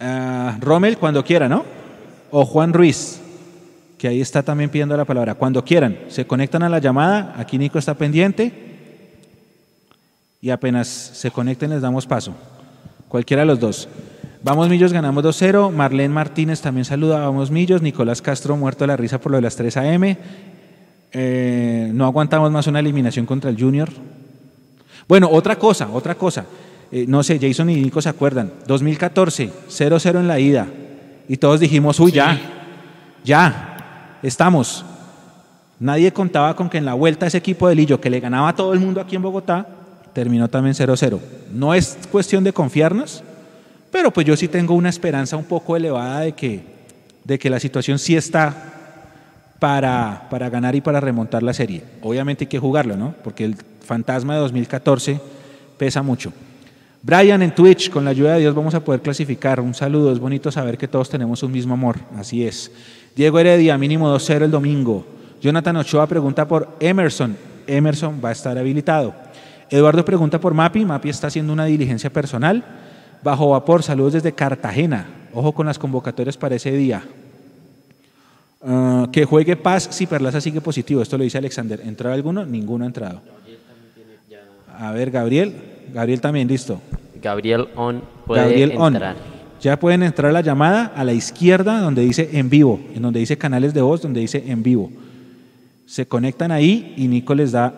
Ah, 0.00 0.56
Rommel, 0.60 0.98
cuando 0.98 1.24
quiera, 1.24 1.48
¿no? 1.48 1.64
O 2.30 2.44
Juan 2.44 2.72
Ruiz, 2.72 3.20
que 3.98 4.08
ahí 4.08 4.20
está 4.20 4.42
también 4.42 4.70
pidiendo 4.70 4.96
la 4.96 5.04
palabra. 5.04 5.34
Cuando 5.34 5.64
quieran, 5.64 5.98
se 6.08 6.26
conectan 6.26 6.62
a 6.62 6.68
la 6.68 6.80
llamada, 6.80 7.34
aquí 7.36 7.58
Nico 7.58 7.78
está 7.78 7.94
pendiente 7.94 8.52
y 10.40 10.50
apenas 10.50 10.88
se 10.88 11.30
conecten 11.30 11.70
les 11.70 11.82
damos 11.82 12.06
paso. 12.06 12.34
Cualquiera 13.08 13.42
de 13.42 13.46
los 13.46 13.60
dos. 13.60 13.88
Vamos 14.42 14.68
Millos, 14.68 14.92
ganamos 14.92 15.22
2-0. 15.22 15.70
Marlene 15.70 16.12
Martínez 16.12 16.60
también 16.60 16.84
saluda. 16.84 17.20
Vamos 17.20 17.52
Millos. 17.52 17.80
Nicolás 17.80 18.20
Castro 18.20 18.56
muerto 18.56 18.82
de 18.82 18.88
la 18.88 18.96
risa 18.96 19.20
por 19.20 19.30
lo 19.30 19.36
de 19.36 19.42
las 19.42 19.54
3 19.54 19.76
AM. 19.76 20.16
Eh, 21.12 21.90
no 21.92 22.06
aguantamos 22.06 22.50
más 22.50 22.66
una 22.66 22.80
eliminación 22.80 23.26
contra 23.26 23.50
el 23.50 23.60
Junior. 23.60 23.90
Bueno, 25.06 25.28
otra 25.30 25.56
cosa, 25.56 25.90
otra 25.92 26.14
cosa. 26.14 26.46
Eh, 26.90 27.04
no 27.06 27.22
sé, 27.22 27.38
Jason 27.40 27.70
y 27.70 27.76
Nico 27.76 28.00
se 28.00 28.08
acuerdan. 28.08 28.52
2014, 28.66 29.50
0-0 29.68 30.20
en 30.20 30.28
la 30.28 30.38
ida. 30.38 30.66
Y 31.28 31.36
todos 31.36 31.60
dijimos, 31.60 32.00
uy, 32.00 32.12
ya, 32.12 32.38
ya, 33.24 34.18
estamos. 34.22 34.84
Nadie 35.78 36.12
contaba 36.12 36.54
con 36.54 36.70
que 36.70 36.78
en 36.78 36.84
la 36.84 36.94
vuelta 36.94 37.26
ese 37.26 37.38
equipo 37.38 37.68
de 37.68 37.74
Lillo, 37.74 38.00
que 38.00 38.10
le 38.10 38.20
ganaba 38.20 38.48
a 38.48 38.54
todo 38.54 38.72
el 38.72 38.80
mundo 38.80 39.00
aquí 39.00 39.16
en 39.16 39.22
Bogotá, 39.22 39.66
terminó 40.12 40.48
también 40.48 40.74
0-0. 40.74 41.18
No 41.52 41.74
es 41.74 41.98
cuestión 42.10 42.44
de 42.44 42.52
confiarnos, 42.52 43.22
pero 43.90 44.10
pues 44.10 44.26
yo 44.26 44.36
sí 44.36 44.48
tengo 44.48 44.74
una 44.74 44.88
esperanza 44.88 45.36
un 45.36 45.44
poco 45.44 45.76
elevada 45.76 46.20
de 46.20 46.32
que, 46.32 46.60
de 47.24 47.38
que 47.38 47.50
la 47.50 47.58
situación 47.60 47.98
sí 47.98 48.16
está 48.16 48.81
para, 49.62 50.26
para 50.28 50.50
ganar 50.50 50.74
y 50.74 50.80
para 50.80 50.98
remontar 50.98 51.40
la 51.44 51.54
serie. 51.54 51.84
Obviamente 52.00 52.42
hay 52.42 52.48
que 52.48 52.58
jugarlo, 52.58 52.96
¿no? 52.96 53.14
Porque 53.22 53.44
el 53.44 53.54
fantasma 53.54 54.34
de 54.34 54.40
2014 54.40 55.20
pesa 55.78 56.02
mucho. 56.02 56.32
Brian 57.00 57.42
en 57.42 57.54
Twitch, 57.54 57.88
con 57.88 58.04
la 58.04 58.10
ayuda 58.10 58.34
de 58.34 58.40
Dios 58.40 58.56
vamos 58.56 58.74
a 58.74 58.82
poder 58.82 59.02
clasificar. 59.02 59.60
Un 59.60 59.72
saludo, 59.72 60.10
es 60.10 60.18
bonito 60.18 60.50
saber 60.50 60.76
que 60.76 60.88
todos 60.88 61.08
tenemos 61.08 61.44
un 61.44 61.52
mismo 61.52 61.74
amor. 61.74 62.00
Así 62.16 62.44
es. 62.44 62.72
Diego 63.14 63.38
Heredia, 63.38 63.78
mínimo 63.78 64.12
2-0 64.12 64.42
el 64.42 64.50
domingo. 64.50 65.06
Jonathan 65.40 65.76
Ochoa 65.76 66.08
pregunta 66.08 66.48
por 66.48 66.76
Emerson. 66.80 67.36
Emerson 67.68 68.20
va 68.24 68.30
a 68.30 68.32
estar 68.32 68.58
habilitado. 68.58 69.14
Eduardo 69.70 70.04
pregunta 70.04 70.40
por 70.40 70.54
Mapi. 70.54 70.84
Mapi 70.84 71.08
está 71.08 71.28
haciendo 71.28 71.52
una 71.52 71.66
diligencia 71.66 72.12
personal. 72.12 72.64
Bajo 73.22 73.50
vapor, 73.50 73.84
saludos 73.84 74.14
desde 74.14 74.32
Cartagena. 74.32 75.06
Ojo 75.32 75.52
con 75.52 75.66
las 75.66 75.78
convocatorias 75.78 76.36
para 76.36 76.56
ese 76.56 76.72
día. 76.72 77.04
Ah, 78.64 79.08
que 79.10 79.24
juegue 79.24 79.56
Paz 79.56 79.88
si 79.90 80.06
Perlaza 80.06 80.40
sigue 80.40 80.60
positivo. 80.60 81.02
Esto 81.02 81.18
lo 81.18 81.24
dice 81.24 81.38
Alexander. 81.38 81.80
¿Entró 81.84 82.12
alguno? 82.12 82.46
Ninguno 82.46 82.84
ha 82.84 82.86
entrado. 82.86 83.20
A 84.78 84.92
ver, 84.92 85.10
Gabriel. 85.10 85.54
Gabriel 85.92 86.20
también, 86.20 86.48
listo. 86.48 86.80
Gabriel 87.20 87.68
On 87.76 88.02
puede 88.26 88.42
Gabriel 88.42 88.72
On. 88.76 88.94
entrar. 88.94 89.16
Ya 89.60 89.78
pueden 89.78 90.02
entrar 90.02 90.30
a 90.30 90.32
la 90.32 90.40
llamada 90.40 90.92
a 90.96 91.04
la 91.04 91.12
izquierda 91.12 91.80
donde 91.80 92.02
dice 92.02 92.30
en 92.32 92.50
vivo, 92.50 92.80
en 92.94 93.02
donde 93.02 93.20
dice 93.20 93.38
canales 93.38 93.72
de 93.72 93.80
voz, 93.80 94.02
donde 94.02 94.20
dice 94.20 94.42
en 94.48 94.62
vivo. 94.62 94.90
Se 95.86 96.06
conectan 96.06 96.50
ahí 96.50 96.94
y 96.96 97.06
Nico 97.06 97.34
les 97.34 97.52
da, 97.52 97.72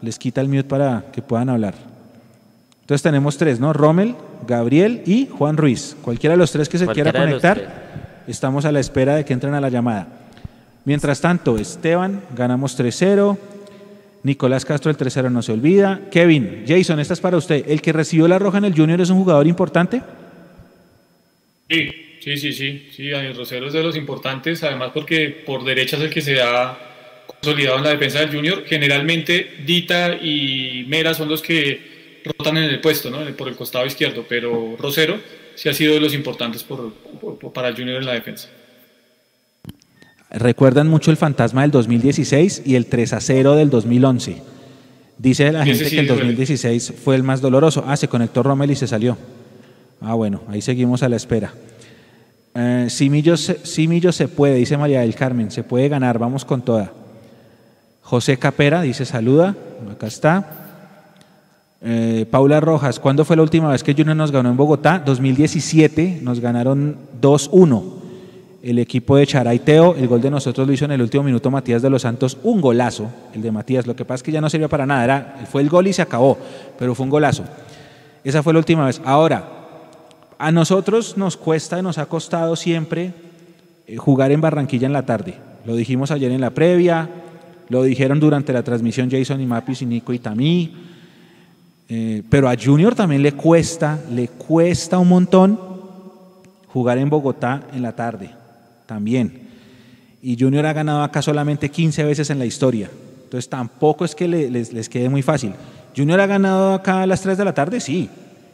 les 0.00 0.16
quita 0.18 0.40
el 0.40 0.48
mute 0.48 0.64
para 0.64 1.06
que 1.12 1.22
puedan 1.22 1.48
hablar. 1.48 1.74
Entonces 2.82 3.02
tenemos 3.02 3.36
tres, 3.36 3.58
¿no? 3.58 3.72
Rommel, 3.72 4.14
Gabriel 4.46 5.02
y 5.06 5.26
Juan 5.26 5.56
Ruiz. 5.56 5.96
Cualquiera 6.02 6.34
de 6.34 6.38
los 6.38 6.52
tres 6.52 6.68
que 6.68 6.78
se 6.78 6.86
quiera 6.86 7.12
conectar, 7.12 8.22
estamos 8.28 8.64
a 8.64 8.70
la 8.70 8.78
espera 8.78 9.16
de 9.16 9.24
que 9.24 9.32
entren 9.32 9.54
a 9.54 9.60
la 9.60 9.70
llamada. 9.70 10.06
Mientras 10.84 11.20
tanto, 11.20 11.56
Esteban, 11.58 12.22
ganamos 12.36 12.78
3-0. 12.78 13.38
Nicolás 14.22 14.64
Castro, 14.64 14.90
el 14.90 14.96
3-0 14.96 15.30
no 15.30 15.42
se 15.42 15.52
olvida. 15.52 16.00
Kevin, 16.10 16.64
Jason, 16.66 16.98
esta 17.00 17.14
es 17.14 17.20
para 17.20 17.36
usted. 17.36 17.64
¿El 17.68 17.80
que 17.82 17.92
recibió 17.92 18.26
la 18.28 18.38
roja 18.38 18.58
en 18.58 18.64
el 18.66 18.74
Junior 18.74 19.00
es 19.00 19.10
un 19.10 19.18
jugador 19.18 19.46
importante? 19.46 20.02
Sí, 21.68 21.90
sí, 22.22 22.52
sí, 22.52 22.88
sí, 22.94 23.08
Daniel 23.08 23.36
Rosero 23.36 23.66
es 23.66 23.72
de 23.72 23.82
los 23.82 23.96
importantes, 23.96 24.62
además 24.62 24.90
porque 24.94 25.28
por 25.44 25.64
derecha 25.64 25.96
es 25.96 26.02
el 26.04 26.10
que 26.10 26.22
se 26.22 26.40
ha 26.40 26.76
consolidado 27.26 27.78
en 27.78 27.84
la 27.84 27.90
defensa 27.90 28.20
del 28.20 28.30
Junior. 28.34 28.64
Generalmente 28.66 29.56
Dita 29.64 30.14
y 30.14 30.84
Mera 30.88 31.12
son 31.14 31.28
los 31.28 31.42
que 31.42 32.22
rotan 32.38 32.56
en 32.58 32.64
el 32.64 32.80
puesto, 32.80 33.10
¿no? 33.10 33.18
Por 33.36 33.48
el 33.48 33.56
costado 33.56 33.84
izquierdo, 33.86 34.24
pero 34.28 34.76
Rosero 34.78 35.18
sí 35.54 35.68
ha 35.68 35.74
sido 35.74 35.94
de 35.94 36.00
los 36.00 36.14
importantes 36.14 36.62
por- 36.62 36.92
por- 37.20 37.38
por- 37.38 37.52
para 37.52 37.68
el 37.68 37.74
Junior 37.76 37.98
en 37.98 38.06
la 38.06 38.12
defensa. 38.14 38.48
Recuerdan 40.34 40.88
mucho 40.88 41.10
el 41.10 41.16
fantasma 41.16 41.62
del 41.62 41.70
2016 41.70 42.62
y 42.64 42.74
el 42.74 42.86
3 42.86 43.12
a 43.12 43.20
0 43.20 43.54
del 43.54 43.70
2011. 43.70 44.42
Dice 45.16 45.52
la 45.52 45.64
gente 45.64 45.88
que 45.88 46.00
el 46.00 46.06
duele. 46.08 46.22
2016 46.24 46.92
fue 47.04 47.14
el 47.14 47.22
más 47.22 47.40
doloroso. 47.40 47.84
Ah, 47.86 47.96
se 47.96 48.08
conectó 48.08 48.42
Rommel 48.42 48.70
y 48.72 48.74
se 48.76 48.88
salió. 48.88 49.16
Ah, 50.00 50.14
bueno, 50.14 50.40
ahí 50.48 50.60
seguimos 50.60 51.02
a 51.04 51.08
la 51.08 51.16
espera. 51.16 51.52
Eh, 52.56 52.86
si, 52.90 53.08
Millos, 53.10 53.40
se- 53.42 53.64
si 53.64 53.86
Millos 53.86 54.16
se 54.16 54.26
puede, 54.28 54.56
dice 54.56 54.76
María 54.76 55.00
del 55.00 55.14
Carmen, 55.14 55.50
se 55.52 55.62
puede 55.62 55.88
ganar, 55.88 56.18
vamos 56.18 56.44
con 56.44 56.62
toda. 56.62 56.92
José 58.02 58.36
Capera 58.36 58.82
dice 58.82 59.04
saluda, 59.04 59.54
acá 59.90 60.06
está. 60.08 60.50
Eh, 61.80 62.26
Paula 62.30 62.60
Rojas, 62.60 62.98
¿cuándo 62.98 63.24
fue 63.24 63.36
la 63.36 63.42
última 63.42 63.70
vez 63.70 63.82
que 63.84 63.94
Junior 63.94 64.16
nos 64.16 64.32
ganó 64.32 64.50
en 64.50 64.56
Bogotá? 64.56 65.00
2017, 65.04 66.18
nos 66.22 66.40
ganaron 66.40 66.96
2-1. 67.20 67.93
El 68.64 68.78
equipo 68.78 69.16
de 69.16 69.26
Charaiteo, 69.26 69.94
el 69.94 70.08
gol 70.08 70.22
de 70.22 70.30
nosotros 70.30 70.66
lo 70.66 70.72
hizo 70.72 70.86
en 70.86 70.92
el 70.92 71.02
último 71.02 71.22
minuto 71.22 71.50
Matías 71.50 71.82
de 71.82 71.90
los 71.90 72.00
Santos, 72.00 72.38
un 72.42 72.62
golazo, 72.62 73.10
el 73.34 73.42
de 73.42 73.52
Matías. 73.52 73.86
Lo 73.86 73.94
que 73.94 74.06
pasa 74.06 74.16
es 74.16 74.22
que 74.22 74.32
ya 74.32 74.40
no 74.40 74.48
servía 74.48 74.68
para 74.68 74.86
nada, 74.86 75.04
era, 75.04 75.46
fue 75.52 75.60
el 75.60 75.68
gol 75.68 75.86
y 75.86 75.92
se 75.92 76.00
acabó, 76.00 76.38
pero 76.78 76.94
fue 76.94 77.04
un 77.04 77.10
golazo. 77.10 77.44
Esa 78.24 78.42
fue 78.42 78.54
la 78.54 78.60
última 78.60 78.86
vez. 78.86 79.02
Ahora, 79.04 79.46
a 80.38 80.50
nosotros 80.50 81.18
nos 81.18 81.36
cuesta, 81.36 81.82
nos 81.82 81.98
ha 81.98 82.06
costado 82.06 82.56
siempre 82.56 83.12
eh, 83.86 83.98
jugar 83.98 84.32
en 84.32 84.40
Barranquilla 84.40 84.86
en 84.86 84.94
la 84.94 85.04
tarde. 85.04 85.34
Lo 85.66 85.76
dijimos 85.76 86.10
ayer 86.10 86.32
en 86.32 86.40
la 86.40 86.50
previa, 86.50 87.10
lo 87.68 87.82
dijeron 87.82 88.18
durante 88.18 88.54
la 88.54 88.62
transmisión 88.62 89.10
Jason 89.10 89.42
y 89.42 89.46
Mapis 89.46 89.82
y 89.82 89.86
Nico 89.86 90.14
y 90.14 90.18
Tamí. 90.18 90.72
Eh, 91.90 92.22
pero 92.30 92.48
a 92.48 92.56
Junior 92.56 92.94
también 92.94 93.22
le 93.22 93.32
cuesta, 93.32 94.00
le 94.10 94.28
cuesta 94.28 94.98
un 94.98 95.08
montón 95.08 95.60
jugar 96.68 96.96
en 96.96 97.10
Bogotá 97.10 97.62
en 97.72 97.82
la 97.82 97.94
tarde, 97.94 98.30
también. 98.94 99.40
Y 100.22 100.36
Junior 100.38 100.64
ha 100.66 100.72
ganado 100.72 101.02
acá 101.02 101.20
solamente 101.20 101.68
15 101.68 102.04
veces 102.04 102.30
en 102.30 102.38
la 102.38 102.46
historia. 102.46 102.88
Entonces 103.24 103.48
tampoco 103.50 104.04
es 104.04 104.14
que 104.14 104.28
le- 104.28 104.48
les, 104.50 104.72
les 104.72 104.88
quede 104.88 105.08
muy 105.08 105.20
fácil. 105.20 105.52
Junior 105.96 106.20
ha 106.20 106.26
ganado 106.26 106.74
acá 106.74 107.02
a 107.02 107.06
las 107.06 107.20
3 107.20 107.36
de 107.36 107.44
la 107.44 107.52
tarde, 107.52 107.80
sí. 107.80 108.08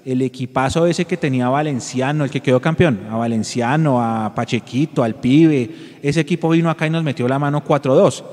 El 0.07 0.23
equipazo 0.23 0.87
ese 0.87 1.05
que 1.05 1.19
tenía 1.19 1.51
Valenciano, 1.51 2.25
el 2.25 2.31
que 2.31 2.41
quedó 2.41 2.59
campeón, 2.59 3.01
a 3.11 3.17
Valenciano, 3.17 4.01
a 4.03 4.35
Pachequito, 4.35 5.03
al 5.05 5.17
Pibe, 5.17 5.71
ese 6.03 6.21
equipo 6.21 6.49
vino 6.49 6.71
acá 6.71 6.87
y 6.87 6.91
nos 6.91 7.05
metió 7.05 7.29
la 7.29 7.39
mano 7.39 7.63
4-2. 7.63 8.25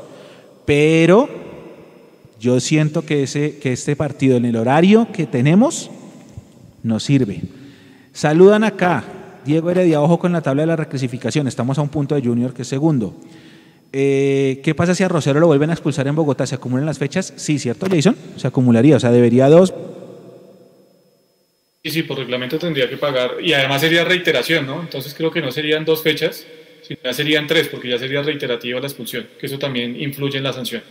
Pero 0.65 1.27
yo 2.39 2.61
siento 2.61 3.01
que, 3.05 3.23
ese, 3.23 3.57
que 3.59 3.73
este 3.73 3.97
partido 3.97 4.37
en 4.37 4.45
el 4.45 4.55
horario 4.55 5.09
que 5.11 5.25
tenemos 5.25 5.91
nos 6.83 7.03
sirve. 7.03 7.41
Saludan 8.13 8.63
acá. 8.63 9.03
Diego 9.47 9.71
Heredia, 9.71 10.01
ojo 10.01 10.19
con 10.19 10.33
la 10.33 10.41
tabla 10.41 10.63
de 10.63 10.67
la 10.67 10.75
reclasificación. 10.75 11.47
Estamos 11.47 11.77
a 11.77 11.81
un 11.81 11.87
punto 11.87 12.15
de 12.15 12.21
Junior, 12.21 12.53
que 12.53 12.63
es 12.63 12.67
segundo. 12.67 13.15
Eh, 13.93 14.59
¿Qué 14.61 14.75
pasa 14.75 14.93
si 14.93 15.03
a 15.03 15.07
Rosero 15.07 15.39
lo 15.39 15.47
vuelven 15.47 15.69
a 15.69 15.73
expulsar 15.73 16.05
en 16.05 16.15
Bogotá? 16.15 16.45
¿Se 16.45 16.55
acumulan 16.55 16.85
las 16.85 16.99
fechas? 16.99 17.33
Sí, 17.37 17.57
¿cierto, 17.57 17.87
Jason? 17.89 18.17
Se 18.35 18.45
acumularía. 18.45 18.97
O 18.97 18.99
sea, 18.99 19.09
debería 19.09 19.47
dos. 19.47 19.73
Sí, 21.81 21.91
sí, 21.91 22.03
por 22.03 22.17
reglamento 22.17 22.59
tendría 22.59 22.89
que 22.89 22.97
pagar. 22.97 23.35
Y 23.41 23.53
además 23.53 23.79
sería 23.79 24.03
reiteración, 24.03 24.67
¿no? 24.67 24.81
Entonces 24.81 25.13
creo 25.13 25.31
que 25.31 25.41
no 25.41 25.49
serían 25.49 25.85
dos 25.85 26.03
fechas, 26.03 26.45
sino 26.85 26.99
ya 27.01 27.13
serían 27.13 27.47
tres, 27.47 27.69
porque 27.69 27.89
ya 27.89 27.97
sería 27.97 28.21
reiterativa 28.21 28.81
la 28.81 28.87
expulsión, 28.87 29.27
que 29.39 29.45
eso 29.45 29.57
también 29.57 29.95
influye 29.99 30.37
en 30.37 30.43
la 30.43 30.51
sanción. 30.51 30.83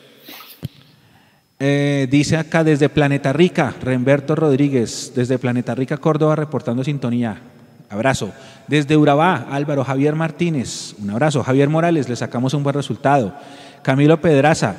Eh, 1.60 2.06
dice 2.10 2.38
acá 2.38 2.64
desde 2.64 2.88
Planeta 2.88 3.34
Rica, 3.34 3.74
Remberto 3.82 4.34
Rodríguez, 4.34 5.12
desde 5.14 5.38
Planeta 5.38 5.74
Rica, 5.74 5.98
Córdoba, 5.98 6.36
reportando 6.36 6.82
sintonía. 6.82 7.38
Abrazo. 7.88 8.32
Desde 8.66 8.96
Urabá, 8.96 9.46
Álvaro 9.50 9.84
Javier 9.84 10.14
Martínez, 10.14 10.94
un 10.98 11.10
abrazo. 11.10 11.42
Javier 11.42 11.68
Morales, 11.68 12.08
le 12.08 12.16
sacamos 12.16 12.52
un 12.54 12.62
buen 12.62 12.74
resultado. 12.74 13.34
Camilo 13.82 14.20
Pedraza, 14.20 14.76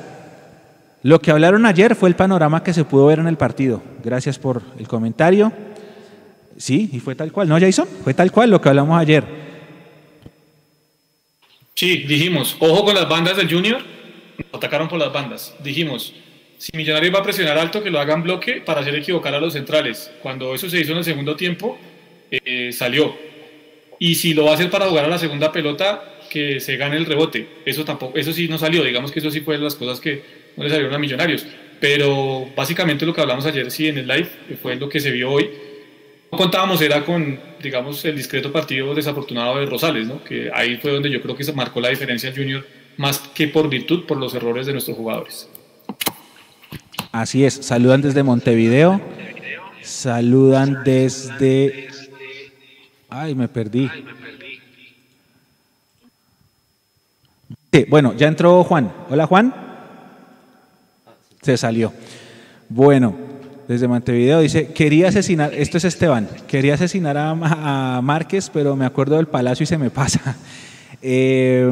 Lo 1.03 1.21
que 1.21 1.31
hablaron 1.31 1.65
ayer 1.65 1.95
fue 1.95 2.09
el 2.09 2.15
panorama 2.15 2.63
que 2.63 2.73
se 2.73 2.83
pudo 2.83 3.05
ver 3.05 3.19
en 3.19 3.27
el 3.27 3.37
partido. 3.37 3.81
Gracias 4.03 4.37
por 4.37 4.61
el 4.77 4.87
comentario. 4.87 5.53
Sí, 6.57 6.89
y 6.91 6.99
fue 6.99 7.15
tal 7.15 7.31
cual. 7.31 7.47
¿No, 7.47 7.59
Jason? 7.59 7.87
Fue 8.03 8.13
tal 8.13 8.31
cual 8.31 8.49
lo 8.49 8.59
que 8.59 8.67
hablamos 8.67 8.99
ayer. 8.99 9.23
Sí, 11.75 11.99
dijimos, 11.99 12.57
ojo 12.59 12.83
con 12.83 12.95
las 12.95 13.07
bandas 13.07 13.37
del 13.37 13.49
Junior. 13.49 13.79
Atacaron 14.51 14.89
por 14.89 14.99
las 14.99 15.13
bandas. 15.13 15.53
Dijimos, 15.63 16.13
si 16.57 16.75
Millonarios 16.75 17.13
va 17.13 17.19
a 17.19 17.23
presionar 17.23 17.57
alto, 17.57 17.83
que 17.83 17.91
lo 17.91 17.99
hagan 17.99 18.23
bloque 18.23 18.61
para 18.65 18.81
hacer 18.81 18.95
equivocar 18.95 19.33
a 19.35 19.39
los 19.39 19.53
centrales. 19.53 20.11
Cuando 20.23 20.55
eso 20.55 20.69
se 20.69 20.79
hizo 20.79 20.91
en 20.93 20.97
el 20.97 21.03
segundo 21.03 21.35
tiempo, 21.35 21.77
eh, 22.31 22.71
salió. 22.71 23.15
Y 23.99 24.15
si 24.15 24.33
lo 24.33 24.45
va 24.45 24.51
a 24.51 24.53
hacer 24.55 24.69
para 24.69 24.87
jugar 24.87 25.05
a 25.05 25.09
la 25.09 25.17
segunda 25.17 25.51
pelota, 25.51 26.17
que 26.29 26.59
se 26.59 26.77
gane 26.77 26.97
el 26.97 27.05
rebote. 27.05 27.47
Eso 27.65 27.85
tampoco, 27.85 28.17
eso 28.17 28.33
sí 28.33 28.47
no 28.47 28.57
salió. 28.57 28.83
Digamos 28.83 29.11
que 29.11 29.19
eso 29.19 29.31
sí 29.31 29.41
fue 29.41 29.57
de 29.57 29.63
las 29.63 29.75
cosas 29.75 29.99
que 29.99 30.23
no 30.55 30.63
le 30.63 30.69
salieron 30.69 30.93
a 30.93 30.99
Millonarios. 30.99 31.45
Pero 31.79 32.47
básicamente 32.55 33.05
lo 33.05 33.13
que 33.13 33.21
hablamos 33.21 33.45
ayer 33.45 33.69
sí 33.71 33.87
en 33.87 33.99
el 33.99 34.07
live 34.07 34.29
fue 34.61 34.75
lo 34.75 34.89
que 34.89 34.99
se 34.99 35.11
vio 35.11 35.31
hoy. 35.31 35.49
No 36.31 36.37
contábamos 36.37 36.81
era 36.81 37.05
con, 37.05 37.39
digamos, 37.61 38.03
el 38.03 38.15
discreto 38.15 38.51
partido 38.51 38.93
desafortunado 38.93 39.59
de 39.59 39.65
Rosales, 39.65 40.07
¿no? 40.07 40.23
Que 40.23 40.51
ahí 40.53 40.77
fue 40.77 40.91
donde 40.91 41.09
yo 41.09 41.21
creo 41.21 41.35
que 41.35 41.43
se 41.43 41.53
marcó 41.53 41.79
la 41.79 41.89
diferencia 41.89 42.33
Junior, 42.35 42.65
más 42.97 43.19
que 43.19 43.47
por 43.47 43.69
virtud, 43.69 44.05
por 44.05 44.17
los 44.17 44.33
errores 44.33 44.65
de 44.65 44.73
nuestros 44.73 44.97
jugadores. 44.97 45.47
Así 47.11 47.45
es, 47.45 47.53
saludan 47.53 48.01
desde 48.01 48.23
Montevideo. 48.23 49.01
Saludan 49.81 50.83
desde. 50.83 51.87
Ay, 53.19 53.33
me 53.33 53.47
perdí. 53.47 53.89
bueno, 57.89 58.13
ya 58.13 58.27
entró 58.27 58.63
Juan. 58.63 58.91
Hola, 59.09 59.25
Juan. 59.25 59.53
Se 61.41 61.57
salió. 61.57 61.93
Bueno, 62.69 63.15
desde 63.67 63.87
Montevideo 63.87 64.41
dice: 64.41 64.71
Quería 64.71 65.07
asesinar. 65.07 65.51
Esto 65.55 65.77
es 65.77 65.85
Esteban. 65.85 66.29
Quería 66.47 66.75
asesinar 66.75 67.17
a, 67.17 68.01
Márquez, 68.03 68.51
pero 68.53 68.75
me 68.75 68.85
acuerdo 68.85 69.15
del 69.15 69.27
palacio 69.27 69.63
y 69.63 69.67
se 69.67 69.77
me 69.77 69.89
pasa. 69.89 70.37
Eh, 70.99 71.69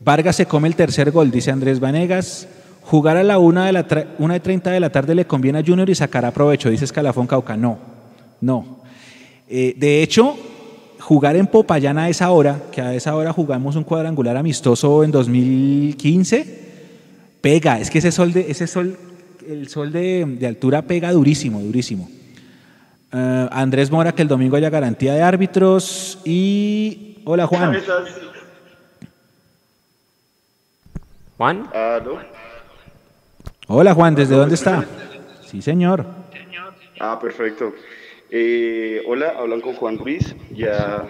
Vargas 0.00 0.34
se 0.34 0.46
come 0.46 0.66
el 0.66 0.74
tercer 0.74 1.12
gol, 1.12 1.30
dice 1.30 1.52
Andrés 1.52 1.78
Vanegas. 1.78 2.48
Jugar 2.82 3.16
a 3.16 3.22
la 3.22 3.38
1 3.38 3.62
de, 3.62 3.72
la 3.72 3.86
una 4.18 4.34
de 4.34 4.40
30 4.40 4.72
de 4.72 4.80
la 4.80 4.90
tarde 4.90 5.14
le 5.14 5.24
conviene 5.24 5.60
a 5.60 5.64
Junior 5.64 5.88
y 5.88 5.94
sacará 5.94 6.32
provecho, 6.32 6.68
dice 6.68 6.84
Escalafón 6.84 7.28
Cauca. 7.28 7.56
No, 7.56 7.78
no. 8.40 8.77
Eh, 9.48 9.74
de 9.76 10.02
hecho, 10.02 10.36
jugar 11.00 11.36
en 11.36 11.46
Popayán 11.46 11.98
a 11.98 12.08
esa 12.08 12.30
hora, 12.30 12.62
que 12.70 12.80
a 12.80 12.94
esa 12.94 13.14
hora 13.16 13.32
jugamos 13.32 13.76
un 13.76 13.84
cuadrangular 13.84 14.36
amistoso 14.36 15.02
en 15.04 15.10
2015, 15.10 16.68
pega. 17.40 17.80
Es 17.80 17.90
que 17.90 17.98
ese 17.98 18.12
sol, 18.12 18.32
de, 18.32 18.50
ese 18.50 18.66
sol 18.66 18.96
el 19.48 19.68
sol 19.68 19.90
de, 19.90 20.38
altura 20.46 20.82
pega 20.82 21.10
durísimo, 21.12 21.60
durísimo. 21.60 22.08
Eh, 23.12 23.48
Andrés 23.50 23.90
Mora, 23.90 24.12
que 24.12 24.22
el 24.22 24.28
domingo 24.28 24.56
haya 24.56 24.70
garantía 24.70 25.14
de 25.14 25.22
árbitros. 25.22 26.18
Y. 26.24 27.22
Hola, 27.24 27.46
Juan. 27.46 27.80
Juan. 31.38 31.70
Hola 33.68 33.94
Juan, 33.94 34.14
¿desde 34.14 34.34
dónde 34.34 34.54
está? 34.54 34.84
Sí, 35.46 35.62
señor. 35.62 36.04
Ah, 37.00 37.18
perfecto. 37.20 37.72
Eh, 38.30 39.02
hola, 39.06 39.34
hablan 39.38 39.62
con 39.62 39.74
Juan 39.74 39.98
Ruiz, 39.98 40.34
ya 40.50 41.08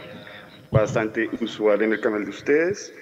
bastante 0.71 1.29
usual 1.41 1.83
en 1.83 1.93
el 1.93 2.01
canal 2.01 2.25
de 2.25 2.31
ustedes, 2.31 2.95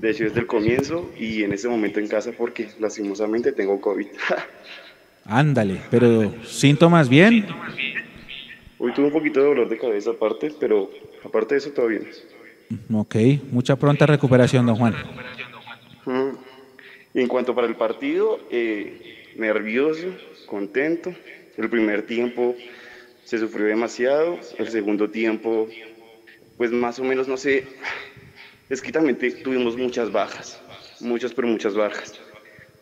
de 0.00 0.10
hecho 0.10 0.24
desde 0.24 0.40
el 0.40 0.46
comienzo 0.48 1.12
y 1.16 1.44
en 1.44 1.52
este 1.52 1.68
momento 1.68 2.00
en 2.00 2.08
casa 2.08 2.32
porque 2.36 2.68
lastimosamente 2.80 3.52
tengo 3.52 3.80
COVID. 3.80 4.08
Ándale, 5.24 5.80
pero 5.88 6.34
síntomas 6.44 7.08
bien. 7.08 7.46
Hoy 8.78 8.92
tuve 8.92 9.06
un 9.06 9.12
poquito 9.12 9.40
de 9.40 9.46
dolor 9.46 9.68
de 9.68 9.78
cabeza 9.78 10.10
aparte, 10.10 10.52
pero 10.58 10.90
aparte 11.24 11.54
de 11.54 11.58
eso 11.58 11.70
todo 11.70 11.86
bien. 11.86 12.08
Ok, 12.92 13.14
mucha 13.52 13.76
pronta 13.76 14.04
recuperación, 14.04 14.66
don 14.66 14.74
Juan. 14.76 14.94
Y 17.14 17.20
en 17.20 17.28
cuanto 17.28 17.54
para 17.54 17.68
el 17.68 17.76
partido, 17.76 18.40
eh, 18.50 19.32
nervioso, 19.36 20.08
contento. 20.46 21.14
El 21.56 21.70
primer 21.70 22.02
tiempo 22.02 22.56
se 23.24 23.38
sufrió 23.38 23.66
demasiado, 23.66 24.38
el 24.58 24.68
segundo 24.68 25.10
tiempo, 25.10 25.68
pues 26.56 26.70
más 26.70 26.98
o 26.98 27.04
menos, 27.04 27.26
no 27.26 27.36
sé, 27.36 27.66
es 28.70 28.80
que 28.80 28.92
también 28.92 29.18
tuvimos 29.42 29.76
muchas 29.76 30.12
bajas, 30.12 30.60
muchas 31.00 31.32
pero 31.32 31.48
muchas 31.48 31.74
bajas. 31.74 32.20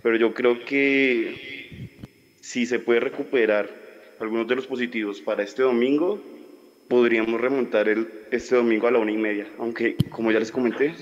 Pero 0.03 0.17
yo 0.17 0.35
creo 0.35 0.65
que 0.65 2.01
si 2.41 2.67
se 2.67 2.79
puede 2.79 3.01
recuperar 3.01 3.71
algunos 4.21 4.47
de 4.49 4.57
los 4.57 4.67
positivos 4.67 5.21
para 5.21 5.43
este 5.43 5.63
domingo, 5.63 6.21
podríamos 6.89 7.41
remontar 7.41 7.89
el, 7.89 8.09
este 8.31 8.57
domingo 8.57 8.87
a 8.87 8.91
la 8.91 8.99
una 8.99 9.13
y 9.13 9.17
media. 9.17 9.47
Aunque, 9.59 9.97
como 10.11 10.31
ya 10.33 10.41
les 10.41 10.51
comenté, 10.51 10.95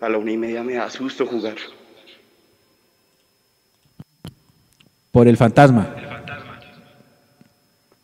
a 0.00 0.08
la 0.08 0.18
una 0.18 0.32
y 0.32 0.36
media 0.36 0.62
me 0.62 0.74
da 0.74 0.90
susto 0.90 1.26
jugar. 1.26 1.56
Por 5.12 5.28
el 5.28 5.36
fantasma. 5.36 5.94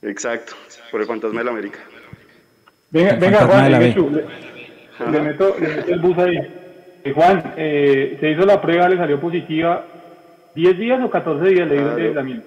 Exacto, 0.02 0.54
por 0.94 1.00
el 1.00 1.08
fantasma 1.08 1.40
de 1.40 1.44
la 1.44 1.50
América. 1.50 1.80
Venga, 2.88 3.16
venga 3.16 3.46
Juan, 3.46 3.64
le, 3.64 3.80
le, 3.80 3.88
meto, 3.88 4.08
le, 5.10 5.20
meto, 5.22 5.56
el 5.88 5.98
bus 5.98 6.18
ahí. 6.18 6.36
Eh, 7.02 7.12
Juan, 7.12 7.54
eh, 7.56 8.16
se 8.20 8.30
hizo 8.30 8.46
la 8.46 8.62
prueba, 8.62 8.88
le 8.88 8.96
salió 8.96 9.20
positiva. 9.20 9.84
¿10 10.54 10.78
días 10.78 11.00
o 11.02 11.10
14 11.10 11.48
días 11.48 11.66
le 11.68 11.74
dio 11.74 11.96
el 11.96 12.06
aislamiento? 12.06 12.46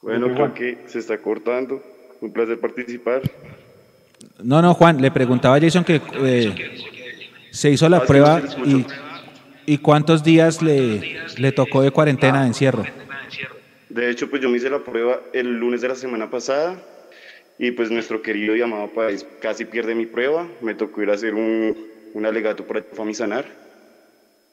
Bueno, 0.00 0.32
creo 0.32 0.54
que 0.54 0.78
se 0.86 1.00
está 1.00 1.18
cortando. 1.18 1.82
Un 2.22 2.32
placer 2.32 2.58
participar. 2.58 3.20
No, 4.42 4.62
no, 4.62 4.72
Juan, 4.72 5.02
le 5.02 5.10
preguntaba 5.10 5.56
a 5.56 5.60
Jason 5.60 5.84
que 5.84 6.00
eh, 6.20 6.54
se 7.50 7.68
hizo 7.68 7.86
la 7.90 7.98
ah, 7.98 8.04
prueba 8.06 8.40
y 8.64 8.86
¿Y 9.68 9.78
cuántos 9.78 10.22
días 10.22 10.62
le, 10.62 11.18
le 11.38 11.50
tocó 11.50 11.82
de 11.82 11.90
cuarentena, 11.90 12.42
de 12.42 12.46
encierro? 12.46 12.84
De 13.88 14.10
hecho, 14.10 14.28
pues 14.28 14.42
yo 14.42 14.48
me 14.48 14.56
hice 14.56 14.70
la 14.70 14.84
prueba 14.84 15.22
el 15.32 15.58
lunes 15.58 15.80
de 15.80 15.88
la 15.88 15.94
semana 15.94 16.30
pasada 16.30 16.82
y 17.58 17.70
pues 17.72 17.90
nuestro 17.90 18.22
querido 18.22 18.54
llamado 18.56 18.92
país 18.92 19.26
casi 19.40 19.64
pierde 19.64 19.94
mi 19.94 20.06
prueba. 20.06 20.48
Me 20.60 20.74
tocó 20.74 21.02
ir 21.02 21.10
a 21.10 21.14
hacer 21.14 21.34
un, 21.34 21.76
un 22.12 22.26
alegato 22.26 22.66
para 22.66 22.82
Famisanar 22.92 23.46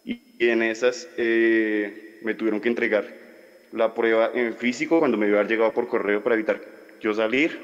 y, 0.04 0.22
y 0.38 0.50
en 0.50 0.62
esas 0.64 1.08
eh, 1.18 2.20
me 2.22 2.36
tuvieron 2.36 2.62
que 2.62 2.70
entregar 2.70 3.06
la 3.72 3.94
prueba 3.94 4.32
en 4.34 4.56
físico 4.56 5.00
cuando 5.00 5.18
me 5.18 5.28
iba 5.28 5.38
a 5.38 5.40
haber 5.42 5.52
llegado 5.52 5.74
por 5.74 5.88
correo 5.88 6.22
para 6.24 6.36
evitar 6.36 6.62
yo 7.02 7.14
salir. 7.14 7.60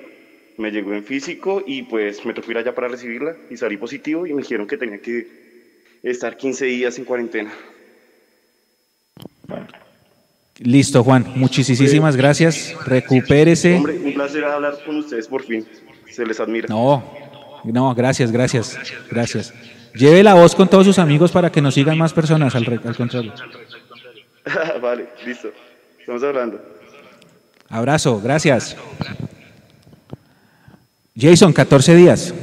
Me 0.57 0.71
llegó 0.71 0.93
en 0.93 1.03
físico 1.03 1.63
y 1.65 1.83
pues 1.83 2.25
me 2.25 2.33
tocó 2.33 2.51
ir 2.51 2.57
allá 2.57 2.73
para 2.75 2.89
recibirla 2.89 3.37
y 3.49 3.57
salí 3.57 3.77
positivo 3.77 4.25
y 4.25 4.33
me 4.33 4.41
dijeron 4.41 4.67
que 4.67 4.77
tenía 4.77 4.99
que 4.99 5.27
estar 6.03 6.35
15 6.35 6.65
días 6.65 6.97
en 6.97 7.05
cuarentena. 7.05 7.53
Listo, 10.59 11.03
Juan. 11.03 11.25
Muchísimas 11.35 12.15
gracias. 12.15 12.75
Recupérese. 12.85 13.77
Hombre, 13.77 13.97
un 13.97 14.13
placer 14.13 14.43
hablar 14.43 14.77
con 14.85 14.97
ustedes 14.97 15.27
por 15.27 15.43
fin. 15.43 15.65
Se 16.09 16.25
les 16.25 16.39
admira. 16.39 16.67
No, 16.69 17.03
no, 17.63 17.95
gracias, 17.95 18.31
gracias, 18.31 18.77
gracias. 19.09 19.53
Lleve 19.93 20.21
la 20.23 20.33
voz 20.33 20.55
con 20.55 20.67
todos 20.67 20.85
sus 20.85 20.99
amigos 20.99 21.31
para 21.31 21.51
que 21.51 21.61
nos 21.61 21.73
sigan 21.73 21.97
más 21.97 22.13
personas 22.13 22.55
al, 22.55 22.81
al 22.83 22.95
contrario. 22.95 23.33
vale, 24.81 25.07
listo. 25.25 25.49
Estamos 25.99 26.23
hablando. 26.23 26.61
Abrazo, 27.69 28.19
gracias. 28.21 28.75
Jason, 31.15 31.53
14 31.53 31.95
días. 31.95 32.33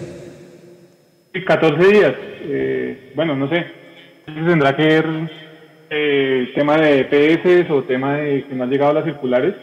14 1.47 1.93
días. 1.93 2.15
Eh, 2.19 3.13
bueno, 3.15 3.37
no 3.37 3.49
sé, 3.49 3.67
tendrá 4.25 4.77
que 4.77 4.83
ver 4.85 5.07
eh, 5.91 6.53
tema 6.55 6.77
de 6.79 7.01
EPS 7.01 7.71
o 7.71 7.83
tema 7.83 8.17
de 8.17 8.45
que 8.45 8.55
no 8.55 8.65
han 8.65 8.71
llegado 8.71 8.93
las 8.93 9.05
circulares, 9.05 9.55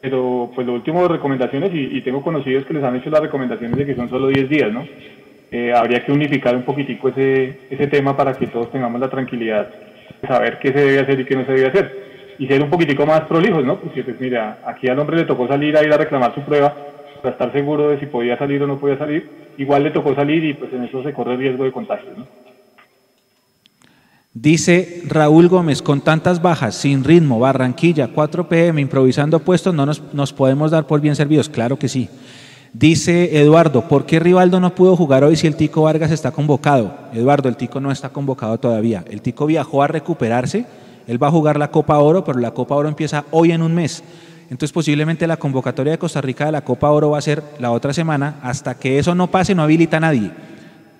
pero 0.00 0.50
pues 0.54 0.66
lo 0.66 0.74
último 0.74 1.06
recomendaciones, 1.06 1.70
y, 1.72 2.00
tengo 2.00 2.22
conocidos 2.22 2.64
que 2.64 2.74
les 2.74 2.82
han 2.82 2.96
hecho 2.96 3.10
las 3.10 3.20
recomendaciones 3.20 3.76
de 3.76 3.86
que 3.86 3.94
son 3.94 4.08
solo 4.08 4.28
10 4.28 4.48
días, 4.48 4.72
¿no? 4.72 4.86
Eh, 5.50 5.72
habría 5.72 6.04
que 6.04 6.12
unificar 6.12 6.56
un 6.56 6.62
poquitico 6.62 7.08
ese, 7.08 7.58
ese 7.70 7.86
tema 7.86 8.16
para 8.16 8.32
que 8.34 8.46
todos 8.46 8.70
tengamos 8.72 9.00
la 9.00 9.10
tranquilidad 9.10 9.68
de 10.20 10.28
saber 10.28 10.58
qué 10.58 10.72
se 10.72 10.80
debe 10.80 11.00
hacer 11.00 11.20
y 11.20 11.24
qué 11.24 11.36
no 11.36 11.44
se 11.44 11.52
debe 11.52 11.68
hacer. 11.68 12.12
Y 12.38 12.46
ser 12.46 12.62
un 12.62 12.70
poquitico 12.70 13.04
más 13.06 13.20
prolijos, 13.22 13.64
¿no? 13.64 13.78
Porque 13.78 14.02
pues 14.02 14.18
mira, 14.18 14.58
aquí 14.66 14.88
al 14.88 14.98
hombre 14.98 15.18
le 15.18 15.24
tocó 15.24 15.46
salir 15.46 15.76
a 15.76 15.84
ir 15.84 15.92
a 15.92 15.98
reclamar 15.98 16.34
su 16.34 16.40
prueba 16.40 16.74
para 17.20 17.32
estar 17.32 17.52
seguro 17.52 17.90
de 17.90 18.00
si 18.00 18.06
podía 18.06 18.38
salir 18.38 18.62
o 18.62 18.66
no 18.66 18.78
podía 18.78 18.98
salir 18.98 19.42
igual 19.58 19.84
le 19.84 19.90
tocó 19.90 20.14
salir 20.14 20.44
y 20.44 20.54
pues 20.54 20.72
en 20.72 20.84
eso 20.84 21.02
se 21.02 21.12
corre 21.12 21.36
riesgo 21.36 21.64
de 21.64 21.72
contagio. 21.72 22.10
Dice 24.34 25.02
Raúl 25.06 25.48
Gómez, 25.48 25.82
con 25.82 26.00
tantas 26.00 26.40
bajas, 26.40 26.74
sin 26.74 27.04
ritmo, 27.04 27.38
Barranquilla, 27.38 28.08
4 28.08 28.48
pm, 28.48 28.80
improvisando 28.80 29.40
puestos, 29.40 29.74
no 29.74 29.84
nos, 29.84 30.02
nos 30.14 30.32
podemos 30.32 30.70
dar 30.70 30.86
por 30.86 31.02
bien 31.02 31.14
servidos. 31.14 31.50
Claro 31.50 31.78
que 31.78 31.88
sí. 31.88 32.08
Dice 32.72 33.38
Eduardo, 33.38 33.86
¿por 33.86 34.06
qué 34.06 34.18
Rivaldo 34.18 34.58
no 34.58 34.74
pudo 34.74 34.96
jugar 34.96 35.24
hoy 35.24 35.36
si 35.36 35.46
el 35.46 35.56
Tico 35.56 35.82
Vargas 35.82 36.10
está 36.10 36.30
convocado? 36.30 36.96
Eduardo, 37.12 37.50
el 37.50 37.58
Tico 37.58 37.80
no 37.80 37.92
está 37.92 38.08
convocado 38.08 38.58
todavía. 38.58 39.04
El 39.10 39.20
Tico 39.20 39.44
viajó 39.44 39.82
a 39.82 39.88
recuperarse. 39.88 40.64
Él 41.06 41.22
va 41.22 41.28
a 41.28 41.30
jugar 41.30 41.58
la 41.58 41.70
Copa 41.70 41.98
Oro, 41.98 42.24
pero 42.24 42.38
la 42.38 42.52
Copa 42.52 42.74
Oro 42.74 42.88
empieza 42.88 43.26
hoy 43.30 43.52
en 43.52 43.60
un 43.60 43.74
mes. 43.74 44.02
Entonces 44.44 44.72
posiblemente 44.72 45.26
la 45.26 45.36
convocatoria 45.36 45.92
de 45.92 45.98
Costa 45.98 46.22
Rica 46.22 46.46
de 46.46 46.52
la 46.52 46.64
Copa 46.64 46.90
Oro 46.90 47.10
va 47.10 47.18
a 47.18 47.22
ser 47.22 47.42
la 47.58 47.70
otra 47.70 47.92
semana. 47.92 48.36
Hasta 48.42 48.74
que 48.78 48.98
eso 48.98 49.14
no 49.14 49.30
pase 49.30 49.54
no 49.54 49.62
habilita 49.62 49.98
a 49.98 50.00
nadie. 50.00 50.30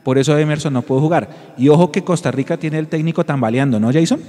Por 0.03 0.19
eso 0.19 0.37
Emerson 0.37 0.73
no 0.73 0.83
pudo 0.83 1.01
jugar. 1.01 1.29
Y 1.57 1.69
ojo 1.69 1.93
que 1.93 2.03
Costa 2.03 2.31
Rica 2.31 2.57
tiene 2.57 2.79
el 2.79 2.89
técnico 2.89 3.25
tambaleando, 3.25 3.79
¿no, 3.79 3.93
Jason? 3.93 4.21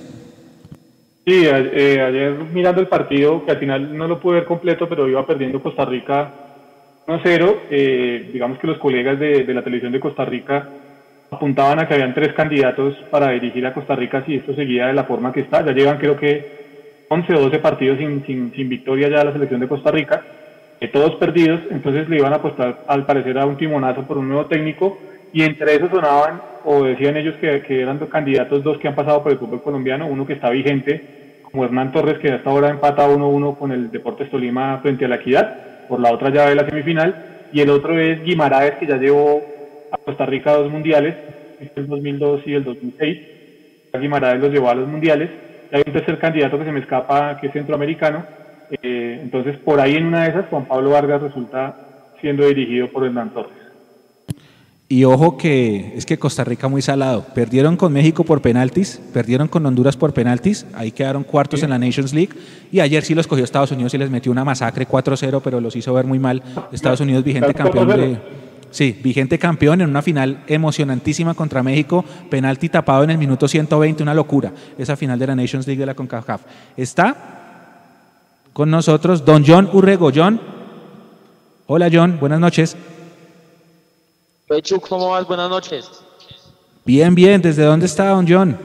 Sí, 1.26 1.46
eh, 1.46 2.02
ayer 2.02 2.34
mirando 2.54 2.82
el 2.82 2.88
partido, 2.88 3.46
que 3.46 3.52
al 3.52 3.58
final 3.58 3.98
no 3.98 4.08
lo 4.08 4.20
pude 4.20 4.36
ver 4.36 4.46
completo, 4.46 4.90
pero 4.90 5.08
iba 5.08 5.26
perdiendo 5.26 5.64
Costa 5.64 5.86
Rica 5.86 6.32
1-0, 7.08 7.56
eh, 7.70 8.30
digamos 8.32 8.60
que 8.60 8.68
los 8.68 8.78
colegas 8.78 9.20
de, 9.20 9.46
la 9.54 9.64
televisión 9.64 9.92
de 9.92 10.00
Costa 10.00 10.26
Rica 10.26 10.68
apuntaban 11.32 11.80
a 11.80 11.88
que 11.88 11.94
habían 11.96 12.14
tres 12.14 12.34
candidatos 12.34 12.96
para 13.10 13.32
dirigir 13.32 13.66
a 13.66 13.74
Costa 13.74 13.96
Rica 13.96 14.24
si 14.26 14.36
esto 14.36 14.54
seguía 14.54 14.88
de 14.88 14.94
la 14.94 15.06
forma 15.06 15.32
que 15.32 15.42
está. 15.42 15.66
Ya 15.66 15.74
llevan 15.74 15.98
creo 15.98 16.18
que 16.18 17.06
11 17.10 17.34
o 17.36 17.40
12 17.42 17.60
partidos 17.60 17.98
sin, 17.98 18.24
sin, 18.54 18.70
victoria 18.70 19.08
ya 19.08 19.24
la 19.24 19.34
selección 19.34 19.60
de 19.60 19.68
Costa 19.68 19.92
Rica, 19.92 20.24
eh, 20.80 20.88
todos 20.88 21.16
perdidos, 21.16 21.62
entonces 21.72 22.08
le 22.10 22.18
iban 22.18 22.34
a 22.34 22.38
apostar 22.38 22.84
al 22.88 23.06
parecer 23.06 23.38
a 23.38 23.46
un 23.46 23.58
timonazo 23.58 24.04
por 24.04 24.18
un 24.18 24.28
nuevo 24.28 24.46
técnico 24.46 24.98
y 25.34 25.42
entre 25.42 25.76
esos 25.76 25.90
sonaban 25.90 26.42
o 26.64 26.84
decían 26.84 27.18
ellos 27.18 27.36
que, 27.42 27.82
eran 27.82 28.00
dos 28.00 28.10
candidatos, 28.10 28.64
dos 28.64 28.78
que 28.78 28.88
han 28.88 28.96
pasado 28.96 29.24
por 29.24 29.32
el 29.32 29.40
fútbol 29.40 29.64
colombiano, 29.64 30.08
uno 30.08 30.26
que 30.26 30.34
está 30.34 30.50
vigente, 30.50 31.42
como 31.42 31.66
Hernán 31.66 31.92
Torres, 31.92 32.20
que 32.20 32.32
hasta 32.32 32.50
ahora 32.50 32.70
empata 32.70 33.10
1-1 33.10 33.58
con 33.58 33.72
el 33.72 33.92
Deportes 33.92 34.30
Tolima 34.30 34.80
frente 34.82 35.06
a 35.06 35.08
la 35.08 35.16
Equidad, 35.16 35.88
por 35.88 36.00
la 36.00 36.14
otra 36.14 36.30
llave 36.30 36.52
de 36.52 36.56
la 36.56 36.66
semifinal, 36.66 37.50
y 37.52 37.62
el 37.62 37.70
otro 37.70 38.00
es 38.00 38.24
Guimaraes, 38.24 38.76
que 38.76 38.88
ya 38.88 38.98
llevó 38.98 39.42
a 39.92 39.98
Costa 39.98 40.26
Rica 40.26 40.52
a 40.52 40.58
dos 40.58 40.72
mundiales, 40.72 41.16
el 41.76 41.88
2002 41.88 42.42
y 42.46 42.54
el 42.54 42.64
2006. 42.64 43.20
Guimaraes 44.00 44.42
los 44.42 44.52
llevó 44.52 44.70
a 44.70 44.76
los 44.76 44.88
mundiales. 44.88 45.30
Y 45.72 45.76
hay 45.76 45.84
un 45.86 45.94
tercer 45.94 46.18
candidato 46.18 46.58
que 46.58 46.66
se 46.66 46.72
me 46.72 46.80
escapa, 46.80 47.38
que 47.40 47.48
es 47.48 47.54
centroamericano. 47.54 48.26
Eh, 48.82 49.20
entonces, 49.22 49.58
por 49.58 49.80
ahí 49.80 49.96
en 49.96 50.08
una 50.08 50.24
de 50.24 50.30
esas, 50.30 50.48
Juan 50.48 50.66
Pablo 50.66 50.92
Vargas 50.92 51.22
resulta 51.22 51.76
siendo 52.22 52.48
dirigido 52.48 52.90
por 52.92 53.06
Hernán 53.06 53.34
Torres. 53.34 53.62
Y 54.90 55.06
ojo 55.06 55.38
que 55.38 55.94
es 55.96 56.06
que 56.06 56.20
Costa 56.20 56.44
Rica 56.44 56.68
muy 56.68 56.82
salado. 56.82 57.26
Perdieron 57.34 57.78
con 57.78 57.94
México 57.94 58.24
por 58.24 58.42
penaltis, 58.42 59.02
perdieron 59.14 59.48
con 59.48 59.66
Honduras 59.66 59.98
por 59.98 60.14
penaltis, 60.14 60.66
ahí 60.74 60.92
quedaron 60.92 61.24
cuartos 61.24 61.64
en 61.64 61.72
la 61.72 61.80
Nations 61.80 62.14
League 62.14 62.34
y 62.72 62.80
ayer 62.80 63.04
sí 63.04 63.16
los 63.16 63.26
cogió 63.26 63.44
Estados 63.44 63.72
Unidos 63.72 63.94
y 63.94 63.98
les 63.98 64.12
metió 64.12 64.32
una 64.32 64.44
masacre 64.44 64.88
4-0, 64.88 65.42
pero 65.44 65.60
los 65.60 65.76
hizo 65.76 65.94
ver 65.94 66.06
muy 66.06 66.20
mal. 66.20 66.44
Estados 66.72 67.00
Unidos 67.00 67.24
vigente 67.24 67.54
campeón 67.54 67.88
de 67.88 68.18
Sí, 68.74 69.00
vigente 69.04 69.38
campeón 69.38 69.82
en 69.82 69.90
una 69.90 70.02
final 70.02 70.44
emocionantísima 70.48 71.36
contra 71.36 71.62
México, 71.62 72.04
penalti 72.32 72.70
tapado 72.70 73.04
en 73.04 73.12
el 73.12 73.20
minuto 73.20 73.48
120, 73.48 74.02
una 74.02 74.16
locura, 74.16 74.52
esa 74.80 74.96
final 74.96 75.20
de 75.20 75.28
la 75.28 75.36
Nations 75.36 75.68
League 75.68 75.80
de 75.80 75.86
la 75.86 75.94
CONCACAF. 75.94 76.42
Está 76.76 77.16
con 78.52 78.72
nosotros 78.72 79.24
don 79.24 79.44
John 79.46 79.70
Urrego. 79.72 80.12
John, 80.14 80.42
hola 81.68 81.88
John, 81.94 82.18
buenas 82.20 82.40
noches. 82.40 82.76
Pechu, 84.48 84.80
¿cómo 84.80 85.10
vas? 85.10 85.26
Buenas 85.26 85.50
noches. 85.50 85.89
Bien, 86.86 87.16
bien. 87.16 87.41
¿Desde 87.41 87.64
dónde 87.64 87.86
está, 87.86 88.10
don 88.10 88.26
John? 88.28 88.58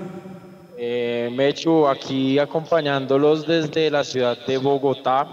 Eh, 0.77 1.31
Mechu, 1.33 1.87
aquí 1.87 2.39
acompañándolos 2.39 3.47
desde 3.47 3.91
la 3.91 4.03
ciudad 4.03 4.37
de 4.47 4.59
Bogotá. 4.59 5.27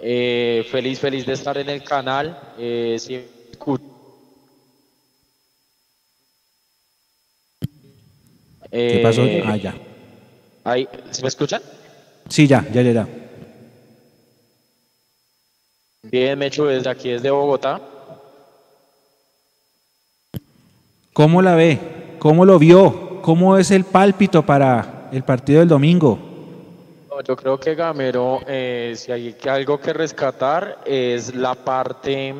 Eh, 0.00 0.64
feliz, 0.70 0.98
feliz 0.98 1.24
de 1.26 1.32
estar 1.32 1.56
en 1.58 1.68
el 1.68 1.82
canal. 1.82 2.36
Eh, 2.58 2.96
¿Qué 8.68 9.00
pasó? 9.02 9.24
Eh, 9.24 9.42
ah, 9.44 9.56
ya. 9.56 9.74
Ahí, 10.64 10.88
¿Se 11.10 11.22
me 11.22 11.28
escuchan? 11.28 11.62
Sí, 12.28 12.46
ya, 12.46 12.66
ya, 12.72 12.82
ya, 12.82 12.92
ya. 12.92 13.08
Bien, 16.02 16.38
Mechu, 16.38 16.64
desde 16.64 16.90
aquí, 16.90 17.10
desde 17.10 17.30
Bogotá. 17.30 17.80
¿Cómo 21.16 21.40
la 21.40 21.54
ve? 21.54 21.78
¿Cómo 22.18 22.44
lo 22.44 22.58
vio? 22.58 23.22
¿Cómo 23.22 23.56
es 23.56 23.70
el 23.70 23.84
pálpito 23.84 24.44
para 24.44 25.08
el 25.10 25.22
partido 25.22 25.60
del 25.60 25.68
domingo? 25.68 26.18
yo 27.26 27.34
creo 27.34 27.58
que 27.58 27.74
Gamero, 27.74 28.40
eh, 28.46 28.92
si 28.94 29.12
hay 29.12 29.34
algo 29.48 29.80
que 29.80 29.94
rescatar, 29.94 30.80
es 30.84 31.34
la 31.34 31.54
parte 31.54 32.34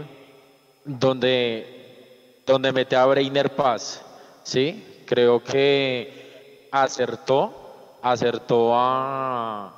donde, 0.85 2.43
donde 2.47 2.71
mete 2.71 2.97
a 2.97 3.07
Breiner 3.07 3.49
Paz. 3.49 4.05
¿sí? 4.43 5.03
Creo 5.07 5.43
que 5.43 6.69
acertó, 6.71 7.99
acertó 8.03 8.73
a, 8.75 9.73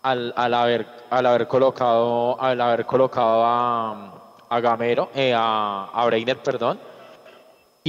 al, 0.00 0.32
haber, 0.54 0.86
al 1.10 1.26
haber 1.26 1.46
colocado, 1.46 2.40
al 2.40 2.58
haber 2.62 2.86
colocado 2.86 3.42
a, 3.44 4.58
Gamero, 4.62 5.10
eh, 5.14 5.34
a, 5.36 5.90
a 5.92 6.06
Breiner, 6.06 6.38
perdón 6.38 6.78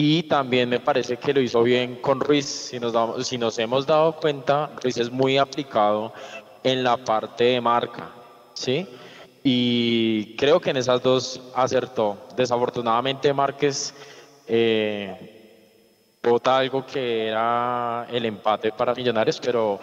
y 0.01 0.23
también 0.23 0.69
me 0.69 0.79
parece 0.79 1.17
que 1.17 1.33
lo 1.33 1.41
hizo 1.41 1.61
bien 1.61 1.97
con 1.97 2.21
Ruiz. 2.21 2.45
Si 2.45 2.79
nos, 2.79 2.93
damos, 2.93 3.27
si 3.27 3.37
nos 3.37 3.59
hemos 3.59 3.85
dado 3.85 4.15
cuenta, 4.15 4.71
Ruiz 4.81 4.95
es 4.95 5.11
muy 5.11 5.37
aplicado 5.37 6.13
en 6.63 6.85
la 6.85 6.95
parte 6.95 7.43
de 7.43 7.59
marca, 7.59 8.09
¿sí? 8.53 8.87
Y 9.43 10.37
creo 10.37 10.61
que 10.61 10.69
en 10.69 10.77
esas 10.77 11.03
dos 11.03 11.41
acertó. 11.53 12.17
Desafortunadamente 12.37 13.33
Márquez 13.33 13.93
eh, 14.47 16.15
vota 16.23 16.59
algo 16.59 16.85
que 16.85 17.27
era 17.27 18.07
el 18.09 18.23
empate 18.23 18.71
para 18.71 18.95
Millonarios, 18.95 19.37
pero 19.41 19.81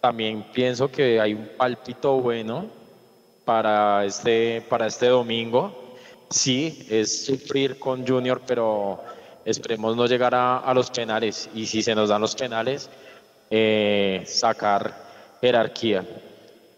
también 0.00 0.44
pienso 0.52 0.90
que 0.90 1.20
hay 1.20 1.34
un 1.34 1.50
palpito 1.56 2.14
bueno 2.20 2.66
para 3.44 4.04
este, 4.04 4.60
para 4.68 4.88
este 4.88 5.06
domingo. 5.06 5.72
Sí, 6.30 6.84
es 6.90 7.26
sufrir 7.26 7.78
con 7.78 8.04
Junior, 8.04 8.42
pero 8.44 9.00
Esperemos 9.46 9.94
no 9.94 10.06
llegar 10.06 10.34
a, 10.34 10.74
los 10.74 10.90
penales 10.90 11.48
y 11.54 11.66
si 11.66 11.80
se 11.80 11.94
nos 11.94 12.08
dan 12.08 12.20
los 12.20 12.34
penales, 12.34 12.90
eh, 13.48 14.24
sacar 14.26 14.92
jerarquía. 15.40 16.04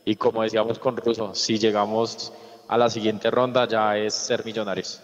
Y 0.05 0.17
como 0.17 0.43
decíamos 0.43 0.79
con 0.79 0.95
Russo, 0.95 1.35
si 1.35 1.59
llegamos 1.59 2.31
a 2.69 2.77
la 2.77 2.91
siguiente 2.91 3.31
ronda 3.31 3.67
ya 3.67 3.97
es 3.97 4.13
ser 4.13 4.45
millonarios. 4.45 5.01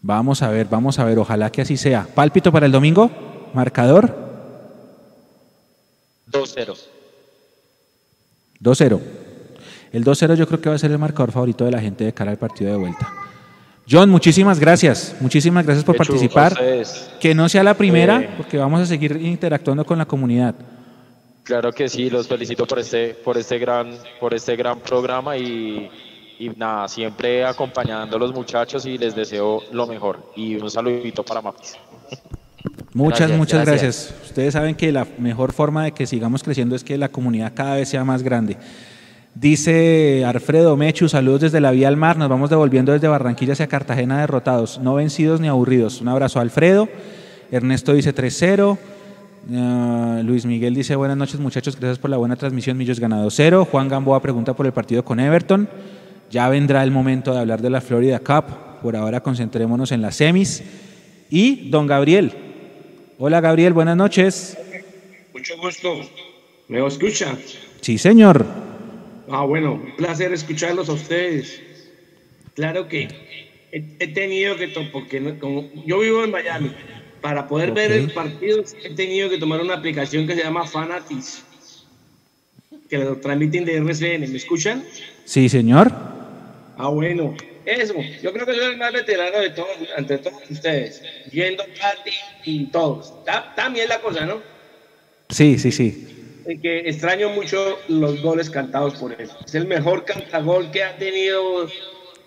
Vamos 0.00 0.40
a 0.42 0.50
ver, 0.50 0.68
vamos 0.68 1.00
a 1.00 1.04
ver, 1.04 1.18
ojalá 1.18 1.50
que 1.50 1.62
así 1.62 1.76
sea. 1.76 2.06
Pálpito 2.14 2.52
para 2.52 2.66
el 2.66 2.72
domingo, 2.72 3.10
marcador. 3.52 4.14
2-0. 6.30 6.76
2-0. 8.62 9.00
El 9.90 10.04
2-0 10.04 10.36
yo 10.36 10.46
creo 10.46 10.60
que 10.60 10.68
va 10.68 10.76
a 10.76 10.78
ser 10.78 10.92
el 10.92 10.98
marcador 10.98 11.32
favorito 11.32 11.64
de 11.64 11.72
la 11.72 11.80
gente 11.80 12.04
de 12.04 12.14
cara 12.14 12.30
al 12.30 12.38
partido 12.38 12.70
de 12.70 12.76
vuelta. 12.76 13.29
John, 13.90 14.08
muchísimas 14.08 14.60
gracias. 14.60 15.16
Muchísimas 15.20 15.64
gracias 15.64 15.84
por 15.84 15.96
participar. 15.96 16.56
Que 17.18 17.34
no 17.34 17.48
sea 17.48 17.64
la 17.64 17.74
primera, 17.74 18.20
eh, 18.20 18.30
porque 18.36 18.56
vamos 18.56 18.80
a 18.80 18.86
seguir 18.86 19.16
interactuando 19.20 19.84
con 19.84 19.98
la 19.98 20.04
comunidad. 20.04 20.54
Claro 21.42 21.72
que 21.72 21.88
sí, 21.88 22.08
los 22.08 22.28
felicito 22.28 22.66
por 22.66 22.78
este, 22.78 23.14
por 23.24 23.36
este 23.36 23.58
gran, 23.58 23.92
por 24.20 24.32
este 24.32 24.54
gran 24.54 24.78
programa 24.78 25.36
y, 25.36 25.90
nada, 26.56 26.86
siempre 26.86 27.44
acompañando 27.44 28.16
a 28.16 28.20
los 28.20 28.32
muchachos 28.32 28.86
y 28.86 28.96
les 28.96 29.16
deseo 29.16 29.62
lo 29.72 29.86
mejor. 29.88 30.30
Y 30.36 30.54
un 30.54 30.70
saludito 30.70 31.24
para 31.24 31.42
Mapis. 31.42 31.76
Muchas, 32.94 33.30
muchas 33.32 33.66
gracias. 33.66 34.14
Ustedes 34.24 34.52
saben 34.52 34.76
que 34.76 34.92
la 34.92 35.06
mejor 35.18 35.52
forma 35.52 35.84
de 35.84 35.92
que 35.92 36.06
sigamos 36.06 36.44
creciendo 36.44 36.76
es 36.76 36.84
que 36.84 36.96
la 36.96 37.08
comunidad 37.08 37.52
cada 37.54 37.74
vez 37.74 37.88
sea 37.88 38.04
más 38.04 38.22
grande. 38.22 38.56
Dice 39.34 40.24
Alfredo 40.24 40.76
Mechu, 40.76 41.08
saludos 41.08 41.42
desde 41.42 41.60
la 41.60 41.70
vía 41.70 41.88
al 41.88 41.96
mar, 41.96 42.18
nos 42.18 42.28
vamos 42.28 42.50
devolviendo 42.50 42.92
desde 42.92 43.06
Barranquilla 43.06 43.52
hacia 43.52 43.68
Cartagena 43.68 44.20
derrotados, 44.20 44.80
no 44.80 44.94
vencidos 44.94 45.40
ni 45.40 45.46
aburridos. 45.46 46.00
Un 46.00 46.08
abrazo 46.08 46.40
a 46.40 46.42
Alfredo. 46.42 46.88
Ernesto 47.50 47.94
dice 47.94 48.14
3-0. 48.14 48.76
Ah, 49.54 50.20
Luis 50.24 50.44
Miguel 50.44 50.74
dice 50.74 50.96
buenas 50.96 51.16
noches 51.16 51.40
muchachos, 51.40 51.76
gracias 51.78 51.98
por 51.98 52.10
la 52.10 52.16
buena 52.16 52.36
transmisión, 52.36 52.76
Millos 52.76 52.98
ganado 52.98 53.30
0. 53.30 53.68
Juan 53.70 53.88
Gamboa 53.88 54.20
pregunta 54.20 54.54
por 54.54 54.66
el 54.66 54.72
partido 54.72 55.04
con 55.04 55.20
Everton. 55.20 55.68
Ya 56.30 56.48
vendrá 56.48 56.82
el 56.82 56.90
momento 56.90 57.32
de 57.32 57.38
hablar 57.38 57.62
de 57.62 57.70
la 57.70 57.80
Florida 57.80 58.18
Cup. 58.18 58.80
Por 58.82 58.96
ahora 58.96 59.20
concentrémonos 59.20 59.92
en 59.92 60.02
las 60.02 60.16
semis. 60.16 60.62
Y 61.30 61.70
don 61.70 61.86
Gabriel. 61.86 62.32
Hola 63.18 63.40
Gabriel, 63.40 63.72
buenas 63.72 63.96
noches. 63.96 64.58
Mucho 65.32 65.56
gusto. 65.58 66.00
¿Me 66.68 66.84
escucha? 66.86 67.36
Sí, 67.80 67.96
señor. 67.96 68.69
Ah, 69.30 69.44
bueno, 69.44 69.74
un 69.74 69.96
placer 69.96 70.32
escucharlos 70.32 70.88
a 70.88 70.94
ustedes. 70.94 71.62
Claro 72.54 72.88
que 72.88 73.08
he, 73.70 74.08
tenido 74.08 74.56
que, 74.56 74.68
porque 74.92 75.38
como 75.38 75.70
yo 75.86 76.00
vivo 76.00 76.24
en 76.24 76.32
Miami, 76.32 76.72
para 77.20 77.46
poder 77.46 77.70
ver 77.70 77.92
el 77.92 78.10
partido 78.10 78.64
he 78.82 78.90
tenido 78.94 79.30
que 79.30 79.38
tomar 79.38 79.60
una 79.60 79.74
aplicación 79.74 80.26
que 80.26 80.34
se 80.34 80.42
llama 80.42 80.66
Fanatis, 80.66 81.44
que 82.88 82.98
lo 82.98 83.18
transmiten 83.18 83.64
de 83.64 83.76
RCN. 83.76 84.30
¿Me 84.32 84.36
escuchan? 84.36 84.84
Sí, 85.24 85.48
señor. 85.48 85.92
Ah, 86.76 86.88
bueno. 86.88 87.36
Eso, 87.64 87.94
yo 88.20 88.32
creo 88.32 88.46
que 88.46 88.54
soy 88.54 88.72
el 88.72 88.78
más 88.78 88.92
veterano 88.92 89.38
de 89.38 89.50
todos, 89.50 89.76
entre 89.96 90.18
todos 90.18 90.50
ustedes. 90.50 91.02
Yendo 91.30 91.62
Katy 91.78 92.10
y 92.44 92.64
todos. 92.66 93.14
Bien 93.72 93.88
la 93.88 94.00
cosa, 94.00 94.26
¿no? 94.26 94.40
Sí, 95.28 95.56
sí, 95.56 95.70
sí. 95.70 96.19
Que 96.58 96.88
extraño 96.88 97.28
mucho 97.28 97.78
los 97.86 98.20
goles 98.22 98.50
cantados 98.50 98.94
por 98.94 99.12
él. 99.12 99.28
Es 99.44 99.54
el 99.54 99.66
mejor 99.66 100.04
cantagol 100.04 100.70
que 100.72 100.82
ha 100.82 100.96
tenido 100.96 101.68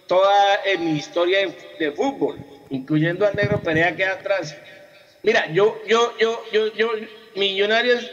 toda 0.08 0.62
en 0.66 0.86
mi 0.86 0.98
historia 0.98 1.40
de, 1.40 1.54
de 1.80 1.92
fútbol, 1.92 2.38
incluyendo 2.70 3.26
al 3.26 3.36
negro 3.36 3.62
Perea 3.62 3.96
que 3.96 4.06
atrás. 4.06 4.56
Mira, 5.24 5.52
yo, 5.52 5.82
yo, 5.88 6.14
yo, 6.20 6.42
yo, 6.54 6.74
yo, 6.74 6.92
millonarios, 7.36 8.10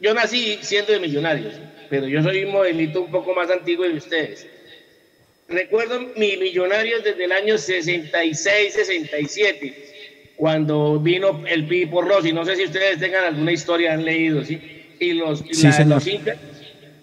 yo 0.00 0.12
nací 0.12 0.58
siendo 0.60 0.92
de 0.92 1.00
millonarios, 1.00 1.54
pero 1.88 2.06
yo 2.06 2.22
soy 2.22 2.44
un 2.44 2.52
modelito 2.52 3.00
un 3.00 3.10
poco 3.10 3.34
más 3.34 3.50
antiguo 3.50 3.86
de 3.86 3.94
ustedes. 3.94 4.46
Recuerdo 5.48 6.00
mi 6.16 6.36
millonarios 6.36 7.04
desde 7.04 7.24
el 7.24 7.32
año 7.32 7.56
66, 7.56 8.74
67, 8.74 10.32
cuando 10.36 10.98
vino 10.98 11.42
el 11.46 11.66
Pipo 11.66 12.02
Rossi. 12.02 12.32
No 12.32 12.44
sé 12.44 12.56
si 12.56 12.64
ustedes 12.64 12.98
tengan 12.98 13.24
alguna 13.24 13.52
historia, 13.52 13.94
han 13.94 14.04
leído, 14.04 14.44
¿sí? 14.44 14.85
Y 14.98 15.12
los, 15.14 15.44
y 15.48 15.54
Sí, 15.54 15.66
la- 15.66 15.72
señor. 15.72 15.94
los 15.96 16.06
incas, 16.06 16.36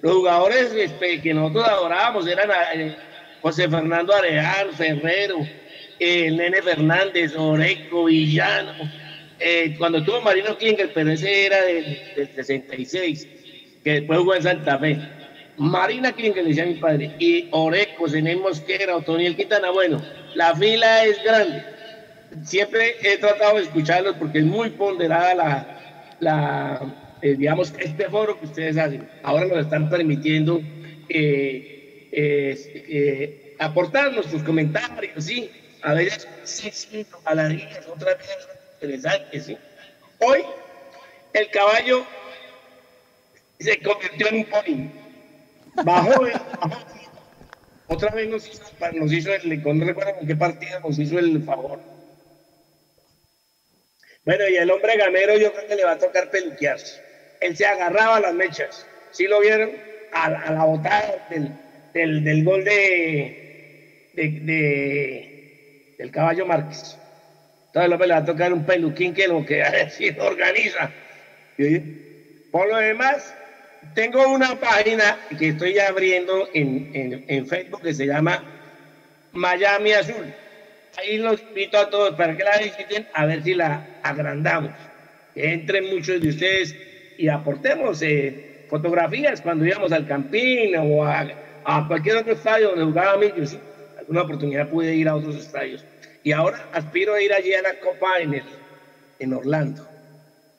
los 0.02 0.14
jugadores 0.14 0.74
este, 0.74 1.22
que 1.22 1.34
nosotros 1.34 1.68
adorábamos 1.68 2.28
eran 2.28 2.50
eh, 2.76 2.96
José 3.42 3.70
Fernando 3.70 4.14
Arejal, 4.14 4.74
Ferrero, 4.74 5.38
eh, 6.00 6.32
Nene 6.32 6.62
Fernández, 6.62 7.36
Oreco, 7.36 8.06
Villano. 8.06 8.74
Eh, 9.40 9.76
cuando 9.78 10.04
tuvo 10.04 10.22
Marino 10.22 10.58
Klinger, 10.58 10.92
pero 10.94 11.12
ese 11.12 11.46
era 11.46 11.62
del, 11.64 11.98
del 12.16 12.30
66, 12.30 13.28
que 13.84 13.92
después 13.92 14.20
jugó 14.20 14.36
en 14.36 14.44
Santa 14.44 14.78
Fe. 14.80 14.98
Marina 15.58 16.12
Klinger, 16.14 16.44
decía 16.46 16.66
mi 16.66 16.76
padre, 16.76 17.12
y 17.20 17.48
Oreco, 17.52 18.08
Zenén 18.10 18.40
Mosquera, 18.42 18.96
Otoniel 18.98 19.36
Quintana. 19.36 19.70
Bueno, 19.72 20.02
la 20.34 20.56
fila 20.56 21.06
es 21.06 21.22
grande. 21.24 21.64
Siempre 22.44 22.96
he 23.04 23.18
tratado 23.18 23.58
de 23.58 23.64
escucharlos 23.64 24.16
porque 24.18 24.40
es 24.40 24.46
muy 24.46 24.72
ponderada 24.72 25.36
la, 25.36 25.68
la 26.20 26.82
eh, 27.24 27.36
digamos, 27.38 27.74
este 27.80 28.10
foro 28.10 28.38
que 28.38 28.46
ustedes 28.46 28.78
hacen. 28.78 29.10
Ahora 29.24 29.46
nos 29.46 29.60
están 29.60 29.90
permitiendo 29.90 30.62
eh, 31.08 32.10
eh, 32.12 32.86
eh, 32.90 33.56
aportarnos 33.60 34.26
sus 34.26 34.44
comentarios, 34.44 35.24
¿sí? 35.24 35.50
A 35.82 35.94
veces 35.94 36.28
sí, 36.44 36.70
sí, 36.72 37.06
a 37.24 37.34
las 37.34 37.54
otras 37.88 38.18
veces 38.18 38.48
interesantes, 38.82 39.46
¿sí? 39.46 39.58
Hoy 40.20 40.42
el 41.32 41.50
caballo 41.50 42.06
se 43.58 43.80
convirtió 43.82 44.28
en 44.28 44.36
un 44.36 44.46
pony. 44.46 45.84
Bajó, 45.86 46.28
eh, 46.28 46.34
bajó. 46.60 46.86
Otra 47.88 48.12
vez 48.12 48.28
nos 48.28 48.46
hizo, 48.50 48.64
nos 48.94 49.14
hizo 49.14 49.34
el, 49.34 49.64
no 49.64 49.86
recuerdo 49.86 50.16
con 50.18 50.28
qué 50.28 50.36
partido 50.36 50.80
nos 50.82 51.00
hizo 51.00 51.18
el 51.20 51.42
favor. 51.44 51.80
Bueno, 54.26 54.44
y 54.50 54.56
el 54.58 54.70
hombre 54.72 54.98
gamero 54.98 55.38
yo 55.38 55.54
creo 55.54 55.68
que 55.68 55.76
le 55.76 55.86
va 55.86 55.94
a 55.94 56.00
tocar 56.00 56.30
peluquearse. 56.30 57.03
Él 57.44 57.56
se 57.58 57.66
agarraba 57.66 58.18
a 58.18 58.22
las 58.22 58.34
mechas. 58.34 58.90
¿Sí 59.10 59.26
lo 59.28 59.40
vieron? 59.42 59.84
A, 60.12 60.30
la- 60.30 60.66
botada 60.66 61.26
del, 61.30 61.60
del, 61.94 62.44
gol 62.44 62.64
de, 62.64 63.38
de, 64.14 64.30
de- 64.42 65.34
del 65.98 66.12
caballo 66.12 66.46
Márquez. 66.46 67.00
Entonces 67.68 67.92
hombre 67.92 68.08
le 68.08 68.14
va 68.14 68.20
a 68.22 68.26
tocar 68.26 68.54
un 68.54 68.66
peluquín 68.66 69.14
que 69.14 69.28
lo 69.28 69.44
que 69.46 69.64
sí, 69.90 70.10
organiza. 70.20 70.92
Por 72.52 72.68
lo 72.70 72.78
demás, 72.78 73.38
tengo 73.94 74.28
una 74.32 74.60
página 74.60 75.26
que 75.38 75.50
estoy 75.50 75.80
abriendo 75.80 76.50
en, 76.54 76.90
Facebook 77.48 77.82
que 77.82 77.94
se 77.94 78.06
llama 78.06 78.48
Miami 79.32 79.94
Azul. 79.94 80.38
Ahí 80.98 81.18
los 81.18 81.42
invito 81.48 81.78
a 81.80 81.90
todos 81.90 82.16
para 82.16 82.36
que 82.38 82.44
la 82.44 82.58
visiten 82.60 83.08
a 83.14 83.26
ver 83.26 83.44
si 83.44 83.56
la 83.56 83.90
agrandamos. 84.02 84.92
Entren 85.34 85.86
muchos 85.90 86.22
de 86.22 86.30
ustedes 86.30 86.78
y 87.18 87.28
aportemos 87.28 88.02
eh, 88.02 88.66
fotografías 88.70 89.42
cuando 89.42 89.66
íbamos 89.66 89.92
al 89.92 90.08
Campín 90.08 90.76
o 90.78 91.04
a, 91.06 91.28
a 91.66 91.88
cualquier 91.88 92.18
otro 92.18 92.34
estadio 92.34 92.70
donde 92.70 92.86
jugaba 92.86 93.18
Millos. 93.18 93.56
Alguna 94.00 94.22
oportunidad 94.24 94.70
pude 94.70 94.96
ir 94.96 95.08
a 95.08 95.16
otros 95.16 95.36
estadios. 95.36 95.86
Y 96.24 96.32
ahora 96.32 96.70
aspiro 96.74 97.14
a 97.14 97.22
ir 97.22 97.32
allí 97.34 97.54
a 97.54 97.62
la 97.62 97.80
Copa 97.80 98.20
en, 98.22 98.34
el- 98.36 98.44
en 99.20 99.34
Orlando, 99.34 99.86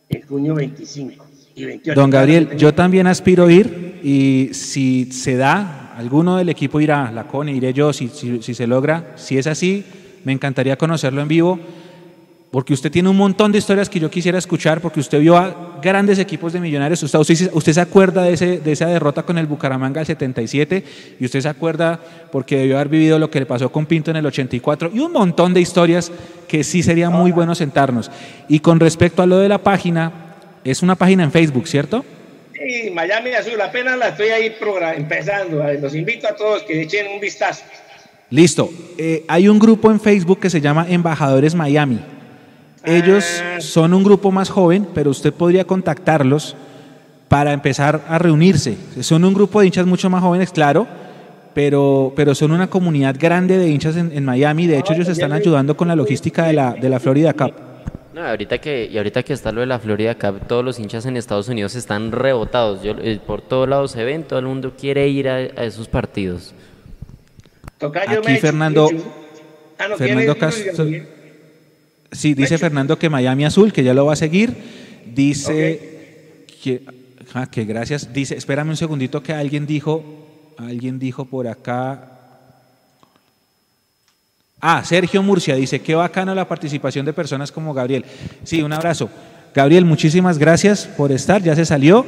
en 0.09 0.23
junio 0.23 0.55
25 0.55 1.27
y 1.57 1.65
28. 1.65 2.01
Don 2.01 2.11
Gabriel, 2.11 2.57
yo 2.57 2.73
también 2.75 3.07
aspiro 3.07 3.47
a 3.47 3.53
ir 3.53 4.01
y 4.03 4.51
si 4.53 5.11
se 5.13 5.37
da, 5.37 5.95
alguno 5.97 6.37
del 6.37 6.49
equipo 6.49 6.81
irá, 6.81 7.11
la 7.11 7.25
CONE, 7.25 7.53
iré 7.53 7.73
yo, 7.73 7.93
si, 7.93 8.09
si, 8.09 8.43
si 8.43 8.55
se 8.55 8.67
logra. 8.67 9.13
Si 9.17 9.39
es 9.39 9.47
así, 9.47 9.85
me 10.25 10.33
encantaría 10.33 10.77
conocerlo 10.77 11.21
en 11.23 11.29
vivo, 11.29 11.59
porque 12.55 12.73
usted 12.73 12.89
tiene 12.89 13.09
un 13.09 13.17
montón 13.17 13.51
de 13.51 13.59
historias 13.59 13.89
que 13.89 13.99
yo 13.99 14.09
quisiera 14.09 14.39
escuchar, 14.39 14.81
porque 14.81 15.01
usted 15.01 15.19
vio 15.19 15.37
a 15.37 15.81
grandes 15.83 16.21
equipos 16.21 16.53
de 16.53 16.61
millonarios. 16.61 17.03
Usted, 17.03 17.19
usted, 17.19 17.51
usted 17.53 17.73
se 17.73 17.81
acuerda 17.81 18.23
de, 18.23 18.35
ese, 18.35 18.61
de 18.61 18.71
esa 18.71 18.87
derrota 18.87 19.25
con 19.25 19.39
el 19.39 19.49
Bucaramanga 19.49 19.99
del 19.99 20.07
77 20.07 20.85
y 21.19 21.25
usted 21.25 21.41
se 21.41 21.49
acuerda 21.49 21.99
porque 22.31 22.59
debió 22.59 22.77
haber 22.77 22.91
vivido 22.91 23.19
lo 23.19 23.29
que 23.29 23.41
le 23.41 23.47
pasó 23.47 23.73
con 23.73 23.87
Pinto 23.87 24.13
en 24.13 24.19
el 24.19 24.27
84 24.27 24.93
y 24.95 25.01
un 25.01 25.11
montón 25.11 25.53
de 25.53 25.61
historias 25.63 26.13
que 26.47 26.63
sí 26.63 26.85
sería 26.85 27.11
muy 27.11 27.33
bueno 27.33 27.57
sentarnos. 27.57 28.09
Y 28.49 28.61
con 28.61 28.79
respecto 28.79 29.23
a 29.23 29.27
lo 29.27 29.39
de 29.39 29.49
la 29.49 29.59
página, 29.59 30.13
es 30.63 30.81
una 30.81 30.95
página 30.95 31.25
en 31.25 31.33
Facebook, 31.33 31.67
¿cierto? 31.67 32.05
Sí, 32.53 32.89
Miami 32.93 33.33
Azul, 33.33 33.61
apenas 33.61 33.99
la 33.99 34.11
estoy 34.11 34.29
ahí 34.29 34.55
empezando. 34.97 35.61
Los 35.81 35.93
invito 35.97 36.29
a 36.29 36.37
todos 36.37 36.63
que 36.63 36.83
echen 36.83 37.09
un 37.15 37.21
vistazo. 37.21 37.65
Listo. 38.31 38.71
Eh, 38.97 39.25
hay 39.27 39.49
un 39.49 39.59
grupo 39.59 39.91
en 39.91 39.99
Facebook 39.99 40.39
que 40.39 40.51
se 40.51 40.61
llama 40.61 40.87
Embajadores 40.89 41.57
Miami. 41.57 42.14
Ellos 42.85 43.25
son 43.61 43.95
un 43.95 44.05
grupo 44.05 44.31
más 44.31 44.51
joven, 44.51 44.87
pero 44.95 45.11
usted 45.11 45.33
podría 45.33 45.65
contactarlos 45.65 46.57
para 47.29 47.53
empezar 47.53 48.03
a 48.09 48.19
reunirse. 48.19 48.77
Son 49.01 49.25
un 49.25 49.35
grupo 49.35 49.61
de 49.61 49.67
hinchas 49.67 49.87
mucho 49.87 50.11
más 50.11 50.23
jóvenes, 50.23 50.51
claro, 50.51 50.87
pero, 51.55 52.13
pero 52.15 52.35
son 52.35 52.53
una 52.53 52.69
comunidad 52.69 53.17
grande 53.19 53.59
de 53.59 53.69
hinchas 53.69 53.97
en, 53.97 54.13
en 54.13 54.25
Miami. 54.25 54.67
De 54.67 54.79
hecho, 54.79 54.93
ellos 54.93 55.09
están 55.09 55.33
ayudando 55.33 55.77
con 55.77 55.89
la 55.89 55.97
logística 55.97 56.47
de 56.47 56.53
la, 56.53 56.73
de 56.75 56.89
la 56.89 57.01
Florida 57.01 57.33
Cup. 57.33 57.55
No, 58.15 58.25
ahorita 58.25 58.59
que, 58.59 58.89
y 58.93 58.97
ahorita 58.97 59.25
que 59.25 59.33
está 59.33 59.51
lo 59.51 59.61
de 59.61 59.67
la 59.67 59.81
Florida 59.81 60.15
Cup, 60.15 60.47
todos 60.47 60.65
los 60.65 60.79
hinchas 60.79 61.05
en 61.07 61.17
Estados 61.17 61.49
Unidos 61.49 61.75
están 61.75 62.13
rebotados. 62.13 62.83
Yo, 62.83 62.93
eh, 62.93 63.19
por 63.27 63.43
todos 63.43 63.69
lados 63.69 63.91
se 63.91 64.05
ven, 64.05 64.23
todo 64.23 64.39
el 64.39 64.47
mundo 64.47 64.75
quiere 64.79 65.09
ir 65.09 65.29
a, 65.29 65.37
a 65.37 65.65
esos 65.65 65.89
partidos. 65.89 66.55
Tocayo 67.79 68.21
Aquí 68.21 68.37
Fernando. 68.37 68.89
Ah, 69.79 69.97
Fernando. 69.97 70.37
Castro. 70.39 70.87
Sí, 72.15 72.35
dice 72.35 72.59
Fernando 72.59 72.99
que 72.99 73.11
Miami 73.11 73.45
Azul, 73.45 73.73
que 73.73 73.83
ya 73.83 73.93
lo 73.93 74.07
va 74.07 74.13
a 74.13 74.17
seguir. 74.17 74.55
Dice 75.15 76.47
que, 76.63 76.83
ah, 77.35 77.47
que 77.51 77.65
gracias. 77.65 78.13
Dice, 78.13 78.37
espérame 78.37 78.71
un 78.71 78.77
segundito 78.77 79.23
que 79.23 79.33
alguien 79.33 79.67
dijo, 79.67 80.03
alguien 80.57 80.99
dijo 80.99 81.25
por 81.25 81.49
acá. 81.49 82.11
Ah, 84.61 84.83
Sergio 84.85 85.23
Murcia 85.23 85.57
dice, 85.57 85.81
qué 85.81 85.95
bacana 85.95 86.35
la 86.35 86.49
participación 86.49 87.05
de 87.05 87.13
personas 87.13 87.53
como 87.53 87.75
Gabriel. 87.75 88.05
Sí, 88.45 88.63
un 88.63 88.73
abrazo. 88.73 89.11
Gabriel, 89.55 89.85
muchísimas 89.85 90.39
gracias 90.39 90.87
por 90.87 91.13
estar, 91.13 91.43
ya 91.43 91.55
se 91.55 91.67
salió. 91.67 92.07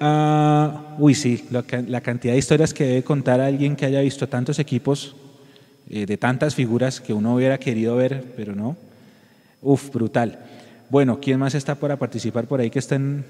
Ah, 0.00 0.94
uy, 0.98 1.14
sí, 1.14 1.44
la 1.50 2.00
cantidad 2.02 2.34
de 2.34 2.38
historias 2.38 2.74
que 2.74 2.84
debe 2.84 3.02
contar 3.02 3.40
alguien 3.40 3.74
que 3.74 3.86
haya 3.86 4.02
visto 4.02 4.28
tantos 4.28 4.58
equipos, 4.58 5.16
eh, 5.88 6.04
de 6.04 6.16
tantas 6.16 6.54
figuras 6.54 7.00
que 7.00 7.12
uno 7.12 7.34
hubiera 7.34 7.58
querido 7.58 7.96
ver, 7.96 8.34
pero 8.36 8.54
no. 8.54 8.76
Uf, 9.62 9.90
brutal. 9.90 10.38
Bueno, 10.88 11.18
¿quién 11.20 11.38
más 11.38 11.54
está 11.54 11.74
para 11.74 11.96
participar 11.96 12.46
por 12.46 12.60
ahí 12.60 12.70
que 12.70 12.78
estén? 12.78 13.24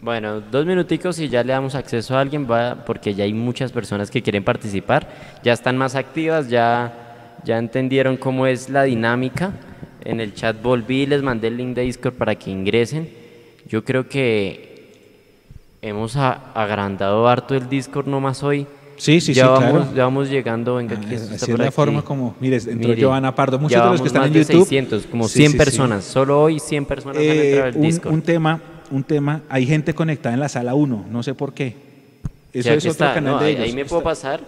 Bueno, 0.00 0.40
dos 0.40 0.66
minuticos 0.66 1.18
y 1.18 1.28
ya 1.28 1.42
le 1.42 1.52
damos 1.52 1.74
acceso 1.74 2.16
a 2.16 2.20
alguien, 2.20 2.46
va, 2.50 2.84
porque 2.84 3.14
ya 3.14 3.24
hay 3.24 3.32
muchas 3.32 3.72
personas 3.72 4.10
que 4.10 4.22
quieren 4.22 4.44
participar, 4.44 5.08
ya 5.42 5.52
están 5.52 5.76
más 5.76 5.94
activas, 5.94 6.48
ya, 6.48 7.38
ya 7.44 7.58
entendieron 7.58 8.16
cómo 8.16 8.46
es 8.46 8.68
la 8.68 8.82
dinámica. 8.82 9.52
En 10.04 10.20
el 10.20 10.34
chat 10.34 10.60
volví 10.62 11.06
les 11.06 11.22
mandé 11.22 11.48
el 11.48 11.56
link 11.56 11.74
de 11.74 11.82
Discord 11.82 12.14
para 12.14 12.34
que 12.34 12.50
ingresen. 12.50 13.08
Yo 13.68 13.84
creo 13.84 14.08
que 14.08 14.92
hemos 15.82 16.16
agrandado 16.16 17.26
harto 17.26 17.54
el 17.54 17.68
Discord 17.68 18.06
nomás 18.06 18.42
hoy. 18.42 18.66
Sí, 18.96 19.20
sí, 19.20 19.34
ya 19.34 19.44
sí, 19.44 19.48
vamos, 19.50 19.70
claro. 19.70 19.94
Ya 19.94 20.04
vamos 20.04 20.30
llegando, 20.30 20.76
venga, 20.76 20.96
aquí 20.96 21.06
Ah, 21.10 21.14
está 21.14 21.34
así 21.34 21.46
por 21.46 21.54
es 21.54 21.58
la 21.58 21.64
aquí. 21.66 21.74
forma 21.74 22.02
como- 22.02 22.34
mire, 22.40 22.56
entró 22.56 22.74
Mire, 22.88 22.96
Giovanna 22.96 23.34
Pardo. 23.34 23.58
Muchos 23.58 23.82
de 23.82 23.90
los 23.90 24.00
que 24.00 24.06
están 24.06 24.22
más 24.22 24.26
en 24.28 24.32
de 24.34 24.40
YouTube. 24.40 24.60
600, 24.60 25.06
como 25.06 25.28
Sí, 25.28 25.34
100 25.40 25.52
sí, 25.52 25.52
sí. 25.52 25.58
personas. 25.58 26.04
Solo 26.04 26.40
hoy 26.42 26.58
100 26.60 26.86
personas 26.86 27.18
han 27.18 27.22
Eh, 27.24 27.48
entrado 27.50 27.68
al 27.70 27.76
un, 27.76 27.82
Discord. 27.82 28.12
un 28.14 28.22
tema, 28.22 28.60
un 28.90 29.04
tema, 29.04 29.42
hay 29.50 29.66
gente 29.66 29.94
conectada 29.94 30.34
en 30.34 30.40
la 30.40 30.48
sala 30.48 30.74
1, 30.74 31.04
no 31.10 31.22
sé 31.22 31.34
por 31.34 31.52
qué. 31.52 31.76
Eso 32.54 32.70
Sí, 32.70 32.74
es 32.74 32.78
otro 32.78 32.90
está, 32.92 33.14
canal 33.14 33.34
no, 33.34 33.38
de 33.40 33.46
ahí, 33.46 33.52
ellos. 33.54 33.64
ahí 33.66 33.72
me 33.74 33.84
puedo 33.84 34.02
pasar. 34.02 34.40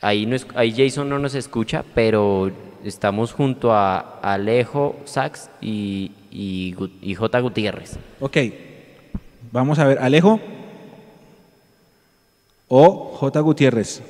Ahí, 0.00 0.24
no 0.26 0.36
es- 0.36 0.46
ahí 0.54 0.72
Jason 0.76 1.08
no 1.08 1.18
nos 1.18 1.34
escucha, 1.34 1.84
pero 1.94 2.50
estamos 2.84 3.32
junto 3.32 3.72
a 3.74 3.98
Alejo 4.22 4.96
Sax 5.04 5.50
y, 5.60 6.12
y, 6.30 6.74
y 7.02 7.14
J. 7.14 7.40
Gutiérrez. 7.40 7.98
Ok, 8.20 8.36
vamos 9.52 9.78
a 9.78 9.84
ver, 9.86 9.98
Alejo 9.98 10.40
o 12.72 13.16
J. 13.18 13.40
Gutiérrez. 13.40 14.00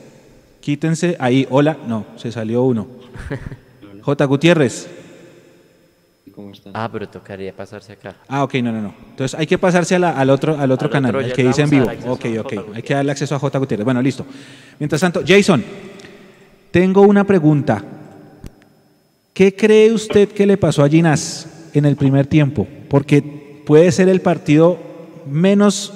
Quítense 0.60 1.16
ahí. 1.18 1.46
Hola. 1.50 1.78
No, 1.88 2.04
se 2.16 2.30
salió 2.30 2.62
uno. 2.62 2.86
J. 4.02 4.24
Gutiérrez. 4.26 4.86
¿Cómo 6.34 6.52
están? 6.52 6.72
Ah, 6.76 6.88
pero 6.92 7.08
tocaría 7.08 7.52
pasarse 7.54 7.92
acá. 7.92 8.14
Ah, 8.28 8.44
ok, 8.44 8.54
no, 8.56 8.70
no, 8.70 8.80
no. 8.82 8.94
Entonces 9.10 9.38
hay 9.38 9.46
que 9.46 9.56
pasarse 9.58 9.94
a 9.94 9.98
la- 9.98 10.10
al 10.12 10.28
otro, 10.30 10.58
al 10.58 10.70
otro 10.70 10.86
Al 10.86 10.92
canal, 10.92 11.14
otro 11.16 11.26
el 11.26 11.32
que 11.32 11.42
dice 11.44 11.62
en 11.62 11.70
vivo. 11.70 11.86
Ok, 12.06 12.26
ok. 12.38 12.52
Hay 12.74 12.82
que 12.82 12.94
darle 12.94 13.10
acceso 13.12 13.34
a 13.34 13.38
J. 13.38 13.58
Gutiérrez. 13.58 13.84
Bueno, 13.84 14.00
listo. 14.02 14.24
Mientras 14.78 15.00
tanto, 15.00 15.22
Jason, 15.26 15.64
tengo 16.70 17.00
una 17.02 17.24
pregunta. 17.24 17.82
¿Qué 19.32 19.56
cree 19.56 19.90
usted 19.92 20.28
que 20.28 20.46
le 20.46 20.58
pasó 20.58 20.84
a 20.84 20.88
Ginás 20.88 21.46
en 21.72 21.86
el 21.86 21.96
primer 21.96 22.26
tiempo? 22.26 22.66
Porque 22.88 23.22
puede 23.66 23.90
ser 23.90 24.08
el 24.10 24.20
partido 24.20 24.78
menos 25.26 25.94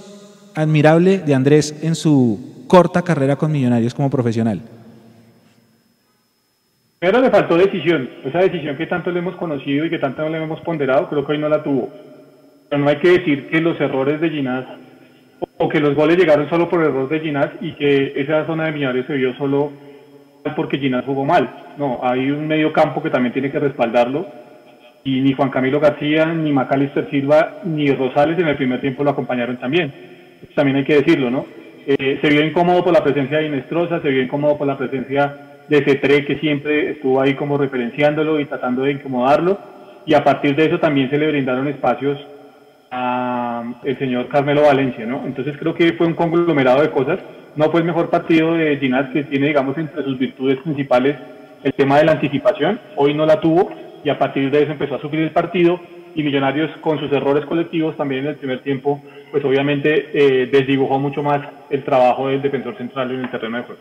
admirable 0.55 1.19
de 1.19 1.35
Andrés 1.35 1.75
en 1.83 1.95
su 1.95 2.54
corta 2.67 3.03
carrera 3.03 3.37
con 3.37 3.53
Millonarios 3.53 3.95
como 3.95 4.11
profesional. 4.11 4.61
Pero 6.99 7.21
le 7.21 7.31
faltó 7.31 7.57
decisión, 7.57 8.09
esa 8.25 8.39
decisión 8.39 8.77
que 8.77 8.87
tanto 8.87 9.11
le 9.11 9.19
hemos 9.19 9.37
conocido 9.37 9.85
y 9.85 9.91
que 9.91 9.99
tanto 9.99 10.27
le 10.29 10.43
hemos 10.43 10.61
ponderado, 10.63 11.09
creo 11.11 11.27
que 11.27 11.33
hoy 11.33 11.39
no 11.39 11.51
la 11.51 11.63
tuvo. 11.63 11.91
Pero 12.71 12.83
no 12.83 12.89
hay 12.89 12.97
que 12.97 13.19
decir 13.19 13.49
que 13.49 13.61
los 13.61 13.79
errores 13.79 14.21
de 14.21 14.31
Ginás 14.31 14.65
o 15.59 15.69
que 15.69 15.81
los 15.81 15.95
goles 15.95 16.17
llegaron 16.17 16.49
solo 16.49 16.69
por 16.71 16.83
error 16.83 17.09
de 17.09 17.21
Ginás 17.21 17.51
y 17.61 17.73
que 17.73 18.15
esa 18.17 18.47
zona 18.47 18.65
de 18.65 18.73
Millonarios 18.73 19.07
se 19.07 19.17
vio 19.17 19.37
solo 19.37 19.71
porque 20.57 20.79
Ginás 20.79 21.05
jugó 21.05 21.27
mal. 21.27 21.51
No, 21.77 22.01
hay 22.03 22.31
un 22.31 22.49
medio 22.49 22.73
campo 22.73 23.03
que 23.03 23.11
también 23.11 23.33
tiene 23.33 23.51
que 23.51 23.61
respaldarlo 23.61 24.27
y 25.05 25.21
ni 25.21 25.35
Juan 25.35 25.51
Camilo 25.51 25.81
García, 25.81 26.25
ni 26.27 26.53
Macalister 26.53 27.11
Silva, 27.11 27.59
ni 27.65 27.93
Rosales 27.93 28.39
en 28.39 28.49
el 28.49 28.57
primer 28.57 28.81
tiempo 28.81 29.05
lo 29.05 29.11
acompañaron 29.11 29.59
también. 29.59 29.93
Eso 30.43 30.53
también 30.55 30.79
hay 30.79 30.85
que 30.85 31.03
decirlo, 31.03 31.31
¿no? 31.31 31.45
Eh, 31.87 32.19
se 32.21 32.29
vio 32.29 32.45
incómodo 32.45 32.85
por 32.85 32.93
la 32.93 33.05
presencia 33.05 33.39
de 33.39 33.47
Inestrosa, 33.47 34.01
se 34.01 34.09
vio 34.09 34.23
incómodo 34.23 34.57
por 34.57 34.67
la 34.67 34.79
presencia 34.79 35.37
de 35.69 35.85
Cetré, 35.85 36.25
que 36.25 36.39
siempre 36.39 36.93
estuvo 36.93 37.21
ahí 37.21 37.35
como 37.35 37.59
referenciándolo 37.59 38.41
y 38.41 38.47
tratando 38.47 38.83
de 38.83 38.93
incomodarlo, 38.93 39.59
y 40.07 40.15
a 40.15 40.23
partir 40.23 40.55
de 40.57 40.67
eso 40.67 40.79
también 40.79 41.11
se 41.11 41.19
le 41.19 41.29
brindaron 41.29 41.69
espacios 41.69 42.19
el 43.83 43.99
señor 43.99 44.29
Carmelo 44.29 44.63
Valencia, 44.63 45.05
¿no? 45.05 45.23
Entonces 45.27 45.57
creo 45.59 45.75
que 45.75 45.95
fue 45.95 46.07
un 46.07 46.15
conglomerado 46.15 46.81
de 46.81 46.91
cosas. 46.91 47.19
No 47.57 47.71
fue 47.71 47.81
el 47.81 47.87
mejor 47.87 48.09
partido 48.09 48.55
de 48.55 48.77
Ginás, 48.77 49.11
que 49.11 49.25
tiene, 49.25 49.49
digamos, 49.49 49.77
entre 49.79 50.05
sus 50.05 50.19
virtudes 50.19 50.59
principales 50.59 51.17
el 51.65 51.73
tema 51.75 51.99
de 51.99 52.05
la 52.05 52.13
anticipación. 52.13 52.79
Hoy 52.97 53.15
no 53.15 53.27
la 53.27 53.41
tuvo 53.41 53.71
y 54.05 54.11
a 54.11 54.19
partir 54.19 54.51
de 54.51 54.63
eso 54.63 54.73
empezó 54.73 54.97
a 54.97 55.01
sufrir 55.01 55.23
el 55.23 55.31
partido 55.31 55.81
y 56.15 56.23
Millonarios 56.23 56.71
con 56.81 56.99
sus 57.01 57.11
errores 57.11 57.45
colectivos 57.47 57.97
también 57.97 58.23
en 58.23 58.31
el 58.31 58.37
primer 58.37 58.61
tiempo, 58.61 59.03
pues 59.35 59.45
obviamente 59.45 60.11
eh, 60.15 60.47
desdibujó 60.47 60.97
mucho 61.01 61.21
más 61.21 61.45
el 61.69 61.83
trabajo 61.83 62.29
del 62.29 62.41
defensor 62.41 62.77
central 62.77 63.11
en 63.11 63.25
el 63.25 63.31
terreno 63.33 63.57
de 63.57 63.63
juego. 63.65 63.81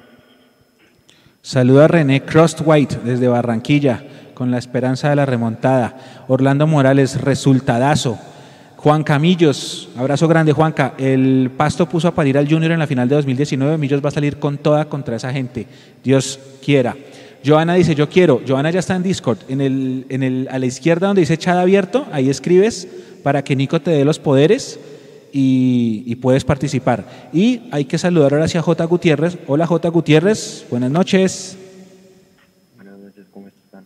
Saluda 1.43 1.85
a 1.85 1.88
René 1.88 2.21
Crostwhite 2.23 2.97
desde 3.03 3.27
Barranquilla 3.27 4.03
con 4.34 4.49
la 4.49 4.57
esperanza 4.57 5.11
de 5.11 5.15
la 5.15 5.27
remontada. 5.27 5.95
Orlando 6.27 6.65
Morales, 6.65 7.21
resultadazo. 7.21 8.17
Juan 8.77 9.03
Camillos, 9.03 9.89
abrazo 9.95 10.27
grande 10.27 10.53
Juanca. 10.53 10.95
El 10.97 11.51
Pasto 11.55 11.88
puso 11.88 12.07
a 12.07 12.15
parir 12.15 12.35
al 12.39 12.49
Junior 12.49 12.71
en 12.71 12.80
la 12.80 12.88
final 12.88 13.07
de 13.07 13.13
2019. 13.17 13.77
Millos 13.77 14.03
va 14.03 14.07
a 14.07 14.13
salir 14.13 14.39
con 14.39 14.57
toda 14.57 14.85
contra 14.85 15.17
esa 15.17 15.31
gente. 15.31 15.67
Dios 16.03 16.39
quiera. 16.65 16.95
Joana 17.45 17.75
dice, 17.75 17.93
yo 17.93 18.09
quiero. 18.09 18.41
Joana 18.47 18.71
ya 18.71 18.80
está 18.80 18.95
en 18.95 19.03
Discord. 19.03 19.38
En 19.49 19.61
el, 19.61 20.07
en 20.09 20.23
el, 20.23 20.47
a 20.49 20.57
la 20.57 20.65
izquierda 20.65 21.05
donde 21.05 21.21
dice 21.21 21.38
chat 21.38 21.57
abierto, 21.57 22.07
ahí 22.11 22.31
escribes 22.31 22.88
para 23.21 23.43
que 23.43 23.55
Nico 23.55 23.80
te 23.81 23.91
dé 23.91 24.03
los 24.03 24.17
poderes 24.17 24.80
y, 25.35 26.03
y 26.05 26.15
puedes 26.18 26.45
participar. 26.45 27.03
Y 27.34 27.64
hay 27.72 27.85
que 27.85 27.97
saludar 27.97 28.34
ahora 28.34 28.45
hacia 28.45 28.61
J. 28.61 28.85
Gutiérrez. 28.85 29.38
Hola 29.47 29.65
J. 29.65 29.89
Gutiérrez, 29.89 30.65
buenas 30.69 30.91
noches. 30.91 31.57
Buenas 32.76 32.99
noches, 32.99 33.26
¿cómo 33.34 33.47
están? 33.47 33.84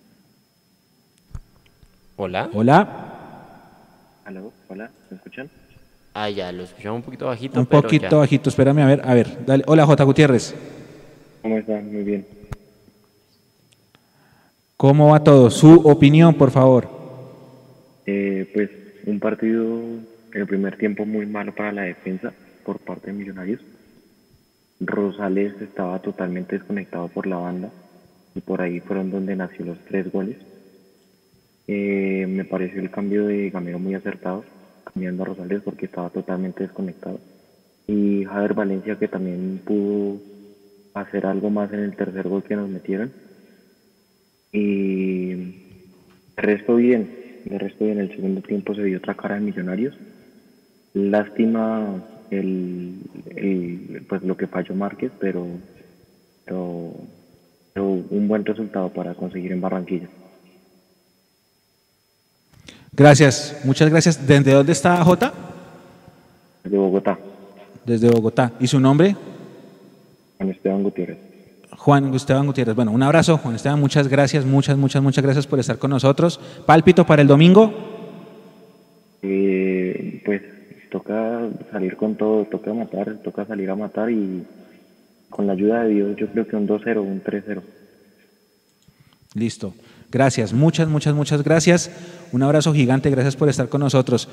Hola. 2.18 2.50
Hola. 2.54 3.14
¿Aló? 4.26 4.52
¿Hola? 4.68 4.92
¿Me 5.10 5.16
escuchan? 5.16 5.50
Ah, 6.14 6.30
ya, 6.30 6.52
lo 6.52 6.64
escuchamos 6.64 6.98
un 6.98 7.04
poquito 7.04 7.28
bajito. 7.28 7.60
Un 7.62 7.66
pero 7.66 7.82
poquito 7.82 8.10
ya. 8.10 8.18
bajito, 8.18 8.50
espérame 8.50 8.80
a 8.80 8.88
ver, 8.88 9.02
a 9.06 9.14
ver, 9.14 9.46
dale. 9.46 9.64
Hola 9.68 9.86
J. 9.86 10.04
Gutiérrez, 10.04 10.54
¿Cómo 11.42 11.58
están? 11.58 11.92
Muy 11.94 12.04
bien. 12.04 12.26
¿cómo 14.76 15.12
va 15.12 15.24
todo? 15.24 15.50
Su 15.50 15.76
opinión, 15.88 16.34
por 16.36 16.52
favor. 16.52 16.90
Eh, 18.06 18.50
pues 18.54 18.70
un 19.06 19.20
partido 19.20 19.80
el 20.38 20.48
primer 20.48 20.78
tiempo 20.78 21.06
muy 21.06 21.26
malo 21.26 21.54
para 21.54 21.72
la 21.72 21.84
defensa 21.84 22.34
por 22.64 22.80
parte 22.80 23.08
de 23.08 23.18
Millonarios. 23.18 23.62
Rosales 24.80 25.54
estaba 25.62 26.00
totalmente 26.00 26.58
desconectado 26.58 27.08
por 27.08 27.26
la 27.26 27.38
banda 27.38 27.72
y 28.36 28.42
por 28.42 28.62
ahí 28.62 28.80
fueron 28.80 29.10
donde 29.10 29.36
nació 29.36 29.66
los 29.66 29.80
tres 29.86 30.12
goles. 30.12 30.38
Eh, 31.68 32.26
me 32.30 32.46
pareció 32.46 32.80
el 32.80 32.92
cambio 32.92 33.26
de 33.26 33.50
Gamero 33.50 33.80
muy 33.80 33.96
acertado, 33.96 34.46
cambiando 34.84 35.24
a 35.24 35.26
Rosales 35.26 35.62
porque 35.64 35.86
estaba 35.86 36.10
totalmente 36.10 36.64
desconectado. 36.64 37.20
Y 37.88 38.26
Javier 38.26 38.54
Valencia 38.54 39.00
que 39.00 39.08
también 39.08 39.62
pudo 39.66 40.20
hacer 40.94 41.26
algo 41.26 41.50
más 41.50 41.72
en 41.74 41.80
el 41.80 41.96
tercer 41.96 42.28
gol 42.28 42.44
que 42.44 42.56
nos 42.56 42.70
metieron. 42.70 43.12
Y 44.52 45.34
de 45.34 46.42
resto 46.42 46.76
bien, 46.76 47.10
de 47.46 47.58
resto 47.58 47.86
bien, 47.86 48.00
el 48.00 48.10
segundo 48.16 48.42
tiempo 48.42 48.76
se 48.76 48.84
vio 48.84 48.98
otra 48.98 49.16
cara 49.16 49.36
de 49.36 49.42
Millonarios. 49.42 49.98
Lástima 50.94 52.04
el, 52.32 52.96
el- 53.36 54.06
pues 54.10 54.24
lo 54.24 54.36
que 54.38 54.48
falló 54.48 54.74
Márquez, 54.76 55.12
pero, 55.20 55.46
pero, 56.46 56.92
pero 57.74 57.86
un 57.88 58.28
buen 58.28 58.46
resultado 58.46 58.90
para 58.90 59.14
conseguir 59.14 59.52
en 59.52 59.62
Barranquilla. 59.62 60.08
Gracias, 62.94 63.62
muchas 63.64 63.90
gracias. 63.90 64.26
¿Desde 64.28 64.54
dónde 64.54 64.72
está 64.72 65.04
J? 65.04 65.34
De 66.64 66.78
Bogotá, 66.78 67.18
Desde 67.86 68.10
Bogotá. 68.10 68.52
¿Y 68.60 68.68
su 68.68 68.80
nombre? 68.80 69.16
Juan 70.38 70.50
Esteban 70.50 70.84
Gutiérrez. 70.84 71.18
Juan 71.78 72.14
Esteban 72.14 72.46
Gutiérrez. 72.48 72.76
Bueno, 72.76 72.92
un 72.92 73.04
abrazo, 73.04 73.38
Juan 73.38 73.56
Esteban. 73.56 73.80
Muchas 73.80 74.08
gracias, 74.08 74.46
muchas, 74.46 74.78
muchas, 74.78 75.02
muchas 75.02 75.24
gracias 75.24 75.48
por 75.48 75.60
estar 75.60 75.78
con 75.78 75.92
nosotros. 75.92 76.40
Pálpito 76.66 77.06
para 77.06 77.22
el 77.22 77.28
domingo. 77.28 77.72
Eh, 79.22 79.77
toca 80.92 81.42
salir 81.72 81.96
con 81.98 82.16
todo, 82.16 82.46
toca 82.46 82.74
matar, 82.74 83.18
toca 83.24 83.46
salir 83.46 83.70
a 83.70 83.76
matar 83.76 84.10
y 84.12 84.44
con 85.30 85.46
la 85.48 85.54
ayuda 85.54 85.84
de 85.84 85.90
Dios 85.90 86.16
yo 86.18 86.28
creo 86.28 86.48
que 86.48 86.56
un 86.56 86.68
2-0, 86.68 87.00
un 87.02 87.22
3-0. 87.24 87.62
Listo. 89.34 89.74
Gracias, 90.12 90.54
muchas, 90.54 90.88
muchas, 90.88 91.14
muchas 91.14 91.44
gracias. 91.44 91.92
Un 92.32 92.42
abrazo 92.44 92.74
gigante, 92.74 93.10
gracias 93.10 93.36
por 93.36 93.50
estar 93.50 93.68
con 93.70 93.82
nosotros. 93.82 94.30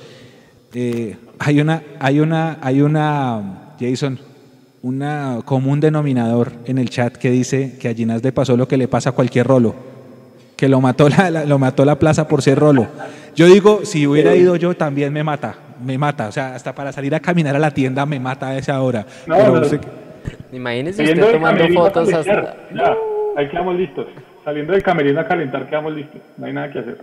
Eh, 0.73 1.17
hay 1.39 1.61
una, 1.61 1.83
hay 1.99 2.21
una, 2.21 2.59
hay 2.63 2.81
una, 2.81 3.75
Jason, 3.81 4.19
una 4.83 5.41
común 5.45 5.81
denominador 5.81 6.53
en 6.67 6.79
el 6.79 6.91
chat 6.91 7.17
que 7.17 7.31
dice 7.31 7.77
que 7.81 7.89
a 7.89 7.95
Ginás 7.95 8.23
le 8.23 8.33
pasó 8.33 8.57
lo 8.57 8.69
que 8.69 8.77
le 8.77 8.87
pasa 8.89 9.11
a 9.11 9.13
cualquier 9.13 9.47
rolo, 9.47 9.75
que 10.57 10.69
lo 10.69 10.81
mató 10.81 11.09
la, 11.09 11.31
la- 11.31 11.45
lo 11.45 11.59
mató 11.59 11.85
la 11.85 11.99
plaza 11.99 12.29
por 12.29 12.41
ser 12.43 12.59
rolo. 12.59 12.87
Yo 13.35 13.47
digo, 13.47 13.81
si 13.85 14.07
hubiera 14.07 14.37
ido 14.37 14.55
yo 14.57 14.77
también 14.77 15.13
me 15.13 15.25
mata, 15.25 15.57
me 15.83 15.97
mata, 15.99 16.29
o 16.29 16.33
sea, 16.33 16.55
hasta 16.55 16.75
para 16.75 16.93
salir 16.93 17.15
a 17.15 17.21
caminar 17.21 17.55
a 17.57 17.59
la 17.59 17.71
tienda 17.71 18.05
me 18.07 18.19
mata 18.21 18.49
a 18.49 18.59
esa 18.59 18.81
hora. 18.83 19.07
No, 19.27 19.37
Pero 19.37 19.61
no. 19.61 19.65
sé- 19.65 19.81
Imagínese 20.53 20.99
Saliendo 20.99 21.23
usted 21.27 21.33
del 21.33 21.41
tomando 21.41 21.59
camerino 21.61 21.81
a 21.81 21.85
fotos 21.91 22.09
calentar, 22.11 22.39
hasta... 22.39 22.75
Ya, 22.75 22.97
ahí 23.37 23.49
quedamos 23.49 23.77
listos. 23.77 24.07
Saliendo 24.45 24.73
del 24.73 24.83
camerino 24.83 25.21
a 25.21 25.27
calentar, 25.27 25.67
quedamos 25.69 25.95
listos. 25.95 26.21
No 26.37 26.47
hay 26.47 26.53
nada 26.53 26.71
que 26.73 26.79
hacer. 26.79 26.99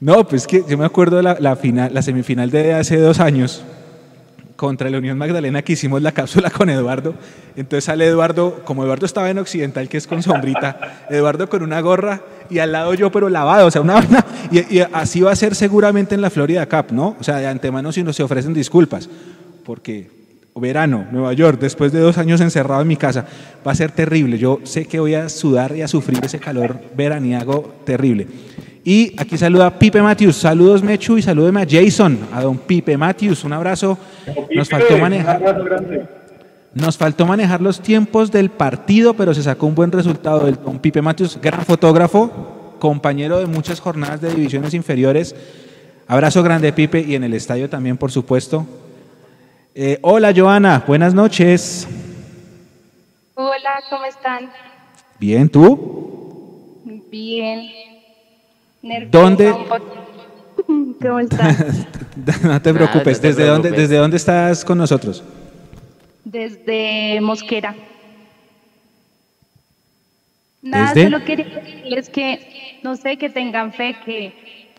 No, 0.00 0.24
pues 0.26 0.46
que 0.46 0.62
yo 0.68 0.76
me 0.76 0.84
acuerdo 0.84 1.16
de 1.18 1.22
la, 1.22 1.36
la 1.40 1.56
final, 1.56 1.94
la 1.94 2.02
semifinal 2.02 2.50
de 2.50 2.74
hace 2.74 2.98
dos 2.98 3.20
años 3.20 3.64
contra 4.56 4.90
la 4.90 4.98
Unión 4.98 5.18
Magdalena 5.18 5.62
que 5.62 5.74
hicimos 5.74 6.02
la 6.02 6.12
cápsula 6.12 6.50
con 6.50 6.70
Eduardo. 6.70 7.14
Entonces 7.54 7.84
sale 7.84 8.06
Eduardo, 8.06 8.62
como 8.64 8.82
Eduardo 8.84 9.06
estaba 9.06 9.30
en 9.30 9.38
Occidental, 9.38 9.88
que 9.88 9.98
es 9.98 10.06
con 10.06 10.22
sombrita, 10.22 11.06
Eduardo 11.10 11.48
con 11.48 11.62
una 11.62 11.80
gorra 11.80 12.22
y 12.50 12.58
al 12.58 12.72
lado 12.72 12.94
yo, 12.94 13.10
pero 13.10 13.28
lavado, 13.28 13.66
o 13.66 13.70
sea, 13.70 13.82
una 13.82 13.94
vaina. 13.94 14.24
Y, 14.50 14.80
así 14.80 15.20
va 15.20 15.32
a 15.32 15.36
ser 15.36 15.54
seguramente 15.54 16.14
en 16.14 16.20
la 16.20 16.30
Florida 16.30 16.66
Cup, 16.66 16.92
¿no? 16.92 17.16
O 17.20 17.24
sea, 17.24 17.36
de 17.38 17.46
antemano 17.46 17.92
si 17.92 18.02
nos 18.02 18.16
se 18.16 18.22
ofrecen 18.22 18.54
disculpas, 18.54 19.08
porque 19.64 20.10
verano, 20.54 21.06
Nueva 21.12 21.32
York, 21.34 21.58
después 21.60 21.92
de 21.92 22.00
dos 22.00 22.16
años 22.18 22.40
encerrado 22.40 22.80
en 22.80 22.88
mi 22.88 22.96
casa, 22.96 23.26
va 23.66 23.72
a 23.72 23.74
ser 23.74 23.90
terrible. 23.92 24.38
Yo 24.38 24.60
sé 24.64 24.86
que 24.86 25.00
voy 25.00 25.14
a 25.14 25.28
sudar 25.28 25.76
y 25.76 25.82
a 25.82 25.88
sufrir 25.88 26.24
ese 26.24 26.38
calor 26.38 26.80
veraniago 26.96 27.74
terrible. 27.84 28.26
Y 28.88 29.20
aquí 29.20 29.36
saluda 29.36 29.76
Pipe 29.76 30.00
Matthews. 30.00 30.36
Saludos 30.36 30.80
Mechu 30.80 31.18
y 31.18 31.22
salúdeme 31.22 31.60
a 31.60 31.66
Jason, 31.68 32.20
a 32.32 32.40
don 32.40 32.56
Pipe 32.56 32.96
Matthews. 32.96 33.42
Un 33.42 33.52
abrazo. 33.52 33.98
Nos 34.54 34.68
faltó 34.68 34.96
manejar. 34.96 35.42
Nos 36.72 36.96
faltó 36.96 37.26
manejar 37.26 37.60
los 37.60 37.80
tiempos 37.80 38.30
del 38.30 38.48
partido, 38.48 39.14
pero 39.14 39.34
se 39.34 39.42
sacó 39.42 39.66
un 39.66 39.74
buen 39.74 39.90
resultado 39.90 40.44
del 40.46 40.54
don 40.54 40.78
Pipe 40.78 41.02
Matthews, 41.02 41.36
gran 41.42 41.64
fotógrafo, 41.64 42.76
compañero 42.78 43.40
de 43.40 43.46
muchas 43.46 43.80
jornadas 43.80 44.20
de 44.20 44.32
divisiones 44.32 44.72
inferiores. 44.72 45.34
Abrazo 46.06 46.44
grande, 46.44 46.72
Pipe, 46.72 47.00
y 47.00 47.16
en 47.16 47.24
el 47.24 47.34
estadio 47.34 47.68
también, 47.68 47.96
por 47.96 48.12
supuesto. 48.12 48.64
Eh, 49.74 49.98
hola, 50.02 50.32
Joana, 50.32 50.84
buenas 50.86 51.12
noches. 51.12 51.88
Hola, 53.34 53.82
¿cómo 53.90 54.04
están? 54.04 54.48
Bien, 55.18 55.48
¿tú? 55.48 56.84
Bien. 57.10 57.85
Nerviosa 58.86 59.18
¿Dónde? 59.18 59.52
un. 60.68 60.94
¿Cómo 61.00 61.20
están? 61.20 61.56
no 62.42 62.62
te 62.62 62.72
preocupes. 62.72 63.18
no 63.18 63.22
te 63.22 63.28
¿Desde, 63.28 63.46
Dónde. 63.46 63.70
¿Desde 63.70 63.96
dónde 63.96 64.16
estás 64.16 64.64
con 64.64 64.78
nosotros? 64.78 65.22
Desde 66.24 67.20
Mosquera. 67.20 67.74
Nada, 70.62 70.94
¿Desde? 70.94 71.04
solo 71.04 71.24
quería 71.24 71.44
decirles 71.44 72.08
que, 72.08 72.80
no 72.82 72.96
sé, 72.96 73.18
que 73.18 73.30
tengan 73.30 73.72
fe, 73.72 73.96
que, 74.04 74.32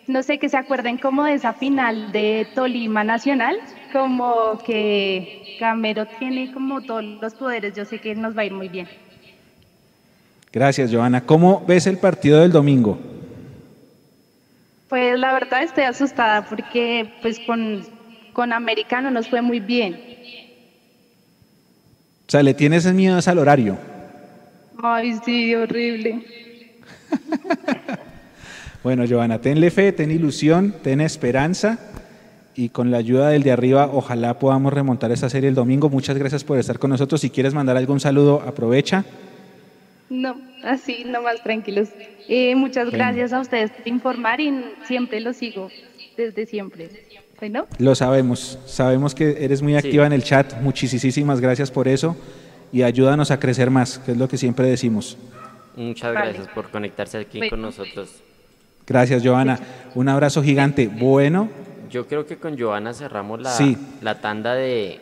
no 0.08 0.22
sé, 0.24 0.38
que 0.38 0.50
se 0.50 0.58
acuerden 0.58 0.98
como 0.98 1.24
de 1.24 1.36
esa 1.36 1.54
final 1.54 2.12
de 2.12 2.48
Tolima 2.56 3.06
Nacional, 3.06 3.58
como 3.94 4.58
que 4.66 5.58
Gamero 5.62 6.06
tiene 6.20 6.52
como 6.52 6.82
todos 6.82 7.04
los 7.04 7.34
poderes, 7.36 7.74
yo 7.74 7.86
sé 7.86 8.00
que 8.00 8.16
nos 8.16 8.38
va 8.38 8.42
a 8.42 8.46
ir 8.46 8.54
muy 8.54 8.68
bien. 8.68 8.88
Gracias, 10.52 10.92
Joana. 10.94 11.22
¿Cómo 11.26 11.64
ves 11.66 11.88
el 11.88 11.98
partido 11.98 12.42
del 12.42 12.52
domingo? 12.52 12.98
Pues 14.90 15.20
la 15.20 15.34
verdad 15.34 15.64
estoy 15.64 15.84
asustada 15.84 16.46
porque 16.46 17.12
pues 17.22 17.40
con, 17.40 17.84
con 18.34 18.54
América 18.54 19.02
no 19.02 19.12
nos 19.12 19.28
fue 19.28 19.42
muy 19.42 19.60
bien. 19.60 19.94
O 22.28 22.32
sea, 22.32 22.44
¿le 22.44 22.54
tienes 22.54 22.86
miedo 22.94 23.20
al 23.26 23.40
horario? 23.40 23.78
Ay, 24.82 25.18
sí, 25.24 25.56
horrible. 25.56 26.26
Bueno, 28.84 29.04
Joana, 29.10 29.42
tenle 29.42 29.70
fe, 29.70 29.92
ten 29.92 30.12
ilusión, 30.12 30.74
ten 30.82 31.02
esperanza 31.02 31.78
y 32.56 32.70
con 32.70 32.90
la 32.90 32.98
ayuda 32.98 33.30
del 33.30 33.44
de 33.44 33.52
arriba, 33.52 33.90
ojalá 33.92 34.40
podamos 34.40 34.72
remontar 34.72 35.12
esta 35.12 35.30
serie 35.30 35.50
el 35.50 35.56
domingo. 35.56 35.90
Muchas 35.90 36.18
gracias 36.18 36.44
por 36.46 36.58
estar 36.58 36.80
con 36.80 36.92
nosotros. 36.92 37.20
Si 37.20 37.30
quieres 37.30 37.54
mandar 37.54 37.76
algún 37.76 38.00
saludo, 38.00 38.42
aprovecha. 38.48 39.04
No, 40.10 40.40
así, 40.64 41.04
nomás 41.06 41.44
tranquilos. 41.44 41.90
Eh, 42.30 42.56
muchas 42.56 42.86
Bueno. 42.90 42.98
gracias 43.06 43.34
a 43.34 43.42
ustedes 43.42 43.72
por 43.72 43.88
informar 43.88 44.40
y 44.40 44.54
siempre 44.86 45.20
los 45.20 45.38
sigo, 45.38 45.70
desde 46.16 46.46
siempre. 46.46 46.90
Bueno, 47.40 47.68
Lo 47.78 47.94
sabemos, 47.94 48.58
sabemos 48.66 49.14
que 49.14 49.44
eres 49.44 49.62
muy 49.62 49.76
activa 49.76 50.08
en 50.08 50.14
el 50.14 50.24
chat. 50.24 50.60
Muchísimas 50.62 51.40
gracias 51.40 51.70
por 51.72 51.88
eso 51.88 52.16
y 52.72 52.82
ayúdanos 52.84 53.30
a 53.32 53.40
crecer 53.40 53.70
más, 53.70 54.00
que 54.00 54.12
es 54.14 54.18
lo 54.18 54.28
que 54.28 54.38
siempre 54.38 54.66
decimos. 54.68 55.18
Muchas 55.76 56.14
Vale. 56.14 56.30
gracias 56.30 56.48
por 56.56 56.70
conectarse 56.72 57.18
aquí 57.20 57.38
Bueno. 57.38 57.50
con 57.52 57.62
nosotros. 57.62 58.10
Gracias, 58.88 59.22
Joana. 59.24 59.60
Un 59.96 60.08
abrazo 60.10 60.42
gigante. 60.42 60.88
Bueno, 60.88 61.50
Yo 61.92 62.06
creo 62.08 62.26
que 62.26 62.36
con 62.38 62.58
Joana 62.60 62.94
cerramos 62.94 63.40
la, 63.42 63.50
Sí. 63.52 63.78
la 64.02 64.20
tanda 64.20 64.56
de, 64.56 65.00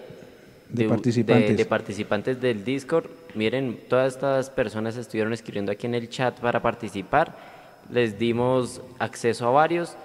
De 0.69 0.86
participantes. 0.88 1.57
de 1.57 1.65
participantes 1.65 2.40
del 2.41 2.64
Discord. 2.65 3.06
Miren, 3.35 3.79
todas 3.89 4.13
estas 4.15 4.49
personas 4.49 4.95
estuvieron 4.97 5.33
escribiendo 5.33 5.71
aquí 5.71 5.85
en 5.87 5.95
el 5.95 6.09
chat 6.09 6.39
para 6.39 6.61
participar. 6.61 7.35
Les 7.91 8.17
dimos 8.17 8.81
acceso 8.97 9.47
a 9.47 9.51
varios. 9.51 9.95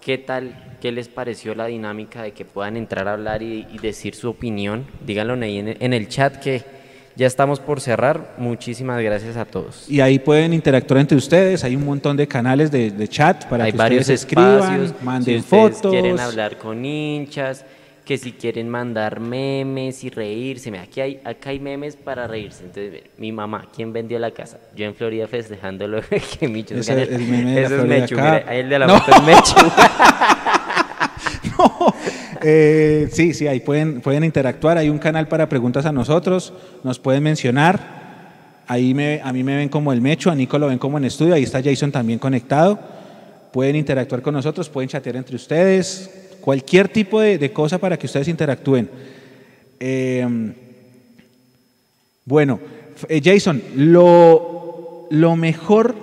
¿Qué 0.00 0.18
tal? 0.18 0.76
¿Qué 0.80 0.92
les 0.92 1.08
pareció 1.08 1.54
la 1.54 1.66
dinámica 1.66 2.22
de 2.22 2.32
que 2.32 2.44
puedan 2.44 2.76
entrar 2.76 3.08
a 3.08 3.14
hablar 3.14 3.42
y, 3.42 3.66
y 3.72 3.78
decir 3.78 4.14
su 4.14 4.30
opinión? 4.30 4.86
Díganlo 5.04 5.34
ahí 5.44 5.58
en, 5.58 5.76
en 5.80 5.92
el 5.92 6.08
chat 6.08 6.36
que 6.36 6.62
ya 7.16 7.26
estamos 7.26 7.58
por 7.60 7.80
cerrar. 7.80 8.34
Muchísimas 8.38 9.02
gracias 9.02 9.36
a 9.36 9.44
todos. 9.46 9.90
y 9.90 10.00
ahí 10.00 10.18
pueden 10.20 10.52
interactuar 10.52 11.00
entre 11.00 11.16
ustedes. 11.16 11.64
Hay 11.64 11.74
un 11.74 11.84
montón 11.84 12.16
de 12.16 12.28
canales 12.28 12.70
de, 12.70 12.90
de 12.92 13.08
chat 13.08 13.46
para 13.46 13.64
Hay 13.64 13.72
que 13.72 13.78
varios 13.78 14.02
ustedes 14.02 14.20
escriban, 14.20 14.82
espacios. 14.84 15.02
manden 15.02 15.24
si 15.24 15.36
ustedes 15.40 15.74
fotos. 15.74 15.90
quieren 15.92 16.20
hablar 16.20 16.56
con 16.58 16.84
hinchas, 16.84 17.64
que 18.06 18.16
si 18.16 18.32
quieren 18.32 18.68
mandar 18.68 19.18
memes 19.18 20.04
y 20.04 20.10
reírse. 20.10 20.70
Mira, 20.70 20.84
aquí 20.84 21.00
hay, 21.00 21.20
acá 21.24 21.50
hay 21.50 21.58
memes 21.58 21.96
para 21.96 22.28
reírse. 22.28 22.64
Entonces, 22.64 23.02
mi 23.18 23.32
mamá, 23.32 23.66
¿quién 23.74 23.92
vendió 23.92 24.16
la 24.20 24.30
casa? 24.30 24.58
Yo 24.76 24.86
en 24.86 24.94
Florida 24.94 25.26
festejándolo 25.26 26.00
que 26.38 26.46
Micho 26.48 26.76
Ese 26.76 26.94
gane. 26.94 27.02
es 27.02 27.10
el 27.10 27.26
meme 27.26 27.54
de 27.56 27.60
la 27.62 27.66
Eso 27.66 27.76
es 27.76 27.84
Mechu, 27.84 28.14
mira, 28.14 28.44
ahí 28.46 28.58
el 28.60 28.68
de 28.68 28.78
la 28.78 28.86
No. 28.86 28.96
es 28.96 29.22
Mechu. 29.22 29.56
Eh, 32.48 33.08
sí, 33.10 33.34
sí, 33.34 33.48
ahí 33.48 33.58
pueden, 33.58 34.00
pueden 34.02 34.22
interactuar. 34.22 34.78
Hay 34.78 34.88
un 34.88 34.98
canal 34.98 35.26
para 35.26 35.48
preguntas 35.48 35.84
a 35.84 35.90
nosotros. 35.90 36.52
Nos 36.84 36.98
pueden 37.00 37.24
mencionar. 37.24 38.62
Ahí 38.68 38.94
me, 38.94 39.20
a 39.24 39.32
mí 39.32 39.42
me 39.42 39.56
ven 39.56 39.68
como 39.68 39.92
el 39.92 40.00
Mecho, 40.00 40.30
a 40.30 40.34
Nico 40.34 40.56
lo 40.58 40.68
ven 40.68 40.78
como 40.78 40.98
en 40.98 41.06
estudio. 41.06 41.34
Ahí 41.34 41.42
está 41.42 41.60
Jason 41.60 41.90
también 41.90 42.20
conectado. 42.20 42.78
Pueden 43.52 43.74
interactuar 43.74 44.22
con 44.22 44.34
nosotros, 44.34 44.68
pueden 44.68 44.88
chatear 44.88 45.16
entre 45.16 45.34
ustedes. 45.34 46.25
Cualquier 46.46 46.86
tipo 46.86 47.20
de, 47.20 47.38
de 47.38 47.52
cosa 47.52 47.76
para 47.78 47.96
que 47.98 48.06
ustedes 48.06 48.28
interactúen. 48.28 48.88
Eh, 49.80 50.24
bueno, 52.24 52.60
eh, 53.08 53.20
Jason, 53.20 53.60
lo, 53.74 55.08
lo 55.10 55.34
mejor, 55.34 55.96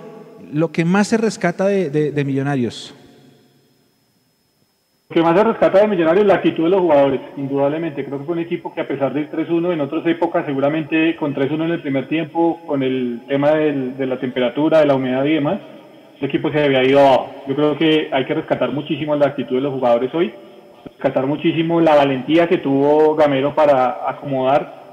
lo 0.52 0.70
que 0.70 0.84
más 0.84 1.08
se 1.08 1.16
rescata 1.16 1.64
de, 1.66 1.88
de- 1.88 2.12
de 2.12 2.24
Millonarios. 2.26 2.94
Lo 5.08 5.14
que 5.14 5.22
más 5.22 5.34
se 5.34 5.44
rescata 5.44 5.80
de 5.80 5.88
Millonarios 5.88 6.24
es 6.24 6.28
la 6.28 6.34
actitud 6.34 6.64
de 6.64 6.68
los 6.70 6.80
jugadores, 6.82 7.20
indudablemente. 7.38 8.04
Creo 8.04 8.18
que 8.18 8.24
fue 8.26 8.34
un 8.34 8.40
equipo 8.40 8.74
que 8.74 8.82
a 8.82 8.86
pesar 8.86 9.14
del 9.14 9.30
3-1 9.30 9.72
en 9.72 9.80
otras 9.80 10.06
épocas, 10.06 10.44
seguramente 10.44 11.16
con 11.16 11.34
3-1 11.34 11.64
en 11.64 11.70
el 11.70 11.80
primer 11.80 12.06
tiempo, 12.06 12.60
con 12.66 12.82
el 12.82 13.22
tema 13.28 13.52
del- 13.52 13.96
de 13.96 14.06
la 14.06 14.20
temperatura, 14.20 14.80
de 14.80 14.84
la 14.86 14.94
humedad 14.94 15.24
y 15.24 15.32
demás, 15.32 15.58
el 16.20 16.26
equipo 16.26 16.50
se 16.50 16.62
había 16.62 16.84
ido 16.84 17.00
abajo. 17.00 17.34
Yo 17.48 17.54
creo 17.54 17.78
que 17.78 18.08
hay 18.12 18.24
que 18.24 18.34
rescatar 18.34 18.70
muchísimo 18.70 19.16
la 19.16 19.26
actitud 19.26 19.56
de 19.56 19.62
los 19.62 19.72
jugadores 19.72 20.14
hoy, 20.14 20.32
rescatar 20.84 21.26
muchísimo 21.26 21.80
la 21.80 21.94
valentía 21.94 22.48
que 22.48 22.58
tuvo 22.58 23.14
Gamero 23.14 23.54
para 23.54 24.08
acomodar 24.08 24.84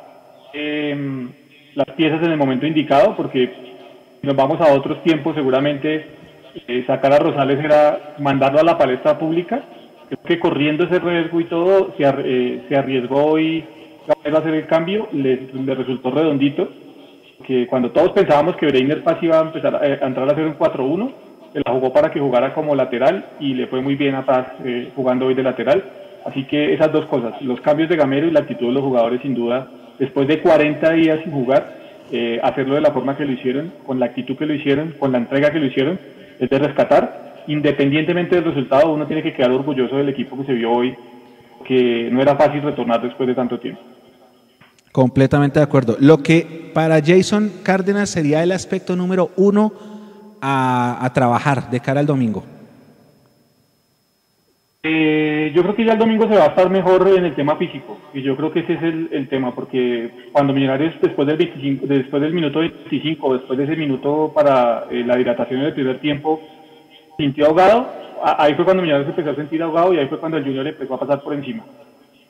eh, 0.54 1.28
las 1.76 1.88
piezas 1.96 2.22
en 2.24 2.32
el 2.32 2.38
momento 2.38 2.66
indicado, 2.66 3.16
porque 3.16 3.52
si 4.20 4.28
nos 4.28 4.36
vamos 4.36 4.60
a 4.62 4.74
otros 4.74 5.02
tiempos, 5.04 5.36
seguramente 5.36 6.06
eh, 6.68 6.84
sacar 6.86 7.14
a 7.14 7.20
Rosales 7.20 7.64
era 7.64 8.16
mandarlo 8.20 8.60
a 8.60 8.64
la 8.64 8.78
palestra 8.78 9.18
pública. 9.18 9.64
Creo 10.08 10.24
que 10.24 10.40
corriendo 10.40 10.84
ese 10.84 11.00
riesgo 11.00 11.40
y 11.40 11.46
todo, 11.46 11.94
se, 11.98 12.04
eh, 12.04 12.64
se 12.68 12.76
arriesgó 12.76 13.40
y 13.40 13.64
Gamero 14.08 14.38
a 14.38 14.40
hacer 14.42 14.54
el 14.56 14.66
cambio, 14.66 15.08
le 15.14 15.76
resultó 15.76 16.12
redondito. 16.12 16.68
Que 17.42 17.68
cuando 17.68 17.92
todos 17.92 18.12
pensábamos 18.12 18.56
que 18.56 18.68
Breiner 18.68 19.04
Paz 19.04 19.18
iba 19.22 19.40
a 19.40 19.44
empezar 19.44 19.76
a, 19.76 19.80
a 19.80 20.08
entrar 20.08 20.30
a 20.30 20.32
hacer 20.32 20.46
un 20.46 20.58
4-1, 20.58 21.12
él 21.54 21.64
la 21.66 21.74
jugó 21.74 21.92
para 21.92 22.12
que 22.12 22.20
jugara 22.20 22.54
como 22.54 22.76
lateral 22.76 23.26
y 23.40 23.54
le 23.54 23.68
fue 23.68 23.82
muy 23.82 23.96
bien 23.96 24.16
a 24.16 24.26
Paz 24.26 24.48
eh, 24.64 24.90
jugando 24.96 25.28
hoy 25.28 25.34
de 25.34 25.44
lateral. 25.44 25.84
Así 26.26 26.46
que 26.46 26.74
esas 26.74 26.92
dos 26.92 27.06
cosas, 27.06 27.42
los 27.42 27.60
cambios 27.62 27.90
de 27.90 27.98
Gamero 27.98 28.28
y 28.28 28.32
la 28.32 28.42
actitud 28.42 28.68
de 28.68 28.74
los 28.74 28.84
jugadores, 28.84 29.22
sin 29.22 29.34
duda, 29.34 29.68
después 29.98 30.28
de 30.28 30.40
40 30.40 30.92
días 30.94 31.20
sin 31.24 31.32
jugar, 31.32 31.76
eh, 32.12 32.40
hacerlo 32.44 32.76
de 32.76 32.82
la 32.82 32.92
forma 32.92 33.18
que 33.18 33.26
lo 33.26 33.32
hicieron, 33.32 33.74
con 33.86 34.00
la 34.00 34.06
actitud 34.08 34.38
que 34.38 34.46
lo 34.46 34.54
hicieron, 34.54 34.94
con 35.00 35.12
la 35.12 35.18
entrega 35.18 35.52
que 35.52 35.60
lo 35.60 35.66
hicieron, 35.66 36.00
es 36.40 36.50
de 36.50 36.60
rescatar. 36.60 37.32
Independientemente 37.48 38.36
del 38.36 38.46
resultado, 38.46 38.94
uno 38.94 39.08
tiene 39.08 39.24
que 39.24 39.34
quedar 39.34 39.52
orgulloso 39.52 39.98
del 39.98 40.10
equipo 40.10 40.38
que 40.38 40.46
se 40.46 40.54
vio 40.54 40.72
hoy, 40.72 40.96
que 41.66 42.10
no 42.12 42.22
era 42.22 42.36
fácil 42.36 42.62
retornar 42.62 43.02
después 43.02 43.28
de 43.28 43.36
tanto 43.36 43.60
tiempo. 43.60 43.82
Completamente 44.92 45.60
de 45.60 45.64
acuerdo. 45.64 45.96
Lo 46.00 46.18
que 46.18 46.72
para 46.74 47.02
Jason 47.02 47.52
Cárdenas 47.64 48.10
sería 48.10 48.44
el 48.44 48.52
aspecto 48.52 48.96
número 48.96 49.32
uno 49.38 49.72
a, 50.42 51.10
trabajar 51.14 51.70
de 51.70 51.80
cara 51.80 52.00
al 52.00 52.06
domingo. 52.06 52.44
Eh, 54.84 55.52
yo 55.54 55.62
creo 55.62 55.76
que 55.76 55.86
ya 55.86 55.94
el 55.94 56.00
domingo 56.00 56.28
se 56.28 56.36
va 56.36 56.46
a 56.46 56.48
estar 56.48 56.68
mejor 56.70 57.08
en 57.16 57.26
el 57.26 57.36
tema 57.36 57.56
físico 57.56 58.00
y 58.16 58.24
yo 58.24 58.36
creo 58.36 58.52
que 58.52 58.62
ese 58.62 58.74
es 58.74 58.82
el, 58.82 59.28
tema 59.30 59.54
porque 59.54 60.10
cuando 60.32 60.54
Millonarios 60.54 60.96
después 61.00 61.28
del 61.28 61.38
25, 61.38 61.86
después 61.86 62.20
del 62.20 62.34
minuto 62.34 62.62
25 62.62 63.34
después 63.34 63.60
de 63.60 63.66
ese 63.66 63.76
minuto 63.76 64.32
para 64.34 64.88
eh, 64.90 65.04
la 65.06 65.20
hidratación 65.20 65.60
en 65.60 65.68
el 65.68 65.74
primer 65.74 66.00
tiempo 66.00 66.42
sintió 67.16 67.46
ahogado 67.46 67.88
ahí 68.24 68.56
fue 68.56 68.66
cuando 68.66 68.82
Millonarios 68.82 69.10
empezó 69.10 69.30
a 69.30 69.36
sentir 69.36 69.62
ahogado 69.62 69.94
y 69.94 70.00
ahí 70.00 70.08
fue 70.08 70.20
cuando 70.20 70.40
el 70.40 70.46
Junior 70.46 70.66
empezó 70.66 70.96
a 70.96 71.00
pasar 71.00 71.22
por 71.22 71.36
encima 71.36 71.64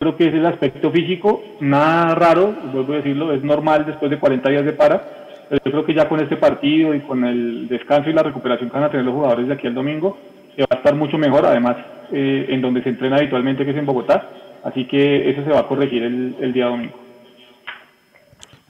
creo 0.02 0.18
que 0.18 0.28
es 0.28 0.34
el 0.34 0.46
aspecto 0.46 0.92
físico 0.92 1.44
nada 1.62 2.16
raro 2.16 2.54
vuelvo 2.74 2.94
a 2.94 2.98
decirlo 2.98 3.32
es 3.32 3.44
normal 3.44 3.86
después 3.86 4.12
de 4.12 4.20
40 4.20 4.50
días 4.50 4.66
de 4.66 4.74
para 4.74 5.22
pero 5.48 5.62
yo 5.66 5.72
creo 5.72 5.86
que 5.86 5.94
ya 5.94 6.10
con 6.10 6.20
este 6.20 6.38
partido 6.38 6.94
y 6.94 7.02
con 7.02 7.24
el 7.24 7.68
descanso 7.68 8.10
y 8.10 8.14
la 8.14 8.24
recuperación 8.24 8.70
que 8.70 8.76
van 8.76 8.86
a 8.86 8.90
tener 8.90 9.06
los 9.06 9.16
jugadores 9.16 9.48
de 9.48 9.54
aquí 9.54 9.68
al 9.68 9.76
domingo 9.76 10.18
se 10.56 10.62
va 10.62 10.68
a 10.72 10.76
estar 10.76 10.96
mucho 10.96 11.18
mejor, 11.18 11.46
además 11.46 11.78
eh, 12.12 12.48
en 12.50 12.62
donde 12.62 12.84
se 12.84 12.90
entrena 12.90 13.18
habitualmente, 13.18 13.66
que 13.66 13.72
es 13.72 13.78
en 13.78 13.86
Bogotá. 13.86 14.30
Así 14.64 14.86
que 14.86 15.30
eso 15.30 15.44
se 15.44 15.50
va 15.50 15.62
a 15.62 15.68
corregir 15.68 16.04
el, 16.04 16.36
el 16.40 16.54
día 16.54 16.68
domingo. 16.68 16.94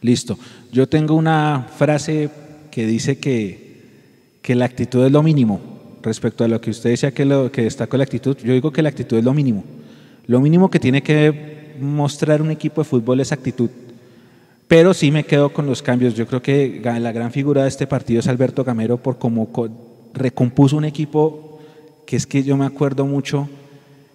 Listo. 0.02 0.38
Yo 0.72 0.88
tengo 0.88 1.16
una 1.16 1.68
frase 1.78 2.30
que 2.72 2.86
dice 2.86 3.20
que, 3.20 3.82
que 4.42 4.56
la 4.56 4.66
actitud 4.66 5.06
es 5.06 5.12
lo 5.12 5.22
mínimo. 5.22 5.60
Respecto 6.02 6.44
a 6.44 6.48
lo 6.48 6.62
que 6.62 6.72
usted 6.72 6.92
decía 6.92 7.12
que, 7.12 7.26
lo, 7.26 7.52
que 7.52 7.64
destacó 7.64 7.98
la 7.98 8.04
actitud, 8.04 8.38
yo 8.38 8.54
digo 8.54 8.72
que 8.72 8.82
la 8.82 8.90
actitud 8.90 9.18
es 9.18 9.24
lo 9.24 9.34
mínimo. 9.34 9.64
Lo 10.32 10.40
mínimo 10.40 10.70
que 10.70 10.80
tiene 10.80 11.04
que 11.04 11.76
mostrar 11.82 12.42
un 12.42 12.52
equipo 12.52 12.80
de 12.80 12.86
fútbol 12.86 13.20
es 13.20 13.34
actitud. 13.34 13.70
Pero 14.70 14.94
sí 14.94 15.12
me 15.12 15.26
quedo 15.26 15.52
con 15.52 15.66
los 15.66 15.82
cambios. 15.82 16.14
Yo 16.14 16.26
creo 16.26 16.42
que 16.42 16.80
la 16.82 17.12
gran 17.12 17.34
figura 17.34 17.64
de 17.64 17.68
este 17.68 17.86
partido 17.86 18.22
es 18.22 18.30
Alberto 18.30 18.64
Gamero 18.64 18.96
por 18.96 19.18
cómo 19.18 19.52
co- 19.52 19.68
recompuso 20.14 20.78
un 20.78 20.86
equipo 20.86 21.60
que 22.06 22.16
es 22.16 22.26
que 22.26 22.44
yo 22.44 22.56
me 22.56 22.66
acuerdo 22.66 23.06
mucho 23.06 23.50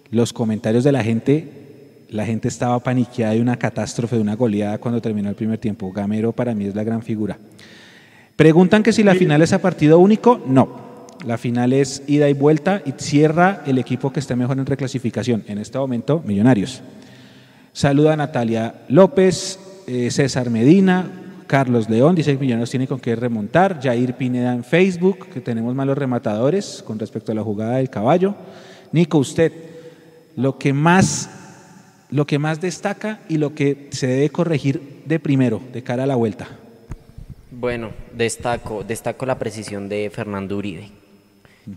los 0.09 0.33
comentarios 0.33 0.83
de 0.83 0.91
la 0.91 1.03
gente 1.03 1.53
la 2.09 2.25
gente 2.25 2.47
estaba 2.47 2.79
paniqueada 2.79 3.33
de 3.33 3.41
una 3.41 3.57
catástrofe, 3.59 4.15
de 4.15 4.21
una 4.23 4.35
goleada 4.35 4.77
cuando 4.79 4.99
terminó 5.01 5.29
el 5.29 5.35
primer 5.35 5.59
tiempo. 5.59 5.91
Gamero 5.91 6.31
para 6.31 6.55
mí 6.55 6.65
es 6.65 6.73
la 6.73 6.83
gran 6.83 7.03
figura. 7.03 7.37
Preguntan 8.35 8.81
que 8.81 8.91
si 8.93 9.03
la 9.03 9.13
final 9.13 9.41
es 9.43 9.53
a 9.53 9.61
partido 9.61 9.99
único. 9.99 10.41
No. 10.47 10.86
La 11.25 11.37
final 11.37 11.73
es 11.73 12.03
ida 12.07 12.29
y 12.29 12.33
vuelta 12.33 12.81
y 12.85 12.93
cierra 12.97 13.63
el 13.65 13.77
equipo 13.77 14.11
que 14.11 14.19
esté 14.19 14.35
mejor 14.35 14.59
en 14.59 14.65
reclasificación. 14.65 15.43
En 15.47 15.57
este 15.57 15.77
momento, 15.77 16.21
Millonarios. 16.25 16.81
Saluda 17.73 18.13
a 18.13 18.17
Natalia 18.17 18.75
López, 18.87 19.59
eh, 19.87 20.09
César 20.11 20.49
Medina, 20.49 21.09
Carlos 21.47 21.89
León, 21.89 22.15
dice 22.15 22.33
que 22.33 22.39
Millonarios 22.39 22.69
tiene 22.69 22.87
con 22.87 22.99
qué 22.99 23.15
remontar. 23.15 23.79
Jair 23.81 24.13
Pineda 24.13 24.53
en 24.53 24.63
Facebook, 24.63 25.27
que 25.29 25.41
tenemos 25.41 25.73
malos 25.73 25.97
rematadores 25.97 26.83
con 26.85 26.99
respecto 26.99 27.31
a 27.31 27.35
la 27.35 27.43
jugada 27.43 27.77
del 27.77 27.89
caballo. 27.89 28.35
Nico, 28.91 29.17
usted, 29.17 29.51
lo 30.35 30.57
que 30.57 30.73
más, 30.73 31.29
lo 32.11 32.27
que 32.27 32.37
más 32.37 32.61
destaca 32.61 33.21
y 33.29 33.37
lo 33.37 33.55
que 33.55 33.87
se 33.91 34.07
debe 34.07 34.29
corregir 34.29 35.03
de 35.05 35.19
primero, 35.19 35.61
de 35.73 35.83
cara 35.83 36.03
a 36.03 36.07
la 36.07 36.15
vuelta. 36.15 36.47
Bueno, 37.49 37.91
destaco, 38.13 38.83
destaco 38.83 39.25
la 39.25 39.39
precisión 39.39 39.89
de 39.89 40.11
Fernando 40.13 40.57
Uribe. 40.57 40.91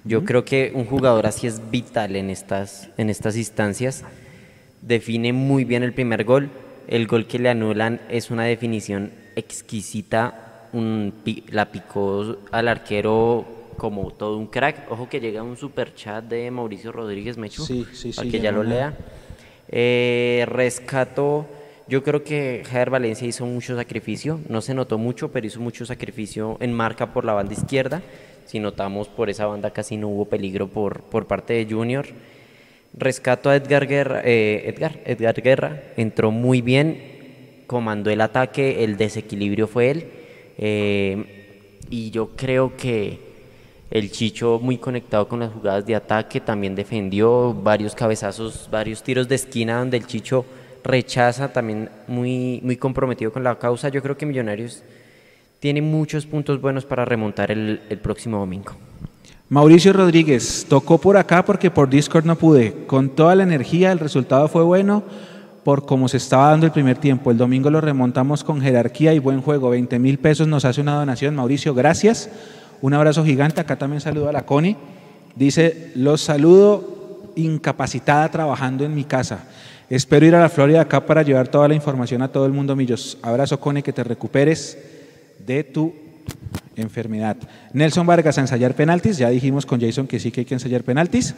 Yo 0.05 0.25
creo 0.25 0.45
que 0.45 0.71
un 0.75 0.85
jugador 0.85 1.27
así 1.27 1.47
es 1.47 1.71
vital 1.71 2.15
en 2.15 2.31
estas, 2.31 2.89
en 2.97 3.11
estas 3.11 3.37
instancias. 3.37 4.05
Define 4.83 5.33
muy 5.33 5.65
bien 5.65 5.83
el 5.83 5.93
primer 5.93 6.25
gol. 6.25 6.51
El 6.87 7.07
gol 7.07 7.27
que 7.27 7.39
le 7.39 7.49
anulan 7.49 8.01
es 8.09 8.31
una 8.31 8.45
definición 8.45 9.11
exquisita. 9.35 10.69
Un, 10.73 11.13
la 11.51 11.73
picó 11.73 12.37
al 12.53 12.69
arquero 12.69 13.45
como 13.77 14.13
todo 14.13 14.37
un 14.37 14.47
crack. 14.47 14.91
Ojo 14.93 15.09
que 15.09 15.19
llega 15.19 15.43
un 15.43 15.57
super 15.57 15.95
chat 15.95 16.25
de 16.25 16.51
Mauricio 16.51 16.93
Rodríguez 16.93 17.37
Mechu. 17.37 17.65
Sí, 17.65 17.85
sí, 17.93 18.13
para 18.13 18.27
sí, 18.27 18.31
que 18.31 18.39
ya 18.39 18.45
ya 18.45 18.53
lo 18.53 18.63
lea. 18.63 18.97
Eh, 19.69 20.45
rescato. 20.47 21.47
Yo 21.89 22.05
creo 22.05 22.23
que 22.23 22.63
Javier 22.65 22.91
Valencia 22.91 23.27
hizo 23.27 23.45
mucho 23.45 23.75
sacrificio. 23.75 24.39
No 24.49 24.61
se 24.61 24.75
notó 24.75 24.99
mucho, 24.99 25.33
pero 25.33 25.49
hizo 25.49 25.59
mucho 25.61 25.85
sacrificio 25.85 26.57
en 26.61 26.73
marca 26.73 27.13
por 27.13 27.25
la 27.25 27.33
banda 27.33 27.55
izquierda. 27.55 28.01
Si 28.51 28.59
notamos 28.59 29.07
por 29.07 29.31
esa 29.31 29.47
banda 29.47 29.71
casi 29.71 29.97
no 29.97 30.09
hubo 30.09 30.25
peligro 30.25 30.67
por, 30.67 31.03
por 31.03 31.29
parte 31.29 31.53
de 31.53 31.73
Junior. 31.73 32.07
Rescato 32.99 33.49
a 33.49 33.55
Edgar 33.55 33.87
Guerra, 33.87 34.23
eh, 34.25 34.65
Edgar, 34.67 34.99
Edgar 35.05 35.41
Guerra, 35.41 35.83
entró 35.97 36.33
muy 36.33 36.61
bien, 36.61 37.63
comandó 37.69 38.11
el 38.11 38.21
ataque, 38.21 38.83
el 38.83 38.97
desequilibrio 38.97 39.69
fue 39.69 39.91
él. 39.93 40.05
eh, 40.59 41.25
y 41.91 42.11
yo 42.11 42.31
creo 42.35 42.77
que 42.77 43.21
el 43.93 44.11
Chicho 44.11 44.59
muy 44.61 44.79
conectado 44.79 45.29
con 45.29 45.39
las 45.39 45.53
jugadas 45.53 45.87
de 45.87 45.95
ataque, 45.95 46.41
también 46.41 46.75
defendió 46.75 47.55
varios 47.55 47.95
cabezazos, 47.95 48.69
varios 48.69 49.05
tiros 49.05 49.29
de 49.29 49.37
esquina 49.37 49.79
donde 49.79 49.97
el 49.97 50.09
Chicho 50.09 50.45
rechaza, 50.83 51.53
también 51.53 51.89
muy, 52.09 52.59
muy 52.65 52.77
comprometido 52.77 53.33
con 53.33 53.45
la 53.45 53.57
causa. 53.61 53.91
Yo 53.91 54.03
creo 54.03 54.17
que 54.17 54.27
Millonarios 54.27 54.83
tiene 55.61 55.83
muchos 55.83 56.27
puntos 56.27 56.61
buenos 56.61 56.85
para 56.85 57.05
remontar 57.05 57.51
el, 57.51 57.81
el 57.89 57.99
próximo 57.99 58.39
domingo. 58.39 58.73
Mauricio 59.51 59.93
Rodríguez, 59.93 60.65
tocó 60.69 60.99
por 60.99 61.17
acá 61.17 61.45
porque 61.45 61.71
por 61.71 61.91
Discord 61.91 62.25
no 62.25 62.37
pude. 62.37 62.87
Con 62.87 63.11
toda 63.11 63.35
la 63.35 63.43
energía, 63.43 63.93
el 63.93 63.99
resultado 63.99 64.49
fue 64.49 64.63
bueno 64.63 65.03
por 65.65 65.85
cómo 65.85 66.09
se 66.09 66.17
estaba 66.17 66.51
dando 66.51 66.67
el 66.67 66.73
primer 66.73 66.99
tiempo. 66.99 67.31
El 67.31 67.37
domingo 67.37 67.69
lo 67.69 67.81
remontamos 67.81 68.45
con 68.45 68.61
jerarquía 68.61 69.13
y 69.13 69.19
buen 69.19 69.43
juego. 69.43 69.71
20 69.71 69.99
mil 69.99 70.19
pesos 70.19 70.49
nos 70.49 70.65
hace 70.65 70.81
una 70.81 70.95
donación. 70.95 71.35
Mauricio, 71.35 71.75
gracias. 71.75 72.31
Un 72.81 72.95
abrazo 72.95 73.25
gigante. 73.25 73.61
Acá 73.61 73.77
también 73.77 74.01
saludo 74.01 74.29
a 74.29 74.33
la 74.33 74.47
Connie. 74.47 74.77
Dice, 75.35 75.93
los 75.95 76.21
saludo 76.23 77.33
incapacitada 77.37 78.31
trabajando 78.31 78.85
en 78.85 78.95
mi 78.95 79.05
casa. 79.05 79.49
Espero 79.91 80.25
ir 80.27 80.35
a 80.35 80.41
la 80.41 80.49
Florida 80.49 80.81
acá 80.81 81.05
para 81.05 81.23
llevar 81.23 81.49
toda 81.49 81.67
la 81.69 81.75
información 81.75 82.23
a 82.23 82.29
todo 82.29 82.47
el 82.47 82.53
mundo, 82.53 82.77
Millos. 82.77 83.19
Abrazo, 83.21 83.59
Connie, 83.59 83.83
que 83.83 83.93
te 83.93 84.05
recuperes 84.05 84.79
de 85.47 85.65
tu 85.65 85.95
enfermedad. 86.77 87.37
Nelson 87.73 88.07
Vargas 88.07 88.39
a 88.39 88.43
ensayar 88.43 88.75
penaltis. 88.75 89.19
Ya 89.19 89.31
dijimos 89.31 89.67
con 89.67 89.81
Jason 89.81 90.07
que 90.07 90.19
sí 90.19 90.31
que 90.31 90.41
hay 90.41 90.45
que 90.45 90.55
ensayar 90.55 90.83
penaltis. 90.83 91.35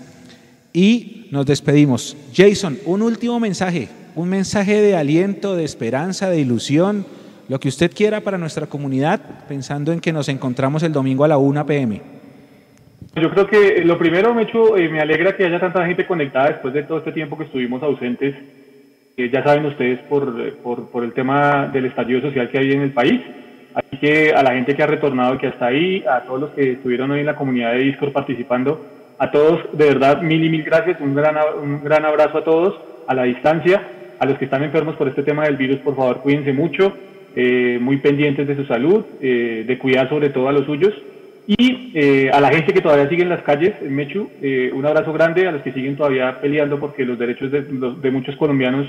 Y 0.73 1.29
nos 1.31 1.47
despedimos. 1.47 2.17
Jason, 2.35 2.79
un 2.87 3.03
último 3.03 3.39
mensaje. 3.41 3.89
Un 4.15 4.29
mensaje 4.29 4.81
de 4.81 4.97
aliento, 4.97 5.57
de 5.57 5.65
esperanza, 5.65 6.31
de 6.31 6.41
ilusión. 6.41 7.07
Lo 7.49 7.61
que 7.61 7.69
usted 7.69 7.91
quiera 7.93 8.21
para 8.21 8.39
nuestra 8.39 8.67
comunidad, 8.67 9.21
pensando 9.49 9.93
en 9.93 10.01
que 10.01 10.13
nos 10.13 10.29
encontramos 10.29 10.83
el 10.83 10.93
domingo 10.93 11.25
a 11.25 11.29
la 11.29 11.39
1 11.39 11.67
pm. 11.67 12.01
Yo 13.15 13.31
creo 13.31 13.47
que 13.47 13.85
lo 13.85 13.99
primero, 13.99 14.35
eh, 14.77 14.89
me 14.89 15.01
alegra 15.01 15.37
que 15.37 15.45
haya 15.45 15.61
tanta 15.61 15.85
gente 15.87 16.07
conectada 16.07 16.49
después 16.49 16.73
de 16.73 16.85
todo 16.85 16.99
este 16.99 17.13
tiempo 17.13 17.37
que 17.37 17.45
estuvimos 17.45 17.83
ausentes. 17.83 18.35
Eh, 19.17 19.29
ya 19.31 19.43
saben 19.43 19.67
ustedes 19.67 19.99
por, 20.09 20.35
eh, 20.41 20.55
por, 20.63 20.89
por 20.89 21.05
el 21.05 21.13
tema 21.13 21.69
del 21.71 21.87
estallido 21.87 22.23
social 22.23 22.49
que 22.49 22.59
hay 22.59 22.73
en 22.73 22.81
el 22.81 22.93
país. 22.93 23.21
Así 23.75 23.97
que 23.99 24.33
a 24.33 24.43
la 24.43 24.53
gente 24.53 24.75
que 24.75 24.83
ha 24.83 24.87
retornado, 24.87 25.39
que 25.39 25.49
está 25.49 25.67
ahí, 25.67 26.05
a 26.09 26.21
todos 26.21 26.41
los 26.41 26.51
que 26.51 26.73
estuvieron 26.73 27.11
hoy 27.11 27.21
en 27.21 27.27
la 27.27 27.37
comunidad 27.37 27.73
de 27.73 27.79
Discord 27.79 28.13
participando, 28.13 28.85
a 29.19 29.31
todos, 29.31 29.61
de 29.73 29.87
verdad, 29.87 30.21
mil 30.23 30.45
y 30.45 30.51
mil 30.51 30.63
gracias. 30.63 31.01
Un 31.01 31.15
gran, 31.15 31.37
un 31.63 31.83
gran 31.83 32.05
abrazo 32.05 32.39
a 32.39 32.45
todos, 32.45 32.81
a 33.07 33.15
la 33.15 33.25
distancia. 33.25 33.83
A 34.19 34.27
los 34.27 34.39
que 34.39 34.45
están 34.45 34.63
enfermos 34.63 34.95
por 34.95 35.09
este 35.09 35.25
tema 35.25 35.45
del 35.45 35.57
virus, 35.57 35.79
por 35.79 35.97
favor, 35.97 36.21
cuídense 36.21 36.53
mucho, 36.53 36.93
eh, 37.35 37.79
muy 37.81 37.97
pendientes 37.97 38.47
de 38.47 38.55
su 38.55 38.65
salud, 38.67 39.05
eh, 39.21 39.65
de 39.67 39.79
cuidar 39.79 40.09
sobre 40.09 40.29
todo 40.31 40.49
a 40.49 40.53
los 40.53 40.65
suyos. 40.65 40.95
Y 41.45 41.91
eh, 41.95 42.31
a 42.33 42.41
la 42.41 42.51
gente 42.51 42.73
que 42.73 42.81
todavía 42.81 43.09
sigue 43.09 43.25
en 43.25 43.29
las 43.29 43.43
calles, 43.43 43.75
en 43.83 43.97
Mechu, 43.97 44.31
eh, 44.41 44.71
un 44.73 44.87
abrazo 44.87 45.13
grande 45.13 45.49
a 45.49 45.51
los 45.51 45.63
que 45.63 45.73
siguen 45.73 45.97
todavía 45.97 46.41
peleando 46.41 46.79
porque 46.79 47.05
los 47.05 47.19
derechos 47.19 47.51
de, 47.51 47.63
de 47.63 48.11
muchos 48.13 48.37
colombianos 48.37 48.87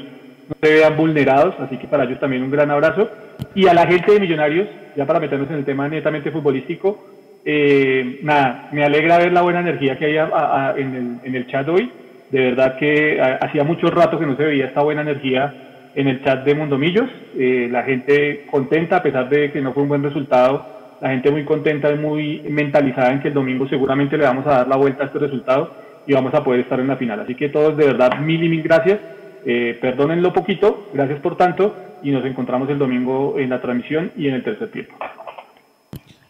no 0.49 0.55
se 0.61 0.73
vean 0.73 0.97
vulnerados, 0.97 1.55
así 1.59 1.77
que 1.77 1.87
para 1.87 2.03
ellos 2.03 2.19
también 2.19 2.43
un 2.43 2.51
gran 2.51 2.69
abrazo. 2.71 3.09
Y 3.55 3.67
a 3.67 3.73
la 3.73 3.85
gente 3.87 4.11
de 4.11 4.19
Millonarios, 4.19 4.67
ya 4.95 5.05
para 5.05 5.19
meternos 5.19 5.49
en 5.49 5.57
el 5.57 5.65
tema 5.65 5.87
netamente 5.87 6.31
futbolístico, 6.31 7.05
eh, 7.45 8.19
nada, 8.23 8.69
me 8.71 8.83
alegra 8.83 9.17
ver 9.17 9.31
la 9.33 9.41
buena 9.41 9.59
energía 9.59 9.97
que 9.97 10.05
hay 10.05 10.17
a- 10.17 10.25
a- 10.25 10.69
a- 10.69 10.77
en, 10.77 10.95
el, 10.95 11.27
en 11.27 11.35
el 11.35 11.47
chat 11.47 11.67
hoy. 11.67 11.91
De 12.31 12.39
verdad 12.39 12.77
que 12.77 13.21
hacía 13.41 13.63
mucho 13.63 13.87
rato 13.91 14.17
que 14.17 14.25
no 14.25 14.35
se 14.35 14.43
veía 14.45 14.65
esta 14.65 14.81
buena 14.81 15.01
energía 15.01 15.53
en 15.93 16.07
el 16.07 16.23
chat 16.23 16.43
de 16.43 16.55
Mundomillos. 16.55 17.09
Eh, 17.37 17.67
la 17.71 17.83
gente 17.83 18.45
contenta, 18.49 18.97
a 18.97 19.03
pesar 19.03 19.29
de 19.29 19.51
que 19.51 19.61
no 19.61 19.71
fue 19.73 19.83
un 19.83 19.89
buen 19.89 20.03
resultado, 20.03 20.65
la 21.01 21.09
gente 21.09 21.29
muy 21.29 21.43
contenta 21.43 21.91
y 21.91 21.97
muy 21.97 22.41
mentalizada 22.49 23.11
en 23.11 23.19
que 23.21 23.27
el 23.27 23.33
domingo 23.33 23.67
seguramente 23.67 24.17
le 24.17 24.23
vamos 24.23 24.47
a 24.47 24.51
dar 24.59 24.67
la 24.67 24.77
vuelta 24.77 25.03
a 25.03 25.07
este 25.07 25.19
resultado 25.19 25.75
y 26.07 26.13
vamos 26.13 26.33
a 26.33 26.43
poder 26.43 26.61
estar 26.61 26.79
en 26.79 26.87
la 26.87 26.95
final. 26.95 27.19
Así 27.19 27.35
que 27.35 27.49
todos 27.49 27.77
de 27.77 27.85
verdad 27.85 28.17
mil 28.19 28.41
y 28.43 28.49
mil 28.49 28.63
gracias. 28.63 28.99
Eh, 29.45 29.77
perdonen 29.81 30.21
lo 30.21 30.33
poquito, 30.33 30.87
gracias 30.93 31.19
por 31.19 31.37
tanto 31.37 31.75
y 32.01 32.11
nos 32.11 32.25
encontramos 32.25 32.69
el 32.69 32.77
domingo 32.77 33.35
en 33.37 33.49
la 33.49 33.61
transmisión 33.61 34.11
y 34.17 34.27
en 34.27 34.35
el 34.35 34.43
tercer 34.43 34.71
tiempo. 34.71 34.95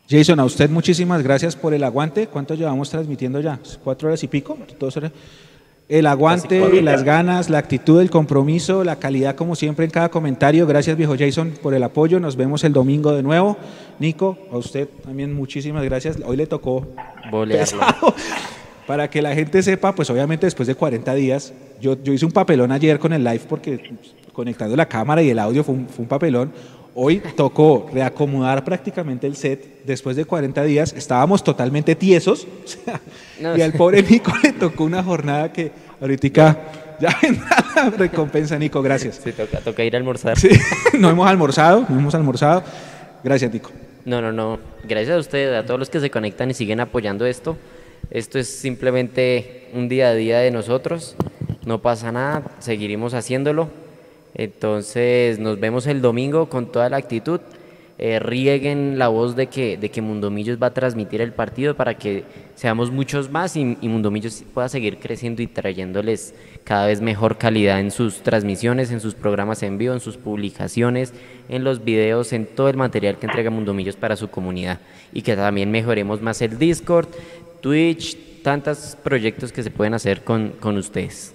Jason, 0.09 0.39
a 0.39 0.45
usted 0.45 0.69
muchísimas 0.69 1.23
gracias 1.23 1.55
por 1.55 1.73
el 1.73 1.83
aguante. 1.83 2.27
¿Cuánto 2.27 2.55
llevamos 2.55 2.89
transmitiendo 2.89 3.39
ya? 3.39 3.59
¿Cuatro 3.83 4.09
horas 4.09 4.23
y 4.23 4.27
pico? 4.27 4.57
Dos 4.79 4.97
horas. 4.97 5.11
El 5.89 6.07
aguante, 6.07 6.81
las 6.81 7.03
ganas, 7.03 7.49
la 7.49 7.57
actitud, 7.57 8.01
el 8.01 8.09
compromiso, 8.09 8.83
la 8.83 8.97
calidad 8.97 9.35
como 9.35 9.55
siempre 9.55 9.85
en 9.85 9.91
cada 9.91 10.09
comentario. 10.09 10.65
Gracias 10.65 10.95
viejo 10.97 11.15
Jason 11.17 11.53
por 11.61 11.73
el 11.73 11.83
apoyo. 11.83 12.19
Nos 12.19 12.35
vemos 12.35 12.63
el 12.63 12.73
domingo 12.73 13.11
de 13.13 13.21
nuevo. 13.21 13.57
Nico, 13.99 14.37
a 14.51 14.57
usted 14.57 14.87
también 15.03 15.33
muchísimas 15.33 15.83
gracias. 15.83 16.19
Hoy 16.25 16.37
le 16.37 16.47
tocó 16.47 16.87
Bolearlo. 17.29 17.79
pesado. 17.79 18.15
Para 18.87 19.09
que 19.09 19.21
la 19.21 19.33
gente 19.33 19.63
sepa, 19.63 19.95
pues 19.95 20.09
obviamente 20.09 20.45
después 20.45 20.67
de 20.67 20.75
40 20.75 21.13
días, 21.15 21.53
yo, 21.79 22.01
yo 22.03 22.13
hice 22.13 22.25
un 22.25 22.31
papelón 22.31 22.71
ayer 22.71 22.99
con 22.99 23.13
el 23.13 23.23
live 23.23 23.41
porque 23.47 23.77
pues, 23.77 24.13
conectando 24.33 24.75
la 24.75 24.87
cámara 24.87 25.21
y 25.21 25.29
el 25.29 25.39
audio 25.39 25.63
fue 25.63 25.75
un, 25.75 25.87
fue 25.87 26.03
un 26.03 26.09
papelón. 26.09 26.51
Hoy 26.95 27.23
tocó 27.35 27.89
reacomodar 27.91 28.63
prácticamente 28.63 29.25
el 29.25 29.35
set 29.35 29.83
después 29.83 30.15
de 30.15 30.25
40 30.25 30.63
días. 30.63 30.93
Estábamos 30.93 31.43
totalmente 31.43 31.95
tiesos. 31.95 32.45
o 32.65 32.67
sea, 32.67 33.01
No, 33.39 33.57
y 33.57 33.61
al 33.61 33.73
pobre 33.73 34.03
Nico 34.03 34.31
le 34.43 34.53
tocó 34.53 34.83
una 34.83 35.01
jornada 35.01 35.51
que 35.51 35.71
ahorita 35.99 36.27
ya 36.99 37.17
vendrá 37.21 37.65
la 37.75 37.89
recompensa, 37.89 38.59
Nico. 38.59 38.81
Gracias. 38.81 39.21
Sí, 39.23 39.31
toca, 39.31 39.59
toca 39.59 39.83
ir 39.83 39.95
a 39.95 39.97
almorzar. 39.97 40.37
Sí, 40.37 40.49
no 40.99 41.09
hemos 41.09 41.27
almorzado, 41.27 41.85
no 41.89 41.99
hemos 41.99 42.13
almorzado. 42.13 42.63
Gracias, 43.23 43.51
Nico. 43.51 43.71
No, 44.05 44.21
no, 44.21 44.31
no. 44.31 44.59
Gracias 44.83 45.15
a 45.15 45.19
ustedes, 45.19 45.57
a 45.57 45.65
todos 45.65 45.79
los 45.79 45.89
que 45.89 45.99
se 45.99 46.11
conectan 46.11 46.51
y 46.51 46.53
siguen 46.53 46.79
apoyando 46.79 47.25
esto. 47.25 47.57
Esto 48.09 48.39
es 48.39 48.47
simplemente 48.47 49.69
un 49.73 49.89
día 49.89 50.09
a 50.09 50.13
día 50.13 50.39
de 50.39 50.51
nosotros. 50.51 51.15
No 51.65 51.81
pasa 51.81 52.11
nada, 52.11 52.43
seguiremos 52.59 53.13
haciéndolo. 53.13 53.69
Entonces 54.35 55.39
nos 55.39 55.59
vemos 55.59 55.87
el 55.87 56.01
domingo 56.01 56.49
con 56.49 56.71
toda 56.71 56.89
la 56.89 56.97
actitud. 56.97 57.39
Eh, 57.99 58.19
rieguen 58.19 58.97
la 58.97 59.07
voz 59.07 59.35
de 59.35 59.47
que, 59.47 59.77
de 59.77 59.89
que 59.89 60.01
Mundomillos 60.01 60.61
va 60.61 60.67
a 60.67 60.73
transmitir 60.73 61.21
el 61.21 61.31
partido 61.31 61.75
para 61.75 61.95
que 61.95 62.23
seamos 62.55 62.89
muchos 62.91 63.29
más 63.29 63.55
y, 63.55 63.77
y 63.79 63.87
Mundomillos 63.87 64.43
pueda 64.51 64.67
seguir 64.67 64.97
creciendo 64.97 65.43
y 65.43 65.47
trayéndoles 65.47 66.33
cada 66.63 66.87
vez 66.87 67.01
mejor 67.01 67.37
calidad 67.37 67.79
en 67.79 67.91
sus 67.91 68.23
transmisiones, 68.23 68.91
en 68.91 68.99
sus 68.99 69.13
programas 69.13 69.61
en 69.61 69.77
vivo, 69.77 69.93
en 69.93 69.99
sus 69.99 70.17
publicaciones, 70.17 71.13
en 71.49 71.63
los 71.63 71.83
videos, 71.85 72.33
en 72.33 72.47
todo 72.47 72.67
el 72.67 72.77
material 72.77 73.19
que 73.19 73.27
entrega 73.27 73.51
Mundomillos 73.51 73.95
para 73.95 74.15
su 74.15 74.29
comunidad. 74.29 74.79
Y 75.13 75.21
que 75.21 75.35
también 75.35 75.69
mejoremos 75.69 76.19
más 76.19 76.41
el 76.41 76.57
Discord, 76.57 77.07
Twitch, 77.63 78.17
tantos 78.43 78.97
proyectos 79.01 79.53
que 79.53 79.63
se 79.63 79.71
pueden 79.71 79.93
hacer 79.93 80.25
con, 80.25 80.49
con 80.59 80.77
ustedes. 80.77 81.33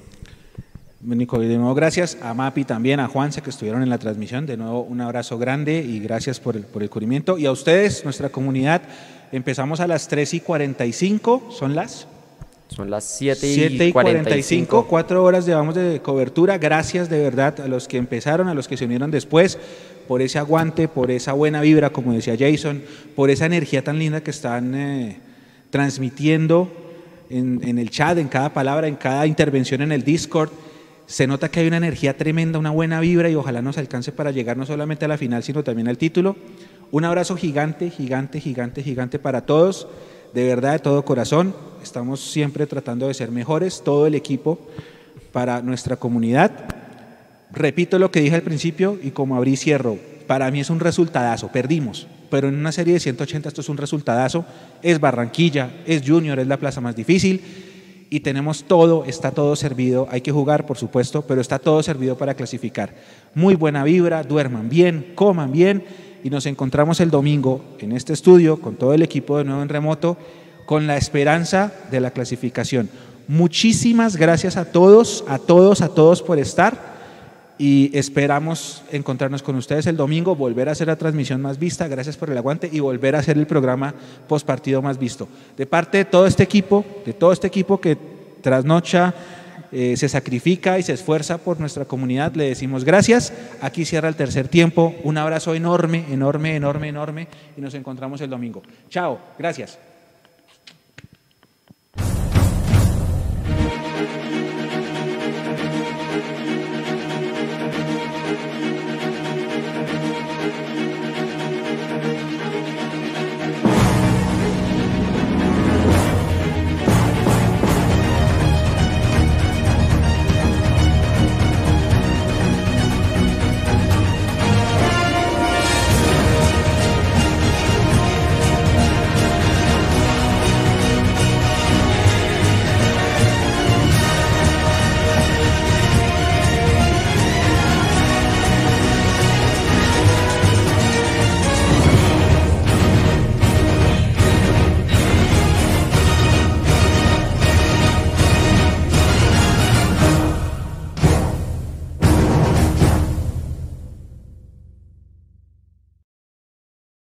Nico, 1.01 1.39
de 1.39 1.57
nuevo 1.57 1.75
gracias 1.75 2.19
a 2.21 2.35
Mapi 2.35 2.65
también, 2.65 3.01
a 3.01 3.09
Juanse 3.09 3.41
que 3.41 3.49
estuvieron 3.49 3.83
en 3.83 3.89
la 3.89 3.97
transmisión. 3.97 4.45
De 4.45 4.59
nuevo 4.59 4.83
un 4.83 5.01
abrazo 5.01 5.39
grande 5.39 5.83
y 5.83 6.01
gracias 6.01 6.39
por 6.39 6.55
el, 6.55 6.65
por 6.65 6.83
el 6.83 6.91
cubrimiento. 6.91 7.39
Y 7.39 7.47
a 7.47 7.51
ustedes, 7.51 8.05
nuestra 8.05 8.29
comunidad, 8.29 8.83
empezamos 9.33 9.81
a 9.81 9.87
las 9.87 10.07
3 10.07 10.35
y 10.35 10.41
45, 10.41 11.49
¿son 11.51 11.75
las? 11.75 12.07
Son 12.69 12.91
las 12.91 13.05
7 13.05 13.47
y, 13.47 13.55
7 13.55 13.87
y 13.87 13.93
45, 13.93 13.95
45. 13.95 14.87
cuatro 14.87 15.25
horas 15.25 15.47
llevamos 15.47 15.77
de 15.77 16.03
cobertura. 16.03 16.59
Gracias 16.59 17.09
de 17.09 17.21
verdad 17.21 17.59
a 17.59 17.69
los 17.69 17.89
que 17.89 17.97
empezaron, 17.97 18.49
a 18.49 18.55
los 18.55 18.69
que 18.69 18.77
se 18.77 18.85
unieron 18.85 19.11
después, 19.11 19.59
por 20.07 20.21
ese 20.21 20.39
aguante, 20.39 20.89
por 20.89 21.11
esa 21.11 21.33
buena 21.33 21.63
vibra, 21.63 21.89
como 21.89 22.13
decía 22.13 22.37
Jason, 22.39 22.83
por 23.17 23.31
esa 23.31 23.47
energía 23.47 23.83
tan 23.83 23.99
linda 23.99 24.21
que 24.21 24.31
están 24.31 24.75
eh, 24.75 25.21
transmitiendo 25.71 26.71
en, 27.31 27.79
el 27.79 27.91
chat, 27.91 28.19
en 28.19 28.29
cada 28.29 28.53
palabra, 28.53 28.89
en 28.89 28.97
cada 28.97 29.27
intervención 29.27 29.83
en 29.83 29.93
el 29.93 30.03
Discord. 30.03 30.51
Se 31.07 31.27
nota 31.27 31.51
que 31.51 31.61
hay 31.61 31.67
una 31.67 31.79
energía 31.79 32.17
tremenda, 32.17 32.59
una 32.59 32.71
buena 32.71 33.01
vibra 33.01 33.31
y 33.31 33.35
ojalá 33.35 33.63
nos 33.63 33.79
alcance 33.79 34.13
para 34.13 34.31
llegar 34.31 34.57
no 34.57 34.67
solamente 34.67 35.05
a 35.05 35.09
la 35.09 35.19
final, 35.19 35.43
sino 35.43 35.65
también 35.65 35.89
al 35.89 35.99
título. 35.99 36.37
Un 36.91 37.05
abrazo 37.05 37.37
gigante, 37.37 37.91
gigante, 37.91 38.41
gigante, 38.41 38.83
gigante 38.83 39.19
para 39.19 39.43
todos. 39.43 39.89
De 40.35 40.45
verdad, 40.45 40.73
de 40.73 40.79
todo 40.81 41.05
corazón. 41.05 41.55
Estamos 41.83 42.21
siempre 42.21 42.67
tratando 42.67 43.09
de 43.09 43.15
ser 43.15 43.31
mejores, 43.31 43.83
todo 43.83 44.07
el 44.07 44.15
equipo, 44.15 44.59
para 45.33 45.63
nuestra 45.63 45.97
comunidad. 45.97 46.51
Repito 47.51 47.99
lo 47.99 48.11
que 48.11 48.21
dije 48.21 48.35
al 48.35 48.43
principio 48.43 48.99
y 49.03 49.11
como 49.11 49.37
abrí 49.37 49.57
cierro. 49.57 49.97
Para 50.27 50.51
mí 50.51 50.61
es 50.61 50.69
un 50.69 50.81
resultadazo. 50.81 51.49
Perdimos, 51.49 52.07
pero 52.31 52.49
en 52.49 52.57
una 52.57 52.73
serie 52.73 52.95
de 52.95 53.01
180 53.01 53.49
esto 53.49 53.61
es 53.61 53.69
un 53.69 53.77
resultadazo. 53.77 54.45
Es 54.83 55.01
Barranquilla, 55.01 55.71
es 55.87 56.03
Junior, 56.07 56.39
es 56.39 56.47
la 56.47 56.57
plaza 56.57 56.81
más 56.81 56.97
difícil 56.97 57.43
y 58.11 58.21
tenemos 58.21 58.65
todo, 58.65 59.05
está 59.05 59.31
todo 59.33 59.55
servido. 59.57 60.09
Hay 60.11 60.21
que 60.21 60.33
jugar, 60.33 60.67
por 60.67 60.79
supuesto, 60.79 61.23
pero 61.23 61.41
está 61.41 61.59
todo 61.59 61.83
servido 61.83 62.17
para 62.17 62.35
clasificar. 62.35 62.95
Muy 63.35 63.55
buena 63.55 63.85
vibra, 63.85 64.23
duerman 64.23 64.69
bien, 64.69 65.13
coman 65.15 65.53
bien 65.53 65.85
y 66.25 66.31
nos 66.31 66.47
encontramos 66.47 67.01
el 67.01 67.11
domingo 67.11 67.65
en 67.79 67.93
este 67.93 68.13
estudio 68.13 68.61
con 68.61 68.77
todo 68.77 68.95
el 68.95 69.03
equipo 69.03 69.39
de 69.39 69.45
nuevo 69.45 69.63
en 69.63 69.69
remoto 69.69 70.17
con 70.67 70.87
la 70.87 70.97
esperanza 70.97 71.73
de 71.91 72.01
la 72.01 72.11
clasificación. 72.11 72.89
Muchísimas 73.27 74.17
gracias 74.17 74.57
a 74.57 74.67
todos, 74.67 75.25
a 75.29 75.39
todos, 75.39 75.83
a 75.83 75.89
todos 75.89 76.23
por 76.23 76.39
estar 76.39 76.98
y 77.59 77.91
esperamos 77.93 78.83
encontrarnos 78.93 79.43
con 79.43 79.57
ustedes 79.57 79.87
el 79.87 79.97
domingo, 79.97 80.37
volver 80.37 80.69
a 80.69 80.73
hacer 80.73 80.87
la 80.87 80.97
transmisión 80.97 81.43
más 81.43 81.59
vista, 81.59 81.89
gracias 81.89 82.17
por 82.17 82.31
el 82.31 82.39
aguante 82.39 82.71
y 82.73 82.81
volver 82.81 83.17
a 83.17 83.19
hacer 83.19 83.37
el 83.37 83.47
programa 83.47 83.95
post 84.29 84.47
partido 84.47 84.81
más 84.81 84.99
visto. 84.99 85.29
De 85.57 85.67
parte 85.67 85.99
de 85.99 86.05
todo 86.05 86.27
este 86.27 86.45
equipo, 86.45 86.85
de 87.05 87.13
todo 87.13 87.33
este 87.33 87.49
equipo 87.49 87.81
que 87.81 87.99
trasnocha, 88.41 89.13
eh, 89.71 89.97
se 89.97 90.09
sacrifica 90.09 90.79
y 90.79 90.83
se 90.83 90.95
esfuerza 90.95 91.39
por 91.39 91.61
nuestra 91.61 91.85
comunidad, 91.85 92.35
le 92.35 92.45
decimos 92.45 92.85
gracias. 92.85 93.33
Aquí 93.61 93.85
cierra 93.85 94.09
el 94.09 94.17
tercer 94.17 94.49
tiempo. 94.49 94.95
Un 95.03 95.19
abrazo 95.19 95.55
enorme, 95.55 96.07
enorme, 96.11 96.57
enorme, 96.57 96.89
enorme 96.89 97.29
y 97.57 97.61
nos 97.61 97.75
encontramos 97.75 98.21
el 98.21 98.31
domingo. 98.31 98.63
Chao, 98.89 99.19
gracias. 99.39 99.79